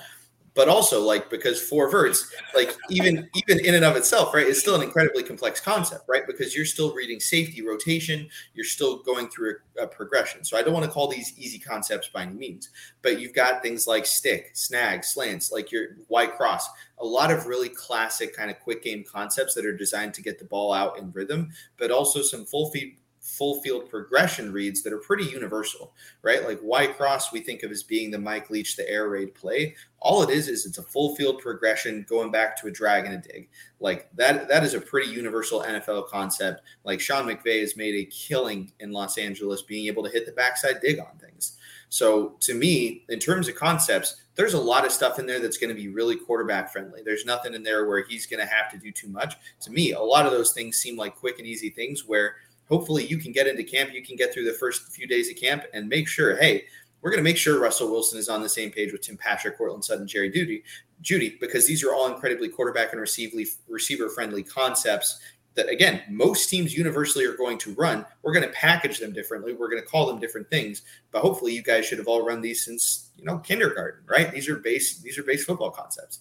but 0.55 0.69
also 0.69 1.01
like 1.01 1.29
because 1.31 1.61
four 1.61 1.91
verts 1.91 2.33
like 2.55 2.75
even 2.89 3.29
even 3.35 3.65
in 3.65 3.75
and 3.75 3.85
of 3.85 3.97
itself 3.97 4.33
right 4.33 4.47
is 4.47 4.59
still 4.59 4.75
an 4.75 4.83
incredibly 4.83 5.23
complex 5.23 5.61
concept 5.61 6.05
right 6.09 6.27
because 6.27 6.55
you're 6.55 6.65
still 6.65 6.95
reading 6.95 7.21
safety 7.21 7.63
rotation 7.63 8.29
you're 8.55 8.65
still 8.65 9.03
going 9.03 9.29
through 9.29 9.57
a, 9.79 9.83
a 9.83 9.87
progression. 9.87 10.45
So 10.45 10.57
i 10.57 10.63
don't 10.63 10.73
want 10.73 10.85
to 10.85 10.91
call 10.91 11.09
these 11.09 11.37
easy 11.39 11.59
concepts 11.59 12.09
by 12.09 12.23
any 12.23 12.35
means 12.35 12.71
but 13.03 13.21
you've 13.21 13.35
got 13.35 13.63
things 13.63 13.87
like 13.87 14.07
stick 14.07 14.51
snag 14.55 15.05
slants 15.05 15.53
like 15.53 15.71
your 15.71 15.97
y 16.09 16.27
cross 16.27 16.69
a 16.99 17.05
lot 17.05 17.31
of 17.31 17.47
really 17.47 17.69
classic 17.69 18.35
kind 18.35 18.51
of 18.51 18.59
quick 18.61 18.83
game 18.83 19.05
concepts 19.05 19.55
that 19.55 19.67
are 19.67 19.77
designed 19.77 20.15
to 20.15 20.23
get 20.23 20.39
the 20.39 20.45
ball 20.45 20.73
out 20.73 20.99
in 20.99 21.11
rhythm 21.13 21.51
but 21.77 21.91
also 21.91 22.23
some 22.23 22.45
full 22.45 22.71
feed 22.71 22.97
full 23.25 23.63
field 23.63 23.89
progression 23.89 24.53
reads 24.53 24.83
that 24.83 24.93
are 24.93 24.99
pretty 24.99 25.25
universal, 25.25 25.95
right? 26.21 26.47
Like 26.47 26.61
Y 26.63 26.87
cross, 26.89 27.33
we 27.33 27.41
think 27.41 27.63
of 27.63 27.71
as 27.71 27.83
being 27.83 28.11
the 28.11 28.19
Mike 28.19 28.51
Leach, 28.51 28.77
the 28.77 28.89
air 28.89 29.09
raid 29.09 29.35
play. 29.35 29.75
All 29.99 30.23
it 30.23 30.29
is 30.29 30.47
is 30.47 30.67
it's 30.67 30.77
a 30.77 30.83
full 30.83 31.17
field 31.17 31.41
progression 31.41 32.05
going 32.07 32.31
back 32.31 32.61
to 32.61 32.67
a 32.67 32.71
drag 32.71 33.07
and 33.07 33.15
a 33.15 33.19
dig. 33.19 33.49
Like 33.81 34.11
that, 34.17 34.47
that 34.49 34.63
is 34.63 34.75
a 34.75 34.81
pretty 34.81 35.11
universal 35.11 35.63
NFL 35.63 36.09
concept. 36.09 36.61
Like 36.85 37.01
Sean 37.01 37.27
McVay 37.27 37.61
has 37.61 37.79
made 37.79 37.95
a 37.95 38.05
killing 38.11 38.71
in 38.81 38.93
Los 38.93 39.17
Angeles 39.17 39.63
being 39.63 39.87
able 39.87 40.05
to 40.05 40.11
hit 40.11 40.27
the 40.27 40.33
backside 40.33 40.81
dig 40.83 40.99
on 41.01 41.19
things. 41.19 41.57
So 41.89 42.37
to 42.41 42.55
me, 42.55 43.05
in 43.09 43.21
terms 43.21 43.49
of 43.49 43.55
concepts, 43.55 44.17
there's 44.35 44.55
a 44.55 44.61
lot 44.61 44.85
of 44.85 44.91
stuff 44.91 45.19
in 45.19 45.27
there 45.27 45.41
that's 45.41 45.59
going 45.59 45.75
to 45.75 45.81
be 45.81 45.89
really 45.89 46.17
quarterback 46.17 46.73
friendly. 46.73 47.03
There's 47.05 47.25
nothing 47.25 47.55
in 47.55 47.63
there 47.63 47.87
where 47.87 48.05
he's 48.05 48.27
going 48.27 48.45
to 48.45 48.53
have 48.53 48.69
to 48.73 48.79
do 48.79 48.91
too 48.91 49.09
much. 49.09 49.37
To 49.61 49.71
me, 49.71 49.93
a 49.93 50.01
lot 50.01 50.27
of 50.27 50.33
those 50.33 50.53
things 50.53 50.77
seem 50.77 50.97
like 50.97 51.15
quick 51.15 51.39
and 51.39 51.47
easy 51.47 51.71
things 51.71 52.05
where 52.05 52.35
hopefully 52.69 53.07
you 53.07 53.19
can 53.19 53.33
get 53.33 53.47
into 53.47 53.65
camp, 53.65 53.93
you 53.93 54.03
can 54.03 54.17
get 54.17 54.33
through 54.33 54.45
the 54.45 54.53
first 54.53 54.93
few 54.93 55.07
days 55.07 55.31
of 55.31 55.37
camp 55.37 55.65
and 55.73 55.89
make 55.89 56.09
sure, 56.09 56.37
hey, 56.37 56.65
we're 57.01 57.11
going 57.11 57.23
to 57.23 57.25
make 57.25 57.37
sure 57.37 57.61
Russell 57.61 57.91
Wilson 57.91 58.19
is 58.19 58.31
on 58.31 58.41
the 58.41 58.49
same 58.49 58.71
page 58.71 58.91
with 58.91 59.03
Tim 59.03 59.19
Patrick, 59.19 59.59
Courtland 59.59 59.85
Sutton, 59.85 60.07
Jerry 60.07 60.31
Jeudy, 60.31 60.63
Jeudy, 61.03 61.39
because 61.39 61.67
these 61.67 61.85
are 61.85 61.93
all 61.93 62.13
incredibly 62.13 62.49
quarterback 62.49 62.93
and 62.93 63.01
receiver 63.01 64.09
friendly 64.09 64.43
concepts 64.43 65.21
that 65.55 65.69
again, 65.69 66.03
most 66.09 66.49
teams 66.49 66.77
universally 66.77 67.25
are 67.25 67.37
going 67.37 67.59
to 67.59 67.75
run. 67.75 68.05
We're 68.23 68.33
going 68.33 68.47
to 68.47 68.53
package 68.53 68.99
them 68.99 69.13
differently. 69.13 69.53
We're 69.53 69.69
going 69.69 69.83
to 69.83 69.87
call 69.87 70.07
them 70.07 70.19
different 70.19 70.49
things, 70.51 70.83
but 71.13 71.21
hopefully 71.21 71.53
you 71.53 71.63
guys 71.63 71.87
should 71.87 71.99
have 71.99 72.09
all 72.09 72.27
run 72.27 72.41
these 72.41 72.65
since, 72.65 73.11
you 73.17 73.25
know, 73.25 73.39
kindergarten, 73.39 74.03
right? 74.07 74.33
These 74.33 74.49
are 74.49 74.57
base, 74.57 74.99
these 74.99 75.19
are 75.19 75.23
base 75.23 75.45
football 75.45 75.71
concepts. 75.71 76.21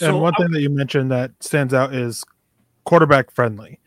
and 0.00 0.20
one 0.20 0.34
thing 0.34 0.50
that 0.52 0.62
you 0.62 0.70
mentioned 0.70 1.10
that 1.10 1.32
stands 1.40 1.74
out 1.74 1.94
is 1.94 2.24
quarterback 2.84 3.30
friendly 3.30 3.80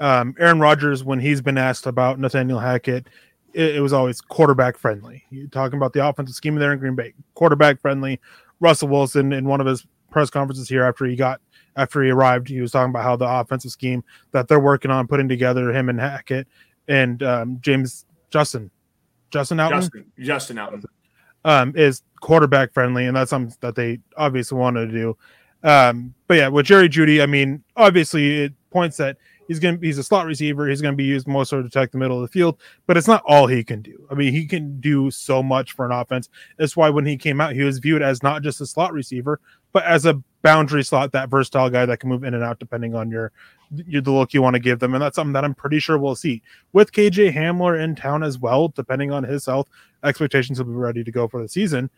um, 0.00 0.34
Aaron 0.38 0.60
Rodgers, 0.60 1.04
when 1.04 1.20
he's 1.20 1.40
been 1.40 1.58
asked 1.58 1.86
about 1.86 2.18
Nathaniel 2.18 2.58
Hackett, 2.58 3.08
it, 3.52 3.76
it, 3.76 3.80
was 3.80 3.92
always 3.92 4.20
quarterback 4.20 4.76
friendly. 4.76 5.24
You're 5.30 5.48
talking 5.48 5.76
about 5.76 5.92
the 5.92 6.06
offensive 6.06 6.36
scheme 6.36 6.54
there 6.56 6.72
in 6.72 6.78
Green 6.78 6.94
Bay, 6.94 7.14
quarterback 7.34 7.80
friendly. 7.80 8.20
Russell 8.60 8.88
Wilson, 8.88 9.32
in 9.32 9.46
one 9.46 9.60
of 9.60 9.66
his 9.66 9.86
press 10.10 10.30
conferences 10.30 10.68
here 10.68 10.84
after 10.84 11.04
he 11.04 11.16
got 11.16 11.40
after 11.76 12.02
he 12.02 12.10
arrived, 12.10 12.48
he 12.48 12.60
was 12.60 12.72
talking 12.72 12.90
about 12.90 13.04
how 13.04 13.16
the 13.16 13.28
offensive 13.28 13.70
scheme 13.70 14.02
that 14.32 14.48
they're 14.48 14.60
working 14.60 14.90
on 14.90 15.06
putting 15.06 15.28
together, 15.28 15.72
him 15.72 15.88
and 15.88 16.00
Hackett 16.00 16.48
and 16.88 17.22
um, 17.22 17.58
James 17.60 18.06
Justin, 18.30 18.70
Justin 19.30 19.58
Outten, 19.58 19.70
Justin, 19.70 20.12
Justin 20.18 20.56
Outten, 20.56 20.84
um, 21.44 21.72
is 21.76 22.02
quarterback 22.20 22.72
friendly, 22.72 23.06
and 23.06 23.16
that's 23.16 23.30
something 23.30 23.54
that 23.60 23.74
they 23.74 24.00
obviously 24.16 24.58
wanted 24.58 24.86
to 24.86 24.92
do. 24.92 25.16
Um, 25.62 26.14
but 26.26 26.34
yeah, 26.34 26.48
with 26.48 26.66
Jerry 26.66 26.88
Jeudy, 26.88 27.22
I 27.22 27.26
mean, 27.26 27.62
obviously 27.76 28.42
it 28.42 28.52
points 28.70 28.96
that 28.96 29.16
he's 29.48 29.58
going 29.58 29.80
to 29.80 29.86
he's 29.86 29.98
a 29.98 30.04
slot 30.04 30.26
receiver. 30.26 30.68
He's 30.68 30.80
going 30.80 30.92
to 30.92 30.96
be 30.96 31.04
used 31.04 31.26
more 31.26 31.44
so 31.44 31.56
to 31.56 31.64
protect 31.64 31.92
the 31.92 31.98
middle 31.98 32.16
of 32.16 32.22
the 32.22 32.32
field, 32.32 32.60
but 32.86 32.96
it's 32.96 33.08
not 33.08 33.24
all 33.26 33.46
he 33.46 33.64
can 33.64 33.82
do. 33.82 34.06
I 34.10 34.14
mean, 34.14 34.32
he 34.32 34.46
can 34.46 34.78
do 34.80 35.10
so 35.10 35.42
much 35.42 35.72
for 35.72 35.84
an 35.84 35.92
offense. 35.92 36.28
That's 36.58 36.76
why 36.76 36.90
when 36.90 37.06
he 37.06 37.16
came 37.16 37.40
out, 37.40 37.54
he 37.54 37.62
was 37.62 37.78
viewed 37.78 38.02
as 38.02 38.22
not 38.22 38.42
just 38.42 38.60
a 38.60 38.66
slot 38.66 38.92
receiver, 38.92 39.40
but 39.72 39.84
as 39.84 40.06
a 40.06 40.22
boundary 40.42 40.84
slot, 40.84 41.12
that 41.12 41.30
versatile 41.30 41.70
guy 41.70 41.86
that 41.86 41.98
can 41.98 42.08
move 42.08 42.22
in 42.22 42.34
and 42.34 42.44
out 42.44 42.58
depending 42.60 42.94
on 42.94 43.10
your, 43.10 43.32
your 43.72 44.02
the 44.02 44.12
look 44.12 44.32
you 44.32 44.42
want 44.42 44.54
to 44.54 44.60
give 44.60 44.78
them. 44.78 44.94
And 44.94 45.02
that's 45.02 45.16
something 45.16 45.32
that 45.32 45.44
I'm 45.44 45.54
pretty 45.54 45.80
sure 45.80 45.98
we'll 45.98 46.14
see 46.14 46.42
with 46.72 46.92
KJ 46.92 47.34
Hamler 47.34 47.82
in 47.82 47.96
town 47.96 48.22
as 48.22 48.38
well, 48.38 48.68
depending 48.68 49.10
on 49.10 49.24
his 49.24 49.46
health. 49.46 49.68
Expectations 50.04 50.58
will 50.58 50.66
be 50.66 50.72
ready 50.72 51.02
to 51.02 51.10
go 51.10 51.26
for 51.26 51.42
the 51.42 51.48
season. 51.48 51.90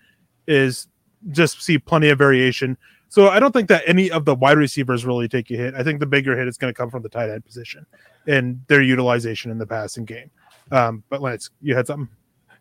Is 0.46 0.88
just 1.32 1.62
see 1.62 1.78
plenty 1.78 2.08
of 2.08 2.16
variation 2.16 2.78
so 3.10 3.28
I 3.28 3.40
don't 3.40 3.50
think 3.50 3.68
that 3.68 3.82
any 3.86 4.08
of 4.08 4.24
the 4.24 4.36
wide 4.36 4.56
receivers 4.56 5.04
really 5.04 5.26
take 5.26 5.50
a 5.50 5.54
hit. 5.54 5.74
I 5.74 5.82
think 5.82 5.98
the 5.98 6.06
bigger 6.06 6.38
hit 6.38 6.46
is 6.46 6.56
going 6.56 6.72
to 6.72 6.78
come 6.78 6.90
from 6.90 7.02
the 7.02 7.08
tight 7.08 7.28
end 7.28 7.44
position 7.44 7.84
and 8.28 8.64
their 8.68 8.82
utilization 8.82 9.50
in 9.50 9.58
the 9.58 9.66
passing 9.66 10.04
game. 10.04 10.30
Um, 10.70 11.02
but 11.10 11.20
Lance, 11.20 11.50
you 11.60 11.74
had 11.74 11.88
something. 11.88 12.08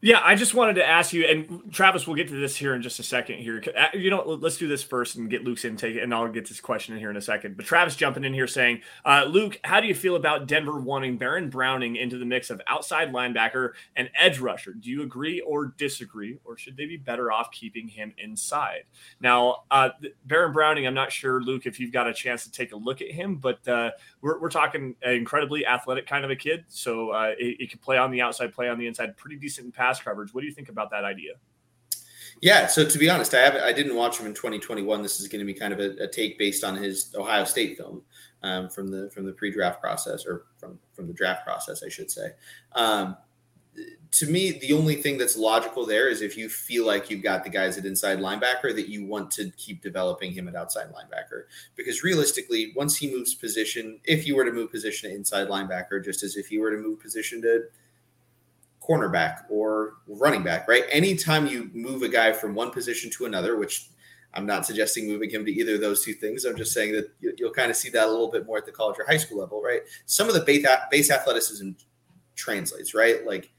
Yeah, 0.01 0.21
I 0.23 0.35
just 0.35 0.53
wanted 0.53 0.75
to 0.75 0.85
ask 0.85 1.11
you, 1.11 1.25
and 1.25 1.73
Travis, 1.73 2.07
we'll 2.07 2.15
get 2.15 2.29
to 2.29 2.39
this 2.39 2.55
here 2.55 2.73
in 2.73 2.81
just 2.81 2.99
a 2.99 3.03
second. 3.03 3.39
Here, 3.39 3.61
uh, 3.77 3.87
you 3.93 4.09
know, 4.09 4.23
let's 4.23 4.55
do 4.55 4.65
this 4.65 4.81
first 4.81 5.17
and 5.17 5.29
get 5.29 5.43
Luc's 5.43 5.65
intake, 5.65 5.97
and 6.01 6.13
I'll 6.13 6.29
get 6.29 6.47
this 6.47 6.61
question 6.61 6.93
in 6.93 7.01
here 7.01 7.09
in 7.09 7.17
a 7.17 7.21
second. 7.21 7.57
But 7.57 7.65
Travis 7.65 7.97
jumping 7.97 8.23
in 8.23 8.33
here 8.33 8.47
saying, 8.47 8.79
uh, 9.03 9.25
Luc, 9.27 9.59
how 9.65 9.81
do 9.81 9.87
you 9.87 9.93
feel 9.95 10.15
about 10.15 10.47
Denver 10.47 10.79
wanting 10.79 11.17
Baron 11.17 11.49
Browning 11.49 11.97
into 11.97 12.17
the 12.17 12.23
mix 12.23 12.49
of 12.49 12.61
outside 12.67 13.11
linebacker 13.11 13.71
and 13.97 14.09
edge 14.17 14.39
rusher? 14.39 14.71
Do 14.71 14.89
you 14.89 15.01
agree 15.01 15.41
or 15.41 15.73
disagree, 15.77 16.37
or 16.45 16.57
should 16.57 16.77
they 16.77 16.85
be 16.85 16.95
better 16.95 17.29
off 17.29 17.51
keeping 17.51 17.89
him 17.89 18.13
inside? 18.17 18.83
Now, 19.19 19.63
uh, 19.69 19.89
Baron 20.23 20.53
Browning, 20.53 20.87
I'm 20.87 20.93
not 20.93 21.11
sure, 21.11 21.41
Luc, 21.41 21.65
if 21.65 21.77
you've 21.77 21.91
got 21.91 22.07
a 22.07 22.13
chance 22.13 22.45
to 22.45 22.51
take 22.51 22.71
a 22.71 22.77
look 22.77 23.01
at 23.01 23.11
him, 23.11 23.35
but 23.35 23.67
uh, 23.67 23.91
we're, 24.21 24.39
we're 24.39 24.49
talking 24.49 24.95
an 25.01 25.15
incredibly 25.15 25.65
athletic 25.65 26.07
kind 26.07 26.23
of 26.23 26.31
a 26.31 26.37
kid, 26.37 26.63
so 26.69 27.09
uh, 27.09 27.33
it, 27.37 27.57
it 27.59 27.69
can 27.69 27.79
play 27.79 27.97
on 27.97 28.11
the 28.11 28.21
outside, 28.21 28.53
play 28.53 28.69
on 28.69 28.79
the 28.79 28.87
inside, 28.87 29.17
pretty 29.17 29.35
decent 29.35 29.65
in 29.65 29.73
pass 29.89 30.01
coverage. 30.01 30.33
What 30.33 30.41
do 30.41 30.47
you 30.47 30.53
think 30.53 30.69
about 30.69 30.91
that 30.91 31.03
idea? 31.03 31.33
Yeah, 32.41 32.67
so 32.67 32.87
to 32.87 32.97
be 32.97 33.09
honest, 33.09 33.33
I 33.33 33.39
haven't. 33.39 33.63
I 33.63 33.73
didn't 33.73 33.95
watch 33.95 34.17
him 34.17 34.25
in 34.25 34.33
2021. 34.33 35.01
This 35.01 35.19
is 35.19 35.27
going 35.27 35.39
to 35.39 35.45
be 35.45 35.53
kind 35.53 35.73
of 35.73 35.79
a, 35.79 36.03
a 36.03 36.07
take 36.07 36.37
based 36.37 36.63
on 36.63 36.75
his 36.75 37.13
Ohio 37.17 37.43
State 37.43 37.77
film 37.77 38.01
um, 38.43 38.69
from 38.69 38.87
the 38.87 39.09
from 39.13 39.25
the 39.25 39.33
pre-draft 39.33 39.81
process 39.81 40.25
or 40.25 40.45
from 40.57 40.79
from 40.93 41.07
the 41.07 41.13
draft 41.13 41.45
process, 41.45 41.83
I 41.83 41.89
should 41.89 42.09
say. 42.09 42.31
Um, 42.73 43.17
to 44.11 44.25
me, 44.25 44.57
the 44.59 44.73
only 44.73 44.95
thing 44.95 45.17
that's 45.17 45.37
logical 45.37 45.85
there 45.85 46.09
is 46.09 46.21
if 46.21 46.37
you 46.37 46.49
feel 46.49 46.85
like 46.85 47.09
you've 47.09 47.21
got 47.21 47.43
the 47.43 47.49
guys 47.49 47.77
at 47.77 47.85
inside 47.85 48.19
linebacker 48.19 48.75
that 48.75 48.89
you 48.89 49.05
want 49.05 49.31
to 49.31 49.51
keep 49.51 49.81
developing 49.81 50.31
him 50.31 50.47
at 50.47 50.55
outside 50.55 50.87
linebacker. 50.87 51.43
Because 51.75 52.03
realistically, 52.03 52.73
once 52.75 52.97
he 52.97 53.13
moves 53.13 53.35
position, 53.35 53.99
if 54.05 54.25
you 54.25 54.35
were 54.35 54.43
to 54.45 54.51
move 54.51 54.71
position 54.71 55.09
to 55.09 55.15
inside 55.15 55.47
linebacker, 55.47 56.03
just 56.03 56.23
as 56.23 56.35
if 56.35 56.51
you 56.51 56.59
were 56.59 56.71
to 56.71 56.77
move 56.77 56.99
position 56.99 57.41
to 57.43 57.65
cornerback 58.89 59.41
or 59.49 59.95
running 60.07 60.43
back, 60.43 60.67
right? 60.67 60.83
Anytime 60.89 61.45
you 61.45 61.69
move 61.73 62.01
a 62.01 62.09
guy 62.09 62.31
from 62.31 62.55
one 62.55 62.71
position 62.71 63.09
to 63.11 63.25
another, 63.25 63.57
which 63.57 63.89
I'm 64.33 64.45
not 64.45 64.65
suggesting 64.65 65.07
moving 65.07 65.29
him 65.29 65.45
to 65.45 65.51
either 65.51 65.75
of 65.75 65.81
those 65.81 66.03
two 66.03 66.13
things. 66.13 66.45
I'm 66.45 66.55
just 66.55 66.73
saying 66.73 66.93
that 66.93 67.09
you'll 67.19 67.51
kind 67.51 67.71
of 67.71 67.77
see 67.77 67.89
that 67.89 68.07
a 68.07 68.11
little 68.11 68.29
bit 68.29 68.45
more 68.45 68.57
at 68.57 68.65
the 68.65 68.71
college 68.71 68.97
or 68.99 69.05
high 69.05 69.17
school 69.17 69.39
level, 69.39 69.61
right? 69.61 69.81
Some 70.05 70.27
of 70.27 70.33
the 70.33 70.41
base, 70.41 71.11
athleticism 71.11 71.71
translates, 72.35 72.93
right? 72.93 73.25
Like 73.25 73.51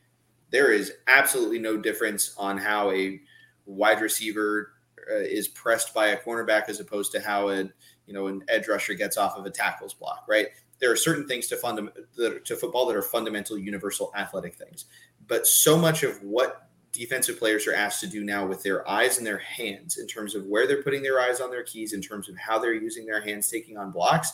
there 0.50 0.72
is 0.72 0.92
absolutely 1.08 1.58
no 1.58 1.76
difference 1.76 2.34
on 2.36 2.56
how 2.56 2.90
a 2.92 3.20
wide 3.66 4.00
receiver 4.00 4.72
uh, 5.10 5.16
is 5.16 5.48
pressed 5.48 5.92
by 5.92 6.08
a 6.08 6.20
cornerback 6.20 6.68
as 6.68 6.78
opposed 6.80 7.12
to 7.12 7.20
how 7.20 7.48
a 7.48 7.64
you 8.06 8.14
know 8.14 8.26
an 8.26 8.42
edge 8.48 8.68
rusher 8.68 8.94
gets 8.94 9.16
off 9.16 9.36
of 9.36 9.46
a 9.46 9.50
tackles 9.50 9.94
block, 9.94 10.24
right? 10.28 10.48
There 10.80 10.90
are 10.90 10.96
certain 10.96 11.26
things 11.26 11.46
to 11.48 11.56
to 11.56 12.56
football 12.56 12.86
that 12.86 12.96
are 12.96 13.02
fundamental 13.02 13.58
universal 13.58 14.12
athletic 14.16 14.54
things, 14.54 14.86
but 15.30 15.46
so 15.46 15.78
much 15.78 16.02
of 16.02 16.20
what 16.22 16.66
defensive 16.92 17.38
players 17.38 17.66
are 17.68 17.72
asked 17.72 18.00
to 18.00 18.06
do 18.08 18.24
now 18.24 18.44
with 18.44 18.64
their 18.64 18.86
eyes 18.90 19.16
and 19.16 19.26
their 19.26 19.38
hands 19.38 19.96
in 19.96 20.08
terms 20.08 20.34
of 20.34 20.44
where 20.46 20.66
they're 20.66 20.82
putting 20.82 21.02
their 21.02 21.20
eyes 21.20 21.40
on 21.40 21.50
their 21.50 21.62
keys, 21.62 21.92
in 21.92 22.02
terms 22.02 22.28
of 22.28 22.36
how 22.36 22.58
they're 22.58 22.74
using 22.74 23.06
their 23.06 23.20
hands 23.20 23.48
taking 23.48 23.78
on 23.78 23.92
blocks, 23.92 24.32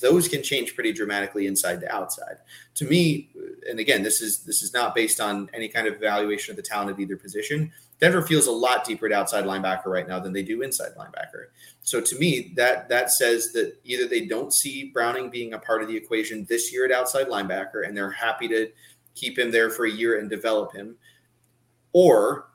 those 0.00 0.26
can 0.26 0.42
change 0.42 0.74
pretty 0.74 0.92
dramatically 0.92 1.46
inside 1.46 1.80
to 1.80 1.94
outside. 1.94 2.38
To 2.74 2.84
me, 2.84 3.28
and 3.70 3.78
again, 3.78 4.02
this 4.02 4.20
is 4.20 4.38
this 4.40 4.62
is 4.62 4.72
not 4.72 4.94
based 4.94 5.20
on 5.20 5.48
any 5.54 5.68
kind 5.68 5.86
of 5.86 5.94
evaluation 5.94 6.52
of 6.52 6.56
the 6.56 6.62
talent 6.62 6.90
of 6.90 6.98
either 6.98 7.16
position. 7.16 7.70
Denver 8.00 8.22
feels 8.22 8.46
a 8.46 8.52
lot 8.52 8.84
deeper 8.84 9.06
at 9.06 9.12
outside 9.12 9.44
linebacker 9.44 9.86
right 9.86 10.08
now 10.08 10.18
than 10.18 10.32
they 10.32 10.42
do 10.42 10.62
inside 10.62 10.94
linebacker. 10.98 11.46
So 11.82 12.00
to 12.00 12.18
me, 12.18 12.52
that 12.56 12.88
that 12.88 13.12
says 13.12 13.52
that 13.52 13.78
either 13.84 14.08
they 14.08 14.26
don't 14.26 14.52
see 14.52 14.90
Browning 14.90 15.30
being 15.30 15.52
a 15.52 15.58
part 15.58 15.82
of 15.82 15.88
the 15.88 15.96
equation 15.96 16.44
this 16.48 16.72
year 16.72 16.86
at 16.86 16.90
outside 16.90 17.28
linebacker, 17.28 17.86
and 17.86 17.96
they're 17.96 18.10
happy 18.10 18.48
to 18.48 18.70
keep 19.14 19.38
him 19.38 19.50
there 19.50 19.70
for 19.70 19.86
a 19.86 19.90
year 19.90 20.18
and 20.18 20.28
develop 20.28 20.72
him, 20.72 20.96
or 21.92 22.48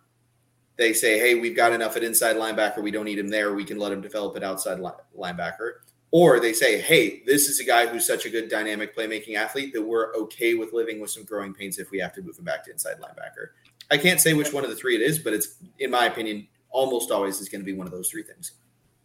they 0.78 0.93
say, 0.93 1.20
"Hey, 1.20 1.36
we've 1.36 1.55
got 1.55 1.74
enough 1.74 1.95
at 1.95 2.03
inside 2.03 2.36
linebacker. 2.36 2.82
We 2.82 2.91
don't 2.91 3.05
need 3.05 3.20
him 3.20 3.30
there. 3.30 3.53
We 3.53 3.66
can 3.66 3.78
let 3.80 3.91
him 3.91 4.01
develop 4.01 4.36
at 4.36 4.43
outside 4.43 4.80
linebacker." 4.80 5.72
Or 6.12 6.39
they 6.39 6.53
say, 6.53 6.82
hey, 6.82 7.22
this 7.26 7.47
is 7.47 7.60
a 7.60 7.64
guy 7.64 7.86
who's 7.86 8.05
such 8.05 8.26
a 8.26 8.30
good 8.30 8.49
dynamic 8.49 8.95
playmaking 8.95 9.36
athlete 9.36 9.74
that 9.74 9.82
we're 9.82 10.14
okay 10.16 10.55
with 10.55 10.74
living 10.74 10.99
with 10.99 11.12
some 11.12 11.24
growing 11.24 11.53
pains 11.53 11.78
if 11.78 11.91
we 11.91 11.99
have 11.99 12.14
to 12.14 12.22
move 12.22 12.38
him 12.38 12.45
back 12.45 12.64
to 12.66 12.72
inside 12.72 12.95
linebacker. 12.99 13.49
I 13.91 13.97
can't 13.97 14.20
say 14.20 14.34
which 14.34 14.51
one 14.51 14.64
of 14.64 14.72
the 14.72 14.76
three 14.76 14.95
it 14.95 15.01
is, 15.01 15.20
but 15.20 15.34
it's, 15.34 15.57
in 15.78 15.91
my 15.91 16.05
opinion, 16.05 16.47
almost 16.72 17.12
always 17.12 17.39
is 17.39 17.49
going 17.49 17.62
to 17.62 17.66
be 17.66 17.74
one 17.74 17.86
of 17.86 17.93
those 17.93 18.10
three 18.10 18.24
things. 18.24 18.53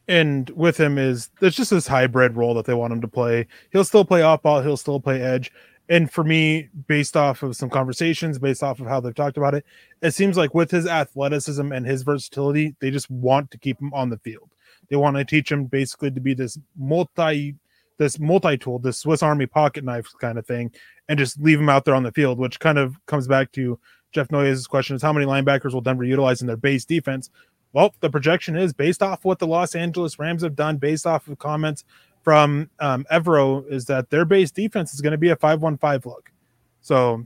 And 0.09 0.49
with 0.51 0.79
him 0.79 0.99
is 0.99 1.31
there's 1.41 1.57
just 1.57 1.71
this 1.71 1.87
hybrid 1.87 2.37
role 2.37 2.55
that 2.55 2.67
they 2.67 2.75
want 2.75 2.93
him 2.93 3.01
to 3.03 3.09
play. 3.09 3.47
He'll 3.71 3.85
still 3.85 4.05
play 4.05 4.23
off 4.23 4.43
ball, 4.43 4.63
he'll 4.63 4.77
still 4.77 5.01
play 5.01 5.21
edge. 5.21 5.53
And 5.89 6.11
for 6.11 6.25
me, 6.25 6.71
based 6.87 7.17
off 7.17 7.43
of 7.43 7.57
some 7.57 7.69
conversations, 7.69 8.39
based 8.39 8.63
off 8.63 8.81
of 8.81 8.87
how 8.87 9.01
they've 9.01 9.15
talked 9.15 9.37
about 9.37 9.55
it, 9.55 9.67
it 10.01 10.13
seems 10.13 10.37
like 10.37 10.55
with 10.55 10.71
his 10.71 10.87
athleticism 10.87 11.73
and 11.73 11.87
his 11.87 12.03
versatility, 12.03 12.75
they 12.81 12.91
just 12.91 13.11
want 13.11 13.51
to 13.51 13.59
keep 13.59 13.81
him 13.81 13.93
on 13.93 14.09
the 14.09 14.19
field. 14.19 14.51
They 14.89 14.97
want 14.97 15.17
to 15.17 15.25
teach 15.25 15.53
him 15.53 15.67
basically 15.67 16.11
to 16.11 16.21
be 16.21 16.35
this 16.35 16.59
multi 16.77 17.55
this 17.97 18.19
multi-tool, 18.19 18.81
this 18.81 18.99
Swiss 18.99 19.23
Army 19.23 19.47
pocket 19.47 19.85
knife 19.85 20.09
kind 20.21 20.37
of 20.37 20.47
thing, 20.47 20.73
and 21.09 21.19
just 21.19 21.41
leave 21.41 21.61
him 21.61 21.69
out 21.69 21.85
there 21.85 21.95
on 21.95 22.03
the 22.03 22.11
field, 22.11 22.39
which 22.39 22.59
kind 22.59 22.77
of 22.77 22.97
comes 23.07 23.29
back 23.29 23.53
to 23.53 23.79
Jeff 24.11 24.31
Noyes' 24.33 24.67
question 24.67 24.97
is 24.97 25.03
how 25.03 25.13
many 25.13 25.27
linebackers 25.27 25.73
will 25.73 25.81
Denver 25.81 26.05
utilize 26.05 26.41
in 26.41 26.47
their 26.47 26.57
base 26.57 26.85
defense? 26.85 27.31
Well, 27.73 27.95
the 28.01 28.11
projection 28.11 28.57
is 28.57 28.73
based 28.73 29.03
off 29.03 29.25
what 29.25 29.39
the 29.39 29.47
Los 29.47 29.75
Angeles 29.75 30.19
Rams 30.19 30.43
have 30.43 30.55
done, 30.55 30.77
based 30.77 31.07
off 31.07 31.29
of 31.29 31.39
comments 31.39 31.85
from 32.25 32.69
um, 32.81 33.07
Evero, 33.13 33.71
is 33.71 33.85
that 33.85 34.11
their 34.11 34.25
base 34.25 34.51
defense 34.51 34.93
is 34.95 35.01
going 35.01 35.13
to 35.13 35.19
be 35.19 35.29
a 35.29 35.37
5 35.37 35.63
1 35.63 35.79
5 35.79 36.07
look. 36.07 36.33
So 36.81 37.25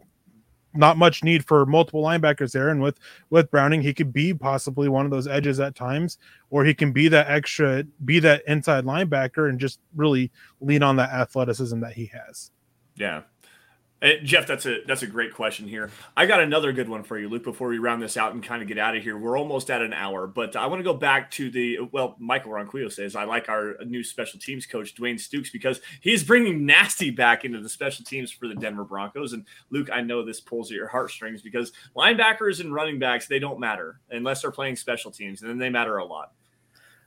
not 0.74 0.96
much 0.98 1.24
need 1.24 1.44
for 1.46 1.64
multiple 1.66 2.02
linebackers 2.02 2.52
there. 2.52 2.68
And 2.68 2.82
with 2.82 2.98
with 3.30 3.50
Browning, 3.50 3.82
he 3.82 3.94
could 3.94 4.12
be 4.12 4.34
possibly 4.34 4.88
one 4.88 5.04
of 5.04 5.10
those 5.10 5.26
edges 5.26 5.60
at 5.60 5.74
times, 5.74 6.18
or 6.50 6.64
he 6.64 6.74
can 6.74 6.92
be 6.92 7.08
that 7.08 7.28
extra, 7.28 7.84
be 8.04 8.18
that 8.20 8.42
inside 8.46 8.84
linebacker, 8.84 9.48
and 9.48 9.58
just 9.58 9.80
really 9.94 10.30
lean 10.60 10.82
on 10.82 10.96
that 10.96 11.10
athleticism 11.10 11.80
that 11.80 11.94
he 11.94 12.06
has. 12.06 12.50
Yeah, 12.96 13.22
Hey, 14.00 14.20
Jeff, 14.22 14.46
that's 14.46 14.64
a 14.64 14.78
that's 14.86 15.02
a 15.02 15.08
great 15.08 15.34
question 15.34 15.66
here. 15.66 15.90
I 16.16 16.26
got 16.26 16.40
another 16.40 16.72
good 16.72 16.88
one 16.88 17.02
for 17.02 17.18
you, 17.18 17.28
Luc. 17.28 17.42
Before 17.42 17.66
we 17.66 17.78
round 17.78 18.00
this 18.00 18.16
out 18.16 18.32
and 18.32 18.40
kind 18.44 18.62
of 18.62 18.68
get 18.68 18.78
out 18.78 18.96
of 18.96 19.02
here, 19.02 19.18
we're 19.18 19.36
almost 19.36 19.72
at 19.72 19.82
an 19.82 19.92
hour, 19.92 20.28
but 20.28 20.54
I 20.54 20.66
want 20.66 20.78
to 20.78 20.84
go 20.84 20.94
back 20.94 21.32
to 21.32 21.50
the 21.50 21.80
well. 21.90 22.14
Michael 22.20 22.52
Ronquillo 22.52 22.92
says 22.92 23.16
I 23.16 23.24
like 23.24 23.48
our 23.48 23.74
new 23.84 24.04
special 24.04 24.38
teams 24.38 24.66
coach 24.66 24.94
Dwayne 24.94 25.16
Stukes 25.16 25.50
because 25.50 25.80
he's 26.00 26.22
bringing 26.22 26.64
nasty 26.64 27.10
back 27.10 27.44
into 27.44 27.60
the 27.60 27.68
special 27.68 28.04
teams 28.04 28.30
for 28.30 28.46
the 28.46 28.54
Denver 28.54 28.84
Broncos. 28.84 29.32
And 29.32 29.44
Luc, 29.70 29.90
I 29.90 30.00
know 30.00 30.24
this 30.24 30.40
pulls 30.40 30.70
at 30.70 30.76
your 30.76 30.86
heartstrings 30.86 31.42
because 31.42 31.72
linebackers 31.96 32.60
and 32.60 32.72
running 32.72 33.00
backs 33.00 33.26
they 33.26 33.40
don't 33.40 33.58
matter 33.58 33.98
unless 34.10 34.42
they're 34.42 34.52
playing 34.52 34.76
special 34.76 35.10
teams, 35.10 35.42
and 35.42 35.50
then 35.50 35.58
they 35.58 35.70
matter 35.70 35.96
a 35.96 36.04
lot. 36.04 36.34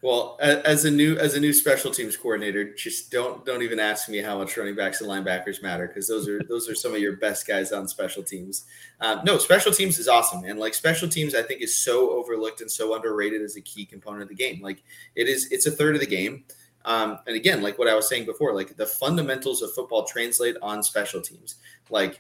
Well, 0.04 0.39
as 0.41 0.84
a 0.86 0.89
new 0.89 1.16
as 1.18 1.36
a 1.36 1.39
new 1.39 1.54
special 1.54 1.91
teams 1.91 2.18
coordinator, 2.18 2.74
just 2.74 3.12
don't 3.12 3.45
don't 3.45 3.62
even 3.62 3.80
ask 3.80 4.10
me 4.10 4.18
how 4.18 4.36
much 4.39 4.58
running 4.58 4.74
backs 4.74 4.99
and 4.99 5.08
linebackers 5.08 5.62
matter 5.62 5.88
because 5.88 6.08
those 6.08 6.28
are 6.28 6.41
those 6.49 6.68
are 6.68 6.74
some 6.74 6.95
of 6.95 6.99
your 6.99 7.18
best 7.18 7.45
guys 7.45 7.72
on 7.72 7.88
special 7.88 8.24
teams. 8.24 8.66
Um, 8.99 9.22
no, 9.24 9.38
special 9.38 9.72
teams 9.72 9.99
is 9.99 10.08
awesome, 10.08 10.43
and 10.43 10.60
like 10.60 10.74
special 10.74 11.08
teams, 11.08 11.36
I 11.36 11.43
think 11.43 11.62
is 11.62 11.76
so 11.76 12.10
overlooked 12.14 12.62
and 12.62 12.72
so 12.72 12.95
underrated 12.95 13.43
as 13.43 13.58
a 13.58 13.62
key 13.62 13.86
component 13.86 14.24
of 14.24 14.30
the 14.30 14.36
game. 14.36 14.60
Like 14.60 14.82
it 15.16 15.28
is, 15.28 15.52
it's 15.52 15.68
a 15.68 15.72
third 15.72 15.93
of 15.93 16.02
the 16.02 16.08
game. 16.08 16.45
Um, 16.84 17.20
and 17.28 17.36
again, 17.36 17.62
like 17.62 17.78
what 17.78 17.88
I 17.88 17.93
was 17.93 18.10
saying 18.10 18.26
before, 18.26 18.56
like 18.56 18.76
the 18.76 18.88
fundamentals 18.88 19.62
of 19.62 19.72
football 19.74 20.06
translate 20.06 20.56
on 20.64 20.82
special 20.82 21.22
teams. 21.22 21.58
Like 21.91 22.20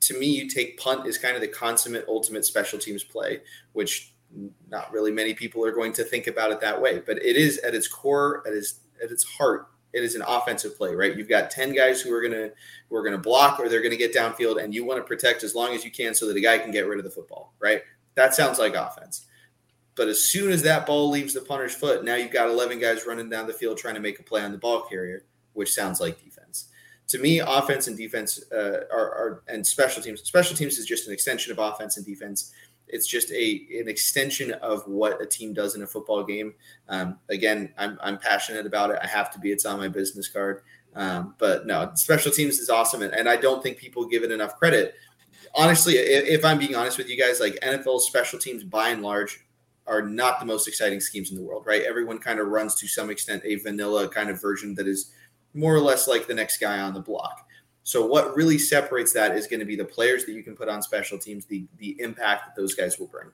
to 0.00 0.18
me, 0.18 0.28
you 0.28 0.48
take 0.48 0.78
punt 0.78 1.06
is 1.06 1.18
kind 1.18 1.34
of 1.34 1.42
the 1.42 1.48
consummate 1.48 2.06
ultimate 2.08 2.46
special 2.46 2.78
teams 2.78 3.04
play, 3.04 3.42
which 3.74 4.13
not 4.68 4.92
really 4.92 5.10
many 5.10 5.34
people 5.34 5.64
are 5.64 5.72
going 5.72 5.92
to 5.94 6.04
think 6.04 6.26
about 6.26 6.50
it 6.50 6.60
that 6.60 6.80
way, 6.80 7.00
but 7.04 7.18
it 7.18 7.36
is 7.36 7.58
at 7.58 7.74
its 7.74 7.88
core, 7.88 8.42
at 8.46 8.52
its 8.52 8.80
at 9.02 9.10
its 9.10 9.24
heart, 9.24 9.68
it 9.92 10.02
is 10.02 10.16
an 10.16 10.22
offensive 10.26 10.76
play, 10.76 10.94
right? 10.94 11.16
You've 11.16 11.28
got 11.28 11.50
10 11.50 11.72
guys 11.72 12.00
who 12.00 12.12
are 12.12 12.20
gonna 12.20 12.50
who 12.90 12.96
are 12.96 13.02
gonna 13.02 13.18
block 13.18 13.60
or 13.60 13.68
they're 13.68 13.82
gonna 13.82 13.96
get 13.96 14.14
downfield, 14.14 14.62
and 14.62 14.74
you 14.74 14.84
want 14.84 14.98
to 14.98 15.04
protect 15.04 15.44
as 15.44 15.54
long 15.54 15.72
as 15.72 15.84
you 15.84 15.90
can 15.90 16.14
so 16.14 16.26
that 16.26 16.36
a 16.36 16.40
guy 16.40 16.58
can 16.58 16.72
get 16.72 16.86
rid 16.86 16.98
of 16.98 17.04
the 17.04 17.10
football, 17.10 17.54
right? 17.60 17.82
That 18.16 18.34
sounds 18.34 18.58
like 18.58 18.74
offense. 18.74 19.26
But 19.94 20.08
as 20.08 20.22
soon 20.22 20.50
as 20.50 20.62
that 20.62 20.86
ball 20.86 21.08
leaves 21.08 21.34
the 21.34 21.40
punter's 21.40 21.74
foot, 21.74 22.04
now 22.04 22.16
you've 22.16 22.32
got 22.32 22.48
11 22.48 22.80
guys 22.80 23.06
running 23.06 23.30
down 23.30 23.46
the 23.46 23.52
field 23.52 23.78
trying 23.78 23.94
to 23.94 24.00
make 24.00 24.18
a 24.18 24.24
play 24.24 24.42
on 24.42 24.50
the 24.50 24.58
ball 24.58 24.82
carrier, 24.82 25.24
which 25.52 25.72
sounds 25.72 26.00
like 26.00 26.22
defense. 26.22 26.66
To 27.08 27.18
me, 27.18 27.38
offense 27.38 27.86
and 27.86 27.96
defense 27.96 28.42
uh, 28.50 28.86
are, 28.92 29.12
are 29.14 29.42
and 29.46 29.64
special 29.64 30.02
teams. 30.02 30.22
Special 30.22 30.56
teams 30.56 30.78
is 30.78 30.86
just 30.86 31.06
an 31.06 31.12
extension 31.12 31.52
of 31.52 31.58
offense 31.60 31.96
and 31.96 32.04
defense 32.04 32.52
it's 32.94 33.08
just 33.08 33.30
a 33.32 33.66
an 33.80 33.88
extension 33.88 34.52
of 34.52 34.86
what 34.86 35.20
a 35.20 35.26
team 35.26 35.52
does 35.52 35.74
in 35.74 35.82
a 35.82 35.86
football 35.86 36.22
game. 36.22 36.54
Um, 36.88 37.18
again, 37.28 37.74
I'm, 37.76 37.98
I'm 38.00 38.18
passionate 38.18 38.66
about 38.66 38.90
it. 38.90 39.00
I 39.02 39.06
have 39.08 39.32
to 39.32 39.40
be. 39.40 39.50
It's 39.50 39.66
on 39.66 39.78
my 39.78 39.88
business 39.88 40.28
card. 40.28 40.62
Um, 40.94 41.34
but 41.38 41.66
no, 41.66 41.90
special 41.96 42.30
teams 42.30 42.60
is 42.60 42.70
awesome, 42.70 43.02
and, 43.02 43.12
and 43.12 43.28
I 43.28 43.36
don't 43.36 43.62
think 43.62 43.78
people 43.78 44.06
give 44.06 44.22
it 44.22 44.30
enough 44.30 44.56
credit. 44.56 44.94
Honestly, 45.56 45.94
if, 45.94 46.38
if 46.38 46.44
I'm 46.44 46.58
being 46.58 46.76
honest 46.76 46.96
with 46.96 47.08
you 47.08 47.20
guys, 47.20 47.40
like 47.40 47.58
NFL 47.62 48.00
special 48.00 48.38
teams 48.38 48.62
by 48.62 48.90
and 48.90 49.02
large 49.02 49.44
are 49.88 50.00
not 50.00 50.38
the 50.38 50.46
most 50.46 50.68
exciting 50.68 51.00
schemes 51.00 51.30
in 51.30 51.36
the 51.36 51.42
world, 51.42 51.64
right? 51.66 51.82
Everyone 51.82 52.18
kind 52.18 52.38
of 52.38 52.46
runs 52.46 52.76
to 52.76 52.86
some 52.86 53.10
extent 53.10 53.42
a 53.44 53.56
vanilla 53.56 54.08
kind 54.08 54.30
of 54.30 54.40
version 54.40 54.74
that 54.76 54.86
is 54.86 55.10
more 55.52 55.74
or 55.74 55.80
less 55.80 56.06
like 56.06 56.28
the 56.28 56.34
next 56.34 56.58
guy 56.58 56.78
on 56.80 56.94
the 56.94 57.00
block. 57.00 57.46
So 57.84 58.06
what 58.06 58.34
really 58.34 58.58
separates 58.58 59.12
that 59.12 59.36
is 59.36 59.46
going 59.46 59.60
to 59.60 59.66
be 59.66 59.76
the 59.76 59.84
players 59.84 60.24
that 60.24 60.32
you 60.32 60.42
can 60.42 60.56
put 60.56 60.68
on 60.68 60.82
special 60.82 61.18
teams, 61.18 61.44
the 61.44 61.66
the 61.78 61.96
impact 62.00 62.46
that 62.46 62.60
those 62.60 62.74
guys 62.74 62.98
will 62.98 63.06
bring. 63.06 63.28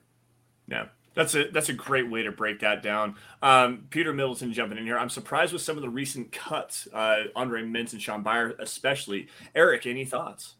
Yeah. 0.67 0.85
That's 1.13 1.35
a 1.35 1.49
that's 1.49 1.69
a 1.69 1.73
great 1.73 2.09
way 2.09 2.23
to 2.23 2.31
break 2.31 2.59
that 2.61 2.81
down. 2.81 3.15
Um, 3.41 3.85
Peter 3.89 4.13
Middleton 4.13 4.53
jumping 4.53 4.77
in 4.77 4.85
here. 4.85 4.97
I'm 4.97 5.09
surprised 5.09 5.51
with 5.51 5.61
some 5.61 5.75
of 5.75 5.81
the 5.81 5.89
recent 5.89 6.31
cuts, 6.31 6.87
uh, 6.93 7.23
Andre 7.35 7.63
Mintze 7.63 7.93
and 7.93 8.01
Shaun 8.01 8.23
Beyer 8.23 8.55
especially. 8.59 9.27
Erick, 9.53 9.85
any 9.85 10.05
thoughts? 10.05 10.55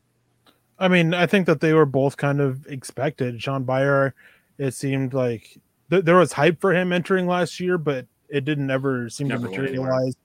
I 0.77 0.87
mean, 0.87 1.13
I 1.13 1.25
think 1.25 1.45
that 1.45 1.61
they 1.61 1.73
were 1.73 1.85
both 1.85 2.17
kind 2.17 2.41
of 2.41 2.65
expected. 2.67 3.41
Shaun 3.41 3.63
Beyer, 3.63 4.13
it 4.57 4.73
seemed 4.73 5.13
like 5.13 5.57
th- 5.89 6.03
there 6.03 6.17
was 6.17 6.33
hype 6.33 6.59
for 6.59 6.73
him 6.73 6.91
entering 6.91 7.27
last 7.27 7.59
year, 7.59 7.77
but 7.77 8.05
it 8.27 8.43
didn't 8.43 8.71
ever 8.71 9.09
seem 9.09 9.27
never 9.27 9.47
to 9.47 9.51
materialize. 9.51 10.15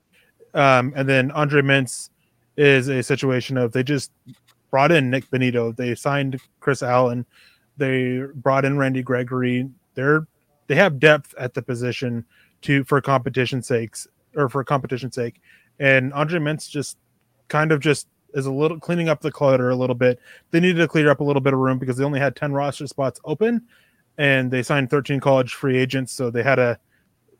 Um, 0.53 0.91
and 0.95 1.07
then 1.07 1.31
Andre 1.31 1.61
Mintze, 1.61 2.09
is 2.57 2.87
a 2.87 3.03
situation 3.03 3.57
of 3.57 3.71
they 3.71 3.83
just 3.83 4.11
brought 4.71 4.91
in 4.91 5.09
Nik 5.09 5.29
Bonitto, 5.29 5.75
they 5.75 5.95
signed 5.95 6.39
Chris 6.59 6.83
Allen, 6.83 7.25
they 7.77 8.23
brought 8.35 8.65
in 8.65 8.77
Randy 8.77 9.03
Gregory. 9.03 9.69
They're 9.93 10.27
they 10.67 10.75
have 10.75 10.99
depth 10.99 11.33
at 11.39 11.53
the 11.53 11.61
position 11.61 12.25
to 12.63 12.83
for 12.83 12.99
competition 13.01 13.61
sakes 13.61 14.07
or 14.35 14.49
for 14.49 14.63
competition 14.63 15.11
sake. 15.11 15.41
And 15.79 16.11
Andre 16.13 16.39
Mintze 16.39 16.69
just 16.69 16.97
kind 17.47 17.71
of 17.71 17.79
just 17.79 18.07
is 18.33 18.45
a 18.45 18.51
little 18.51 18.79
cleaning 18.79 19.09
up 19.09 19.21
the 19.21 19.31
clutter 19.31 19.69
a 19.69 19.75
little 19.75 19.95
bit. 19.95 20.19
They 20.51 20.59
needed 20.59 20.79
to 20.79 20.87
clear 20.87 21.09
up 21.09 21.21
a 21.21 21.23
little 21.23 21.41
bit 21.41 21.53
of 21.53 21.59
room 21.59 21.79
because 21.79 21.97
they 21.97 22.03
only 22.03 22.19
had 22.19 22.35
10 22.35 22.51
roster 22.51 22.87
spots 22.87 23.21
open 23.23 23.65
and 24.17 24.51
they 24.51 24.63
signed 24.63 24.89
13 24.89 25.19
college 25.19 25.53
free 25.53 25.77
agents. 25.77 26.11
So 26.11 26.29
they 26.29 26.43
had 26.43 26.55
to 26.55 26.77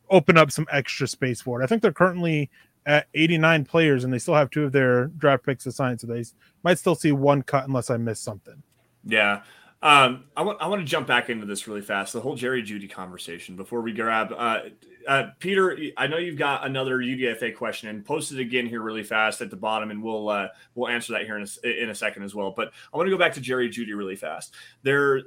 open 0.10 0.38
up 0.38 0.52
some 0.52 0.68
extra 0.72 1.08
space 1.08 1.42
for 1.42 1.60
it. 1.60 1.64
I 1.64 1.68
think 1.68 1.82
they're 1.82 1.92
currently 1.92 2.50
at 2.88 3.08
89 3.14 3.66
players 3.66 4.04
and 4.04 4.12
they 4.12 4.18
still 4.18 4.34
have 4.34 4.50
two 4.50 4.64
of 4.64 4.72
their 4.72 5.08
draft 5.08 5.46
picks 5.46 5.66
assigned. 5.66 6.02
So 6.02 6.08
they 6.08 6.24
might 6.64 6.80
still 6.80 6.96
see 6.96 7.12
one 7.12 7.44
cut 7.44 7.68
unless 7.68 7.90
I 7.90 7.98
miss 7.98 8.20
something. 8.20 8.64
Yeah. 9.06 9.42
Um, 9.84 10.24
I 10.36 10.42
want 10.42 10.60
I 10.60 10.68
want 10.68 10.82
to 10.82 10.86
jump 10.86 11.06
back 11.06 11.30
into 11.30 11.46
this 11.46 11.68
really 11.68 11.82
fast. 11.82 12.14
The 12.14 12.22
whole 12.22 12.36
Jerry 12.36 12.64
Jeudy 12.64 12.90
conversation 12.90 13.56
before 13.56 13.82
we 13.82 13.94
grab 13.94 14.34
uh, 14.36 14.62
uh, 15.08 15.28
Peter. 15.38 15.78
I 15.96 16.08
know 16.08 16.18
you've 16.18 16.36
got 16.36 16.66
another 16.66 16.98
UDFA 16.98 17.56
question 17.56 17.90
and 17.90 18.04
post 18.04 18.32
it 18.32 18.40
again 18.40 18.66
here 18.66 18.82
really 18.82 19.04
fast 19.04 19.40
at 19.42 19.52
the 19.52 19.56
bottom, 19.56 19.92
and 19.92 20.02
we'll 20.02 20.30
uh, 20.30 20.48
we'll 20.74 20.90
answer 20.90 21.14
that 21.14 21.26
here 21.26 21.38
in 21.38 21.46
a, 21.64 21.84
in 21.84 21.90
a 21.92 21.96
second 21.96 22.24
as 22.24 22.34
well. 22.34 22.52
But 22.52 22.72
I 22.92 22.98
want 22.98 23.06
to 23.06 23.12
go 23.12 23.20
back 23.20 23.34
to 23.34 23.42
Jerry 23.42 23.70
Jeudy 23.70 23.96
really 23.96 24.16
fast. 24.16 24.56
There, 24.82 25.22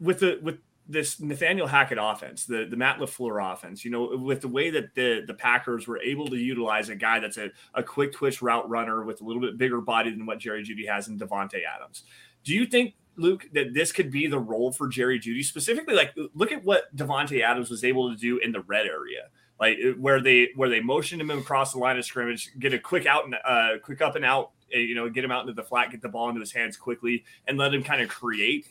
with 0.00 0.20
the 0.20 0.38
with 0.42 0.56
this 0.90 1.20
Nathaniel 1.20 1.66
Hackett 1.66 1.98
offense, 2.00 2.44
the 2.44 2.66
the 2.68 2.76
Matt 2.76 2.98
LaFleur 2.98 3.52
offense, 3.52 3.84
you 3.84 3.90
know, 3.90 4.16
with 4.16 4.40
the 4.40 4.48
way 4.48 4.70
that 4.70 4.94
the 4.94 5.22
the 5.26 5.34
Packers 5.34 5.86
were 5.86 6.00
able 6.00 6.26
to 6.28 6.36
utilize 6.36 6.88
a 6.88 6.96
guy 6.96 7.20
that's 7.20 7.38
a, 7.38 7.50
a 7.74 7.82
quick 7.82 8.12
twitch 8.12 8.42
route 8.42 8.68
runner 8.68 9.04
with 9.04 9.20
a 9.20 9.24
little 9.24 9.40
bit 9.40 9.56
bigger 9.56 9.80
body 9.80 10.10
than 10.10 10.26
what 10.26 10.38
Jerry 10.38 10.64
Jeudy 10.64 10.88
has 10.88 11.08
in 11.08 11.18
Davante 11.18 11.60
Adams. 11.64 12.04
Do 12.44 12.54
you 12.54 12.66
think 12.66 12.94
Luc, 13.16 13.46
that 13.52 13.74
this 13.74 13.92
could 13.92 14.10
be 14.10 14.26
the 14.26 14.38
role 14.38 14.72
for 14.72 14.88
Jerry 14.88 15.20
Jeudy 15.20 15.44
specifically? 15.44 15.94
Like, 15.94 16.14
look 16.34 16.52
at 16.52 16.64
what 16.64 16.94
Davante 16.96 17.42
Adams 17.42 17.70
was 17.70 17.84
able 17.84 18.10
to 18.10 18.16
do 18.16 18.38
in 18.38 18.52
the 18.52 18.62
red 18.62 18.86
area, 18.86 19.28
like 19.60 19.78
where 19.98 20.20
they 20.20 20.48
where 20.56 20.68
they 20.68 20.80
motioned 20.80 21.20
him 21.20 21.30
across 21.30 21.72
the 21.72 21.78
line 21.78 21.98
of 21.98 22.04
scrimmage, 22.04 22.50
get 22.58 22.74
a 22.74 22.78
quick 22.78 23.06
out 23.06 23.26
and 23.26 23.36
uh, 23.44 23.78
quick 23.82 24.00
up 24.00 24.16
and 24.16 24.24
out, 24.24 24.52
you 24.70 24.94
know, 24.94 25.08
get 25.08 25.24
him 25.24 25.30
out 25.30 25.42
into 25.42 25.52
the 25.52 25.62
flat, 25.62 25.90
get 25.90 26.02
the 26.02 26.08
ball 26.08 26.28
into 26.28 26.40
his 26.40 26.52
hands 26.52 26.76
quickly, 26.76 27.24
and 27.46 27.58
let 27.58 27.74
him 27.74 27.82
kind 27.82 28.02
of 28.02 28.08
create 28.08 28.68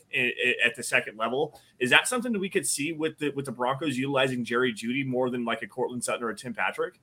at 0.64 0.74
the 0.76 0.82
second 0.82 1.18
level. 1.18 1.60
Is 1.78 1.90
that 1.90 2.08
something 2.08 2.32
that 2.32 2.40
we 2.40 2.50
could 2.50 2.66
see 2.66 2.92
with 2.92 3.18
the 3.18 3.30
with 3.30 3.44
the 3.44 3.52
Broncos 3.52 3.96
utilizing 3.96 4.44
Jerry 4.44 4.72
Jeudy 4.72 5.06
more 5.06 5.30
than 5.30 5.44
like 5.44 5.62
a 5.62 5.66
Courtland 5.66 6.04
Sutton 6.04 6.22
or 6.22 6.30
a 6.30 6.36
Tim 6.36 6.54
Patrick? 6.54 7.00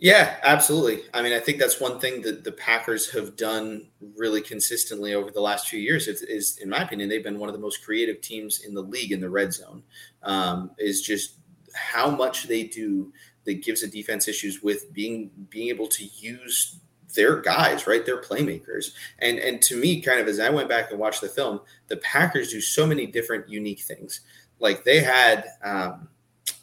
Yeah, 0.00 0.36
absolutely. 0.44 1.02
I 1.12 1.22
mean, 1.22 1.32
I 1.32 1.40
think 1.40 1.58
that's 1.58 1.80
one 1.80 1.98
thing 1.98 2.22
that 2.22 2.44
the 2.44 2.52
Packers 2.52 3.10
have 3.10 3.34
done 3.34 3.88
really 4.16 4.40
consistently 4.40 5.12
over 5.14 5.32
the 5.32 5.40
last 5.40 5.68
few 5.68 5.80
years. 5.80 6.06
Is, 6.06 6.22
is 6.22 6.58
in 6.58 6.68
my 6.68 6.82
opinion, 6.82 7.08
they've 7.08 7.22
been 7.22 7.40
one 7.40 7.48
of 7.48 7.54
the 7.54 7.60
most 7.60 7.84
creative 7.84 8.20
teams 8.20 8.60
in 8.60 8.74
the 8.74 8.82
league 8.82 9.10
in 9.10 9.20
the 9.20 9.28
red 9.28 9.52
zone. 9.52 9.82
Um, 10.22 10.70
is 10.78 11.02
just 11.02 11.38
how 11.74 12.10
much 12.10 12.44
they 12.46 12.62
do 12.62 13.12
that 13.44 13.64
gives 13.64 13.82
a 13.82 13.88
defense 13.88 14.28
issues 14.28 14.62
with 14.62 14.92
being 14.92 15.30
being 15.48 15.68
able 15.68 15.88
to 15.88 16.04
use 16.04 16.78
their 17.18 17.40
guys, 17.40 17.88
right? 17.88 18.06
Their 18.06 18.22
playmakers. 18.22 18.92
And 19.18 19.38
and 19.40 19.60
to 19.62 19.76
me, 19.76 20.00
kind 20.00 20.20
of 20.20 20.28
as 20.28 20.38
I 20.38 20.50
went 20.50 20.68
back 20.68 20.90
and 20.90 21.00
watched 21.00 21.20
the 21.20 21.28
film, 21.28 21.60
the 21.88 21.96
Packers 21.98 22.52
do 22.52 22.60
so 22.60 22.86
many 22.86 23.06
different 23.06 23.48
unique 23.50 23.80
things. 23.80 24.22
Like 24.58 24.84
they 24.84 25.00
had. 25.00 25.44
Um, 25.62 26.08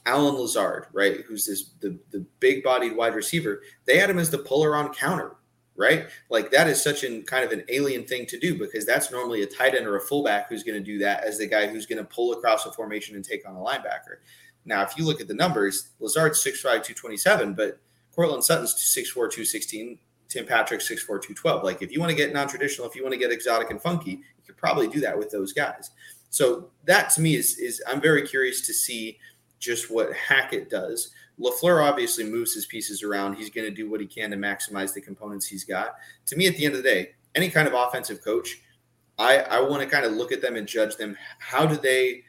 Allen 0.07 0.35
Lazard, 0.35 0.85
right, 0.93 1.21
who's 1.21 1.47
this 1.47 1.71
the, 1.79 1.97
the 2.11 2.23
big 2.39 2.63
bodied 2.63 2.95
wide 2.95 3.15
receiver, 3.15 3.63
they 3.85 3.97
had 3.97 4.07
him 4.07 4.19
as 4.19 4.29
the 4.29 4.37
puller 4.37 4.75
on 4.75 4.93
counter, 4.93 5.35
right? 5.75 6.07
Like 6.29 6.51
that 6.51 6.67
is 6.67 6.81
such 6.81 7.03
an 7.03 7.23
kind 7.23 7.43
of 7.43 7.51
an 7.51 7.63
alien 7.69 8.03
thing 8.05 8.27
to 8.27 8.39
do 8.39 8.55
because 8.55 8.85
that's 8.85 9.11
normally 9.11 9.41
a 9.41 9.47
tight 9.47 9.73
end 9.73 9.87
or 9.87 9.95
a 9.95 10.01
fullback 10.01 10.47
who's 10.47 10.63
going 10.63 10.77
to 10.77 10.83
do 10.83 10.99
that 10.99 11.23
as 11.23 11.39
the 11.39 11.47
guy 11.47 11.65
who's 11.65 11.87
going 11.87 11.97
to 11.97 12.03
pull 12.03 12.33
across 12.33 12.67
a 12.67 12.71
formation 12.71 13.15
and 13.15 13.25
take 13.25 13.49
on 13.49 13.55
a 13.55 13.59
linebacker. 13.59 14.17
Now, 14.63 14.83
if 14.83 14.95
you 14.95 15.05
look 15.05 15.21
at 15.21 15.27
the 15.27 15.33
numbers, 15.33 15.89
Lazard's 15.99 16.43
6'5, 16.43 16.61
227, 16.61 17.55
but 17.55 17.79
Courtland 18.15 18.43
Sutton's 18.43 18.73
6'4, 18.75 19.13
216, 19.13 19.99
Tim 20.27 20.45
Patrick 20.45 20.81
6'4, 20.81 21.05
212. 21.05 21.63
Like 21.63 21.81
if 21.81 21.91
you 21.91 21.99
want 21.99 22.09
to 22.09 22.15
get 22.15 22.33
non 22.33 22.47
traditional, 22.47 22.87
if 22.87 22.95
you 22.95 23.03
want 23.03 23.13
to 23.13 23.19
get 23.19 23.31
exotic 23.31 23.69
and 23.69 23.81
funky, 23.81 24.11
you 24.11 24.43
could 24.45 24.57
probably 24.57 24.87
do 24.87 24.99
that 25.01 25.17
with 25.17 25.29
those 25.31 25.53
guys. 25.53 25.91
So 26.29 26.69
that 26.85 27.09
to 27.11 27.21
me 27.21 27.35
is 27.35 27.57
is 27.57 27.81
I'm 27.87 28.01
very 28.01 28.27
curious 28.27 28.65
to 28.67 28.73
see 28.73 29.19
just 29.59 29.89
what 29.91 30.13
Hackett 30.13 30.69
does. 30.69 31.11
LaFleur 31.39 31.83
obviously 31.83 32.23
moves 32.23 32.53
his 32.53 32.65
pieces 32.65 33.03
around. 33.03 33.35
He's 33.35 33.49
going 33.49 33.67
to 33.67 33.73
do 33.73 33.89
what 33.89 33.99
he 33.99 34.07
can 34.07 34.31
to 34.31 34.37
maximize 34.37 34.93
the 34.93 35.01
components 35.01 35.45
he's 35.45 35.63
got. 35.63 35.95
To 36.27 36.35
me, 36.35 36.47
at 36.47 36.55
the 36.55 36.65
end 36.65 36.75
of 36.75 36.83
the 36.83 36.89
day, 36.89 37.11
any 37.35 37.49
kind 37.49 37.67
of 37.67 37.73
offensive 37.73 38.23
coach, 38.23 38.61
I, 39.17 39.39
I 39.39 39.59
want 39.61 39.81
to 39.81 39.89
kind 39.89 40.05
of 40.05 40.13
look 40.13 40.31
at 40.31 40.41
them 40.41 40.55
and 40.55 40.67
judge 40.67 40.95
them. 40.95 41.17
How 41.39 41.65
do 41.65 41.75
they, 41.75 42.23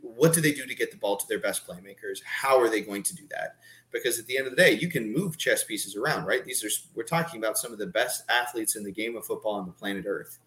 what 0.00 0.34
do 0.34 0.40
they 0.40 0.52
do 0.52 0.66
to 0.66 0.74
get 0.74 0.90
the 0.90 0.98
ball 0.98 1.16
to 1.16 1.26
their 1.28 1.38
best 1.38 1.66
playmakers? 1.66 2.18
How 2.24 2.58
are 2.60 2.68
they 2.68 2.82
going 2.82 3.02
to 3.04 3.14
do 3.14 3.26
that? 3.30 3.56
Because 3.92 4.18
at 4.18 4.26
the 4.26 4.36
end 4.36 4.46
of 4.46 4.54
the 4.54 4.62
day, 4.62 4.72
you 4.72 4.88
can 4.88 5.12
move 5.12 5.36
chess 5.36 5.64
pieces 5.64 5.96
around, 5.96 6.24
right? 6.24 6.44
These 6.44 6.64
are, 6.64 6.68
we're 6.94 7.02
talking 7.02 7.40
about 7.40 7.58
some 7.58 7.72
of 7.72 7.78
the 7.78 7.86
best 7.86 8.24
athletes 8.30 8.76
in 8.76 8.84
the 8.84 8.92
game 8.92 9.16
of 9.16 9.26
football 9.26 9.54
on 9.54 9.66
the 9.66 9.72
planet 9.72 10.04
Earth. 10.06 10.38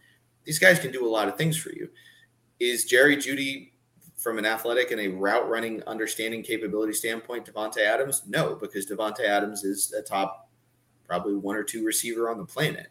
These 0.46 0.60
guys 0.60 0.80
can 0.80 0.91
do 0.91 1.06
a 1.06 1.10
lot 1.10 1.28
of 1.28 1.38
things 1.38 1.58
for 1.58 1.72
you. 1.72 1.89
Is 2.60 2.86
Jerry 2.86 3.18
Jeudy 3.18 3.72
from 4.18 4.38
an 4.38 4.46
athletic 4.46 4.91
and 4.91 5.02
a 5.02 5.10
route 5.10 5.50
running 5.50 5.84
understanding 5.84 6.44
capability 6.44 6.94
standpoint, 6.94 7.46
Davante 7.46 7.80
Adams? 7.80 8.24
No, 8.28 8.56
because 8.56 8.88
Davante 8.88 9.26
Adams 9.28 9.66
is 9.66 9.91
a 9.94 10.02
top, 10.02 10.50
probably 11.06 11.36
one 11.36 11.58
or 11.58 11.64
two 11.64 11.86
receiver 11.86 12.30
on 12.30 12.38
the 12.38 12.46
planet. 12.46 12.88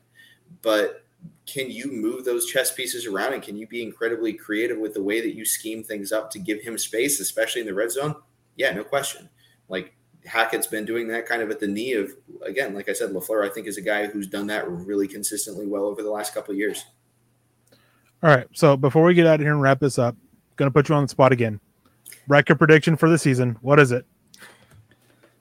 But 0.61 1.05
can 1.47 1.71
you 1.71 1.91
move 1.91 2.25
those 2.25 2.47
chess 2.47 2.73
pieces 2.73 3.07
around 3.07 3.33
and 3.33 3.43
can 3.43 3.57
you 3.57 3.67
be 3.67 3.83
incredibly 3.83 4.33
creative 4.33 4.79
with 4.79 4.95
the 4.95 5.03
way 5.03 5.21
that 5.21 5.35
you 5.35 5.45
scheme 5.45 5.83
things 5.83 6.13
up 6.13 6.31
to 6.33 6.39
give 6.39 6.61
him 6.61 6.77
space, 6.77 7.21
especially 7.21 7.63
in 7.63 7.67
the 7.67 7.75
red 7.75 7.91
zone? 7.91 8.15
Yeah, 8.57 8.73
no 8.73 8.85
question. 8.85 9.29
Like 9.69 9.95
Hackett's 10.25 10.67
been 10.67 10.85
doing 10.85 11.09
that 11.09 11.27
kind 11.27 11.43
of 11.43 11.51
at 11.51 11.61
the 11.61 11.67
knee 11.67 11.95
of 11.95 12.13
again, 12.45 12.75
like 12.75 12.89
I 12.89 12.93
said, 12.93 13.11
LaFleur, 13.11 13.45
I 13.45 13.53
think 13.53 13.67
is 13.67 13.77
a 13.77 13.83
guy 13.83 14.07
who's 14.07 14.27
done 14.27 14.47
that 14.49 14.69
really 14.69 15.09
consistently 15.09 15.67
well 15.67 15.85
over 15.85 16.03
the 16.03 16.11
last 16.11 16.35
couple 16.35 16.53
of 16.53 16.59
years. 16.59 16.85
All 18.23 18.31
right. 18.31 18.47
So 18.53 18.77
before 18.77 19.03
we 19.03 19.15
get 19.15 19.27
out 19.27 19.37
of 19.37 19.41
here 19.41 19.53
and 19.53 19.61
wrap 19.61 19.81
this 19.81 19.99
up, 19.99 20.17
Going 20.57 20.71
to 20.71 20.73
put 20.73 20.89
you 20.89 20.95
on 20.95 21.03
the 21.03 21.09
spot 21.09 21.33
again. 21.33 21.61
Record 22.29 22.59
prediction 22.59 22.97
for 22.97 23.09
the 23.09 23.19
season. 23.19 23.57
What 23.63 23.81
is 23.81 23.91
it? 23.91 24.07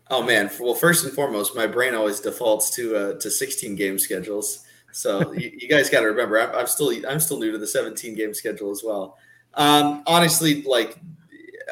Oh 0.09 0.23
man! 0.23 0.49
Well, 0.59 0.73
first 0.73 1.05
and 1.05 1.13
foremost, 1.13 1.55
my 1.55 1.67
brain 1.67 1.95
always 1.95 2.19
defaults 2.19 2.69
to 2.75 2.95
uh, 2.95 3.19
to 3.19 3.29
16 3.29 3.75
game 3.75 3.99
schedules. 3.99 4.65
So 4.91 5.31
you, 5.37 5.51
you, 5.57 5.69
guys 5.69 5.89
got 5.89 6.01
to 6.01 6.07
remember, 6.07 6.39
I'm, 6.39 6.53
I'm, 6.55 6.67
still 6.67 6.91
I'm 7.07 7.19
still 7.19 7.39
new 7.39 7.51
to 7.51 7.57
the 7.57 7.67
17 7.67 8.15
game 8.15 8.33
schedule 8.33 8.71
as 8.71 8.81
well. 8.83 9.17
Um, 9.53 10.03
honestly, 10.07 10.63
like 10.63 10.97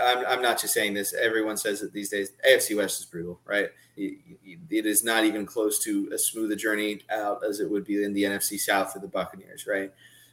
I'm, 0.01 0.25
I'm 0.25 0.41
not 0.41 0.59
just 0.59 0.73
saying 0.73 0.93
this. 0.93 1.13
Everyone 1.13 1.57
says 1.57 1.81
it 1.81 1.93
these 1.93 2.09
days. 2.09 2.31
AFC 2.49 2.75
West 2.77 2.99
is 2.99 3.05
brutal, 3.05 3.39
right? 3.45 3.69
It, 3.97 4.85
is 4.85 5.03
not 5.03 5.25
even 5.25 5.45
close 5.45 5.83
to 5.83 6.09
as 6.13 6.25
smooth 6.25 6.51
a 6.51 6.55
journey 6.55 7.01
out 7.09 7.41
as 7.47 7.59
it 7.59 7.69
would 7.69 7.85
be 7.85 8.03
in 8.03 8.13
the 8.13 8.23
NFC 8.23 8.59
South 8.59 8.93
for 8.93 8.99
the 8.99 9.07
Buccaneers, 9.07 9.67
right? 9.67 9.91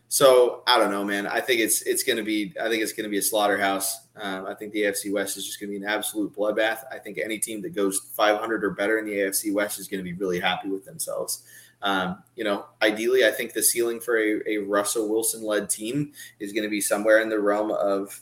So 0.09 0.63
I 0.67 0.79
don't 0.79 0.93
know, 0.93 1.05
man. 1.05 1.27
I 1.27 1.41
think 1.41 1.61
it's 1.61 1.83
it's 1.83 2.05
going 2.05 2.17
to 2.17 2.23
be 2.23 2.55
I 2.63 2.69
think 2.69 2.83
it's 2.83 2.93
going 2.93 3.05
to 3.05 3.11
be 3.11 3.19
a 3.19 3.23
slaughterhouse. 3.23 4.07
Um, 4.15 4.47
I 4.47 4.55
think 4.55 4.73
the 4.73 4.83
AFC 4.83 5.13
West 5.13 5.37
is 5.37 5.45
just 5.45 5.59
going 5.59 5.73
to 5.73 5.79
be 5.79 5.85
an 5.85 5.91
absolute 5.91 6.35
bloodbath. 6.35 6.85
I 6.93 6.99
think 6.99 7.19
any 7.19 7.39
team 7.39 7.61
that 7.63 7.75
goes 7.75 7.99
500 8.15 8.65
or 8.65 8.71
better 8.71 8.99
in 8.99 9.05
the 9.05 9.15
AFC 9.15 9.53
West 9.53 9.81
is 9.81 9.89
going 9.89 9.99
to 9.99 10.05
be 10.05 10.13
really 10.13 10.39
happy 10.39 10.69
with 10.69 10.85
themselves. 10.85 11.43
Um, 11.83 12.23
you 12.37 12.45
know, 12.45 12.67
ideally, 12.83 13.27
I 13.27 13.31
think 13.31 13.53
the 13.53 13.63
ceiling 13.63 14.01
for 14.01 14.17
a, 14.17 14.41
a 14.49 14.59
Russell 14.59 15.09
Wilson 15.09 15.45
led 15.45 15.69
team 15.69 16.13
is 16.41 16.53
going 16.53 16.65
to 16.65 16.71
be 16.71 16.81
somewhere 16.81 17.21
in 17.21 17.29
the 17.29 17.39
realm 17.39 17.71
of 17.71 18.21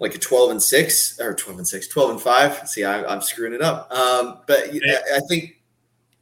like 0.00 0.14
a 0.14 0.18
12 0.18 0.50
and 0.52 0.62
6 0.62 1.20
or 1.20 1.34
12 1.34 1.58
and 1.58 1.68
6 1.68 1.88
12 1.88 2.10
and 2.10 2.20
5 2.20 2.68
see 2.68 2.84
I, 2.84 3.12
am 3.12 3.20
screwing 3.20 3.52
it 3.52 3.62
up. 3.62 3.90
Um, 3.92 4.38
but 4.46 4.72
I, 4.72 5.16
I 5.16 5.20
think 5.28 5.57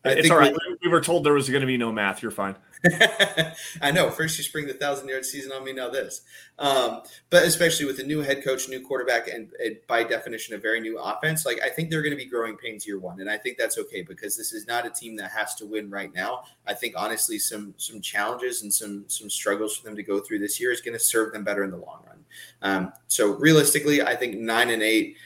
I 0.07 0.13
it's 0.13 0.23
think 0.23 0.33
all 0.33 0.39
right 0.39 0.53
we, 0.53 0.77
we 0.85 0.89
were 0.89 1.01
told 1.01 1.25
there 1.25 1.35
was 1.35 1.49
going 1.49 1.61
to 1.61 1.67
be 1.67 1.77
no 1.77 1.93
math 1.93 2.23
you're 2.23 2.31
fine 2.31 2.57
I 3.83 3.91
know. 3.91 4.11
First, 4.11 4.39
you 4.39 4.45
spring 4.45 4.67
the 4.67 4.75
thousand 4.75 5.09
yard 5.09 5.25
season 5.25 5.53
on 5.53 5.65
me. 5.65 5.73
Now 5.73 5.89
this, 5.89 6.23
um, 6.59 7.03
but 7.31 7.45
especially 7.45 7.87
with 7.87 7.99
a 8.01 8.03
new 8.03 8.21
head 8.21 8.45
coach, 8.45 8.69
new 8.69 8.81
quarterback, 8.81 9.29
and, 9.29 9.51
and, 9.63 9.79
by 9.87 10.05
definition 10.05 10.55
a 10.55 10.59
very 10.59 10.81
new 10.81 10.99
offense. 10.99 11.47
Like 11.47 11.61
I 11.63 11.69
think 11.69 11.91
they're 11.91 12.03
going 12.03 12.17
to 12.17 12.23
be 12.23 12.27
growing 12.27 12.57
pains 12.57 12.87
year 12.87 12.99
one, 12.99 13.21
and 13.21 13.31
I 13.31 13.39
think 13.39 13.59
that's 13.59 13.79
okay 13.79 14.03
because 14.03 14.37
this 14.37 14.53
is 14.53 14.67
not 14.67 14.87
a 14.87 14.91
team 14.91 15.17
that 15.17 15.31
has 15.31 15.55
to 15.57 15.67
win 15.67 15.91
right 15.91 16.15
now. 16.15 16.43
I 16.67 16.75
think 16.75 16.95
honestly, 16.97 17.39
some 17.39 17.75
some 17.77 18.01
challenges 18.01 18.63
and 18.63 18.73
some 18.73 19.05
some 19.09 19.31
struggles 19.31 19.77
for 19.77 19.85
them 19.85 19.97
to 19.97 20.03
go 20.03 20.21
through 20.21 20.41
this 20.41 20.61
year 20.61 20.73
is 20.73 20.81
going 20.81 20.97
to 20.97 21.05
serve 21.05 21.33
them 21.33 21.45
better 21.45 21.65
in 21.65 21.71
the 21.71 21.79
long 21.79 22.03
run. 22.07 22.25
Um, 22.63 22.93
so 23.09 23.35
realistically, 23.37 24.03
I 24.03 24.17
think 24.17 24.37
nine 24.37 24.71
and 24.71 24.83
eight. 24.83 25.17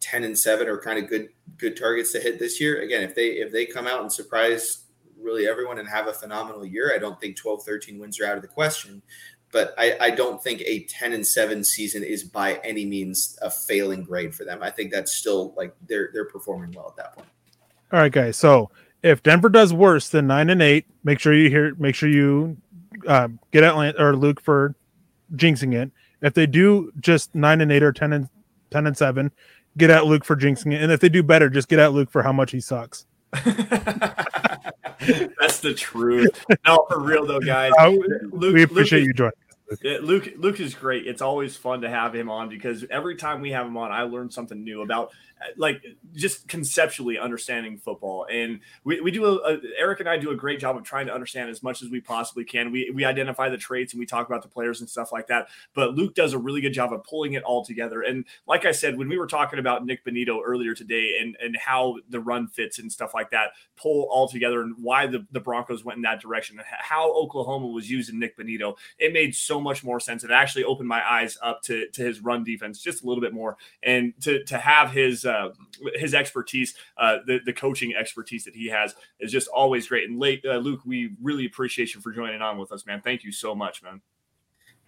10 0.00 0.24
and 0.24 0.38
7 0.38 0.66
are 0.68 0.78
kind 0.78 0.98
of 0.98 1.08
good 1.08 1.28
good 1.56 1.76
targets 1.76 2.12
to 2.12 2.20
hit 2.20 2.38
this 2.38 2.60
year 2.60 2.82
again 2.82 3.02
if 3.02 3.14
they 3.14 3.28
if 3.28 3.52
they 3.52 3.66
come 3.66 3.86
out 3.86 4.00
and 4.00 4.12
surprise 4.12 4.84
really 5.22 5.46
everyone 5.46 5.78
and 5.78 5.88
have 5.88 6.06
a 6.06 6.12
phenomenal 6.12 6.64
year. 6.64 6.92
I 6.94 6.98
don't 6.98 7.20
think 7.20 7.36
12, 7.36 7.64
13 7.64 7.98
wins 7.98 8.20
are 8.20 8.26
out 8.26 8.36
of 8.36 8.42
the 8.42 8.48
question, 8.48 9.02
but 9.52 9.74
I, 9.78 9.96
I 10.00 10.10
don't 10.10 10.42
think 10.42 10.62
a 10.62 10.84
10 10.84 11.12
and 11.12 11.26
7 11.26 11.64
season 11.64 12.02
is 12.02 12.24
by 12.24 12.54
any 12.64 12.84
means 12.84 13.38
a 13.42 13.50
failing 13.50 14.02
grade 14.02 14.34
for 14.34 14.44
them. 14.44 14.62
I 14.62 14.70
think 14.70 14.92
that's 14.92 15.12
still 15.12 15.54
like 15.56 15.74
they're 15.86 16.10
they're 16.12 16.26
performing 16.26 16.72
well 16.72 16.88
at 16.88 16.96
that 16.96 17.14
point. 17.14 17.28
All 17.92 17.98
right, 17.98 18.12
guys. 18.12 18.36
So 18.36 18.70
if 19.02 19.22
Denver 19.22 19.48
does 19.48 19.72
worse 19.72 20.08
than 20.08 20.26
nine 20.26 20.50
and 20.50 20.62
eight, 20.62 20.86
make 21.04 21.18
sure 21.18 21.34
you 21.34 21.50
hear 21.50 21.74
make 21.76 21.94
sure 21.94 22.08
you 22.08 22.56
um, 23.06 23.38
get 23.50 23.64
Atlanta 23.64 24.02
or 24.02 24.16
Luc 24.16 24.40
for 24.40 24.74
jinxing 25.34 25.74
it. 25.74 25.90
If 26.22 26.34
they 26.34 26.46
do 26.46 26.92
just 27.00 27.34
nine 27.34 27.60
and 27.60 27.72
eight 27.72 27.82
or 27.82 27.92
ten 27.92 28.12
and 28.12 28.28
ten 28.70 28.86
and 28.86 28.96
seven, 28.96 29.32
get 29.76 29.90
at 29.90 30.06
Luc 30.06 30.24
for 30.24 30.36
jinxing 30.36 30.72
it. 30.72 30.82
And 30.82 30.92
if 30.92 31.00
they 31.00 31.08
do 31.08 31.22
better, 31.22 31.48
just 31.48 31.68
get 31.68 31.78
at 31.78 31.92
Luc 31.92 32.10
for 32.10 32.22
how 32.22 32.32
much 32.32 32.50
he 32.50 32.60
sucks. 32.60 33.06
That's 33.32 33.46
the 35.60 35.74
truth. 35.76 36.44
No, 36.66 36.86
for 36.88 37.00
real 37.00 37.26
though, 37.26 37.40
guys. 37.40 37.72
Uh, 37.78 37.90
Luc, 38.32 38.54
we 38.54 38.62
appreciate 38.62 39.00
Luc, 39.00 39.06
you 39.06 39.14
joining. 39.14 39.32
Yeah, 39.82 39.98
Luc 40.02 40.30
Luc 40.36 40.58
is 40.58 40.74
great. 40.74 41.06
It's 41.06 41.22
always 41.22 41.56
fun 41.56 41.82
to 41.82 41.88
have 41.88 42.14
him 42.14 42.28
on 42.28 42.48
because 42.48 42.84
every 42.90 43.16
time 43.16 43.40
we 43.40 43.52
have 43.52 43.66
him 43.66 43.76
on, 43.76 43.92
I 43.92 44.02
learn 44.02 44.30
something 44.30 44.62
new 44.62 44.82
about 44.82 45.12
like 45.56 45.82
just 46.14 46.48
conceptually 46.48 47.18
understanding 47.18 47.78
football. 47.78 48.26
And 48.30 48.60
we, 48.84 49.00
we 49.00 49.10
do 49.10 49.24
a, 49.24 49.54
a, 49.54 49.58
Erick 49.78 50.00
and 50.00 50.08
I 50.08 50.16
do 50.16 50.30
a 50.30 50.36
great 50.36 50.60
job 50.60 50.76
of 50.76 50.82
trying 50.82 51.06
to 51.06 51.14
understand 51.14 51.50
as 51.50 51.62
much 51.62 51.82
as 51.82 51.88
we 51.88 52.00
possibly 52.00 52.44
can. 52.44 52.70
We 52.70 52.90
we 52.94 53.04
identify 53.04 53.48
the 53.48 53.56
traits 53.56 53.92
and 53.92 54.00
we 54.00 54.06
talk 54.06 54.26
about 54.26 54.42
the 54.42 54.48
players 54.48 54.80
and 54.80 54.88
stuff 54.88 55.12
like 55.12 55.26
that. 55.28 55.48
But 55.74 55.94
Luc 55.94 56.14
does 56.14 56.32
a 56.32 56.38
really 56.38 56.60
good 56.60 56.72
job 56.72 56.92
of 56.92 57.04
pulling 57.04 57.34
it 57.34 57.42
all 57.42 57.64
together. 57.64 58.02
And 58.02 58.24
like 58.46 58.64
I 58.64 58.72
said, 58.72 58.98
when 58.98 59.08
we 59.08 59.18
were 59.18 59.26
talking 59.26 59.58
about 59.58 59.84
Nik 59.84 60.04
Bonitto 60.04 60.40
earlier 60.44 60.74
today 60.74 61.18
and 61.20 61.36
and 61.40 61.56
how 61.56 61.96
the 62.08 62.20
run 62.20 62.48
fits 62.48 62.78
and 62.78 62.90
stuff 62.90 63.14
like 63.14 63.30
that, 63.30 63.50
pull 63.76 64.08
all 64.10 64.28
together 64.28 64.60
and 64.62 64.74
why 64.78 65.06
the, 65.06 65.26
the 65.30 65.40
Broncos 65.40 65.84
went 65.84 65.96
in 65.96 66.02
that 66.02 66.20
direction 66.20 66.58
and 66.58 66.66
how 66.68 67.12
Oklahoma 67.12 67.66
was 67.66 67.90
using 67.90 68.18
Nik 68.18 68.36
Bonitto, 68.36 68.76
it 68.98 69.12
made 69.12 69.34
so 69.34 69.60
much 69.60 69.82
more 69.84 70.00
sense. 70.00 70.24
It 70.24 70.30
actually 70.30 70.64
opened 70.64 70.88
my 70.88 71.08
eyes 71.08 71.38
up 71.42 71.62
to 71.62 71.88
to 71.88 72.02
his 72.02 72.20
run 72.20 72.44
defense 72.44 72.80
just 72.80 73.02
a 73.02 73.06
little 73.06 73.22
bit 73.22 73.32
more 73.32 73.56
and 73.82 74.12
to 74.22 74.44
to 74.44 74.58
have 74.58 74.90
his 74.90 75.24
uh, 75.24 75.29
his 75.94 76.14
expertise, 76.14 76.74
uh, 76.98 77.18
the 77.26 77.40
the 77.44 77.52
coaching 77.52 77.94
expertise 77.94 78.44
that 78.44 78.54
he 78.54 78.68
has 78.68 78.94
is 79.18 79.32
just 79.32 79.48
always 79.48 79.88
great. 79.88 80.08
And 80.08 80.18
late, 80.18 80.44
uh, 80.44 80.56
Luc, 80.56 80.80
we 80.84 81.12
really 81.22 81.46
appreciate 81.46 81.94
you 81.94 82.00
for 82.00 82.12
joining 82.12 82.42
on 82.42 82.58
with 82.58 82.72
us, 82.72 82.86
man. 82.86 83.00
Thank 83.02 83.24
you 83.24 83.32
so 83.32 83.54
much, 83.54 83.82
man. 83.82 84.00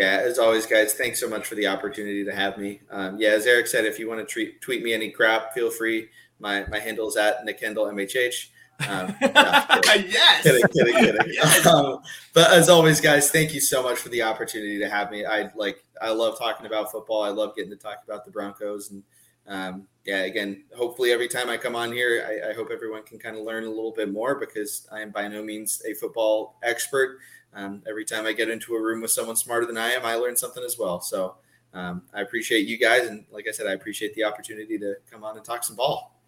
Yeah, 0.01 0.23
as 0.25 0.39
always, 0.39 0.67
guys, 0.67 0.95
thanks 0.95 1.21
so 1.21 1.29
much 1.29 1.47
for 1.47 1.55
the 1.55 1.67
opportunity 1.67 2.25
to 2.25 2.35
have 2.35 2.59
me. 2.59 2.81
Um, 2.91 3.19
yeah, 3.19 3.31
as 3.31 3.47
Erick 3.47 3.67
said, 3.67 3.85
if 3.85 3.99
you 3.99 4.09
want 4.09 4.27
to 4.27 4.33
tweet, 4.33 4.61
tweet 4.61 4.83
me 4.83 4.93
any 4.93 5.11
crap, 5.11 5.53
feel 5.53 5.71
free. 5.71 6.09
My 6.39 6.65
my 6.67 6.79
handle 6.79 7.09
is 7.09 7.17
at 7.17 7.45
Nick 7.45 7.61
Kendell 7.61 7.93
MHH. 7.93 8.49
Um, 8.89 9.15
no, 9.21 9.81
kidding. 9.83 10.11
yes. 10.11 10.43
Kidding, 10.43 10.63
kidding, 10.73 10.95
kidding. 10.95 11.21
Yes. 11.33 11.67
Um, 11.73 12.01
but 12.35 12.51
as 12.51 12.69
always, 12.69 13.01
guys, 13.01 13.31
thank 13.31 13.55
you 13.55 13.61
so 13.61 13.83
much 13.83 13.99
for 13.99 14.09
the 14.09 14.23
opportunity 14.23 14.79
to 14.79 14.89
have 14.89 15.11
me. 15.11 15.25
I 15.25 15.51
like 15.55 15.85
I 16.01 16.11
love 16.11 16.39
talking 16.39 16.67
about 16.67 16.91
football. 16.91 17.23
I 17.23 17.29
love 17.29 17.55
getting 17.55 17.71
to 17.71 17.77
talk 17.77 17.99
about 18.05 18.25
the 18.25 18.31
Broncos 18.31 18.91
and 18.91 19.03
um, 19.47 19.87
yeah, 20.05 20.23
again, 20.23 20.65
hopefully 20.77 21.13
every 21.13 21.29
time 21.29 21.49
I 21.49 21.57
come 21.57 21.77
on 21.77 21.93
here, 21.93 22.25
I, 22.27 22.51
I, 22.51 22.53
hope 22.55 22.71
everyone 22.73 23.05
can 23.05 23.19
kind 23.21 23.37
of 23.37 23.45
learn 23.45 23.65
a 23.65 23.69
little 23.69 23.93
bit 23.93 24.11
more 24.11 24.35
because 24.35 24.89
I 24.91 25.01
am 25.01 25.11
by 25.11 25.29
no 25.29 25.45
means 25.45 25.81
a 25.89 25.95
football 25.95 26.59
expert. 26.63 27.19
Um, 27.55 27.83
every 27.89 28.05
time 28.05 28.27
I 28.27 28.33
get 28.33 28.49
into 28.49 28.75
a 28.75 28.81
room 28.81 29.01
with 29.01 29.13
someone 29.13 29.37
smarter 29.37 29.67
than 29.67 29.79
I 29.79 29.91
am, 29.91 30.05
I 30.05 30.17
learn 30.17 30.37
something 30.37 30.65
as 30.65 30.77
well. 30.77 31.01
So 31.01 31.37
um, 31.73 32.03
I 32.13 32.23
appreciate 32.23 32.67
you 32.67 32.79
guys, 32.79 33.07
and 33.07 33.25
like 33.31 33.47
I 33.49 33.53
said, 33.53 33.67
I 33.67 33.73
appreciate 33.73 34.15
the 34.15 34.25
opportunity 34.25 34.77
to 34.79 34.97
come 35.11 35.23
on 35.23 35.37
and 35.37 35.45
talk 35.45 35.63
some 35.63 35.77
ball. 35.77 36.21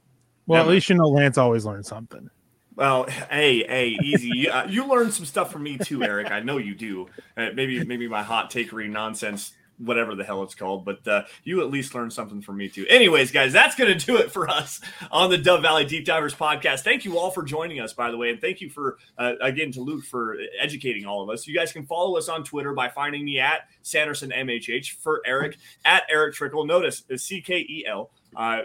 Well, 0.47 0.63
at 0.63 0.69
least 0.69 0.89
you 0.89 0.95
know 0.95 1.09
Lance 1.09 1.39
always 1.39 1.65
learns 1.65 1.89
something. 1.89 2.31
Well, 2.77 3.07
hey, 3.31 3.65
hey, 3.67 3.97
easy. 4.03 4.31
You, 4.35 4.51
uh, 4.51 4.67
you 4.69 4.87
learned 4.87 5.15
some 5.15 5.25
stuff 5.25 5.53
from 5.53 5.63
me 5.63 5.79
too, 5.79 6.03
Erick. 6.03 6.31
I 6.31 6.41
know 6.41 6.59
you 6.59 6.75
do. 6.75 7.09
Uh, 7.37 7.51
maybe, 7.55 7.85
maybe 7.85 8.09
my 8.09 8.23
hot 8.23 8.51
takery 8.51 8.89
nonsense 8.89 9.53
whatever 9.79 10.15
the 10.15 10.25
hell 10.25 10.43
it's 10.43 10.55
called. 10.55 10.85
But 10.85 11.07
uh, 11.07 11.25
you 11.45 11.61
at 11.61 11.71
least 11.71 11.95
learned 11.95 12.13
something 12.13 12.41
from 12.41 12.57
me 12.57 12.69
too. 12.69 12.87
Anyways, 12.89 13.31
guys, 13.31 13.53
that's 13.53 13.75
going 13.75 13.97
to 13.97 14.07
do 14.07 14.17
it 14.17 14.33
for 14.33 14.49
us 14.49 14.81
on 15.11 15.31
the 15.31 15.39
Dove 15.39 15.63
Valley 15.63 15.85
Deep 15.85 16.05
Divers 16.05 16.35
podcast. 16.35 16.81
Thank 16.81 17.05
you 17.05 17.19
all 17.19 17.31
for 17.31 17.43
joining 17.43 17.81
us, 17.81 17.93
by 17.93 18.11
the 18.11 18.17
way, 18.17 18.31
and 18.31 18.41
thank 18.41 18.61
you 18.61 18.69
for 18.69 18.99
uh, 19.19 19.35
again 19.41 19.73
to 19.73 19.81
Luc 19.81 20.05
for 20.05 20.37
educating 20.61 21.07
all 21.07 21.23
of 21.23 21.31
us. 21.31 21.47
You 21.47 21.55
guys 21.55 21.73
can 21.73 21.87
follow 21.87 22.17
us 22.17 22.29
on 22.29 22.45
Twitter 22.45 22.73
by 22.73 22.89
finding 22.89 23.25
me 23.25 23.39
at 23.39 23.69
Sanderson 23.83 24.31
MHH 24.31 24.93
for 24.93 25.23
Erick 25.27 25.57
at 25.85 26.05
Erick 26.11 26.35
Trickel. 26.35 26.65
Notice 26.67 27.03
the 27.03 27.19
C 27.19 27.41
K 27.41 27.59
E 27.59 27.85
L. 27.87 28.11
Uh, 28.37 28.63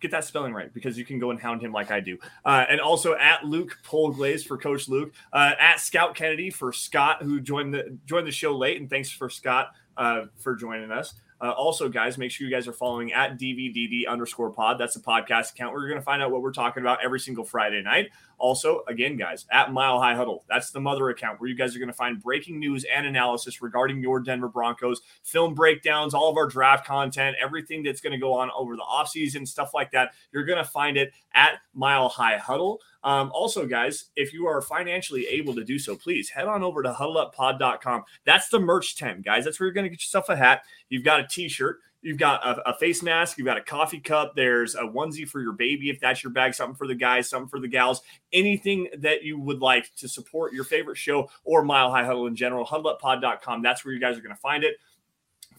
get 0.00 0.10
that 0.10 0.24
spelling 0.24 0.52
right 0.52 0.72
because 0.72 0.98
you 0.98 1.04
can 1.04 1.18
go 1.18 1.30
and 1.30 1.40
hound 1.40 1.62
him 1.62 1.72
like 1.72 1.90
I 1.90 2.00
do. 2.00 2.18
Uh, 2.44 2.64
and 2.68 2.80
also 2.80 3.14
at 3.14 3.44
Luc 3.44 3.78
Polglaze 3.84 4.44
for 4.44 4.56
Coach 4.56 4.88
Luc, 4.88 5.12
uh, 5.32 5.52
at 5.58 5.78
Scout 5.78 6.14
Kennedy 6.14 6.50
for 6.50 6.72
Scott 6.72 7.22
who 7.22 7.40
joined 7.40 7.72
the 7.74 7.96
joined 8.06 8.26
the 8.26 8.32
show 8.32 8.56
late, 8.56 8.80
and 8.80 8.88
thanks 8.88 9.10
for 9.10 9.28
Scott 9.28 9.72
uh, 10.00 10.24
for 10.38 10.56
joining 10.56 10.90
us. 10.90 11.14
Uh, 11.42 11.50
also, 11.52 11.88
guys, 11.88 12.18
make 12.18 12.30
sure 12.30 12.46
you 12.46 12.54
guys 12.54 12.68
are 12.68 12.72
following 12.72 13.12
at 13.12 13.38
DVDD 13.38 14.06
underscore 14.06 14.50
pod. 14.50 14.78
That's 14.78 14.94
the 14.94 15.00
podcast 15.00 15.52
account 15.52 15.72
where 15.72 15.82
you're 15.82 15.88
going 15.88 16.00
to 16.00 16.04
find 16.04 16.22
out 16.22 16.30
what 16.30 16.42
we're 16.42 16.52
talking 16.52 16.82
about 16.82 17.02
every 17.02 17.20
single 17.20 17.44
Friday 17.44 17.82
night. 17.82 18.10
Also, 18.36 18.82
again, 18.88 19.16
guys, 19.16 19.46
at 19.50 19.72
Mile 19.72 19.98
High 20.00 20.14
Huddle. 20.14 20.44
That's 20.48 20.70
the 20.70 20.80
mother 20.80 21.08
account 21.08 21.40
where 21.40 21.48
you 21.48 21.56
guys 21.56 21.74
are 21.74 21.78
going 21.78 21.88
to 21.88 21.94
find 21.94 22.22
breaking 22.22 22.58
news 22.58 22.84
and 22.84 23.06
analysis 23.06 23.62
regarding 23.62 24.02
your 24.02 24.20
Denver 24.20 24.48
Broncos, 24.48 25.00
film 25.22 25.54
breakdowns, 25.54 26.12
all 26.12 26.30
of 26.30 26.36
our 26.36 26.46
draft 26.46 26.86
content, 26.86 27.36
everything 27.42 27.82
that's 27.82 28.02
going 28.02 28.12
to 28.12 28.18
go 28.18 28.34
on 28.34 28.50
over 28.54 28.76
the 28.76 28.82
offseason, 28.82 29.48
stuff 29.48 29.72
like 29.72 29.92
that. 29.92 30.12
You're 30.32 30.44
going 30.44 30.62
to 30.62 30.70
find 30.70 30.98
it 30.98 31.12
at 31.34 31.60
Mile 31.72 32.08
High 32.10 32.36
Huddle. 32.36 32.80
Um, 33.02 33.30
also, 33.32 33.66
guys, 33.66 34.06
if 34.16 34.32
you 34.32 34.46
are 34.46 34.60
financially 34.60 35.26
able 35.26 35.54
to 35.54 35.64
do 35.64 35.78
so, 35.78 35.96
please 35.96 36.28
head 36.28 36.46
on 36.46 36.62
over 36.62 36.82
to 36.82 36.92
huddleuppod.com. 36.92 38.04
That's 38.24 38.48
the 38.48 38.60
merch 38.60 38.96
tent, 38.96 39.24
guys. 39.24 39.44
That's 39.44 39.58
where 39.58 39.66
you're 39.66 39.74
going 39.74 39.84
to 39.84 39.90
get 39.90 40.00
yourself 40.00 40.28
a 40.28 40.36
hat. 40.36 40.62
You've 40.88 41.04
got 41.04 41.20
a 41.20 41.26
t 41.26 41.48
shirt. 41.48 41.78
You've 42.02 42.18
got 42.18 42.46
a, 42.46 42.70
a, 42.70 42.78
face 42.78 43.02
mask. 43.02 43.36
You've 43.36 43.44
got 43.44 43.58
a 43.58 43.62
coffee 43.62 44.00
cup. 44.00 44.32
There's 44.34 44.74
a 44.74 44.82
onesie 44.82 45.28
for 45.28 45.40
your 45.40 45.52
baby 45.52 45.90
if 45.90 46.00
that's 46.00 46.22
your 46.22 46.32
bag, 46.32 46.54
something 46.54 46.76
for 46.76 46.86
the 46.86 46.94
guys, 46.94 47.28
something 47.28 47.48
for 47.48 47.60
the 47.60 47.68
gals, 47.68 48.00
anything 48.32 48.88
that 48.98 49.22
you 49.22 49.38
would 49.38 49.60
like 49.60 49.94
to 49.96 50.08
support 50.08 50.54
your 50.54 50.64
favorite 50.64 50.96
show 50.96 51.28
or 51.44 51.62
Mile 51.62 51.90
High 51.90 52.06
Huddle 52.06 52.26
in 52.26 52.34
general. 52.34 52.64
Huddleuppod.com. 52.64 53.60
That's 53.60 53.84
where 53.84 53.92
you 53.92 54.00
guys 54.00 54.16
are 54.16 54.22
going 54.22 54.34
to 54.34 54.40
find 54.40 54.64
it. 54.64 54.76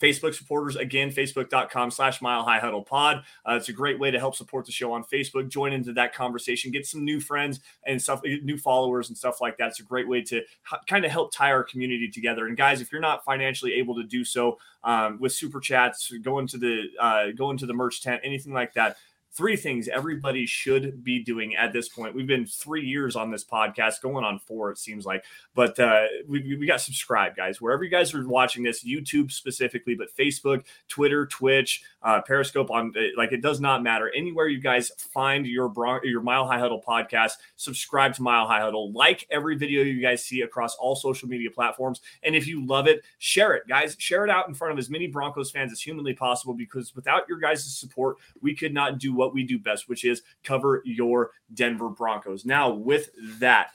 Facebook 0.01 0.33
supporters, 0.33 0.75
again, 0.75 1.11
facebook.com 1.11 1.91
slash 1.91 2.21
mile 2.21 2.43
high 2.43 2.59
huddle 2.59 2.83
pod. 2.83 3.23
Uh, 3.47 3.53
it's 3.53 3.69
a 3.69 3.73
great 3.73 3.99
way 3.99 4.11
to 4.11 4.19
help 4.19 4.35
support 4.35 4.65
the 4.65 4.71
show 4.71 4.91
on 4.91 5.03
Facebook. 5.03 5.49
Join 5.49 5.73
into 5.73 5.93
that 5.93 6.13
conversation, 6.13 6.71
get 6.71 6.85
some 6.85 7.05
new 7.05 7.19
friends 7.19 7.59
and 7.85 8.01
stuff, 8.01 8.21
new 8.23 8.57
followers 8.57 9.09
and 9.09 9.17
stuff 9.17 9.41
like 9.41 9.57
that. 9.57 9.69
It's 9.69 9.79
a 9.79 9.83
great 9.83 10.07
way 10.07 10.21
to 10.23 10.41
kind 10.87 11.05
of 11.05 11.11
help 11.11 11.33
tie 11.33 11.51
our 11.51 11.63
community 11.63 12.09
together. 12.09 12.47
And 12.47 12.57
guys, 12.57 12.81
if 12.81 12.91
you're 12.91 13.01
not 13.01 13.23
financially 13.23 13.73
able 13.73 13.95
to 13.95 14.03
do 14.03 14.25
so 14.25 14.57
um, 14.83 15.19
with 15.19 15.33
super 15.33 15.59
chats, 15.59 16.11
go 16.21 16.39
into 16.39 16.57
the 16.57 16.85
uh, 16.99 17.25
go 17.35 17.51
into 17.51 17.65
the 17.65 17.73
merch 17.73 18.01
tent, 18.01 18.21
anything 18.23 18.53
like 18.53 18.73
that, 18.73 18.97
three 19.33 19.55
things 19.55 19.87
everybody 19.87 20.45
should 20.45 21.03
be 21.03 21.23
doing 21.23 21.55
at 21.55 21.71
this 21.71 21.87
point. 21.87 22.13
We've 22.13 22.27
been 22.27 22.45
three 22.45 22.85
years 22.85 23.15
on 23.15 23.31
this 23.31 23.45
podcast, 23.45 24.01
going 24.01 24.25
on 24.25 24.39
four, 24.39 24.71
it 24.71 24.77
seems 24.77 25.05
like. 25.05 25.23
But 25.55 25.79
uh, 25.79 26.05
we, 26.27 26.57
we 26.57 26.65
got 26.65 26.81
subscribe, 26.81 27.35
guys. 27.35 27.61
Wherever 27.61 27.83
you 27.83 27.89
guys 27.89 28.13
are 28.13 28.27
watching 28.27 28.63
this, 28.63 28.83
YouTube 28.83 29.31
specifically, 29.31 29.95
but 29.95 30.15
Facebook, 30.15 30.65
Twitter, 30.89 31.25
Twitch, 31.25 31.83
uh, 32.03 32.21
Periscope, 32.21 32.69
on 32.69 32.93
uh, 32.97 33.01
like 33.17 33.31
it 33.31 33.41
does 33.41 33.61
not 33.61 33.83
matter. 33.83 34.11
Anywhere 34.15 34.47
you 34.47 34.59
guys 34.59 34.91
find 34.97 35.45
your 35.45 35.69
Bron- 35.69 36.01
your 36.03 36.21
Mile 36.21 36.45
High 36.45 36.59
Huddle 36.59 36.83
podcast, 36.85 37.33
subscribe 37.55 38.13
to 38.15 38.21
Mile 38.21 38.47
High 38.47 38.61
Huddle. 38.61 38.91
Like 38.91 39.25
every 39.31 39.55
video 39.55 39.83
you 39.83 40.01
guys 40.01 40.25
see 40.25 40.41
across 40.41 40.75
all 40.75 40.95
social 40.95 41.29
media 41.29 41.49
platforms, 41.51 42.01
and 42.23 42.35
if 42.35 42.47
you 42.47 42.65
love 42.65 42.87
it, 42.87 43.03
share 43.19 43.53
it, 43.53 43.67
guys. 43.67 43.95
Share 43.97 44.25
it 44.25 44.29
out 44.29 44.47
in 44.47 44.53
front 44.53 44.73
of 44.73 44.79
as 44.79 44.89
many 44.89 45.07
Broncos 45.07 45.51
fans 45.51 45.71
as 45.71 45.81
humanly 45.81 46.13
possible. 46.13 46.53
Because 46.53 46.93
without 46.95 47.27
your 47.29 47.37
guys' 47.37 47.63
support, 47.63 48.17
we 48.41 48.53
could 48.53 48.73
not 48.73 48.97
do 48.97 49.20
what 49.21 49.35
we 49.35 49.43
do 49.43 49.59
best, 49.59 49.87
which 49.87 50.03
is 50.03 50.23
cover 50.43 50.81
your 50.83 51.29
Denver 51.53 51.89
Broncos. 51.89 52.43
Now, 52.43 52.71
with 52.71 53.11
that. 53.39 53.67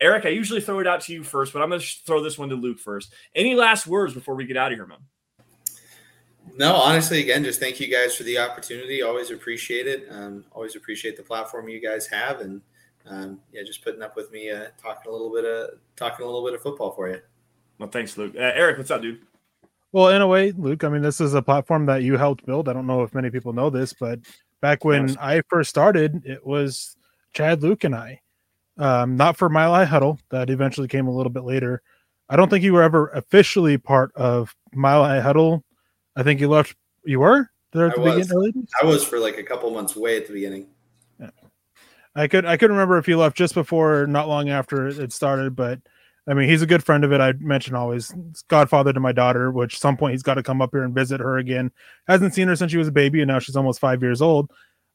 Erick, 0.00 0.26
I 0.26 0.30
usually 0.30 0.60
throw 0.60 0.80
it 0.80 0.88
out 0.88 1.02
to 1.02 1.12
you 1.12 1.22
first, 1.22 1.52
but 1.52 1.62
I'm 1.62 1.68
going 1.68 1.80
to 1.80 1.86
throw 2.04 2.20
this 2.20 2.36
one 2.36 2.48
to 2.48 2.56
Luc 2.56 2.80
first. 2.80 3.14
Any 3.36 3.54
last 3.54 3.86
words 3.86 4.12
before 4.12 4.34
we 4.34 4.44
get 4.44 4.56
out 4.56 4.72
of 4.72 4.76
here, 4.76 4.86
man? 4.86 4.98
No, 6.56 6.74
honestly, 6.74 7.20
again, 7.20 7.44
just 7.44 7.60
thank 7.60 7.78
you 7.78 7.86
guys 7.86 8.16
for 8.16 8.24
the 8.24 8.36
opportunity. 8.38 9.02
Always 9.02 9.30
appreciate 9.30 9.86
it. 9.86 10.08
Um, 10.10 10.44
always 10.50 10.74
appreciate 10.74 11.16
the 11.16 11.22
platform 11.22 11.68
you 11.68 11.80
guys 11.80 12.08
have, 12.08 12.40
and 12.40 12.60
um, 13.06 13.38
yeah, 13.52 13.62
just 13.62 13.84
putting 13.84 14.02
up 14.02 14.16
with 14.16 14.32
me 14.32 14.50
uh, 14.50 14.66
talking 14.82 15.08
a 15.08 15.12
little 15.12 15.32
bit 15.32 15.44
of 15.44 15.78
talking 15.94 16.24
a 16.24 16.26
little 16.26 16.44
bit 16.44 16.54
of 16.54 16.60
football 16.60 16.90
for 16.90 17.08
you. 17.08 17.20
Well, 17.78 17.88
thanks, 17.88 18.18
Luc. 18.18 18.34
Uh, 18.34 18.40
Erick, 18.40 18.78
what's 18.78 18.90
up, 18.90 19.02
dude? 19.02 19.20
Well, 19.92 20.08
in 20.08 20.22
a 20.22 20.26
way, 20.26 20.52
Luc, 20.52 20.84
I 20.84 20.88
mean, 20.88 21.02
this 21.02 21.20
is 21.20 21.34
a 21.34 21.42
platform 21.42 21.84
that 21.86 22.02
you 22.02 22.16
helped 22.16 22.46
build. 22.46 22.68
I 22.68 22.72
don't 22.72 22.86
know 22.86 23.02
if 23.02 23.14
many 23.14 23.30
people 23.30 23.52
know 23.52 23.68
this, 23.68 23.92
but 23.92 24.20
back 24.62 24.82
when 24.84 25.08
yes. 25.08 25.16
I 25.20 25.42
first 25.50 25.68
started, 25.68 26.22
it 26.24 26.46
was 26.46 26.96
Chad, 27.34 27.62
Luc, 27.62 27.84
and 27.84 27.94
I. 27.94 28.22
Um, 28.78 29.18
not 29.18 29.36
for 29.36 29.50
Mile 29.50 29.74
High 29.74 29.84
Huddle. 29.84 30.18
That 30.30 30.48
eventually 30.48 30.88
came 30.88 31.06
a 31.06 31.14
little 31.14 31.30
bit 31.30 31.44
later. 31.44 31.82
I 32.30 32.36
don't 32.36 32.48
think 32.48 32.64
you 32.64 32.72
were 32.72 32.82
ever 32.82 33.08
officially 33.08 33.76
part 33.76 34.10
of 34.16 34.56
Mile 34.72 35.04
High 35.04 35.20
Huddle 35.20 35.62
I 36.16 36.22
think 36.22 36.40
you 36.40 36.48
left. 36.48 36.76
You 37.04 37.20
were 37.20 37.50
there 37.72 37.88
at 37.88 37.94
the 37.94 38.00
was. 38.00 38.28
beginning. 38.28 38.68
I 38.80 38.86
was 38.86 39.04
for 39.04 39.18
like 39.18 39.38
a 39.38 39.42
couple 39.42 39.70
months 39.70 39.96
way 39.96 40.16
at 40.16 40.26
the 40.26 40.32
beginning. 40.32 40.68
Yeah. 41.18 41.30
I 42.14 42.28
could 42.28 42.44
I 42.44 42.56
couldn't 42.56 42.76
remember 42.76 42.98
if 42.98 43.08
you 43.08 43.16
left 43.16 43.36
just 43.36 43.54
before, 43.54 44.06
not 44.06 44.28
long 44.28 44.50
after 44.50 44.86
it 44.86 45.12
started, 45.12 45.56
but 45.56 45.80
I 46.28 46.34
mean 46.34 46.48
he's 46.48 46.62
a 46.62 46.66
good 46.66 46.84
friend 46.84 47.04
of 47.04 47.12
it. 47.12 47.20
I 47.20 47.32
mention 47.38 47.74
always 47.74 48.14
godfather 48.48 48.92
to 48.92 49.00
my 49.00 49.12
daughter, 49.12 49.50
which 49.50 49.78
some 49.78 49.96
point 49.96 50.12
he's 50.12 50.22
got 50.22 50.34
to 50.34 50.42
come 50.42 50.62
up 50.62 50.70
here 50.72 50.84
and 50.84 50.94
visit 50.94 51.20
her 51.20 51.38
again. 51.38 51.72
Hasn't 52.06 52.34
seen 52.34 52.48
her 52.48 52.56
since 52.56 52.70
she 52.70 52.78
was 52.78 52.88
a 52.88 52.92
baby, 52.92 53.20
and 53.20 53.28
now 53.28 53.38
she's 53.40 53.56
almost 53.56 53.80
five 53.80 54.02
years 54.02 54.22
old. 54.22 54.50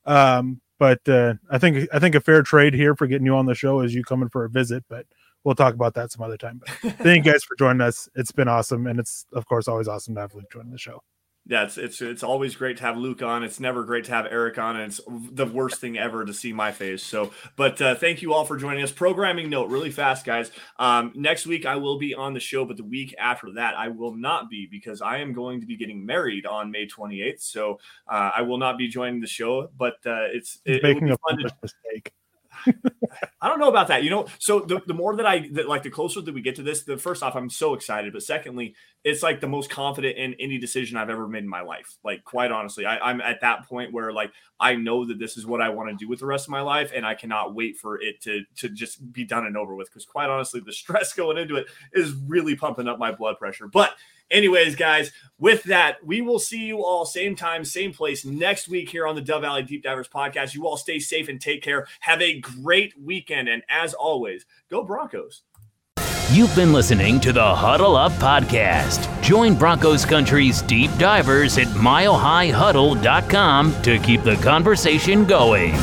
Um, 0.06 0.62
but 0.80 1.08
uh, 1.10 1.34
I 1.50 1.58
think 1.58 1.90
I 1.92 2.00
think 2.00 2.16
a 2.16 2.22
fair 2.22 2.44
trade 2.44 2.74
here 2.74 2.96
for 2.96 3.08
getting 3.08 3.26
you 3.26 3.36
on 3.36 3.46
the 3.46 3.56
show 3.56 3.82
is 3.82 3.94
you 3.94 4.04
coming 4.04 4.30
for 4.30 4.46
a 4.46 4.50
visit, 4.50 4.86
but 4.90 5.06
we'll 5.44 5.56
talk 5.56 5.74
about 5.74 5.96
that 5.96 6.12
some 6.12 6.24
other 6.24 6.38
time. 6.38 6.62
But 6.82 6.94
thank 6.98 7.26
you 7.26 7.32
guys 7.32 7.44
for 7.44 7.56
joining 7.56 7.82
us. 7.82 8.08
It's 8.16 8.32
been 8.32 8.48
awesome, 8.48 8.88
and 8.88 9.00
it's 9.00 9.26
of 9.34 9.46
course 9.48 9.68
always 9.68 9.88
awesome 9.88 10.16
to 10.16 10.22
have 10.22 10.34
Luc 10.34 10.52
join 10.52 10.70
the 10.70 10.78
show. 10.78 11.02
Yeah, 11.50 11.64
it's 11.64 11.78
it's 11.78 12.02
it's 12.02 12.24
always 12.24 12.58
great 12.58 12.78
to 12.78 12.84
have 12.84 12.98
Luc 12.98 13.22
on. 13.22 13.44
It's 13.44 13.60
never 13.60 13.86
great 13.86 14.04
to 14.06 14.12
have 14.12 14.26
Erick 14.26 14.58
on, 14.58 14.76
and 14.76 14.92
it's 14.92 15.00
the 15.08 15.46
worst 15.46 15.80
thing 15.80 15.98
ever 15.98 16.26
to 16.26 16.34
see 16.34 16.52
my 16.52 16.74
face. 16.74 17.02
So, 17.02 17.32
but 17.56 17.82
uh, 17.82 17.96
thank 17.96 18.22
you 18.22 18.34
all 18.34 18.44
for 18.44 18.58
joining 18.58 18.84
us. 18.84 18.92
Programming 18.92 19.50
note, 19.50 19.70
really 19.70 19.90
fast, 19.90 20.26
guys. 20.26 20.52
Um, 20.78 21.14
next 21.16 21.48
week 21.48 21.66
I 21.66 21.78
will 21.78 21.98
be 21.98 22.14
on 22.14 22.34
the 22.34 22.40
show, 22.42 22.66
but 22.66 22.76
the 22.76 22.84
week 22.84 23.16
after 23.18 23.52
that 23.54 23.76
I 23.78 23.88
will 23.88 24.14
not 24.14 24.50
be 24.50 24.68
because 24.70 25.02
I 25.02 25.20
am 25.20 25.32
going 25.32 25.62
to 25.62 25.66
be 25.66 25.78
getting 25.78 26.06
married 26.06 26.46
on 26.46 26.70
May 26.70 26.86
28th. 26.86 27.42
So 27.42 27.80
uh, 28.10 28.32
I 28.36 28.42
will 28.42 28.58
not 28.58 28.78
be 28.78 28.90
joining 28.90 29.22
the 29.22 29.28
show. 29.28 29.70
But 29.78 29.96
uh, 30.06 30.28
it's 30.34 30.60
it, 30.66 30.84
making 30.84 31.08
it 31.08 31.20
a 31.30 31.36
mistake. 31.62 32.14
I 33.42 33.48
don't 33.50 33.60
know 33.60 33.70
about 33.70 33.88
that. 33.90 34.04
You 34.04 34.10
know, 34.10 34.28
so 34.40 34.60
the, 34.60 34.82
the 34.88 34.94
more 34.94 35.16
that 35.16 35.26
I 35.26 35.48
that, 35.54 35.68
like 35.68 35.84
the 35.84 35.90
closer 35.90 36.22
that 36.22 36.34
we 36.34 36.42
get 36.42 36.56
to 36.56 36.64
this, 36.64 36.84
the 36.84 36.98
first 36.98 37.24
off, 37.24 37.36
I'm 37.36 37.50
so 37.50 37.74
excited. 37.74 38.14
But 38.14 38.24
secondly, 38.24 38.76
it's 39.04 39.24
like 39.24 39.40
the 39.40 39.48
most 39.48 39.70
confident 39.70 40.18
in 40.18 40.34
any 40.40 40.58
decision 40.58 40.98
I've 40.98 41.10
ever 41.10 41.28
made 41.28 41.44
in 41.44 41.50
my 41.50 41.62
life. 41.62 41.98
Like, 42.04 42.24
quite 42.24 42.52
honestly, 42.52 42.86
I, 42.86 43.10
am 43.10 43.22
at 43.22 43.42
that 43.42 43.68
point 43.68 43.94
where 43.94 44.12
like 44.12 44.32
I 44.60 44.76
know 44.76 45.06
that 45.06 45.20
this 45.20 45.38
is 45.38 45.46
what 45.46 45.62
I 45.62 45.70
want 45.70 45.90
to 45.90 45.96
do 45.96 46.10
with 46.10 46.20
the 46.20 46.26
rest 46.26 46.48
of 46.48 46.52
my 46.52 46.62
life, 46.62 46.92
and 46.94 47.06
I 47.06 47.16
cannot 47.16 47.56
wait 47.56 47.78
for 47.78 48.02
it 48.02 48.22
to 48.24 48.44
to 48.58 48.70
just 48.70 49.12
be 49.14 49.24
done 49.24 49.46
and 49.46 49.58
over 49.58 49.76
with. 49.76 49.90
Because 49.90 50.06
quite 50.06 50.30
honestly, 50.30 50.60
the 50.60 50.74
stress 50.74 51.14
going 51.14 51.38
into 51.38 51.56
it 51.56 51.68
is 51.94 52.14
really 52.28 52.56
pumping 52.56 52.88
up 52.88 53.00
my 53.00 53.12
blood 53.12 53.38
pressure. 53.38 53.68
But 53.68 53.96
Anyways, 54.30 54.76
guys, 54.76 55.12
with 55.40 55.64
that, 55.64 56.06
we 56.06 56.22
will 56.22 56.40
see 56.40 56.66
you 56.66 56.84
all 56.84 57.06
same 57.06 57.36
time, 57.36 57.64
same 57.64 57.94
place 57.94 58.26
next 58.26 58.68
week 58.68 58.90
here 58.90 59.08
on 59.08 59.16
the 59.16 59.22
Dove 59.22 59.44
Valley 59.44 59.64
Deep 59.64 59.84
Divers 59.84 60.10
podcast. 60.10 60.54
You 60.54 60.68
all 60.68 60.78
stay 60.78 61.00
safe 61.00 61.30
and 61.30 61.40
take 61.40 61.62
care. 61.62 61.88
Have 62.02 62.22
a 62.22 62.40
great 62.40 62.94
weekend. 63.00 63.48
And 63.48 63.64
as 63.70 63.94
always, 63.94 64.46
go 64.70 64.84
Broncos. 64.84 65.44
You've 66.32 66.54
been 66.58 66.74
listening 66.74 67.22
to 67.22 67.32
the 67.32 67.56
Huddle 67.56 67.96
Up 67.96 68.12
Podcast. 68.14 69.22
Join 69.22 69.56
Broncos 69.56 70.04
Country's 70.04 70.62
deep 70.62 70.92
divers 70.98 71.58
at 71.58 71.68
milehighhuddle.com 71.68 73.82
to 73.84 74.00
keep 74.00 74.24
the 74.24 74.36
conversation 74.36 75.26
going. 75.26 75.78